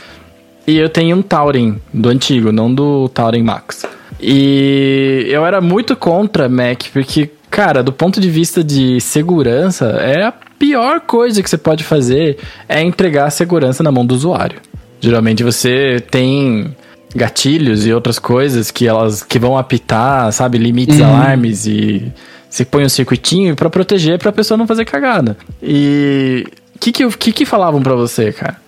E 0.66 0.78
eu 0.78 0.88
tenho 0.88 1.16
um 1.16 1.22
Taurin, 1.22 1.80
do 1.92 2.10
antigo, 2.10 2.52
não 2.52 2.72
do 2.72 3.08
Taurin 3.08 3.42
Max. 3.42 3.84
E 4.26 5.26
eu 5.28 5.44
era 5.44 5.60
muito 5.60 5.94
contra 5.94 6.48
Mac, 6.48 6.84
porque, 6.94 7.28
cara, 7.50 7.82
do 7.82 7.92
ponto 7.92 8.18
de 8.18 8.30
vista 8.30 8.64
de 8.64 8.98
segurança, 8.98 9.84
é 10.00 10.24
a 10.24 10.32
pior 10.32 11.00
coisa 11.00 11.42
que 11.42 11.50
você 11.50 11.58
pode 11.58 11.84
fazer 11.84 12.38
é 12.66 12.80
entregar 12.82 13.26
a 13.26 13.30
segurança 13.30 13.82
na 13.82 13.92
mão 13.92 14.06
do 14.06 14.14
usuário. 14.14 14.60
Geralmente 14.98 15.44
você 15.44 16.02
tem 16.10 16.74
gatilhos 17.14 17.86
e 17.86 17.92
outras 17.92 18.18
coisas 18.18 18.70
que 18.70 18.88
elas 18.88 19.22
que 19.22 19.38
vão 19.38 19.58
apitar, 19.58 20.32
sabe, 20.32 20.56
limites, 20.56 21.00
uhum. 21.00 21.06
alarmes 21.06 21.66
e 21.66 22.10
você 22.48 22.64
põe 22.64 22.82
um 22.82 22.88
circuitinho 22.88 23.54
para 23.54 23.68
proteger 23.68 24.18
para 24.18 24.30
a 24.30 24.32
pessoa 24.32 24.56
não 24.56 24.66
fazer 24.66 24.86
cagada. 24.86 25.36
E 25.62 26.46
o 26.74 26.78
que 26.78 26.92
que, 26.92 27.06
que 27.10 27.32
que 27.32 27.44
falavam 27.44 27.82
para 27.82 27.94
você, 27.94 28.32
cara? 28.32 28.63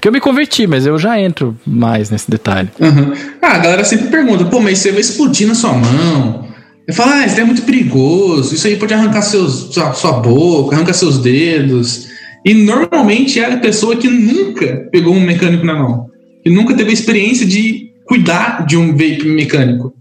Que 0.00 0.08
eu 0.08 0.12
me 0.12 0.20
converti, 0.20 0.66
mas 0.66 0.86
eu 0.86 0.98
já 0.98 1.20
entro 1.20 1.56
mais 1.66 2.10
nesse 2.10 2.30
detalhe. 2.30 2.70
Uhum. 2.80 3.12
Ah, 3.42 3.56
a 3.56 3.58
galera 3.58 3.84
sempre 3.84 4.08
pergunta, 4.08 4.44
pô, 4.46 4.60
mas 4.60 4.78
você 4.78 4.90
vai 4.92 5.00
explodir 5.00 5.46
na 5.46 5.54
sua 5.54 5.74
mão. 5.74 6.48
Eu 6.88 6.94
falo, 6.94 7.12
ah, 7.12 7.26
isso 7.26 7.38
é 7.38 7.44
muito 7.44 7.62
perigoso, 7.62 8.54
isso 8.54 8.66
aí 8.66 8.76
pode 8.76 8.94
arrancar 8.94 9.22
seus, 9.22 9.74
sua, 9.74 9.92
sua 9.92 10.12
boca, 10.12 10.74
arrancar 10.74 10.94
seus 10.94 11.18
dedos. 11.18 12.08
E 12.44 12.54
normalmente 12.54 13.38
é 13.38 13.52
a 13.52 13.58
pessoa 13.58 13.96
que 13.96 14.08
nunca 14.08 14.88
pegou 14.90 15.14
um 15.14 15.20
mecânico 15.20 15.64
na 15.64 15.74
mão, 15.74 16.06
que 16.42 16.48
nunca 16.48 16.74
teve 16.74 16.90
a 16.90 16.94
experiência 16.94 17.46
de 17.46 17.90
cuidar 18.06 18.66
de 18.66 18.76
um 18.76 18.92
vape 18.92 19.24
mecânico. 19.26 19.92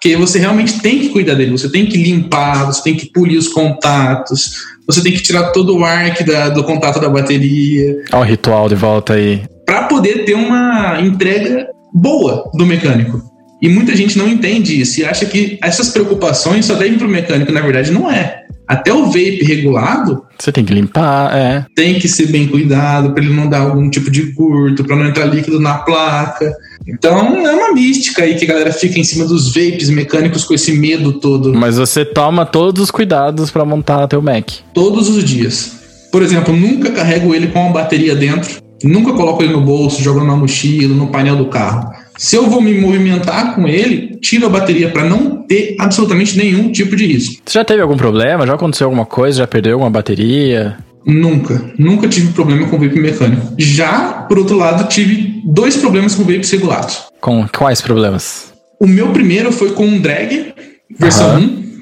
Porque 0.00 0.16
você 0.16 0.38
realmente 0.38 0.80
tem 0.80 1.00
que 1.00 1.08
cuidar 1.08 1.34
dele, 1.34 1.50
você 1.50 1.68
tem 1.68 1.84
que 1.84 1.96
limpar, 1.96 2.66
você 2.66 2.82
tem 2.84 2.96
que 2.96 3.06
polir 3.06 3.36
os 3.36 3.48
contatos, 3.48 4.52
você 4.86 5.02
tem 5.02 5.12
que 5.12 5.20
tirar 5.20 5.50
todo 5.50 5.76
o 5.76 5.84
arc 5.84 6.22
da, 6.22 6.48
do 6.50 6.62
contato 6.62 7.00
da 7.00 7.08
bateria. 7.08 7.96
Olha 8.12 8.20
o 8.20 8.24
ritual 8.24 8.68
de 8.68 8.76
volta 8.76 9.14
aí. 9.14 9.42
Para 9.66 9.82
poder 9.84 10.24
ter 10.24 10.34
uma 10.34 11.00
entrega 11.00 11.66
boa 11.92 12.48
do 12.54 12.64
mecânico. 12.64 13.20
E 13.60 13.68
muita 13.68 13.96
gente 13.96 14.16
não 14.16 14.28
entende 14.28 14.80
isso 14.80 15.00
e 15.00 15.04
acha 15.04 15.26
que 15.26 15.58
essas 15.60 15.88
preocupações 15.88 16.64
só 16.64 16.74
devem 16.74 16.96
para 16.96 17.08
o 17.08 17.10
mecânico. 17.10 17.50
Na 17.50 17.60
verdade, 17.60 17.90
não 17.90 18.08
é. 18.08 18.44
Até 18.68 18.92
o 18.92 19.06
vape 19.06 19.42
regulado 19.44 20.22
Você 20.38 20.52
tem 20.52 20.62
que 20.62 20.74
limpar, 20.74 21.34
é. 21.34 21.64
tem 21.74 21.98
que 21.98 22.06
ser 22.06 22.26
bem 22.26 22.46
cuidado 22.46 23.12
para 23.12 23.24
ele 23.24 23.34
não 23.34 23.48
dar 23.48 23.60
algum 23.60 23.88
tipo 23.88 24.10
de 24.10 24.34
curto, 24.34 24.84
para 24.84 24.94
não 24.94 25.06
entrar 25.06 25.24
líquido 25.24 25.58
na 25.58 25.78
placa. 25.78 26.54
Então 26.86 27.46
é 27.46 27.54
uma 27.54 27.72
mística 27.72 28.22
aí 28.22 28.34
que 28.34 28.44
a 28.44 28.48
galera 28.48 28.72
fica 28.72 28.98
em 28.98 29.04
cima 29.04 29.24
dos 29.24 29.54
vapes 29.54 29.88
mecânicos 29.88 30.44
com 30.44 30.54
esse 30.54 30.72
medo 30.72 31.14
todo 31.14 31.54
Mas 31.54 31.76
você 31.76 32.04
toma 32.04 32.46
todos 32.46 32.82
os 32.82 32.90
cuidados 32.90 33.50
pra 33.50 33.64
montar 33.64 34.06
teu 34.06 34.20
Mac. 34.22 34.50
todos 34.74 35.08
os 35.08 35.24
dias. 35.24 35.72
Por 36.12 36.22
exemplo, 36.22 36.54
nunca 36.54 36.90
carrego 36.90 37.34
ele 37.34 37.48
com 37.48 37.60
uma 37.60 37.72
bateria 37.72 38.14
dentro, 38.14 38.50
nunca 38.82 39.12
coloco 39.12 39.42
ele 39.42 39.52
no 39.52 39.60
bolso, 39.60 40.02
jogo 40.02 40.24
na 40.24 40.34
mochila, 40.36 40.94
no 40.94 41.08
painel 41.08 41.36
do 41.36 41.46
carro. 41.46 41.90
Se 42.18 42.34
eu 42.34 42.50
vou 42.50 42.60
me 42.60 42.74
movimentar 42.74 43.54
com 43.54 43.68
ele, 43.68 44.18
tiro 44.20 44.46
a 44.46 44.50
bateria 44.50 44.90
para 44.90 45.04
não 45.04 45.42
ter 45.42 45.76
absolutamente 45.78 46.36
nenhum 46.36 46.72
tipo 46.72 46.96
de 46.96 47.06
risco. 47.06 47.40
Você 47.46 47.58
já 47.60 47.64
teve 47.64 47.80
algum 47.80 47.96
problema? 47.96 48.44
Já 48.44 48.54
aconteceu 48.54 48.86
alguma 48.88 49.06
coisa? 49.06 49.38
Já 49.38 49.46
perdeu 49.46 49.74
alguma 49.74 49.88
bateria? 49.88 50.76
Nunca, 51.06 51.72
nunca 51.78 52.08
tive 52.08 52.32
problema 52.32 52.66
com 52.66 52.76
vape 52.76 52.98
mecânico. 52.98 53.54
Já, 53.56 54.26
por 54.28 54.36
outro 54.36 54.56
lado, 54.56 54.88
tive 54.88 55.40
dois 55.44 55.76
problemas 55.76 56.16
com 56.16 56.24
vapes 56.24 56.50
regulados. 56.50 57.04
Com 57.20 57.46
quais 57.56 57.80
problemas? 57.80 58.52
O 58.80 58.86
meu 58.86 59.10
primeiro 59.12 59.52
foi 59.52 59.70
com 59.70 59.86
um 59.86 60.00
drag, 60.00 60.52
versão 60.98 61.30
Aham. 61.30 61.40
1. 61.40 61.78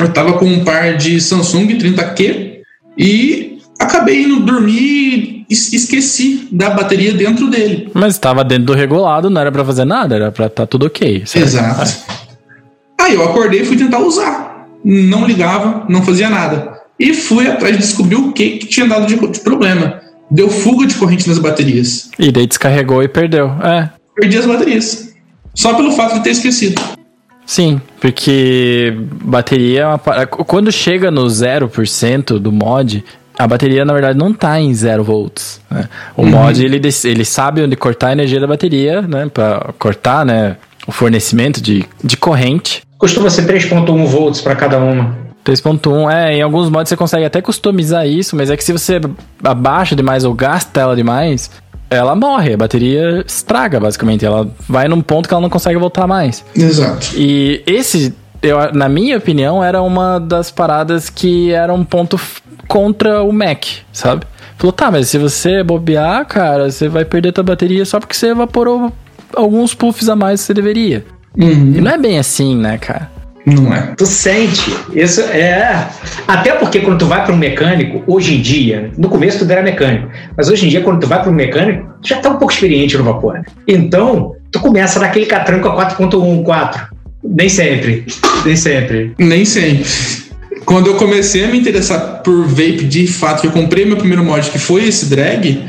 Eu 0.00 0.12
tava 0.12 0.32
com 0.38 0.46
um 0.46 0.64
par 0.64 0.96
de 0.96 1.20
Samsung 1.20 1.68
30Q 1.78 2.54
e 2.98 3.58
acabei 3.78 4.22
indo 4.22 4.40
dormir 4.40 5.33
esqueci 5.50 6.48
da 6.50 6.70
bateria 6.70 7.12
dentro 7.12 7.48
dele. 7.48 7.90
Mas 7.94 8.14
estava 8.14 8.42
dentro 8.44 8.66
do 8.66 8.72
regulado, 8.74 9.28
não 9.30 9.40
era 9.40 9.52
pra 9.52 9.64
fazer 9.64 9.84
nada, 9.84 10.14
era 10.14 10.32
pra 10.32 10.46
estar 10.46 10.66
tudo 10.66 10.86
ok. 10.86 11.22
certo? 11.26 11.44
Exato. 11.46 11.92
Aí 13.00 13.14
eu 13.14 13.24
acordei 13.24 13.60
e 13.60 13.64
fui 13.64 13.76
tentar 13.76 13.98
usar. 13.98 14.66
Não 14.84 15.26
ligava, 15.26 15.84
não 15.88 16.02
fazia 16.02 16.28
nada. 16.30 16.74
E 16.98 17.12
fui 17.14 17.46
atrás 17.48 17.74
de 17.76 17.82
descobrir 17.82 18.16
o 18.16 18.32
que, 18.32 18.58
que 18.58 18.66
tinha 18.66 18.86
dado 18.86 19.06
de, 19.06 19.16
de 19.16 19.40
problema. 19.40 20.00
Deu 20.30 20.48
fuga 20.48 20.86
de 20.86 20.94
corrente 20.94 21.28
nas 21.28 21.38
baterias. 21.38 22.10
E 22.18 22.30
daí 22.32 22.46
descarregou 22.46 23.02
e 23.02 23.08
perdeu. 23.08 23.48
É, 23.62 23.90
Perdi 24.14 24.38
as 24.38 24.46
baterias. 24.46 25.12
Só 25.54 25.74
pelo 25.74 25.92
fato 25.92 26.14
de 26.14 26.22
ter 26.24 26.30
esquecido. 26.30 26.80
sim, 27.46 27.80
porque 28.00 28.94
bateria 29.22 29.80
é 29.82 29.86
uma 29.86 29.98
Quando 30.26 30.70
chega 30.72 31.10
no 31.10 31.26
0% 31.26 32.38
do 32.38 32.50
mod, 32.52 33.04
a 33.38 33.46
bateria 33.46 33.84
na 33.84 33.92
verdade 33.92 34.18
não 34.18 34.32
tá 34.32 34.60
em 34.60 34.72
0 34.72 35.02
volts. 35.02 35.60
né? 35.70 35.88
O 36.16 36.24
mod 36.24 36.64
ele, 36.64 36.80
ele 37.04 37.24
sabe 37.24 37.62
onde 37.62 37.76
cortar 37.76 38.08
a 38.08 38.12
energia 38.12 38.40
da 38.40 38.46
bateria, 38.46 39.02
né? 39.02 39.28
Pra 39.32 39.72
cortar 39.78 40.24
né, 40.24 40.56
o 40.86 40.92
fornecimento 40.92 41.60
de, 41.60 41.84
de 42.02 42.16
corrente. 42.16 42.82
Costuma 42.98 43.28
ser 43.30 43.46
3.1 43.46 44.06
volts 44.06 44.40
para 44.40 44.54
cada 44.54 44.78
uma. 44.78 45.24
3.1, 45.44 46.10
é, 46.10 46.36
em 46.36 46.42
alguns 46.42 46.70
mods 46.70 46.88
você 46.88 46.96
consegue 46.96 47.26
até 47.26 47.42
customizar 47.42 48.06
isso, 48.06 48.34
mas 48.34 48.50
é 48.50 48.56
que 48.56 48.64
se 48.64 48.72
você 48.72 48.98
abaixa 49.42 49.94
demais 49.94 50.24
ou 50.24 50.32
gasta 50.32 50.80
ela 50.80 50.96
demais, 50.96 51.50
ela 51.90 52.14
morre, 52.14 52.54
a 52.54 52.56
bateria 52.56 53.22
estraga 53.26 53.78
basicamente, 53.78 54.24
ela 54.24 54.48
vai 54.66 54.88
num 54.88 55.02
ponto 55.02 55.28
que 55.28 55.34
ela 55.34 55.42
não 55.42 55.50
consegue 55.50 55.78
voltar 55.78 56.06
mais. 56.06 56.42
Exato. 56.56 57.08
E 57.14 57.62
esse, 57.66 58.14
eu, 58.42 58.72
na 58.72 58.88
minha 58.88 59.18
opinião, 59.18 59.62
era 59.62 59.82
uma 59.82 60.18
das 60.18 60.50
paradas 60.50 61.10
que 61.10 61.52
era 61.52 61.72
um 61.74 61.84
ponto 61.84 62.18
contra 62.68 63.22
o 63.22 63.32
Mac, 63.32 63.64
sabe? 63.92 64.26
Falou, 64.56 64.72
tá, 64.72 64.90
mas 64.90 65.08
se 65.08 65.18
você 65.18 65.62
bobear, 65.62 66.24
cara, 66.26 66.70
você 66.70 66.88
vai 66.88 67.04
perder 67.04 67.32
tua 67.32 67.44
bateria 67.44 67.84
só 67.84 67.98
porque 67.98 68.14
você 68.14 68.28
evaporou 68.28 68.92
alguns 69.34 69.74
puffs 69.74 70.08
a 70.08 70.16
mais 70.16 70.40
que 70.40 70.46
você 70.46 70.54
deveria. 70.54 71.04
Uhum. 71.36 71.74
E 71.76 71.80
não 71.80 71.90
é 71.90 71.98
bem 71.98 72.18
assim, 72.18 72.56
né, 72.56 72.78
cara? 72.78 73.10
Não 73.44 73.74
é. 73.74 73.92
Tu 73.96 74.06
sente. 74.06 74.74
Isso 74.94 75.20
é. 75.20 75.86
Até 76.26 76.52
porque 76.52 76.80
quando 76.80 77.00
tu 77.00 77.06
vai 77.06 77.24
para 77.24 77.34
um 77.34 77.36
mecânico, 77.36 78.02
hoje 78.06 78.36
em 78.36 78.40
dia, 78.40 78.90
no 78.96 79.08
começo 79.08 79.44
tu 79.44 79.50
era 79.50 79.62
mecânico, 79.62 80.08
mas 80.36 80.48
hoje 80.48 80.66
em 80.66 80.68
dia, 80.70 80.80
quando 80.80 81.00
tu 81.00 81.06
vai 81.06 81.20
para 81.20 81.30
um 81.30 81.34
mecânico, 81.34 81.86
tu 82.00 82.08
já 82.08 82.20
tá 82.20 82.30
um 82.30 82.36
pouco 82.36 82.52
experiente 82.54 82.96
no 82.96 83.04
vapor. 83.04 83.34
né? 83.34 83.42
Então, 83.68 84.34
tu 84.50 84.60
começa 84.60 84.98
naquele 84.98 85.26
catranco 85.26 85.68
a 85.68 85.90
4.1, 85.90 86.42
4. 86.42 86.94
Nem 87.22 87.48
sempre. 87.48 88.06
Nem 88.46 88.56
sempre. 88.56 89.14
Nem 89.18 89.44
sempre. 89.44 89.84
Quando 90.64 90.88
eu 90.88 90.94
comecei 90.94 91.44
a 91.44 91.48
me 91.48 91.58
interessar 91.58 92.22
por 92.22 92.46
vape 92.46 92.84
de 92.84 93.06
fato, 93.06 93.42
que 93.42 93.46
eu 93.46 93.52
comprei 93.52 93.84
meu 93.84 93.96
primeiro 93.96 94.24
mod, 94.24 94.50
que 94.50 94.58
foi 94.58 94.84
esse 94.84 95.06
drag, 95.06 95.62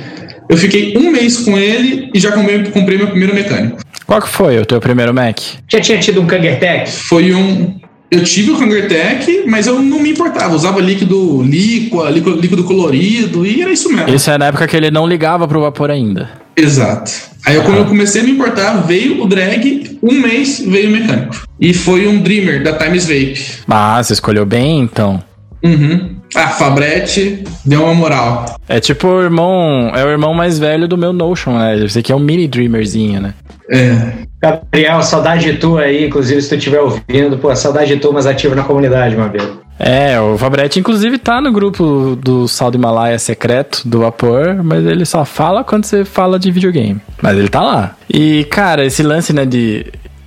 eu 0.48 0.58
fiquei 0.58 0.98
um 0.98 1.12
mês 1.12 1.38
com 1.38 1.58
ele 1.58 2.10
e 2.14 2.20
já 2.20 2.32
comprei, 2.32 2.64
comprei 2.66 2.98
meu 2.98 3.08
primeiro 3.08 3.34
mecânico. 3.34 3.78
Qual 4.06 4.22
que 4.22 4.30
foi 4.30 4.60
o 4.60 4.66
teu 4.66 4.80
primeiro 4.80 5.14
Mac? 5.14 5.40
Já 5.68 5.82
tinha 5.82 5.98
tido 5.98 6.22
um 6.22 6.28
Kangertech? 6.28 6.92
Foi 6.92 7.34
um. 7.34 7.80
Eu 8.12 8.24
tive 8.24 8.52
o 8.52 8.60
Kangertech, 8.60 9.44
mas 9.48 9.66
eu 9.66 9.82
não 9.82 10.00
me 10.00 10.12
importava. 10.12 10.54
Usava 10.54 10.80
líquido 10.80 11.42
líqua, 11.42 12.10
líquido, 12.12 12.40
líquido 12.40 12.64
colorido, 12.64 13.46
e 13.46 13.62
era 13.62 13.72
isso 13.72 13.90
mesmo. 13.92 14.14
Isso 14.14 14.30
é 14.30 14.38
na 14.38 14.48
época 14.48 14.68
que 14.68 14.78
ele 14.78 14.92
não 14.92 15.08
ligava 15.08 15.48
pro 15.48 15.62
vapor 15.62 15.90
ainda. 15.90 16.30
Exato. 16.56 17.12
Aí 17.46 17.56
eu, 17.56 17.64
quando 17.64 17.78
eu 17.78 17.86
comecei 17.86 18.22
a 18.22 18.24
me 18.24 18.32
importar, 18.32 18.74
veio 18.86 19.22
o 19.24 19.28
drag, 19.28 20.00
um 20.02 20.14
mês 20.14 20.60
veio 20.60 20.90
o 20.90 20.92
mecânico. 20.92 21.48
E 21.60 21.74
foi 21.74 22.08
um 22.08 22.20
Dreamer 22.20 22.64
da 22.64 22.74
Times 22.74 23.06
Vape. 23.06 23.40
Ah, 23.68 24.02
você 24.02 24.14
escolheu 24.14 24.46
bem, 24.46 24.80
então. 24.80 25.24
Uhum. 25.64 26.16
Ah, 26.36 26.50
Fabrete 26.50 27.44
deu 27.64 27.84
uma 27.84 27.94
moral. 27.94 28.58
É 28.68 28.80
tipo 28.80 29.08
o 29.08 29.22
irmão. 29.22 29.92
É 29.96 30.04
o 30.04 30.10
irmão 30.10 30.34
mais 30.34 30.60
velho 30.60 30.88
do 30.88 30.98
meu 30.98 31.14
Notion, 31.14 31.58
né? 31.58 31.84
Esse 31.84 32.00
aqui 32.00 32.12
é 32.12 32.16
um 32.16 32.20
mini 32.20 32.48
Dreamerzinho, 32.48 33.22
né? 33.22 33.34
É. 33.70 34.26
Gabriel, 34.42 35.02
saudade 35.02 35.52
de 35.52 35.58
tu 35.58 35.78
aí, 35.78 36.06
inclusive 36.06 36.42
se 36.42 36.50
tu 36.50 36.56
estiver 36.56 36.80
ouvindo, 36.80 37.38
pô, 37.38 37.56
saudade 37.56 37.96
de 37.96 38.00
tu, 38.00 38.12
mas 38.12 38.26
ativo 38.26 38.54
na 38.54 38.64
comunidade, 38.64 39.16
meu 39.16 39.26
amigo. 39.26 39.65
É, 39.78 40.20
o 40.20 40.38
Fabretti, 40.38 40.80
inclusive, 40.80 41.18
tá 41.18 41.42
no 41.42 41.52
grupo 41.52 42.18
do 42.22 42.48
Sal 42.48 42.72
do 42.72 42.78
Himalaia 42.78 43.20
secreto 43.20 43.82
do 43.86 44.00
Vapor, 44.00 44.64
mas 44.64 44.86
ele 44.86 45.06
só 45.06 45.26
fala 45.26 45.64
quando 45.64 45.86
você 45.86 46.06
fala 46.06 46.40
de 46.40 46.50
videogame. 46.52 47.02
Mas 47.22 47.38
ele 47.38 47.50
tá 47.50 47.62
lá. 47.62 47.96
E, 48.10 48.46
cara, 48.46 48.86
esse 48.86 49.04
lance, 49.04 49.34
né, 49.34 49.46
de, 49.46 49.86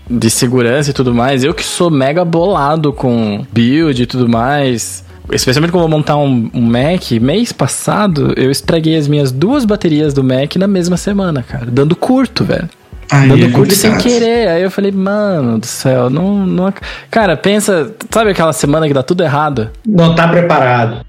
de 0.09 0.31
segurança 0.31 0.91
e 0.91 0.93
tudo 0.93 1.15
mais, 1.15 1.45
eu 1.45 1.55
que 1.55 1.65
sou 1.65 1.91
mega 1.91 2.25
bolado 2.25 2.93
com 2.93 3.45
build 3.51 4.03
e 4.03 4.07
tudo 4.07 4.29
mais. 4.29 5.07
Especialmente 5.31 5.73
quando 5.73 5.85
eu 5.85 5.89
vou 5.89 5.99
montar 5.99 6.17
um, 6.17 6.51
um 6.55 6.63
Mac, 6.63 7.11
mês 7.21 7.53
passado 7.53 8.33
eu 8.37 8.51
estraguei 8.51 8.97
as 8.97 9.07
minhas 9.07 9.31
duas 9.31 9.67
baterias 9.67 10.15
do 10.15 10.25
Mac 10.25 10.57
na 10.57 10.67
mesma 10.67 10.97
semana, 10.97 11.43
cara. 11.43 11.67
Dando 11.67 11.95
curto, 11.95 12.45
velho. 12.45 12.69
Aí 13.11 13.29
Dando 13.29 13.47
é 13.47 13.51
curto 13.51 13.75
sem 13.75 13.97
querer. 13.97 14.49
Aí 14.49 14.63
eu 14.63 14.71
falei, 14.71 14.93
mano 14.93 15.59
do 15.59 15.67
céu, 15.67 16.11
não, 16.11 16.47
não. 16.47 16.73
Cara, 17.11 17.37
pensa, 17.37 17.95
sabe 18.11 18.31
aquela 18.31 18.53
semana 18.53 18.87
que 18.87 18.95
dá 18.95 19.03
tudo 19.03 19.23
errado? 19.23 19.71
Não 19.87 20.15
tá 20.15 20.29
preparado. 20.29 21.07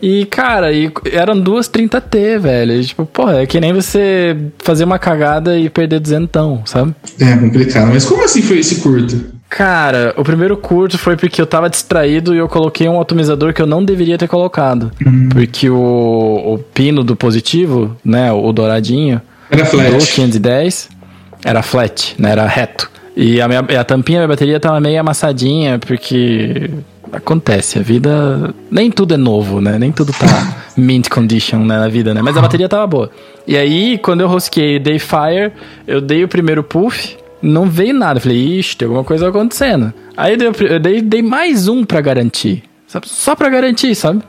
E, 0.00 0.26
cara, 0.26 0.72
e 0.72 0.92
eram 1.10 1.38
duas 1.38 1.68
30T, 1.68 2.38
velho. 2.38 2.72
E, 2.72 2.84
tipo, 2.84 3.04
porra, 3.04 3.42
é 3.42 3.46
que 3.46 3.60
nem 3.60 3.72
você 3.72 4.36
fazer 4.58 4.84
uma 4.84 4.98
cagada 4.98 5.58
e 5.58 5.68
perder 5.68 5.98
duzentão, 5.98 6.62
sabe? 6.64 6.94
É 7.20 7.36
complicado. 7.36 7.88
Mas 7.88 8.04
como 8.04 8.24
assim 8.24 8.40
foi 8.40 8.60
esse 8.60 8.76
curto? 8.76 9.38
Cara, 9.48 10.14
o 10.16 10.22
primeiro 10.22 10.56
curto 10.56 10.98
foi 10.98 11.16
porque 11.16 11.40
eu 11.40 11.46
tava 11.46 11.70
distraído 11.70 12.34
e 12.34 12.38
eu 12.38 12.48
coloquei 12.48 12.88
um 12.88 13.00
atomizador 13.00 13.52
que 13.52 13.62
eu 13.62 13.66
não 13.66 13.84
deveria 13.84 14.18
ter 14.18 14.28
colocado. 14.28 14.92
Porque 15.32 15.68
o, 15.68 16.54
o 16.54 16.58
pino 16.58 17.02
do 17.02 17.16
positivo, 17.16 17.96
né, 18.04 18.30
o 18.30 18.52
douradinho, 18.52 19.20
Era 19.50 19.64
do 19.64 19.70
flat. 19.70 20.14
510 20.14 20.97
era 21.44 21.62
flat, 21.62 22.14
né? 22.18 22.30
Era 22.30 22.46
reto. 22.46 22.90
E 23.16 23.40
a, 23.40 23.48
minha, 23.48 23.60
a 23.60 23.84
tampinha 23.84 24.20
da 24.20 24.26
minha 24.26 24.36
bateria 24.36 24.60
tava 24.60 24.80
meio 24.80 25.00
amassadinha, 25.00 25.78
porque 25.78 26.70
acontece, 27.12 27.78
a 27.78 27.82
vida. 27.82 28.54
Nem 28.70 28.90
tudo 28.90 29.14
é 29.14 29.16
novo, 29.16 29.60
né? 29.60 29.78
Nem 29.78 29.90
tudo 29.90 30.12
tá 30.12 30.56
mint 30.76 31.08
condition 31.08 31.58
né, 31.58 31.78
na 31.78 31.88
vida, 31.88 32.14
né? 32.14 32.22
Mas 32.22 32.36
a 32.36 32.40
bateria 32.40 32.68
tava 32.68 32.86
boa. 32.86 33.10
E 33.46 33.56
aí, 33.56 33.98
quando 33.98 34.20
eu 34.20 34.28
rosquei 34.28 34.78
dei 34.78 34.98
fire, 34.98 35.52
eu 35.86 36.00
dei 36.00 36.22
o 36.22 36.28
primeiro 36.28 36.62
puff, 36.62 37.16
não 37.42 37.66
veio 37.66 37.94
nada. 37.94 38.18
Eu 38.18 38.22
falei, 38.22 38.58
ixi, 38.58 38.76
tem 38.76 38.86
alguma 38.86 39.04
coisa 39.04 39.28
acontecendo. 39.28 39.92
Aí 40.16 40.32
eu 40.32 40.38
dei, 40.38 40.68
eu 40.68 40.80
dei, 40.80 41.02
dei 41.02 41.22
mais 41.22 41.66
um 41.66 41.84
pra 41.84 42.00
garantir. 42.00 42.62
Sabe? 42.86 43.08
Só 43.08 43.34
pra 43.34 43.48
garantir, 43.48 43.94
sabe? 43.94 44.22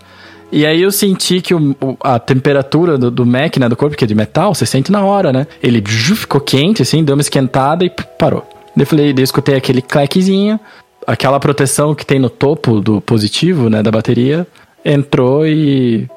E 0.52 0.66
aí 0.66 0.82
eu 0.82 0.92
senti 0.92 1.42
que 1.42 1.54
o- 1.54 1.76
a 2.02 2.18
temperatura 2.18 2.98
do, 2.98 3.12
do 3.12 3.26
Mac, 3.26 3.58
né, 3.58 3.70
do 3.70 3.76
corpo, 3.76 3.96
que 3.96 4.04
é 4.04 4.08
de 4.08 4.16
metal, 4.16 4.54
você 4.54 4.66
sente 4.66 4.92
na 4.92 5.04
hora, 5.04 5.32
né? 5.32 5.46
Ele 5.62 5.82
ficou 5.86 6.42
quente, 6.42 6.82
assim, 6.82 7.04
deu 7.04 7.16
uma 7.16 7.22
esquentada 7.22 7.86
e 7.86 7.90
parou. 8.18 8.48
Daí 8.76 8.84
eu 8.84 8.88
falei, 8.88 9.14
daí 9.14 9.22
eu 9.22 9.26
escutei 9.26 9.56
aquele 9.56 9.82
clackzinho, 9.82 10.60
aquela 11.06 11.40
proteção 11.40 11.94
que 11.94 12.06
tem 12.06 12.20
no 12.20 12.30
topo 12.30 12.82
do 12.82 13.00
positivo, 13.02 13.70
né, 13.70 13.84
da 13.84 13.92
bateria, 13.92 14.48
entrou 14.84 15.46
e 15.46 16.08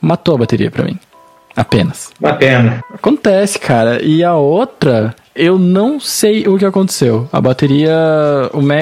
matou 0.00 0.34
a 0.34 0.38
bateria 0.38 0.70
pra 0.70 0.84
mim. 0.84 0.98
Apenas. 1.56 2.10
Bacana. 2.18 2.82
Acontece, 2.92 3.58
cara. 3.60 4.02
E 4.02 4.24
a 4.24 4.34
outra, 4.34 5.14
eu 5.36 5.56
não 5.58 6.00
sei 6.00 6.48
o 6.48 6.58
que 6.58 6.64
aconteceu. 6.64 7.28
A 7.32 7.40
bateria, 7.40 7.92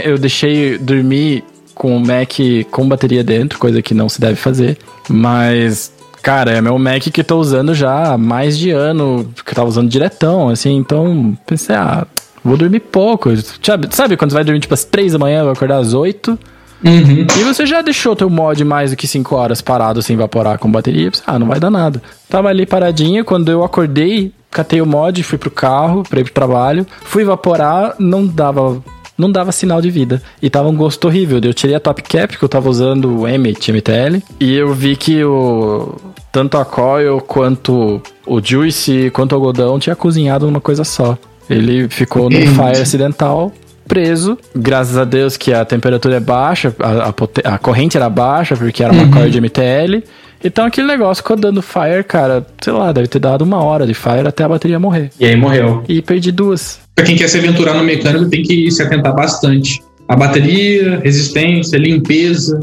eu 0.04 0.16
deixei 0.16 0.78
dormir 0.78 1.44
com 1.82 1.96
o 1.96 2.00
Mac 2.00 2.38
com 2.70 2.88
bateria 2.88 3.24
dentro, 3.24 3.58
coisa 3.58 3.82
que 3.82 3.92
não 3.92 4.08
se 4.08 4.20
deve 4.20 4.36
fazer. 4.36 4.78
Mas, 5.08 5.92
cara, 6.22 6.52
é 6.52 6.60
meu 6.60 6.78
Mac 6.78 7.02
que 7.02 7.24
tô 7.24 7.40
usando 7.40 7.74
já 7.74 8.12
há 8.12 8.16
mais 8.16 8.56
de 8.56 8.70
ano, 8.70 9.28
que 9.44 9.50
eu 9.50 9.56
tava 9.56 9.68
usando 9.68 9.90
diretão, 9.90 10.48
assim. 10.48 10.76
Então, 10.76 11.36
pensei, 11.44 11.74
ah, 11.74 12.06
vou 12.44 12.56
dormir 12.56 12.78
pouco. 12.78 13.30
Sabe, 13.60 13.88
sabe 13.90 14.16
quando 14.16 14.30
você 14.30 14.36
vai 14.36 14.44
dormir 14.44 14.60
tipo 14.60 14.72
às 14.72 14.84
três 14.84 15.12
da 15.12 15.18
manhã, 15.18 15.42
vai 15.42 15.54
acordar 15.54 15.78
às 15.78 15.92
oito? 15.92 16.38
Uhum. 16.84 17.26
E 17.40 17.42
você 17.42 17.66
já 17.66 17.82
deixou 17.82 18.14
teu 18.14 18.30
mod 18.30 18.64
mais 18.64 18.92
do 18.92 18.96
que 18.96 19.08
5 19.08 19.34
horas 19.34 19.60
parado 19.60 20.00
sem 20.02 20.14
evaporar 20.14 20.58
com 20.58 20.70
bateria? 20.70 21.10
Ah, 21.26 21.36
não 21.36 21.48
vai 21.48 21.58
dar 21.58 21.70
nada. 21.70 22.00
Tava 22.28 22.48
ali 22.48 22.64
paradinho, 22.64 23.24
quando 23.24 23.50
eu 23.50 23.64
acordei, 23.64 24.32
catei 24.52 24.80
o 24.80 24.86
mod, 24.86 25.20
fui 25.24 25.36
pro 25.36 25.50
carro, 25.50 26.04
pra 26.08 26.20
ir 26.20 26.24
pro 26.24 26.32
trabalho, 26.32 26.86
fui 27.02 27.22
evaporar, 27.22 27.96
não 27.98 28.24
dava 28.24 28.80
não 29.22 29.32
dava 29.32 29.52
sinal 29.52 29.80
de 29.80 29.90
vida. 29.90 30.20
E 30.42 30.50
tava 30.50 30.68
um 30.68 30.76
gosto 30.76 31.06
horrível. 31.06 31.40
Eu 31.42 31.54
tirei 31.54 31.74
a 31.76 31.80
top 31.80 32.02
cap, 32.02 32.36
que 32.36 32.42
eu 32.44 32.48
tava 32.48 32.68
usando 32.68 33.20
o 33.20 33.28
Emmet 33.28 33.70
MTL, 33.72 34.22
e 34.40 34.54
eu 34.54 34.74
vi 34.74 34.96
que 34.96 35.24
o 35.24 35.94
tanto 36.30 36.56
a 36.58 36.64
coil 36.64 37.20
quanto 37.20 38.00
o 38.26 38.40
juice, 38.42 39.10
quanto 39.12 39.32
o 39.32 39.34
algodão 39.36 39.78
tinha 39.78 39.94
cozinhado 39.96 40.46
numa 40.46 40.60
coisa 40.60 40.84
só. 40.84 41.16
Ele 41.48 41.88
ficou 41.88 42.30
no 42.30 42.36
fire 42.38 42.80
acidental, 42.80 43.52
preso. 43.86 44.38
Graças 44.54 44.96
a 44.96 45.04
Deus 45.04 45.36
que 45.36 45.52
a 45.52 45.64
temperatura 45.64 46.16
é 46.16 46.20
baixa, 46.20 46.74
a, 46.78 47.08
a 47.10 47.54
a 47.54 47.58
corrente 47.58 47.96
era 47.96 48.08
baixa, 48.08 48.56
porque 48.56 48.82
era 48.82 48.92
uma 48.92 49.02
Uhum. 49.04 49.10
coil 49.10 49.30
de 49.30 49.40
MTL. 49.40 50.02
Então 50.44 50.64
aquele 50.64 50.86
negócio 50.88 51.22
ficou 51.22 51.36
dando 51.36 51.62
fire, 51.62 52.02
cara, 52.02 52.44
sei 52.60 52.72
lá, 52.72 52.90
deve 52.90 53.06
ter 53.06 53.18
dado 53.20 53.42
uma 53.42 53.62
hora 53.62 53.86
de 53.86 53.94
fire 53.94 54.26
até 54.26 54.42
a 54.42 54.48
bateria 54.48 54.78
morrer. 54.78 55.10
E 55.20 55.24
aí 55.26 55.36
morreu. 55.36 55.84
E 55.88 56.02
perdi 56.02 56.32
duas. 56.32 56.80
Pra 56.94 57.04
quem 57.04 57.16
quer 57.16 57.28
se 57.28 57.38
aventurar 57.38 57.74
no 57.74 57.84
mecânico, 57.84 58.28
tem 58.28 58.42
que 58.42 58.70
se 58.70 58.82
atentar 58.82 59.14
bastante. 59.14 59.82
A 60.08 60.16
bateria, 60.16 61.00
resistência, 61.02 61.78
limpeza, 61.78 62.60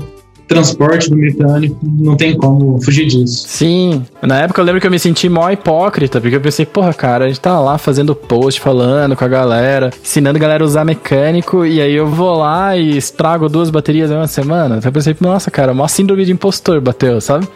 transporte 0.49 1.09
do 1.09 1.15
mecânico, 1.15 1.77
não 1.83 2.17
tem 2.17 2.35
como 2.35 2.81
fugir 2.81 3.05
disso. 3.05 3.45
Sim, 3.47 4.03
na 4.21 4.41
época 4.41 4.59
eu 4.59 4.65
lembro 4.65 4.81
que 4.81 4.87
eu 4.87 4.91
me 4.91 4.99
senti 4.99 5.29
mó 5.29 5.49
hipócrita, 5.49 6.19
porque 6.19 6.35
eu 6.35 6.41
pensei, 6.41 6.65
porra, 6.65 6.93
cara, 6.93 7.25
a 7.25 7.27
gente 7.27 7.39
tá 7.39 7.59
lá 7.59 7.77
fazendo 7.77 8.15
post, 8.15 8.59
falando 8.59 9.15
com 9.15 9.23
a 9.23 9.27
galera, 9.27 9.91
ensinando 10.03 10.37
a 10.37 10.41
galera 10.41 10.63
a 10.63 10.65
usar 10.65 10.83
mecânico, 10.83 11.65
e 11.65 11.79
aí 11.79 11.93
eu 11.93 12.07
vou 12.07 12.35
lá 12.37 12.75
e 12.75 12.97
estrago 12.97 13.47
duas 13.47 13.69
baterias 13.69 14.09
em 14.09 14.15
uma 14.15 14.27
semana. 14.27 14.77
Então 14.77 14.89
eu 14.89 14.93
pensei, 14.93 15.15
nossa, 15.21 15.51
cara, 15.51 15.73
mó 15.73 15.87
síndrome 15.87 16.25
de 16.25 16.31
impostor 16.31 16.81
bateu, 16.81 17.21
sabe? 17.21 17.47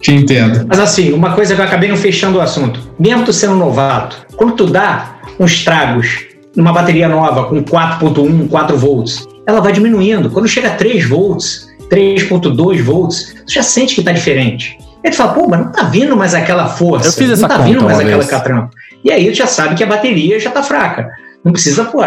Te 0.00 0.12
entendo. 0.12 0.66
Mas 0.68 0.78
assim, 0.78 1.12
uma 1.12 1.32
coisa 1.32 1.54
que 1.54 1.60
eu 1.60 1.64
acabei 1.64 1.88
não 1.88 1.96
fechando 1.96 2.38
o 2.38 2.40
assunto. 2.40 2.80
Mesmo 2.98 3.24
tu 3.24 3.32
sendo 3.32 3.54
novato, 3.54 4.26
quando 4.36 4.54
tu 4.54 4.66
dá 4.66 5.16
uns 5.38 5.64
tragos 5.64 6.26
numa 6.56 6.72
bateria 6.72 7.08
nova 7.08 7.44
com 7.44 7.62
4.1, 7.62 8.48
4 8.48 8.76
volts, 8.76 9.26
ela 9.46 9.60
vai 9.60 9.72
diminuindo. 9.72 10.30
Quando 10.30 10.48
chega 10.48 10.68
a 10.68 10.74
3 10.74 11.08
volts, 11.08 11.68
3.2 11.88 12.82
volts, 12.82 13.34
tu 13.46 13.52
já 13.52 13.62
sente 13.62 13.94
que 13.94 14.02
tá 14.02 14.12
diferente. 14.12 14.76
Aí 15.04 15.10
tu 15.10 15.16
fala, 15.16 15.34
pô, 15.34 15.46
mas 15.48 15.60
não 15.60 15.70
tá 15.70 15.82
vindo 15.84 16.16
mais 16.16 16.34
aquela 16.34 16.66
força. 16.66 17.08
Eu 17.08 17.12
fiz 17.12 17.30
essa 17.30 17.42
não 17.42 17.48
tá 17.48 17.56
conta 17.56 17.68
vindo 17.68 17.84
mais 17.84 17.98
aquela 17.98 18.18
vez. 18.18 18.30
catrampa. 18.30 18.70
E 19.04 19.10
aí 19.10 19.30
tu 19.30 19.36
já 19.36 19.46
sabe 19.46 19.74
que 19.74 19.84
a 19.84 19.86
bateria 19.86 20.40
já 20.40 20.50
tá 20.50 20.62
fraca. 20.62 21.10
Não 21.44 21.52
precisa 21.52 21.84
pô, 21.84 22.00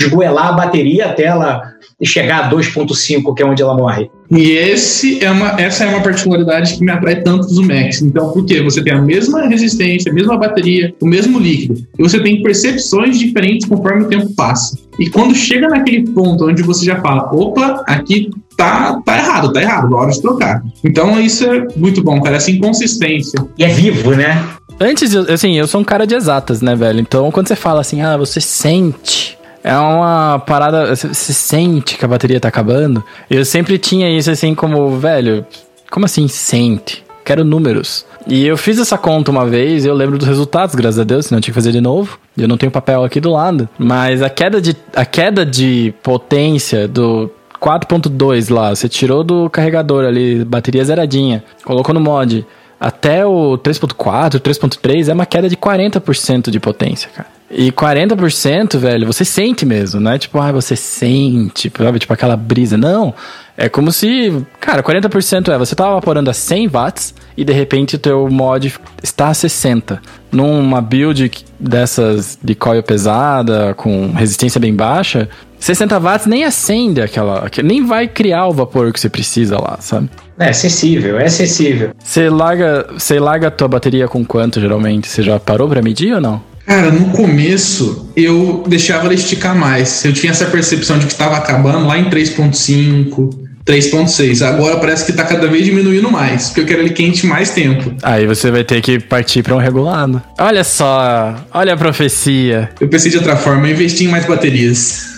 esgoelar 0.00 0.48
a 0.48 0.52
bateria 0.52 1.06
até 1.06 1.24
ela 1.24 1.74
chegar 2.02 2.46
a 2.46 2.50
2.5, 2.50 3.34
que 3.34 3.42
é 3.42 3.46
onde 3.46 3.62
ela 3.62 3.76
morre. 3.76 4.10
E 4.30 4.52
esse 4.52 5.22
é 5.22 5.30
uma, 5.30 5.60
essa 5.60 5.84
é 5.84 5.88
uma 5.88 6.00
particularidade 6.00 6.76
que 6.76 6.84
me 6.84 6.90
atrai 6.90 7.20
tanto 7.20 7.48
do 7.48 7.62
Max. 7.62 8.00
Então, 8.00 8.30
por 8.30 8.44
quê? 8.46 8.62
Você 8.62 8.82
tem 8.82 8.92
a 8.92 9.02
mesma 9.02 9.46
resistência, 9.46 10.10
a 10.10 10.14
mesma 10.14 10.38
bateria, 10.38 10.94
o 11.00 11.06
mesmo 11.06 11.38
líquido. 11.38 11.84
E 11.98 12.02
você 12.02 12.20
tem 12.20 12.42
percepções 12.42 13.18
diferentes 13.18 13.68
conforme 13.68 14.04
o 14.04 14.08
tempo 14.08 14.32
passa. 14.34 14.78
E 14.98 15.10
quando 15.10 15.34
chega 15.34 15.68
naquele 15.68 16.08
ponto 16.10 16.48
onde 16.48 16.62
você 16.62 16.84
já 16.84 17.00
fala, 17.00 17.28
opa, 17.34 17.82
aqui 17.86 18.30
tá, 18.56 19.00
tá 19.04 19.18
errado, 19.18 19.52
tá 19.52 19.60
errado, 19.60 19.94
hora 19.94 20.10
de 20.12 20.22
trocar. 20.22 20.62
Então, 20.84 21.20
isso 21.20 21.44
é 21.44 21.66
muito 21.76 22.02
bom, 22.02 22.20
cara, 22.20 22.36
essa 22.36 22.50
inconsistência. 22.50 23.44
E 23.58 23.64
é 23.64 23.68
vivo, 23.68 24.14
né? 24.14 24.46
Antes, 24.78 25.14
assim, 25.14 25.58
eu 25.58 25.66
sou 25.66 25.80
um 25.80 25.84
cara 25.84 26.06
de 26.06 26.14
exatas, 26.14 26.62
né, 26.62 26.74
velho? 26.74 27.00
Então, 27.00 27.30
quando 27.30 27.48
você 27.48 27.56
fala 27.56 27.80
assim, 27.82 28.00
ah, 28.00 28.16
você 28.16 28.40
sente. 28.40 29.29
É 29.62 29.76
uma 29.76 30.38
parada. 30.38 30.94
Você 30.94 31.32
sente 31.32 31.96
que 31.96 32.04
a 32.04 32.08
bateria 32.08 32.40
tá 32.40 32.48
acabando. 32.48 33.04
Eu 33.28 33.44
sempre 33.44 33.78
tinha 33.78 34.08
isso 34.10 34.30
assim 34.30 34.54
como, 34.54 34.98
velho, 34.98 35.44
como 35.90 36.06
assim 36.06 36.28
sente? 36.28 37.04
Quero 37.24 37.44
números. 37.44 38.06
E 38.26 38.46
eu 38.46 38.56
fiz 38.56 38.78
essa 38.78 38.98
conta 38.98 39.30
uma 39.30 39.46
vez 39.46 39.84
eu 39.84 39.94
lembro 39.94 40.18
dos 40.18 40.26
resultados, 40.26 40.74
graças 40.74 40.98
a 40.98 41.04
Deus, 41.04 41.26
senão 41.26 41.38
eu 41.38 41.42
tinha 41.42 41.52
que 41.52 41.58
fazer 41.58 41.72
de 41.72 41.80
novo. 41.80 42.18
Eu 42.36 42.48
não 42.48 42.56
tenho 42.56 42.72
papel 42.72 43.04
aqui 43.04 43.20
do 43.20 43.30
lado. 43.30 43.68
Mas 43.78 44.22
a 44.22 44.30
queda 44.30 44.60
de, 44.60 44.76
a 44.94 45.04
queda 45.04 45.44
de 45.44 45.94
potência 46.02 46.88
do 46.88 47.30
4.2 47.60 48.52
lá, 48.52 48.74
você 48.74 48.88
tirou 48.88 49.22
do 49.22 49.50
carregador 49.50 50.04
ali, 50.04 50.44
bateria 50.44 50.84
zeradinha, 50.84 51.44
colocou 51.64 51.94
no 51.94 52.00
mod. 52.00 52.46
Até 52.80 53.26
o 53.26 53.58
3.4, 53.58 54.40
3.3 54.40 55.08
é 55.08 55.12
uma 55.12 55.26
queda 55.26 55.48
de 55.48 55.56
40% 55.56 56.50
de 56.50 56.58
potência, 56.58 57.10
cara. 57.14 57.39
E 57.50 57.72
40%, 57.72 58.76
velho, 58.78 59.06
você 59.06 59.24
sente 59.24 59.66
mesmo, 59.66 60.00
não 60.00 60.12
é 60.12 60.18
tipo, 60.18 60.38
ah, 60.38 60.52
você 60.52 60.76
sente, 60.76 61.70
sabe? 61.76 61.98
Tipo 61.98 62.12
aquela 62.12 62.36
brisa. 62.36 62.76
Não. 62.76 63.12
É 63.56 63.68
como 63.68 63.90
se, 63.92 64.32
cara, 64.60 64.82
40% 64.82 65.52
é, 65.52 65.58
você 65.58 65.74
tava 65.74 65.90
evaporando 65.90 66.30
a 66.30 66.32
100 66.32 66.68
watts 66.68 67.14
e 67.36 67.44
de 67.44 67.52
repente 67.52 67.96
o 67.96 67.98
teu 67.98 68.28
mod 68.30 68.72
está 69.02 69.28
a 69.28 69.34
60. 69.34 70.00
Numa 70.32 70.80
build 70.80 71.30
dessas 71.58 72.38
de 72.42 72.54
coil 72.54 72.82
pesada, 72.82 73.74
com 73.74 74.12
resistência 74.12 74.60
bem 74.60 74.72
baixa, 74.74 75.28
60 75.58 75.98
watts 75.98 76.26
nem 76.26 76.44
acende 76.44 77.02
aquela, 77.02 77.44
aque- 77.46 77.62
nem 77.62 77.84
vai 77.84 78.06
criar 78.08 78.46
o 78.46 78.52
vapor 78.52 78.92
que 78.92 79.00
você 79.00 79.10
precisa 79.10 79.60
lá, 79.60 79.76
sabe? 79.80 80.08
É 80.38 80.52
sensível, 80.52 81.18
é 81.18 81.28
sensível. 81.28 81.90
Você 81.98 82.30
larga, 82.30 82.86
você 82.96 83.18
larga 83.18 83.48
a 83.48 83.50
tua 83.50 83.68
bateria 83.68 84.08
com 84.08 84.24
quanto 84.24 84.58
geralmente? 84.60 85.06
Você 85.08 85.22
já 85.22 85.38
parou 85.38 85.68
pra 85.68 85.82
medir 85.82 86.14
ou 86.14 86.20
não? 86.20 86.40
Cara, 86.70 86.92
no 86.92 87.06
começo 87.06 88.08
eu 88.16 88.62
deixava 88.64 89.06
ela 89.06 89.12
esticar 89.12 89.56
mais. 89.56 90.04
Eu 90.04 90.12
tinha 90.12 90.30
essa 90.30 90.46
percepção 90.46 91.00
de 91.00 91.06
que 91.06 91.10
estava 91.10 91.36
acabando 91.36 91.84
lá 91.84 91.98
em 91.98 92.08
3.5, 92.08 93.28
3.6. 93.66 94.46
Agora 94.46 94.76
parece 94.76 95.04
que 95.04 95.12
tá 95.12 95.24
cada 95.24 95.48
vez 95.48 95.64
diminuindo 95.64 96.08
mais, 96.12 96.46
porque 96.46 96.60
eu 96.60 96.66
quero 96.66 96.82
ele 96.82 96.90
quente 96.90 97.26
mais 97.26 97.50
tempo. 97.50 97.92
Aí 98.04 98.24
você 98.24 98.52
vai 98.52 98.62
ter 98.62 98.80
que 98.82 99.00
partir 99.00 99.42
pra 99.42 99.56
um 99.56 99.58
regulado. 99.58 100.22
Olha 100.38 100.62
só, 100.62 101.44
olha 101.52 101.74
a 101.74 101.76
profecia. 101.76 102.70
Eu 102.80 102.86
pensei 102.86 103.10
de 103.10 103.16
outra 103.16 103.34
forma, 103.34 103.66
eu 103.66 103.72
investi 103.72 104.04
em 104.04 104.08
mais 104.08 104.24
baterias. 104.24 105.09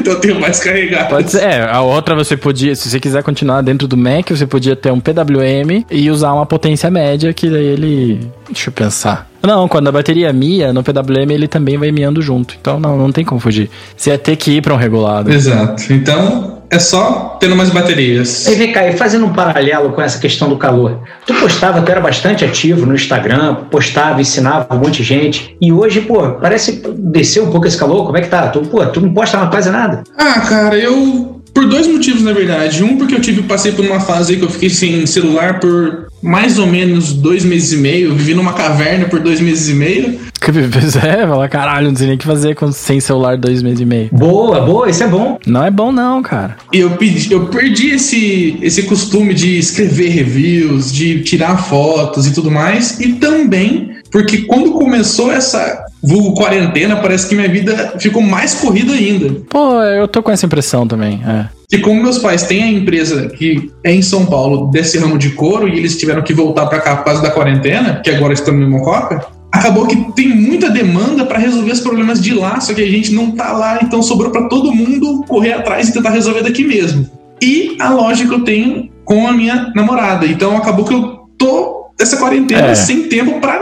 Então 0.00 0.14
eu 0.14 0.20
tenho 0.20 0.40
mais 0.40 0.60
carregadas. 0.60 1.08
Pode 1.08 1.30
ser, 1.30 1.42
é, 1.42 1.62
a 1.70 1.80
outra 1.80 2.14
você 2.14 2.36
podia, 2.36 2.74
se 2.74 2.88
você 2.88 2.98
quiser 2.98 3.22
continuar 3.22 3.62
dentro 3.62 3.86
do 3.86 3.96
Mac, 3.96 4.30
você 4.30 4.46
podia 4.46 4.74
ter 4.74 4.90
um 4.90 5.00
PWM 5.00 5.84
e 5.90 6.10
usar 6.10 6.32
uma 6.32 6.46
potência 6.46 6.90
média 6.90 7.32
que 7.32 7.48
daí 7.48 7.66
ele, 7.66 8.20
deixa 8.48 8.68
eu 8.68 8.72
pensar. 8.72 9.28
Não, 9.42 9.66
quando 9.68 9.88
a 9.88 9.92
bateria 9.92 10.32
mia, 10.32 10.72
no 10.72 10.82
PWM 10.82 11.30
ele 11.30 11.48
também 11.48 11.78
vai 11.78 11.90
miando 11.90 12.20
junto. 12.20 12.56
Então 12.60 12.78
não, 12.78 12.98
não 12.98 13.12
tem 13.12 13.24
como 13.24 13.40
fugir. 13.40 13.70
Você 13.96 14.10
ia 14.10 14.18
ter 14.18 14.36
que 14.36 14.52
ir 14.52 14.62
pra 14.62 14.74
um 14.74 14.76
regulado. 14.76 15.32
Exato. 15.32 15.92
Então 15.92 16.59
é 16.70 16.78
só 16.78 17.36
tendo 17.40 17.56
mais 17.56 17.68
baterias. 17.70 18.46
Aí 18.46 18.54
vem 18.54 18.72
cá, 18.72 18.86
e 18.86 18.96
fazendo 18.96 19.26
um 19.26 19.32
paralelo 19.32 19.90
com 19.90 20.00
essa 20.00 20.18
questão 20.18 20.48
do 20.48 20.56
calor. 20.56 21.00
Tu 21.26 21.34
postava, 21.34 21.82
tu 21.82 21.90
era 21.90 22.00
bastante 22.00 22.44
ativo 22.44 22.86
no 22.86 22.94
Instagram, 22.94 23.56
postava, 23.70 24.20
ensinava 24.20 24.72
um 24.74 24.78
monte 24.78 24.98
de 24.98 25.02
gente. 25.02 25.56
E 25.60 25.72
hoje, 25.72 26.00
pô, 26.00 26.32
parece 26.34 26.82
descer 26.96 27.42
um 27.42 27.50
pouco 27.50 27.66
esse 27.66 27.76
calor. 27.76 28.06
Como 28.06 28.16
é 28.16 28.20
que 28.20 28.28
tá? 28.28 28.48
Tu, 28.48 28.60
pô, 28.60 28.86
tu 28.86 29.00
não 29.00 29.12
posta 29.12 29.36
mais 29.36 29.50
quase 29.50 29.70
nada. 29.70 30.04
Ah, 30.16 30.40
cara, 30.40 30.76
eu. 30.76 31.39
Por 31.60 31.68
dois 31.68 31.86
motivos, 31.86 32.22
na 32.22 32.32
verdade. 32.32 32.82
Um, 32.82 32.96
porque 32.96 33.14
eu 33.14 33.20
tive, 33.20 33.42
passei 33.42 33.70
por 33.72 33.84
uma 33.84 34.00
fase 34.00 34.32
aí 34.32 34.38
que 34.38 34.44
eu 34.46 34.48
fiquei 34.48 34.70
sem 34.70 35.04
celular 35.04 35.60
por 35.60 36.08
mais 36.22 36.58
ou 36.58 36.66
menos 36.66 37.12
dois 37.12 37.44
meses 37.44 37.72
e 37.72 37.76
meio. 37.76 38.14
Vivi 38.14 38.32
numa 38.32 38.54
caverna 38.54 39.04
por 39.10 39.20
dois 39.20 39.42
meses 39.42 39.68
e 39.68 39.74
meio. 39.74 40.18
Pois 40.42 40.96
é, 41.04 41.26
fala, 41.28 41.48
caralho, 41.48 41.90
não 41.90 41.96
sei 41.96 42.06
nem 42.06 42.16
o 42.16 42.18
que 42.18 42.24
fazer 42.24 42.56
com, 42.56 42.72
sem 42.72 42.98
celular 42.98 43.36
dois 43.36 43.62
meses 43.62 43.78
e 43.80 43.84
meio. 43.84 44.08
Boa, 44.10 44.62
boa, 44.62 44.88
isso 44.88 45.04
é 45.04 45.06
bom. 45.06 45.38
Não 45.46 45.62
é 45.62 45.70
bom 45.70 45.92
não, 45.92 46.22
cara. 46.22 46.56
E 46.72 46.80
eu, 46.80 46.90
pedi, 46.92 47.30
eu 47.30 47.46
perdi 47.46 47.90
esse, 47.90 48.58
esse 48.62 48.84
costume 48.84 49.34
de 49.34 49.58
escrever 49.58 50.08
reviews, 50.08 50.90
de 50.90 51.22
tirar 51.22 51.58
fotos 51.58 52.26
e 52.26 52.32
tudo 52.32 52.50
mais. 52.50 52.98
E 52.98 53.12
também 53.12 54.00
porque 54.10 54.38
quando 54.38 54.72
começou 54.72 55.30
essa 55.30 55.84
vulgo 56.02 56.34
quarentena, 56.34 56.96
parece 56.96 57.28
que 57.28 57.34
minha 57.34 57.48
vida 57.48 57.94
ficou 57.98 58.22
mais 58.22 58.54
corrida 58.54 58.92
ainda. 58.92 59.42
Pô, 59.48 59.82
eu 59.82 60.08
tô 60.08 60.22
com 60.22 60.30
essa 60.30 60.46
impressão 60.46 60.86
também, 60.86 61.20
é. 61.26 61.46
E 61.72 61.78
como 61.78 62.02
meus 62.02 62.18
pais 62.18 62.42
têm 62.42 62.62
a 62.64 62.70
empresa 62.70 63.28
que 63.28 63.70
é 63.84 63.92
em 63.92 64.02
São 64.02 64.26
Paulo 64.26 64.70
desse 64.72 64.98
ramo 64.98 65.16
de 65.16 65.30
couro 65.30 65.68
e 65.68 65.78
eles 65.78 65.96
tiveram 65.96 66.22
que 66.22 66.34
voltar 66.34 66.66
para 66.66 66.80
cá 66.80 66.96
por 66.96 67.04
causa 67.04 67.22
da 67.22 67.30
quarentena, 67.30 68.00
que 68.02 68.10
agora 68.10 68.32
estamos 68.32 68.60
em 68.60 68.68
Mococa, 68.68 69.24
acabou 69.52 69.86
que 69.86 69.96
tem 70.12 70.28
muita 70.28 70.68
demanda 70.68 71.24
para 71.24 71.38
resolver 71.38 71.70
os 71.70 71.80
problemas 71.80 72.20
de 72.20 72.34
lá, 72.34 72.58
só 72.60 72.74
que 72.74 72.82
a 72.82 72.90
gente 72.90 73.12
não 73.12 73.32
tá 73.32 73.52
lá, 73.52 73.78
então 73.82 74.02
sobrou 74.02 74.32
para 74.32 74.48
todo 74.48 74.72
mundo 74.74 75.24
correr 75.28 75.52
atrás 75.52 75.88
e 75.88 75.92
tentar 75.92 76.10
resolver 76.10 76.42
daqui 76.42 76.64
mesmo. 76.64 77.08
E 77.40 77.76
a 77.78 77.90
loja 77.90 78.26
que 78.26 78.34
eu 78.34 78.40
tenho 78.42 78.90
com 79.04 79.26
a 79.28 79.32
minha 79.32 79.72
namorada, 79.74 80.26
então 80.26 80.56
acabou 80.56 80.84
que 80.84 80.94
eu 80.94 81.20
tô 81.38 81.86
essa 82.00 82.16
quarentena 82.16 82.68
É. 82.68 82.74
sem 82.74 83.04
tempo 83.08 83.40
para 83.40 83.59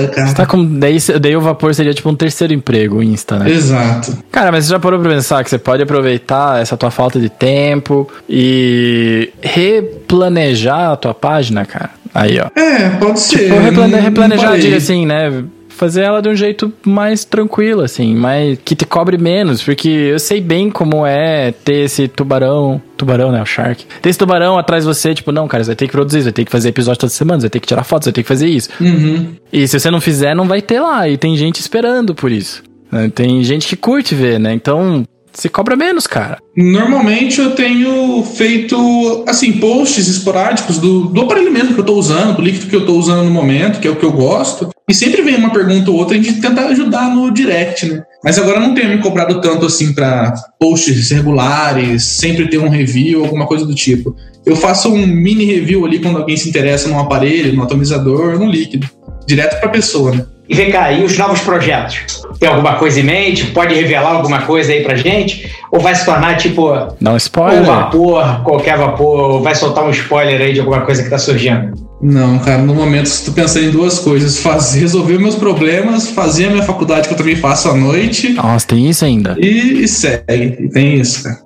nada, 0.00 0.08
cara. 0.08 0.26
Você 0.28 0.34
tá 0.34 0.46
com. 0.46 0.64
Daí, 0.78 0.98
daí 1.20 1.36
o 1.36 1.40
vapor 1.40 1.74
seria 1.74 1.92
tipo 1.94 2.08
um 2.08 2.14
terceiro 2.14 2.52
emprego, 2.52 3.02
Insta, 3.02 3.38
né? 3.38 3.50
Exato. 3.50 4.16
Cara, 4.30 4.52
mas 4.52 4.64
você 4.64 4.70
já 4.72 4.78
parou 4.78 4.98
pra 5.00 5.10
pensar 5.10 5.42
que 5.44 5.50
você 5.50 5.58
pode 5.58 5.82
aproveitar 5.82 6.60
essa 6.60 6.76
tua 6.76 6.90
falta 6.90 7.18
de 7.20 7.28
tempo 7.28 8.08
e 8.28 9.30
replanejar 9.42 10.92
a 10.92 10.96
tua 10.96 11.14
página, 11.14 11.64
cara? 11.64 11.90
Aí, 12.14 12.38
ó. 12.40 12.48
É, 12.58 12.88
pode 12.98 13.20
ser. 13.20 13.44
Tipo, 13.44 13.58
replane- 13.60 13.96
replanejar, 14.00 14.58
diga 14.58 14.76
assim, 14.78 15.04
né? 15.06 15.44
Fazer 15.78 16.02
ela 16.02 16.20
de 16.20 16.28
um 16.28 16.34
jeito 16.34 16.72
mais 16.84 17.24
tranquilo, 17.24 17.82
assim, 17.82 18.14
mais 18.14 18.58
que 18.64 18.74
te 18.74 18.84
cobre 18.84 19.16
menos, 19.16 19.62
porque 19.62 19.88
eu 19.88 20.18
sei 20.18 20.40
bem 20.40 20.70
como 20.70 21.06
é 21.06 21.52
ter 21.64 21.84
esse 21.84 22.08
tubarão, 22.08 22.80
tubarão, 22.96 23.30
né, 23.32 23.40
o 23.40 23.46
shark. 23.46 23.86
Ter 24.02 24.10
esse 24.10 24.18
tubarão 24.18 24.58
atrás 24.58 24.84
de 24.84 24.88
você, 24.92 25.14
tipo, 25.14 25.32
não, 25.32 25.48
cara, 25.48 25.64
você 25.64 25.68
vai 25.68 25.76
ter 25.76 25.86
que 25.86 25.92
produzir, 25.92 26.18
você 26.18 26.24
vai 26.24 26.32
ter 26.32 26.44
que 26.44 26.50
fazer 26.50 26.68
episódio 26.70 27.00
toda 27.00 27.10
semana, 27.10 27.40
você 27.40 27.44
vai 27.44 27.50
ter 27.50 27.60
que 27.60 27.66
tirar 27.66 27.84
fotos, 27.84 28.04
você 28.04 28.10
vai 28.10 28.14
ter 28.14 28.22
que 28.22 28.28
fazer 28.28 28.48
isso. 28.48 28.68
Uhum. 28.80 29.28
E 29.52 29.66
se 29.66 29.78
você 29.78 29.90
não 29.90 30.00
fizer, 30.00 30.34
não 30.34 30.46
vai 30.46 30.60
ter 30.60 30.80
lá, 30.80 31.08
e 31.08 31.16
tem 31.16 31.36
gente 31.36 31.60
esperando 31.60 32.14
por 32.14 32.30
isso. 32.32 32.62
né? 32.90 33.10
Tem 33.14 33.42
gente 33.44 33.68
que 33.68 33.76
curte 33.76 34.14
ver, 34.14 34.38
né? 34.40 34.52
Então, 34.52 35.04
se 35.32 35.48
cobra 35.48 35.76
menos, 35.76 36.06
cara. 36.06 36.38
Normalmente 36.56 37.40
eu 37.40 37.52
tenho 37.52 38.24
feito, 38.24 39.24
assim, 39.28 39.52
posts 39.52 40.08
esporádicos 40.08 40.78
do, 40.78 41.02
do 41.06 41.20
aparelho 41.20 41.52
mesmo 41.52 41.74
que 41.74 41.80
eu 41.80 41.84
tô 41.84 41.94
usando, 41.94 42.36
do 42.36 42.42
líquido 42.42 42.66
que 42.66 42.74
eu 42.74 42.84
tô 42.84 42.94
usando 42.94 43.24
no 43.24 43.30
momento, 43.30 43.78
que 43.78 43.86
é 43.86 43.90
o 43.90 43.96
que 43.96 44.04
eu 44.04 44.10
gosto. 44.12 44.68
E 44.88 44.94
sempre 44.94 45.20
vem 45.20 45.36
uma 45.36 45.50
pergunta 45.50 45.90
ou 45.90 45.98
outra, 45.98 46.16
a 46.16 46.20
gente 46.20 46.40
tenta 46.40 46.62
ajudar 46.66 47.14
no 47.14 47.30
direct, 47.30 47.86
né? 47.86 48.02
Mas 48.24 48.38
agora 48.38 48.58
não 48.58 48.74
tenho 48.74 48.88
me 48.88 48.98
cobrado 48.98 49.40
tanto 49.40 49.66
assim 49.66 49.92
para 49.92 50.32
posts 50.58 51.10
regulares, 51.10 52.02
sempre 52.04 52.48
ter 52.48 52.58
um 52.58 52.70
review, 52.70 53.22
alguma 53.22 53.46
coisa 53.46 53.66
do 53.66 53.74
tipo. 53.74 54.16
Eu 54.46 54.56
faço 54.56 54.90
um 54.90 55.06
mini 55.06 55.44
review 55.44 55.84
ali 55.84 55.98
quando 55.98 56.16
alguém 56.18 56.36
se 56.36 56.48
interessa 56.48 56.88
num 56.88 56.98
aparelho, 56.98 57.54
num 57.54 57.62
atomizador, 57.62 58.38
num 58.38 58.48
líquido. 58.50 58.88
Direto 59.26 59.60
pra 59.60 59.68
pessoa, 59.68 60.12
né? 60.14 60.24
E 60.48 60.54
vem 60.54 60.70
cá, 60.70 60.90
e 60.90 61.04
os 61.04 61.18
novos 61.18 61.40
projetos? 61.40 62.22
Tem 62.40 62.48
alguma 62.48 62.76
coisa 62.76 62.98
em 62.98 63.02
mente? 63.02 63.46
Pode 63.48 63.74
revelar 63.74 64.12
alguma 64.12 64.40
coisa 64.42 64.72
aí 64.72 64.82
pra 64.82 64.96
gente? 64.96 65.52
Ou 65.70 65.78
vai 65.78 65.94
se 65.94 66.06
tornar 66.06 66.38
tipo 66.38 66.72
Não 66.98 67.12
um 67.12 67.16
spoiler. 67.18 67.62
vapor, 67.62 68.42
qualquer 68.42 68.78
vapor, 68.78 69.32
ou 69.32 69.42
vai 69.42 69.54
soltar 69.54 69.84
um 69.84 69.90
spoiler 69.90 70.40
aí 70.40 70.54
de 70.54 70.60
alguma 70.60 70.80
coisa 70.80 71.02
que 71.02 71.10
tá 71.10 71.18
surgindo? 71.18 71.87
Não, 72.00 72.38
cara, 72.38 72.62
no 72.62 72.74
momento 72.74 73.06
estou 73.06 73.34
pensando 73.34 73.66
em 73.66 73.70
duas 73.70 73.98
coisas: 73.98 74.38
fazer, 74.38 74.80
resolver 74.80 75.18
meus 75.18 75.34
problemas, 75.34 76.10
fazer 76.10 76.46
a 76.46 76.50
minha 76.50 76.62
faculdade 76.62 77.08
que 77.08 77.14
eu 77.14 77.18
também 77.18 77.34
faço 77.34 77.68
à 77.68 77.74
noite 77.74 78.34
Nossa, 78.34 78.66
tem 78.66 78.88
isso 78.88 79.04
ainda. 79.04 79.36
e, 79.38 79.82
e 79.82 79.88
segue. 79.88 80.56
E 80.60 80.68
tem 80.68 80.94
isso, 80.94 81.24
cara. 81.24 81.38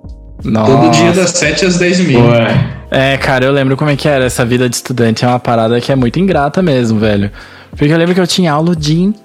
Nossa. 0.43 0.71
Todo 0.71 0.91
dia 0.91 1.11
das 1.13 1.29
7 1.31 1.65
às 1.65 1.77
10 1.77 1.99
e 1.99 2.03
meia. 2.03 2.83
É, 2.91 3.17
cara, 3.17 3.45
eu 3.45 3.51
lembro 3.51 3.75
como 3.77 3.89
é 3.89 3.95
que 3.95 4.07
era 4.07 4.25
essa 4.25 4.45
vida 4.45 4.69
de 4.69 4.75
estudante. 4.75 5.25
É 5.25 5.27
uma 5.27 5.39
parada 5.39 5.79
que 5.79 5.91
é 5.91 5.95
muito 5.95 6.19
ingrata 6.19 6.61
mesmo, 6.61 6.99
velho. 6.99 7.31
Porque 7.71 7.91
eu 7.91 7.97
lembro 7.97 8.13
que 8.13 8.19
eu 8.19 8.27
tinha 8.27 8.51
aula 8.51 8.71
o 8.71 8.75
dia 8.75 9.03
inteiro, 9.03 9.22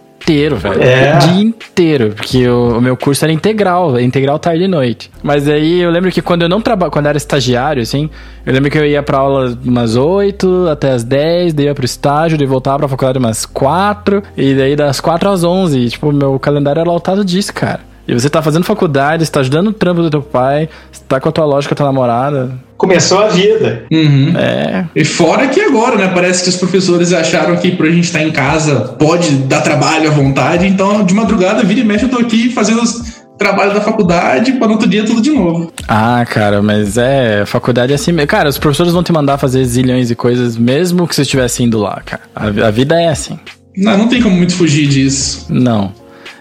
velho. 0.56 0.82
É. 0.82 1.16
O 1.16 1.18
dia 1.18 1.42
inteiro. 1.42 2.12
Porque 2.14 2.48
o, 2.48 2.78
o 2.78 2.80
meu 2.80 2.96
curso 2.96 3.24
era 3.24 3.32
integral, 3.32 3.98
integral 3.98 4.38
tarde 4.38 4.64
e 4.64 4.68
noite. 4.68 5.10
Mas 5.22 5.48
aí 5.48 5.80
eu 5.80 5.90
lembro 5.90 6.10
que 6.10 6.20
quando 6.22 6.42
eu 6.42 6.48
não 6.48 6.60
trabalhava, 6.60 6.92
quando 6.92 7.06
eu 7.06 7.10
era 7.10 7.18
estagiário, 7.18 7.82
assim, 7.82 8.10
eu 8.44 8.52
lembro 8.52 8.70
que 8.70 8.78
eu 8.78 8.86
ia 8.86 9.02
pra 9.02 9.18
aula 9.18 9.56
umas 9.64 9.96
8 9.96 10.68
até 10.68 10.92
as 10.92 11.04
10, 11.04 11.54
daí 11.54 11.66
ia 11.66 11.74
pro 11.74 11.84
estágio, 11.84 12.36
daí 12.36 12.46
voltava 12.46 12.78
pra 12.78 12.88
faculdade 12.88 13.18
umas 13.18 13.46
4, 13.46 14.22
e 14.36 14.54
daí 14.54 14.76
das 14.76 15.00
4 15.00 15.28
às 15.28 15.44
11. 15.44 15.78
E, 15.78 15.88
tipo, 15.90 16.12
meu 16.12 16.38
calendário 16.38 16.80
era 16.80 16.90
lotado 16.90 17.24
disso, 17.24 17.52
cara. 17.52 17.80
E 18.08 18.14
você 18.14 18.30
tá 18.30 18.40
fazendo 18.40 18.64
faculdade, 18.64 19.26
você 19.26 19.30
tá 19.30 19.40
ajudando 19.40 19.68
o 19.68 19.72
trampo 19.72 20.00
do 20.00 20.08
teu 20.08 20.22
pai, 20.22 20.70
tá 21.08 21.18
com 21.18 21.28
a 21.28 21.32
tua 21.32 21.44
lógica, 21.44 21.74
tua 21.74 21.86
namorada. 21.86 22.52
Começou 22.76 23.18
a 23.18 23.28
vida. 23.28 23.86
Uhum. 23.90 24.34
É, 24.36 24.84
E 24.94 25.04
fora 25.04 25.48
que 25.48 25.60
agora, 25.60 25.96
né? 25.96 26.10
Parece 26.14 26.44
que 26.44 26.48
os 26.50 26.56
professores 26.56 27.12
acharam 27.12 27.56
que 27.56 27.72
pra 27.72 27.90
gente 27.90 28.04
estar 28.04 28.22
em 28.22 28.30
casa 28.30 28.80
pode 28.98 29.30
dar 29.30 29.62
trabalho 29.62 30.08
à 30.08 30.12
vontade. 30.12 30.66
Então, 30.66 31.04
de 31.04 31.14
madrugada, 31.14 31.64
vira 31.64 31.80
e 31.80 31.84
mexe, 31.84 32.04
eu 32.04 32.08
tô 32.10 32.18
aqui 32.18 32.50
fazendo 32.50 32.82
os 32.82 33.18
trabalhos 33.36 33.74
da 33.74 33.80
faculdade 33.80 34.52
para 34.52 34.66
no 34.66 34.74
outro 34.74 34.88
dia 34.88 35.04
tudo 35.04 35.22
de 35.22 35.30
novo. 35.30 35.72
Ah, 35.86 36.24
cara, 36.28 36.60
mas 36.60 36.98
é, 36.98 37.44
faculdade 37.46 37.92
é 37.92 37.94
assim 37.94 38.12
mesmo. 38.12 38.28
Cara, 38.28 38.48
os 38.48 38.58
professores 38.58 38.92
vão 38.92 39.02
te 39.02 39.12
mandar 39.12 39.38
fazer 39.38 39.64
zilhões 39.64 40.08
de 40.08 40.14
coisas, 40.14 40.56
mesmo 40.56 41.06
que 41.06 41.14
você 41.14 41.22
estivesse 41.22 41.62
indo 41.62 41.78
lá, 41.78 42.00
cara. 42.04 42.22
A, 42.34 42.46
a 42.66 42.70
vida 42.70 43.00
é 43.00 43.08
assim. 43.08 43.38
Não, 43.76 43.96
não 43.96 44.08
tem 44.08 44.20
como 44.20 44.36
muito 44.36 44.54
fugir 44.54 44.88
disso. 44.88 45.46
Não. 45.48 45.92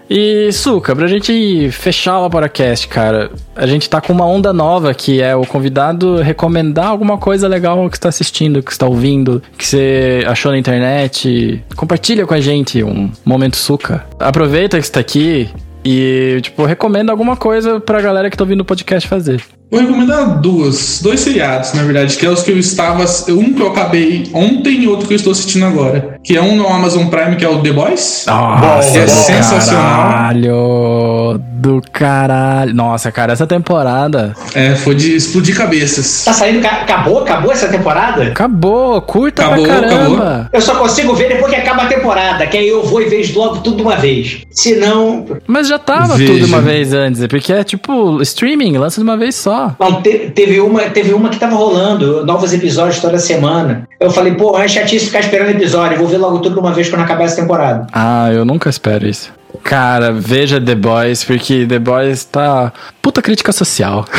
E, 0.09 0.51
Suca, 0.53 0.95
pra 0.95 1.07
gente 1.07 1.69
fechar 1.71 2.19
o 2.19 2.29
podcast, 2.29 2.87
cara, 2.87 3.29
a 3.55 3.67
gente 3.67 3.89
tá 3.89 3.99
com 3.99 4.13
uma 4.13 4.25
onda 4.25 4.53
nova 4.53 4.93
que 4.93 5.21
é 5.21 5.35
o 5.35 5.45
convidado 5.45 6.17
recomendar 6.17 6.87
alguma 6.87 7.17
coisa 7.17 7.47
legal 7.47 7.89
que 7.89 7.97
você 7.97 8.01
tá 8.01 8.09
assistindo, 8.09 8.63
que 8.63 8.71
você 8.71 8.79
tá 8.79 8.87
ouvindo, 8.87 9.41
que 9.57 9.65
você 9.65 10.23
achou 10.25 10.51
na 10.51 10.57
internet. 10.57 11.63
Compartilha 11.75 12.25
com 12.25 12.33
a 12.33 12.39
gente 12.39 12.81
um 12.83 13.11
momento 13.25 13.57
Suca. 13.57 14.05
Aproveita 14.19 14.79
que 14.79 14.85
você 14.85 14.91
tá 14.91 14.99
aqui 14.99 15.49
e, 15.89 16.41
tipo, 16.41 16.65
recomenda 16.65 17.13
alguma 17.13 17.37
coisa 17.37 17.79
pra 17.79 18.01
galera 18.01 18.29
que 18.29 18.35
tá 18.35 18.43
ouvindo 18.43 18.59
o 18.59 18.65
podcast 18.65 19.07
fazer. 19.07 19.41
Vou 19.71 19.79
recomendar 19.79 20.41
duas, 20.41 20.99
dois 21.01 21.21
seriados, 21.21 21.71
na 21.73 21.83
verdade, 21.83 22.17
que 22.17 22.25
é 22.25 22.29
os 22.29 22.43
que 22.43 22.51
eu 22.51 22.57
estava. 22.57 23.05
Um 23.29 23.53
que 23.53 23.61
eu 23.61 23.67
acabei 23.67 24.29
ontem 24.33 24.83
e 24.83 24.87
outro 24.87 25.07
que 25.07 25.13
eu 25.13 25.15
estou 25.15 25.31
assistindo 25.31 25.65
agora. 25.65 26.19
Que 26.21 26.35
é 26.35 26.41
um 26.41 26.57
no 26.57 26.67
Amazon 26.67 27.07
Prime, 27.07 27.37
que 27.37 27.45
é 27.45 27.49
o 27.49 27.61
The 27.61 27.71
Boys. 27.71 28.25
Nossa, 28.27 28.97
é 28.97 29.07
sensacional. 29.07 30.09
Caralho, 30.09 31.41
do 31.67 31.81
caralho. 31.91 32.73
Nossa, 32.73 33.11
cara, 33.11 33.33
essa 33.33 33.45
temporada 33.45 34.33
É, 34.55 34.73
foi 34.75 34.95
de 34.95 35.15
explodir 35.15 35.55
cabeças. 35.55 36.23
Tá 36.23 36.31
saindo, 36.33 36.61
ca- 36.61 36.81
acabou? 36.81 37.19
Acabou 37.23 37.51
essa 37.51 37.67
temporada? 37.67 38.23
acabou, 38.27 39.01
curta 39.01 39.43
Acabou, 39.45 39.65
pra 39.65 39.79
caramba. 39.81 40.49
Eu 40.53 40.61
só 40.61 40.75
consigo 40.75 41.13
ver 41.13 41.27
depois 41.27 41.53
que 41.53 41.59
acaba 41.59 41.83
a 41.83 41.87
temporada, 41.87 42.47
que 42.47 42.57
aí 42.57 42.67
eu 42.69 42.83
vou 42.83 43.01
e 43.01 43.05
vejo 43.09 43.37
logo 43.37 43.57
tudo 43.57 43.77
de 43.77 43.81
uma 43.83 43.95
vez. 43.97 44.41
Se 44.51 44.75
não, 44.75 45.25
Mas 45.45 45.67
já 45.67 45.77
tava 45.77 46.15
Veja. 46.15 46.31
tudo 46.33 46.45
uma 46.45 46.61
vez 46.61 46.93
antes, 46.93 47.25
porque 47.27 47.51
é 47.51 47.63
tipo 47.63 48.21
streaming, 48.21 48.77
lança 48.77 49.01
de 49.01 49.03
uma 49.03 49.17
vez 49.17 49.35
só. 49.35 49.75
não 49.79 50.01
te- 50.01 50.31
teve, 50.33 50.59
uma, 50.61 50.81
teve 50.83 51.13
uma 51.13 51.29
que 51.29 51.37
tava 51.37 51.55
rolando, 51.55 52.25
novos 52.25 52.53
episódios 52.53 52.99
toda 52.99 53.17
semana. 53.19 53.87
Eu 53.99 54.09
falei, 54.11 54.33
pô, 54.35 54.57
é 54.57 54.67
chatice 54.67 55.07
ficar 55.07 55.19
esperando 55.19 55.49
episódio, 55.49 55.95
eu 55.95 55.99
vou 55.99 56.07
ver 56.07 56.17
logo 56.17 56.39
tudo 56.39 56.53
de 56.53 56.59
uma 56.59 56.71
vez 56.71 56.89
quando 56.89 57.01
acabar 57.01 57.23
essa 57.25 57.35
temporada. 57.41 57.87
Ah, 57.91 58.29
eu 58.31 58.45
nunca 58.45 58.69
espero 58.69 59.05
isso. 59.07 59.31
Cara, 59.63 60.11
veja 60.11 60.61
The 60.61 60.75
Boys, 60.75 61.23
porque 61.23 61.65
The 61.65 61.79
Boys 61.79 62.23
tá 62.25 62.71
puta 63.01 63.21
crítica 63.21 63.51
social. 63.51 64.05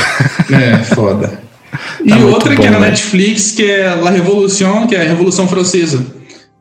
É, 0.50 0.78
foda. 0.78 1.40
E 2.02 2.08
Tá 2.08 2.16
outra 2.16 2.54
bom, 2.54 2.62
que 2.62 2.66
é 2.66 2.70
na 2.70 2.80
né? 2.80 2.88
Netflix, 2.88 3.52
que 3.52 3.70
é 3.70 3.94
La 3.94 4.08
Revolution, 4.10 4.86
que 4.86 4.96
é 4.96 5.02
a 5.02 5.04
Revolução 5.04 5.46
Francesa. 5.46 6.02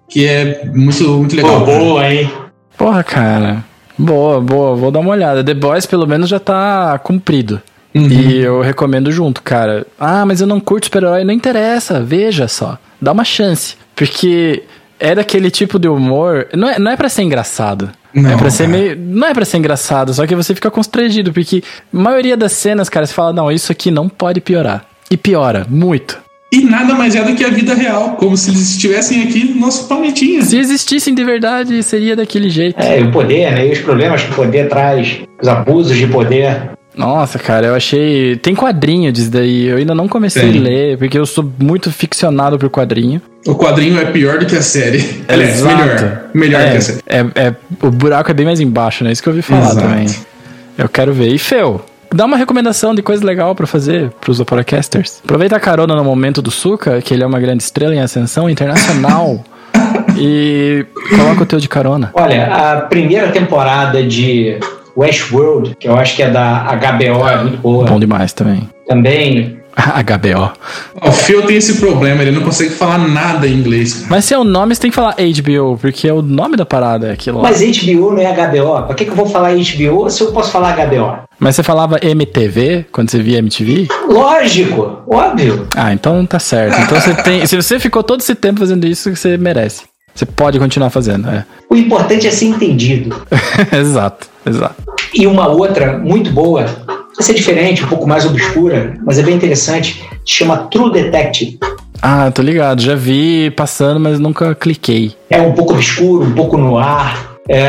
Que 0.09 0.25
é 0.25 0.65
muito, 0.73 1.03
muito 1.09 1.35
legal. 1.35 1.61
Pô, 1.61 1.65
boa, 1.65 2.09
hein? 2.11 2.29
Porra, 2.77 3.01
cara. 3.03 3.63
Boa, 3.97 4.41
boa, 4.41 4.75
vou 4.75 4.91
dar 4.91 4.99
uma 4.99 5.11
olhada. 5.11 5.41
The 5.43 5.53
Boys 5.53 5.85
pelo 5.85 6.05
menos 6.05 6.29
já 6.29 6.39
tá 6.39 6.99
cumprido. 6.99 7.61
Uhum. 7.95 8.07
E 8.09 8.37
eu 8.37 8.61
recomendo 8.61 9.11
junto, 9.11 9.41
cara. 9.41 9.87
Ah, 9.99 10.25
mas 10.25 10.41
eu 10.41 10.47
não 10.47 10.59
curto 10.59 10.85
super-herói. 10.85 11.23
Não 11.23 11.33
interessa, 11.33 12.01
veja 12.01 12.47
só. 12.47 12.77
Dá 13.01 13.11
uma 13.13 13.23
chance. 13.23 13.75
Porque 13.95 14.63
é 14.99 15.15
daquele 15.15 15.49
tipo 15.49 15.79
de 15.79 15.87
humor. 15.87 16.47
Não 16.53 16.69
é, 16.69 16.77
não 16.77 16.91
é 16.91 16.95
pra 16.97 17.09
ser 17.09 17.23
engraçado. 17.23 17.89
Não, 18.13 18.31
é 18.31 18.37
pra 18.37 18.49
ser 18.49 18.67
meio. 18.67 18.97
Não 18.97 19.27
é 19.27 19.33
pra 19.33 19.45
ser 19.45 19.57
engraçado, 19.57 20.13
só 20.13 20.25
que 20.25 20.35
você 20.35 20.55
fica 20.55 20.71
constrangido. 20.71 21.31
Porque 21.31 21.63
a 21.93 21.97
maioria 21.97 22.37
das 22.37 22.53
cenas, 22.53 22.89
cara, 22.89 23.05
você 23.05 23.13
fala, 23.13 23.33
não, 23.33 23.51
isso 23.51 23.71
aqui 23.71 23.91
não 23.91 24.09
pode 24.09 24.41
piorar. 24.41 24.85
E 25.09 25.17
piora, 25.17 25.65
muito. 25.69 26.17
E 26.51 26.61
nada 26.61 26.93
mais 26.93 27.13
é 27.13 27.23
do 27.23 27.35
que 27.35 27.43
a 27.43 27.49
vida 27.49 27.73
real, 27.73 28.11
como 28.11 28.37
se 28.37 28.49
eles 28.49 28.71
estivessem 28.71 29.23
aqui 29.23 29.43
no 29.43 29.59
nosso 29.59 29.87
planetinha. 29.87 30.41
Se 30.41 30.57
existissem 30.57 31.13
de 31.13 31.23
verdade, 31.23 31.83
seria 31.83 32.15
daquele 32.15 32.49
jeito. 32.49 32.81
É, 32.81 33.01
e 33.01 33.03
o 33.03 33.11
poder, 33.11 33.51
né? 33.51 33.67
E 33.67 33.73
os 33.73 33.79
problemas 33.79 34.23
que 34.23 34.31
o 34.31 34.35
poder 34.35 34.69
traz, 34.69 35.19
os 35.41 35.47
abusos 35.47 35.97
de 35.97 36.07
poder. 36.07 36.71
Nossa, 36.95 37.37
cara, 37.37 37.67
eu 37.67 37.75
achei. 37.75 38.37
Tem 38.37 38.55
quadrinho 38.55 39.11
disso 39.11 39.29
daí. 39.29 39.67
Eu 39.67 39.77
ainda 39.77 39.93
não 39.93 40.07
comecei 40.07 40.49
Tem. 40.49 40.59
a 40.59 40.63
ler, 40.63 40.97
porque 40.97 41.19
eu 41.19 41.25
sou 41.25 41.47
muito 41.59 41.91
ficcionado 41.91 42.57
por 42.57 42.69
quadrinho. 42.69 43.21
O 43.47 43.55
quadrinho 43.55 43.99
é 43.99 44.05
pior 44.05 44.39
do 44.39 44.45
que 44.45 44.55
a 44.55 44.61
série. 44.61 45.23
Aliás, 45.27 45.59
Exato. 45.59 45.75
melhor. 45.77 46.21
Melhor 46.33 46.61
é, 46.61 46.71
que 46.71 46.77
a 46.77 46.81
série. 46.81 46.99
É, 47.07 47.25
é- 47.35 47.55
o 47.81 47.89
buraco 47.89 48.29
é 48.29 48.33
bem 48.33 48.45
mais 48.45 48.59
embaixo, 48.59 49.03
né? 49.03 49.11
Isso 49.11 49.23
que 49.23 49.29
eu 49.29 49.33
ouvi 49.33 49.41
falar 49.41 49.71
Exato. 49.71 49.81
também. 49.87 50.07
Eu 50.77 50.89
quero 50.89 51.13
ver. 51.13 51.29
E 51.29 51.39
Fel, 51.39 51.83
dá 52.13 52.25
uma 52.25 52.37
recomendação 52.37 52.93
de 52.93 53.01
coisa 53.01 53.25
legal 53.25 53.55
pra 53.55 53.65
fazer 53.65 54.11
pros 54.21 54.37
Vaporacasters. 54.37 55.21
Aproveita 55.23 55.55
a 55.55 55.59
carona 55.59 55.95
no 55.95 56.03
momento 56.03 56.41
do 56.41 56.51
Suca, 56.51 57.01
que 57.01 57.13
ele 57.13 57.23
é 57.23 57.25
uma 57.25 57.39
grande 57.39 57.63
estrela 57.63 57.95
em 57.95 57.99
ascensão 58.01 58.49
internacional. 58.49 59.43
e 60.17 60.85
coloca 61.15 61.43
o 61.43 61.45
teu 61.45 61.59
de 61.59 61.69
carona. 61.69 62.11
Olha, 62.13 62.47
a 62.47 62.81
primeira 62.81 63.29
temporada 63.29 64.03
de 64.03 64.59
Westworld, 64.95 65.75
que 65.79 65.87
eu 65.87 65.95
acho 65.95 66.15
que 66.15 66.23
é 66.23 66.29
da 66.29 66.63
HBO, 66.75 67.27
é 67.27 67.37
muito 67.43 67.57
boa. 67.57 67.85
Bom 67.85 67.99
demais 67.99 68.33
também. 68.33 68.67
Também. 68.87 69.57
HBO. 70.03 70.51
O 71.07 71.11
Phil 71.11 71.43
tem 71.43 71.57
esse 71.57 71.75
problema, 71.79 72.21
ele 72.21 72.31
não 72.31 72.41
consegue 72.41 72.71
falar 72.71 72.97
nada 72.97 73.47
em 73.47 73.53
inglês. 73.53 73.93
cara. 73.93 74.07
Mas 74.09 74.25
se 74.25 74.33
é 74.33 74.37
o 74.37 74.43
nome, 74.43 74.73
você 74.73 74.81
tem 74.81 74.89
que 74.89 74.95
falar 74.95 75.15
HBO, 75.15 75.77
porque 75.77 76.07
é 76.07 76.13
o 76.13 76.21
nome 76.21 76.57
da 76.57 76.65
parada, 76.65 77.07
é 77.07 77.11
aquilo. 77.11 77.41
Mas 77.41 77.61
HBO 77.61 78.11
não 78.11 78.19
é 78.19 78.33
HBO. 78.33 78.83
Pra 78.85 78.95
que, 78.95 79.05
que 79.05 79.11
eu 79.11 79.15
vou 79.15 79.27
falar 79.27 79.53
HBO 79.53 80.09
se 80.09 80.21
eu 80.21 80.31
posso 80.31 80.51
falar 80.51 80.75
HBO? 80.75 81.19
Mas 81.39 81.55
você 81.55 81.63
falava 81.63 81.99
MTV 82.01 82.87
quando 82.91 83.11
você 83.11 83.21
via 83.21 83.37
MTV? 83.39 83.87
Lógico, 84.09 85.03
óbvio. 85.07 85.67
Ah, 85.75 85.93
então 85.93 86.25
tá 86.25 86.39
certo. 86.39 86.79
Então 86.81 86.99
você 86.99 87.13
tem. 87.13 87.45
Se 87.45 87.55
você 87.55 87.79
ficou 87.79 88.03
todo 88.03 88.21
esse 88.21 88.33
tempo 88.33 88.59
fazendo 88.59 88.85
isso, 88.87 89.15
você 89.15 89.37
merece. 89.37 89.83
Você 90.15 90.25
pode 90.25 90.57
continuar 90.57 90.89
fazendo, 90.89 91.29
é. 91.29 91.45
O 91.69 91.75
importante 91.75 92.25
é 92.25 92.31
ser 92.31 92.45
entendido. 92.45 93.21
exato, 93.71 94.27
exato. 94.43 94.75
E 95.13 95.27
uma 95.27 95.47
outra 95.47 95.95
muito 95.99 96.31
boa, 96.31 96.65
vai 97.17 97.25
ser 97.25 97.33
diferente, 97.33 97.83
um 97.83 97.87
pouco 97.87 98.07
mais 98.07 98.25
obscura, 98.25 98.93
mas 99.05 99.17
é 99.19 99.23
bem 99.23 99.35
interessante, 99.35 100.03
se 100.25 100.33
chama 100.33 100.57
True 100.71 100.91
Detective. 100.91 101.57
Ah, 102.01 102.29
tô 102.31 102.43
ligado. 102.43 102.79
Já 102.79 102.93
vi 102.93 103.49
passando, 103.51 103.99
mas 103.99 104.19
nunca 104.19 104.53
cliquei. 104.53 105.15
É 105.31 105.41
um 105.41 105.53
pouco 105.53 105.73
obscuro, 105.73 106.25
um 106.25 106.31
pouco 106.33 106.55
no 106.57 106.77
ar, 106.77 107.35
É, 107.49 107.63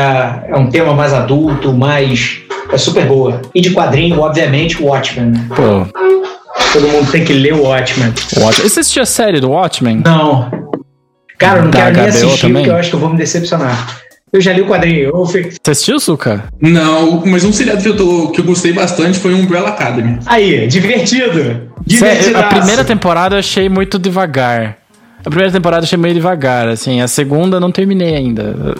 é 0.49 0.55
um 0.57 0.69
tema 0.69 0.93
mais 0.93 1.13
adulto, 1.13 1.71
mais. 1.73 2.39
É 2.71 2.77
super 2.77 3.05
boa. 3.05 3.41
E 3.55 3.61
de 3.61 3.71
quadrinho, 3.71 4.19
obviamente, 4.19 4.81
Watchmen. 4.83 5.31
né? 5.31 5.45
Pô, 5.55 5.87
Todo 6.73 6.87
mundo 6.89 7.09
tem 7.09 7.23
que 7.23 7.31
ler 7.33 7.53
o 7.53 7.63
Watchmen. 7.63 8.13
Watchmen. 8.37 8.69
Você 8.69 8.81
assistiu 8.81 9.01
a 9.03 9.05
série 9.05 9.39
do 9.39 9.49
Watchmen? 9.51 10.01
Não. 10.05 10.51
Cara, 11.37 11.59
eu 11.59 11.63
não 11.63 11.71
Da 11.71 11.79
quero 11.79 11.93
nem 11.93 12.01
HBO 12.03 12.09
assistir 12.09 12.41
também? 12.41 12.55
porque 12.63 12.69
eu 12.69 12.75
acho 12.75 12.89
que 12.89 12.95
eu 12.95 12.99
vou 12.99 13.09
me 13.09 13.17
decepcionar. 13.17 13.99
Eu 14.31 14.39
já 14.39 14.53
li 14.53 14.61
o 14.61 14.67
quadrinho. 14.67 15.09
Eu 15.09 15.25
fui... 15.25 15.43
Você 15.43 15.71
assistiu, 15.71 15.99
Suca? 15.99 16.43
Não, 16.61 17.25
mas 17.25 17.43
um 17.43 17.51
seriado 17.51 17.81
que 17.81 17.89
eu, 17.89 17.97
tô, 17.97 18.31
que 18.31 18.41
eu 18.41 18.45
gostei 18.45 18.71
bastante 18.71 19.17
foi 19.17 19.33
Umbrella 19.33 19.69
Academy. 19.69 20.19
Aí, 20.25 20.67
divertido. 20.67 21.69
Sério, 21.87 22.37
a 22.37 22.43
primeira 22.43 22.83
temporada 22.83 23.35
eu 23.35 23.39
achei 23.39 23.67
muito 23.67 23.97
devagar. 23.97 24.77
A 25.25 25.29
primeira 25.29 25.51
temporada 25.51 25.81
eu 25.81 25.85
achei 25.85 25.97
meio 25.97 26.13
devagar, 26.13 26.67
assim. 26.67 27.01
A 27.01 27.07
segunda 27.07 27.57
eu 27.57 27.59
não 27.59 27.71
terminei 27.71 28.15
ainda. 28.15 28.75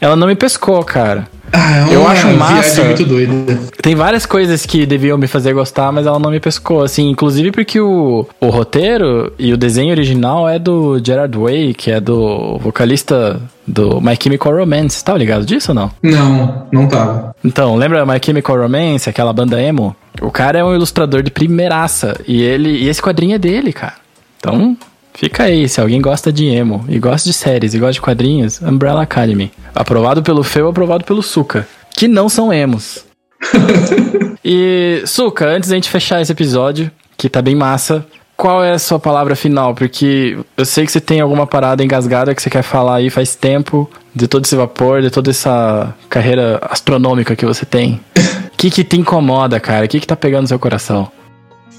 Ela 0.00 0.16
não 0.16 0.26
me 0.26 0.34
pescou, 0.34 0.82
cara. 0.84 1.26
Ah, 1.52 1.78
é 1.78 1.82
uma 1.84 1.92
Eu 1.92 2.08
acho 2.08 2.28
massa. 2.36 2.84
muito 2.84 3.04
doida. 3.04 3.58
Tem 3.82 3.94
várias 3.94 4.24
coisas 4.24 4.64
que 4.64 4.86
deviam 4.86 5.18
me 5.18 5.26
fazer 5.26 5.52
gostar, 5.52 5.90
mas 5.90 6.06
ela 6.06 6.18
não 6.18 6.30
me 6.30 6.38
pescou, 6.40 6.82
assim. 6.82 7.08
Inclusive 7.10 7.50
porque 7.50 7.80
o, 7.80 8.26
o 8.40 8.46
roteiro 8.48 9.32
e 9.38 9.52
o 9.52 9.56
desenho 9.56 9.90
original 9.90 10.48
é 10.48 10.58
do 10.58 11.00
Gerard 11.04 11.36
Way, 11.36 11.74
que 11.74 11.90
é 11.90 12.00
do 12.00 12.58
vocalista 12.58 13.40
do 13.66 14.00
My 14.00 14.16
Chemical 14.20 14.56
Romance. 14.56 15.04
Tá 15.04 15.14
ligado 15.16 15.44
disso 15.44 15.72
ou 15.72 15.74
não? 15.74 15.90
Não, 16.02 16.66
não 16.72 16.86
tava. 16.88 17.34
Então, 17.44 17.74
lembra 17.76 18.06
My 18.06 18.20
Chemical 18.24 18.56
Romance, 18.56 19.08
aquela 19.08 19.32
banda 19.32 19.60
emo? 19.60 19.94
O 20.22 20.30
cara 20.30 20.58
é 20.58 20.64
um 20.64 20.74
ilustrador 20.74 21.22
de 21.22 21.30
primeiraça. 21.30 22.20
E 22.28 22.42
ele 22.42 22.70
e 22.70 22.88
esse 22.88 23.02
quadrinho 23.02 23.34
é 23.34 23.38
dele, 23.38 23.72
cara. 23.72 23.94
Então, 24.38 24.76
fica 25.14 25.44
aí. 25.44 25.68
Se 25.68 25.80
alguém 25.80 26.00
gosta 26.00 26.32
de 26.32 26.46
emo 26.46 26.84
e 26.88 26.98
gosta 26.98 27.28
de 27.28 27.32
séries 27.32 27.74
e 27.74 27.78
gosta 27.78 27.94
de 27.94 28.00
quadrinhos, 28.00 28.60
Umbrella 28.60 29.02
Academy. 29.02 29.50
Aprovado 29.74 30.22
pelo 30.22 30.42
Feu, 30.42 30.68
aprovado 30.68 31.04
pelo 31.04 31.22
Suca. 31.22 31.66
Que 31.96 32.08
não 32.08 32.28
são 32.28 32.52
emos. 32.52 33.04
e, 34.44 35.02
Suca, 35.06 35.46
antes 35.46 35.68
da 35.68 35.74
gente 35.74 35.88
fechar 35.88 36.20
esse 36.20 36.32
episódio, 36.32 36.90
que 37.16 37.28
tá 37.28 37.42
bem 37.42 37.54
massa, 37.54 38.06
qual 38.40 38.64
é 38.64 38.72
a 38.72 38.78
sua 38.78 38.98
palavra 38.98 39.36
final? 39.36 39.74
Porque 39.74 40.38
eu 40.56 40.64
sei 40.64 40.86
que 40.86 40.92
você 40.92 41.00
tem 41.00 41.20
alguma 41.20 41.46
parada 41.46 41.84
engasgada 41.84 42.34
que 42.34 42.40
você 42.42 42.48
quer 42.48 42.62
falar 42.62 42.96
aí 42.96 43.10
faz 43.10 43.36
tempo, 43.36 43.90
de 44.14 44.26
todo 44.26 44.46
esse 44.46 44.56
vapor, 44.56 45.02
de 45.02 45.10
toda 45.10 45.30
essa 45.30 45.94
carreira 46.08 46.58
astronômica 46.62 47.36
que 47.36 47.44
você 47.44 47.66
tem. 47.66 48.00
O 48.50 48.60
que 48.60 48.70
que 48.70 48.84
te 48.84 48.98
incomoda, 48.98 49.58
cara? 49.58 49.86
O 49.86 49.88
que 49.88 49.98
que 49.98 50.06
tá 50.06 50.14
pegando 50.14 50.42
no 50.42 50.48
seu 50.48 50.58
coração? 50.58 51.10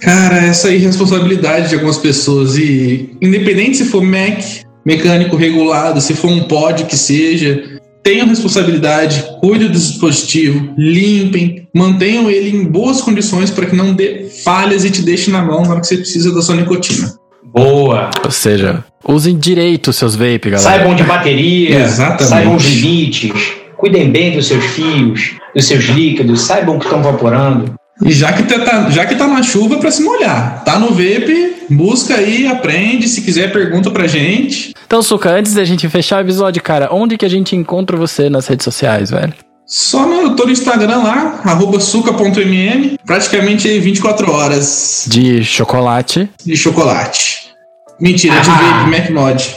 Cara, 0.02 0.38
essa 0.38 0.72
irresponsabilidade 0.72 1.70
de 1.70 1.76
algumas 1.76 1.98
pessoas 1.98 2.58
e 2.58 3.16
independente 3.22 3.78
se 3.78 3.86
for 3.86 4.02
Mac, 4.02 4.42
mecânico 4.84 5.36
regulado, 5.36 6.02
se 6.02 6.16
for 6.16 6.30
um 6.30 6.44
pod 6.44 6.86
que 6.86 6.98
seja, 6.98 7.80
tenham 8.02 8.28
responsabilidade, 8.28 9.24
cuide 9.40 9.68
do 9.68 9.74
dispositivo, 9.74 10.74
limpem, 10.76 11.68
mantenham 11.74 12.32
ele 12.32 12.50
em 12.50 12.66
boas 12.66 13.00
condições 13.00 13.52
para 13.52 13.68
que 13.68 13.76
não 13.76 13.94
dê 13.94 14.28
falhas 14.44 14.84
e 14.84 14.90
te 14.90 15.04
deixe 15.04 15.30
na 15.30 15.44
mão 15.44 15.62
na 15.62 15.72
hora 15.72 15.82
que 15.82 15.88
você 15.88 15.98
precisa 15.98 16.34
da 16.34 16.42
sua 16.42 16.56
nicotina. 16.56 17.14
Boa. 17.54 18.10
Ou 18.24 18.32
seja, 18.32 18.84
usem 19.08 19.38
direito 19.38 19.90
os 19.90 19.98
seus 19.98 20.16
vape, 20.16 20.50
galera. 20.50 20.62
Saibam 20.62 20.96
de 20.96 21.04
bateria, 21.04 21.78
Exatamente. 21.84 22.30
saibam 22.30 22.56
os 22.56 22.64
limites, 22.64 23.32
cuidem 23.78 24.10
bem 24.10 24.32
dos 24.36 24.48
seus 24.48 24.64
fios, 24.66 25.36
dos 25.54 25.66
seus 25.66 25.84
líquidos, 25.86 26.42
saibam 26.42 26.80
que 26.80 26.86
estão 26.86 27.04
vaporando. 27.04 27.76
E 28.04 28.12
já 28.12 28.34
que 28.34 28.44
tá, 28.44 28.90
já 28.90 29.06
que 29.06 29.16
tá 29.16 29.28
na 29.28 29.44
chuva, 29.44 29.78
para 29.78 29.92
se 29.92 30.02
molhar. 30.04 30.64
Tá 30.64 30.80
no 30.80 30.90
vape, 30.90 31.56
busca 31.70 32.16
aí, 32.16 32.48
aprende. 32.48 33.08
Se 33.08 33.22
quiser, 33.22 33.52
pergunta 33.52 33.92
pra 33.92 34.08
gente. 34.08 34.74
Então, 34.86 35.02
Suca, 35.02 35.30
antes 35.32 35.54
da 35.54 35.64
gente 35.64 35.88
fechar 35.88 36.18
o 36.18 36.22
episódio, 36.26 36.62
cara, 36.62 36.90
onde 36.92 37.18
que 37.18 37.26
a 37.26 37.30
gente 37.30 37.56
encontra 37.56 37.96
você 37.96 38.30
nas 38.30 38.48
redes 38.48 38.64
sociais, 38.64 39.10
velho? 39.12 39.34
Só 39.66 40.06
no, 40.06 40.22
eu 40.24 40.36
tô 40.36 40.44
no 40.46 40.52
Instagram 40.52 40.98
lá, 40.98 41.40
arroba 41.46 41.80
suca.mm, 41.80 42.98
praticamente 43.06 43.70
aí 43.70 43.80
24 43.80 44.30
horas 44.30 45.06
De 45.08 45.44
chocolate, 45.46 46.30
de 46.44 46.58
chocolate. 46.58 47.52
Mentira, 48.00 48.38
de 48.42 48.50
Ah. 48.50 48.54
vape, 48.84 48.90
MacMod. 48.90 49.56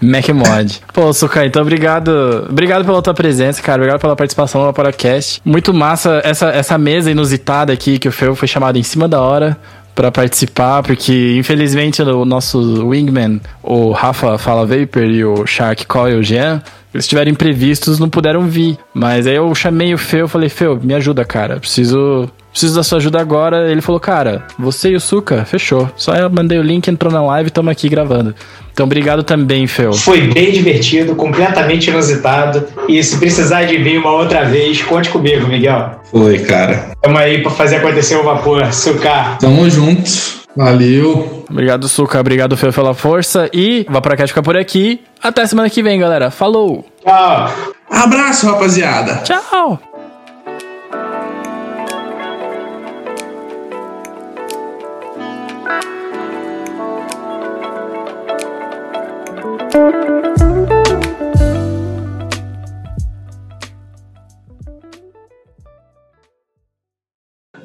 MacMod. 0.00 0.80
Pô, 0.92 1.12
Suca, 1.12 1.44
então 1.44 1.62
obrigado. 1.62 2.46
Obrigado 2.48 2.84
pela 2.84 3.02
tua 3.02 3.14
presença, 3.14 3.62
cara. 3.62 3.78
Obrigado 3.78 4.00
pela 4.00 4.16
participação 4.16 4.64
no 4.66 4.72
podcast. 4.72 5.40
Muito 5.44 5.72
massa 5.72 6.20
essa, 6.24 6.48
essa 6.50 6.78
mesa 6.78 7.10
inusitada 7.10 7.72
aqui 7.72 7.98
que 7.98 8.08
o 8.08 8.12
Feu 8.12 8.34
foi 8.34 8.48
chamado 8.48 8.78
em 8.78 8.82
cima 8.82 9.08
da 9.08 9.20
hora 9.20 9.56
pra 9.94 10.10
participar, 10.10 10.82
porque 10.82 11.36
infelizmente 11.36 12.00
o 12.00 12.24
nosso 12.24 12.88
wingman, 12.88 13.40
o 13.62 13.90
Rafa 13.92 14.38
Fala 14.38 14.64
Vapor 14.64 15.02
e 15.02 15.24
o 15.24 15.46
Shark 15.46 15.86
Coil 15.86 16.20
o 16.20 16.22
Jean, 16.22 16.62
eles 16.94 17.06
tiveram 17.06 17.30
imprevistos, 17.30 17.98
não 17.98 18.08
puderam 18.08 18.46
vir. 18.46 18.78
Mas 18.94 19.26
aí 19.26 19.36
eu 19.36 19.54
chamei 19.54 19.92
o 19.92 19.98
Feu, 19.98 20.26
falei, 20.26 20.48
Feu, 20.48 20.78
me 20.82 20.94
ajuda, 20.94 21.24
cara. 21.24 21.58
Preciso 21.60 22.30
Preciso 22.50 22.74
da 22.74 22.82
sua 22.82 22.98
ajuda 22.98 23.20
agora. 23.20 23.70
Ele 23.70 23.80
falou, 23.80 24.00
cara, 24.00 24.44
você 24.58 24.90
e 24.90 24.96
o 24.96 25.00
Suca, 25.00 25.44
fechou. 25.44 25.88
Só 25.96 26.14
eu 26.14 26.28
mandei 26.28 26.58
o 26.58 26.62
link, 26.62 26.88
entrou 26.88 27.12
na 27.12 27.22
live 27.22 27.46
e 27.46 27.50
estamos 27.50 27.70
aqui 27.70 27.88
gravando. 27.88 28.34
Então, 28.72 28.86
obrigado 28.86 29.22
também, 29.22 29.66
Fel. 29.66 29.92
Foi 29.92 30.22
bem 30.22 30.52
divertido, 30.52 31.14
completamente 31.14 31.90
inusitado. 31.90 32.66
E 32.88 33.02
se 33.02 33.18
precisar 33.18 33.64
de 33.64 33.76
vir 33.76 33.98
uma 33.98 34.12
outra 34.12 34.44
vez, 34.44 34.82
conte 34.82 35.10
comigo, 35.10 35.46
Miguel. 35.46 36.00
Foi, 36.10 36.38
cara. 36.38 36.92
Tamo 37.02 37.18
aí 37.18 37.42
pra 37.42 37.50
fazer 37.50 37.76
acontecer 37.76 38.16
o 38.16 38.22
vapor, 38.22 38.72
sucar. 38.72 39.38
Tamo 39.38 39.68
junto. 39.68 40.40
Valeu. 40.56 41.44
Obrigado, 41.48 41.88
Suca. 41.88 42.18
Obrigado, 42.18 42.56
Fel, 42.56 42.72
pela 42.72 42.94
força. 42.94 43.48
E 43.52 43.86
o 43.88 43.92
Vaporacast 43.92 44.32
fica 44.32 44.42
por 44.42 44.56
aqui. 44.56 45.00
Até 45.22 45.46
semana 45.46 45.70
que 45.70 45.82
vem, 45.82 45.98
galera. 45.98 46.30
Falou! 46.30 46.84
Tchau. 47.04 47.50
Abraço, 47.88 48.46
rapaziada. 48.46 49.22
Tchau! 49.24 49.80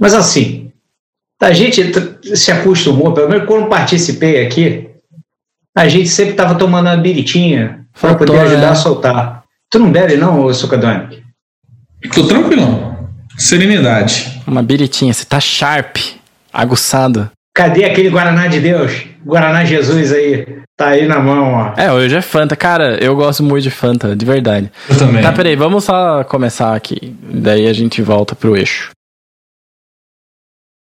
Mas 0.06 0.14
assim, 0.14 0.72
a 1.42 1.52
gente 1.52 1.82
se 2.36 2.52
acostumou, 2.52 3.12
pelo 3.12 3.28
menos 3.28 3.48
quando 3.48 3.68
participei 3.68 4.46
aqui, 4.46 4.88
a 5.76 5.88
gente 5.88 6.10
sempre 6.10 6.36
tava 6.36 6.54
tomando 6.54 6.86
uma 6.86 6.96
biritinha 6.96 7.88
para 8.00 8.14
poder 8.14 8.38
ajudar 8.42 8.62
né? 8.62 8.68
a 8.68 8.76
soltar. 8.76 9.44
Tu 9.68 9.80
não 9.80 9.92
bebe 9.92 10.16
não, 10.16 10.42
ô 10.42 10.54
Sucadone? 10.54 11.24
Tô 12.14 12.28
tranquilão. 12.28 13.10
Serenidade. 13.36 14.44
Uma 14.46 14.62
biritinha. 14.62 15.12
Você 15.12 15.26
tá 15.26 15.40
sharp, 15.40 15.98
aguçado. 16.54 17.32
Cadê 17.56 17.86
aquele 17.86 18.12
Guaraná 18.12 18.46
de 18.46 18.60
Deus? 18.60 19.08
Guaraná 19.26 19.66
Jesus 19.66 20.14
aí. 20.14 20.60
Tá 20.78 20.90
aí 20.90 21.08
na 21.08 21.20
mão, 21.20 21.52
ó. 21.52 21.82
É, 21.82 21.92
hoje 21.92 22.16
é 22.16 22.22
Fanta. 22.22 22.56
Cara, 22.56 23.04
eu 23.04 23.16
gosto 23.16 23.42
muito 23.42 23.64
de 23.64 23.72
Fanta, 23.72 24.16
de 24.16 24.24
verdade. 24.24 24.72
Eu 24.88 25.00
também. 25.00 25.24
Tá, 25.24 25.32
peraí, 25.32 25.56
vamos 25.56 25.84
só 25.84 26.24
começar 26.26 26.76
aqui. 26.76 27.18
Daí 27.24 27.66
a 27.66 27.74
gente 27.74 28.04
volta 28.04 28.36
pro 28.36 28.56
eixo. 28.56 28.94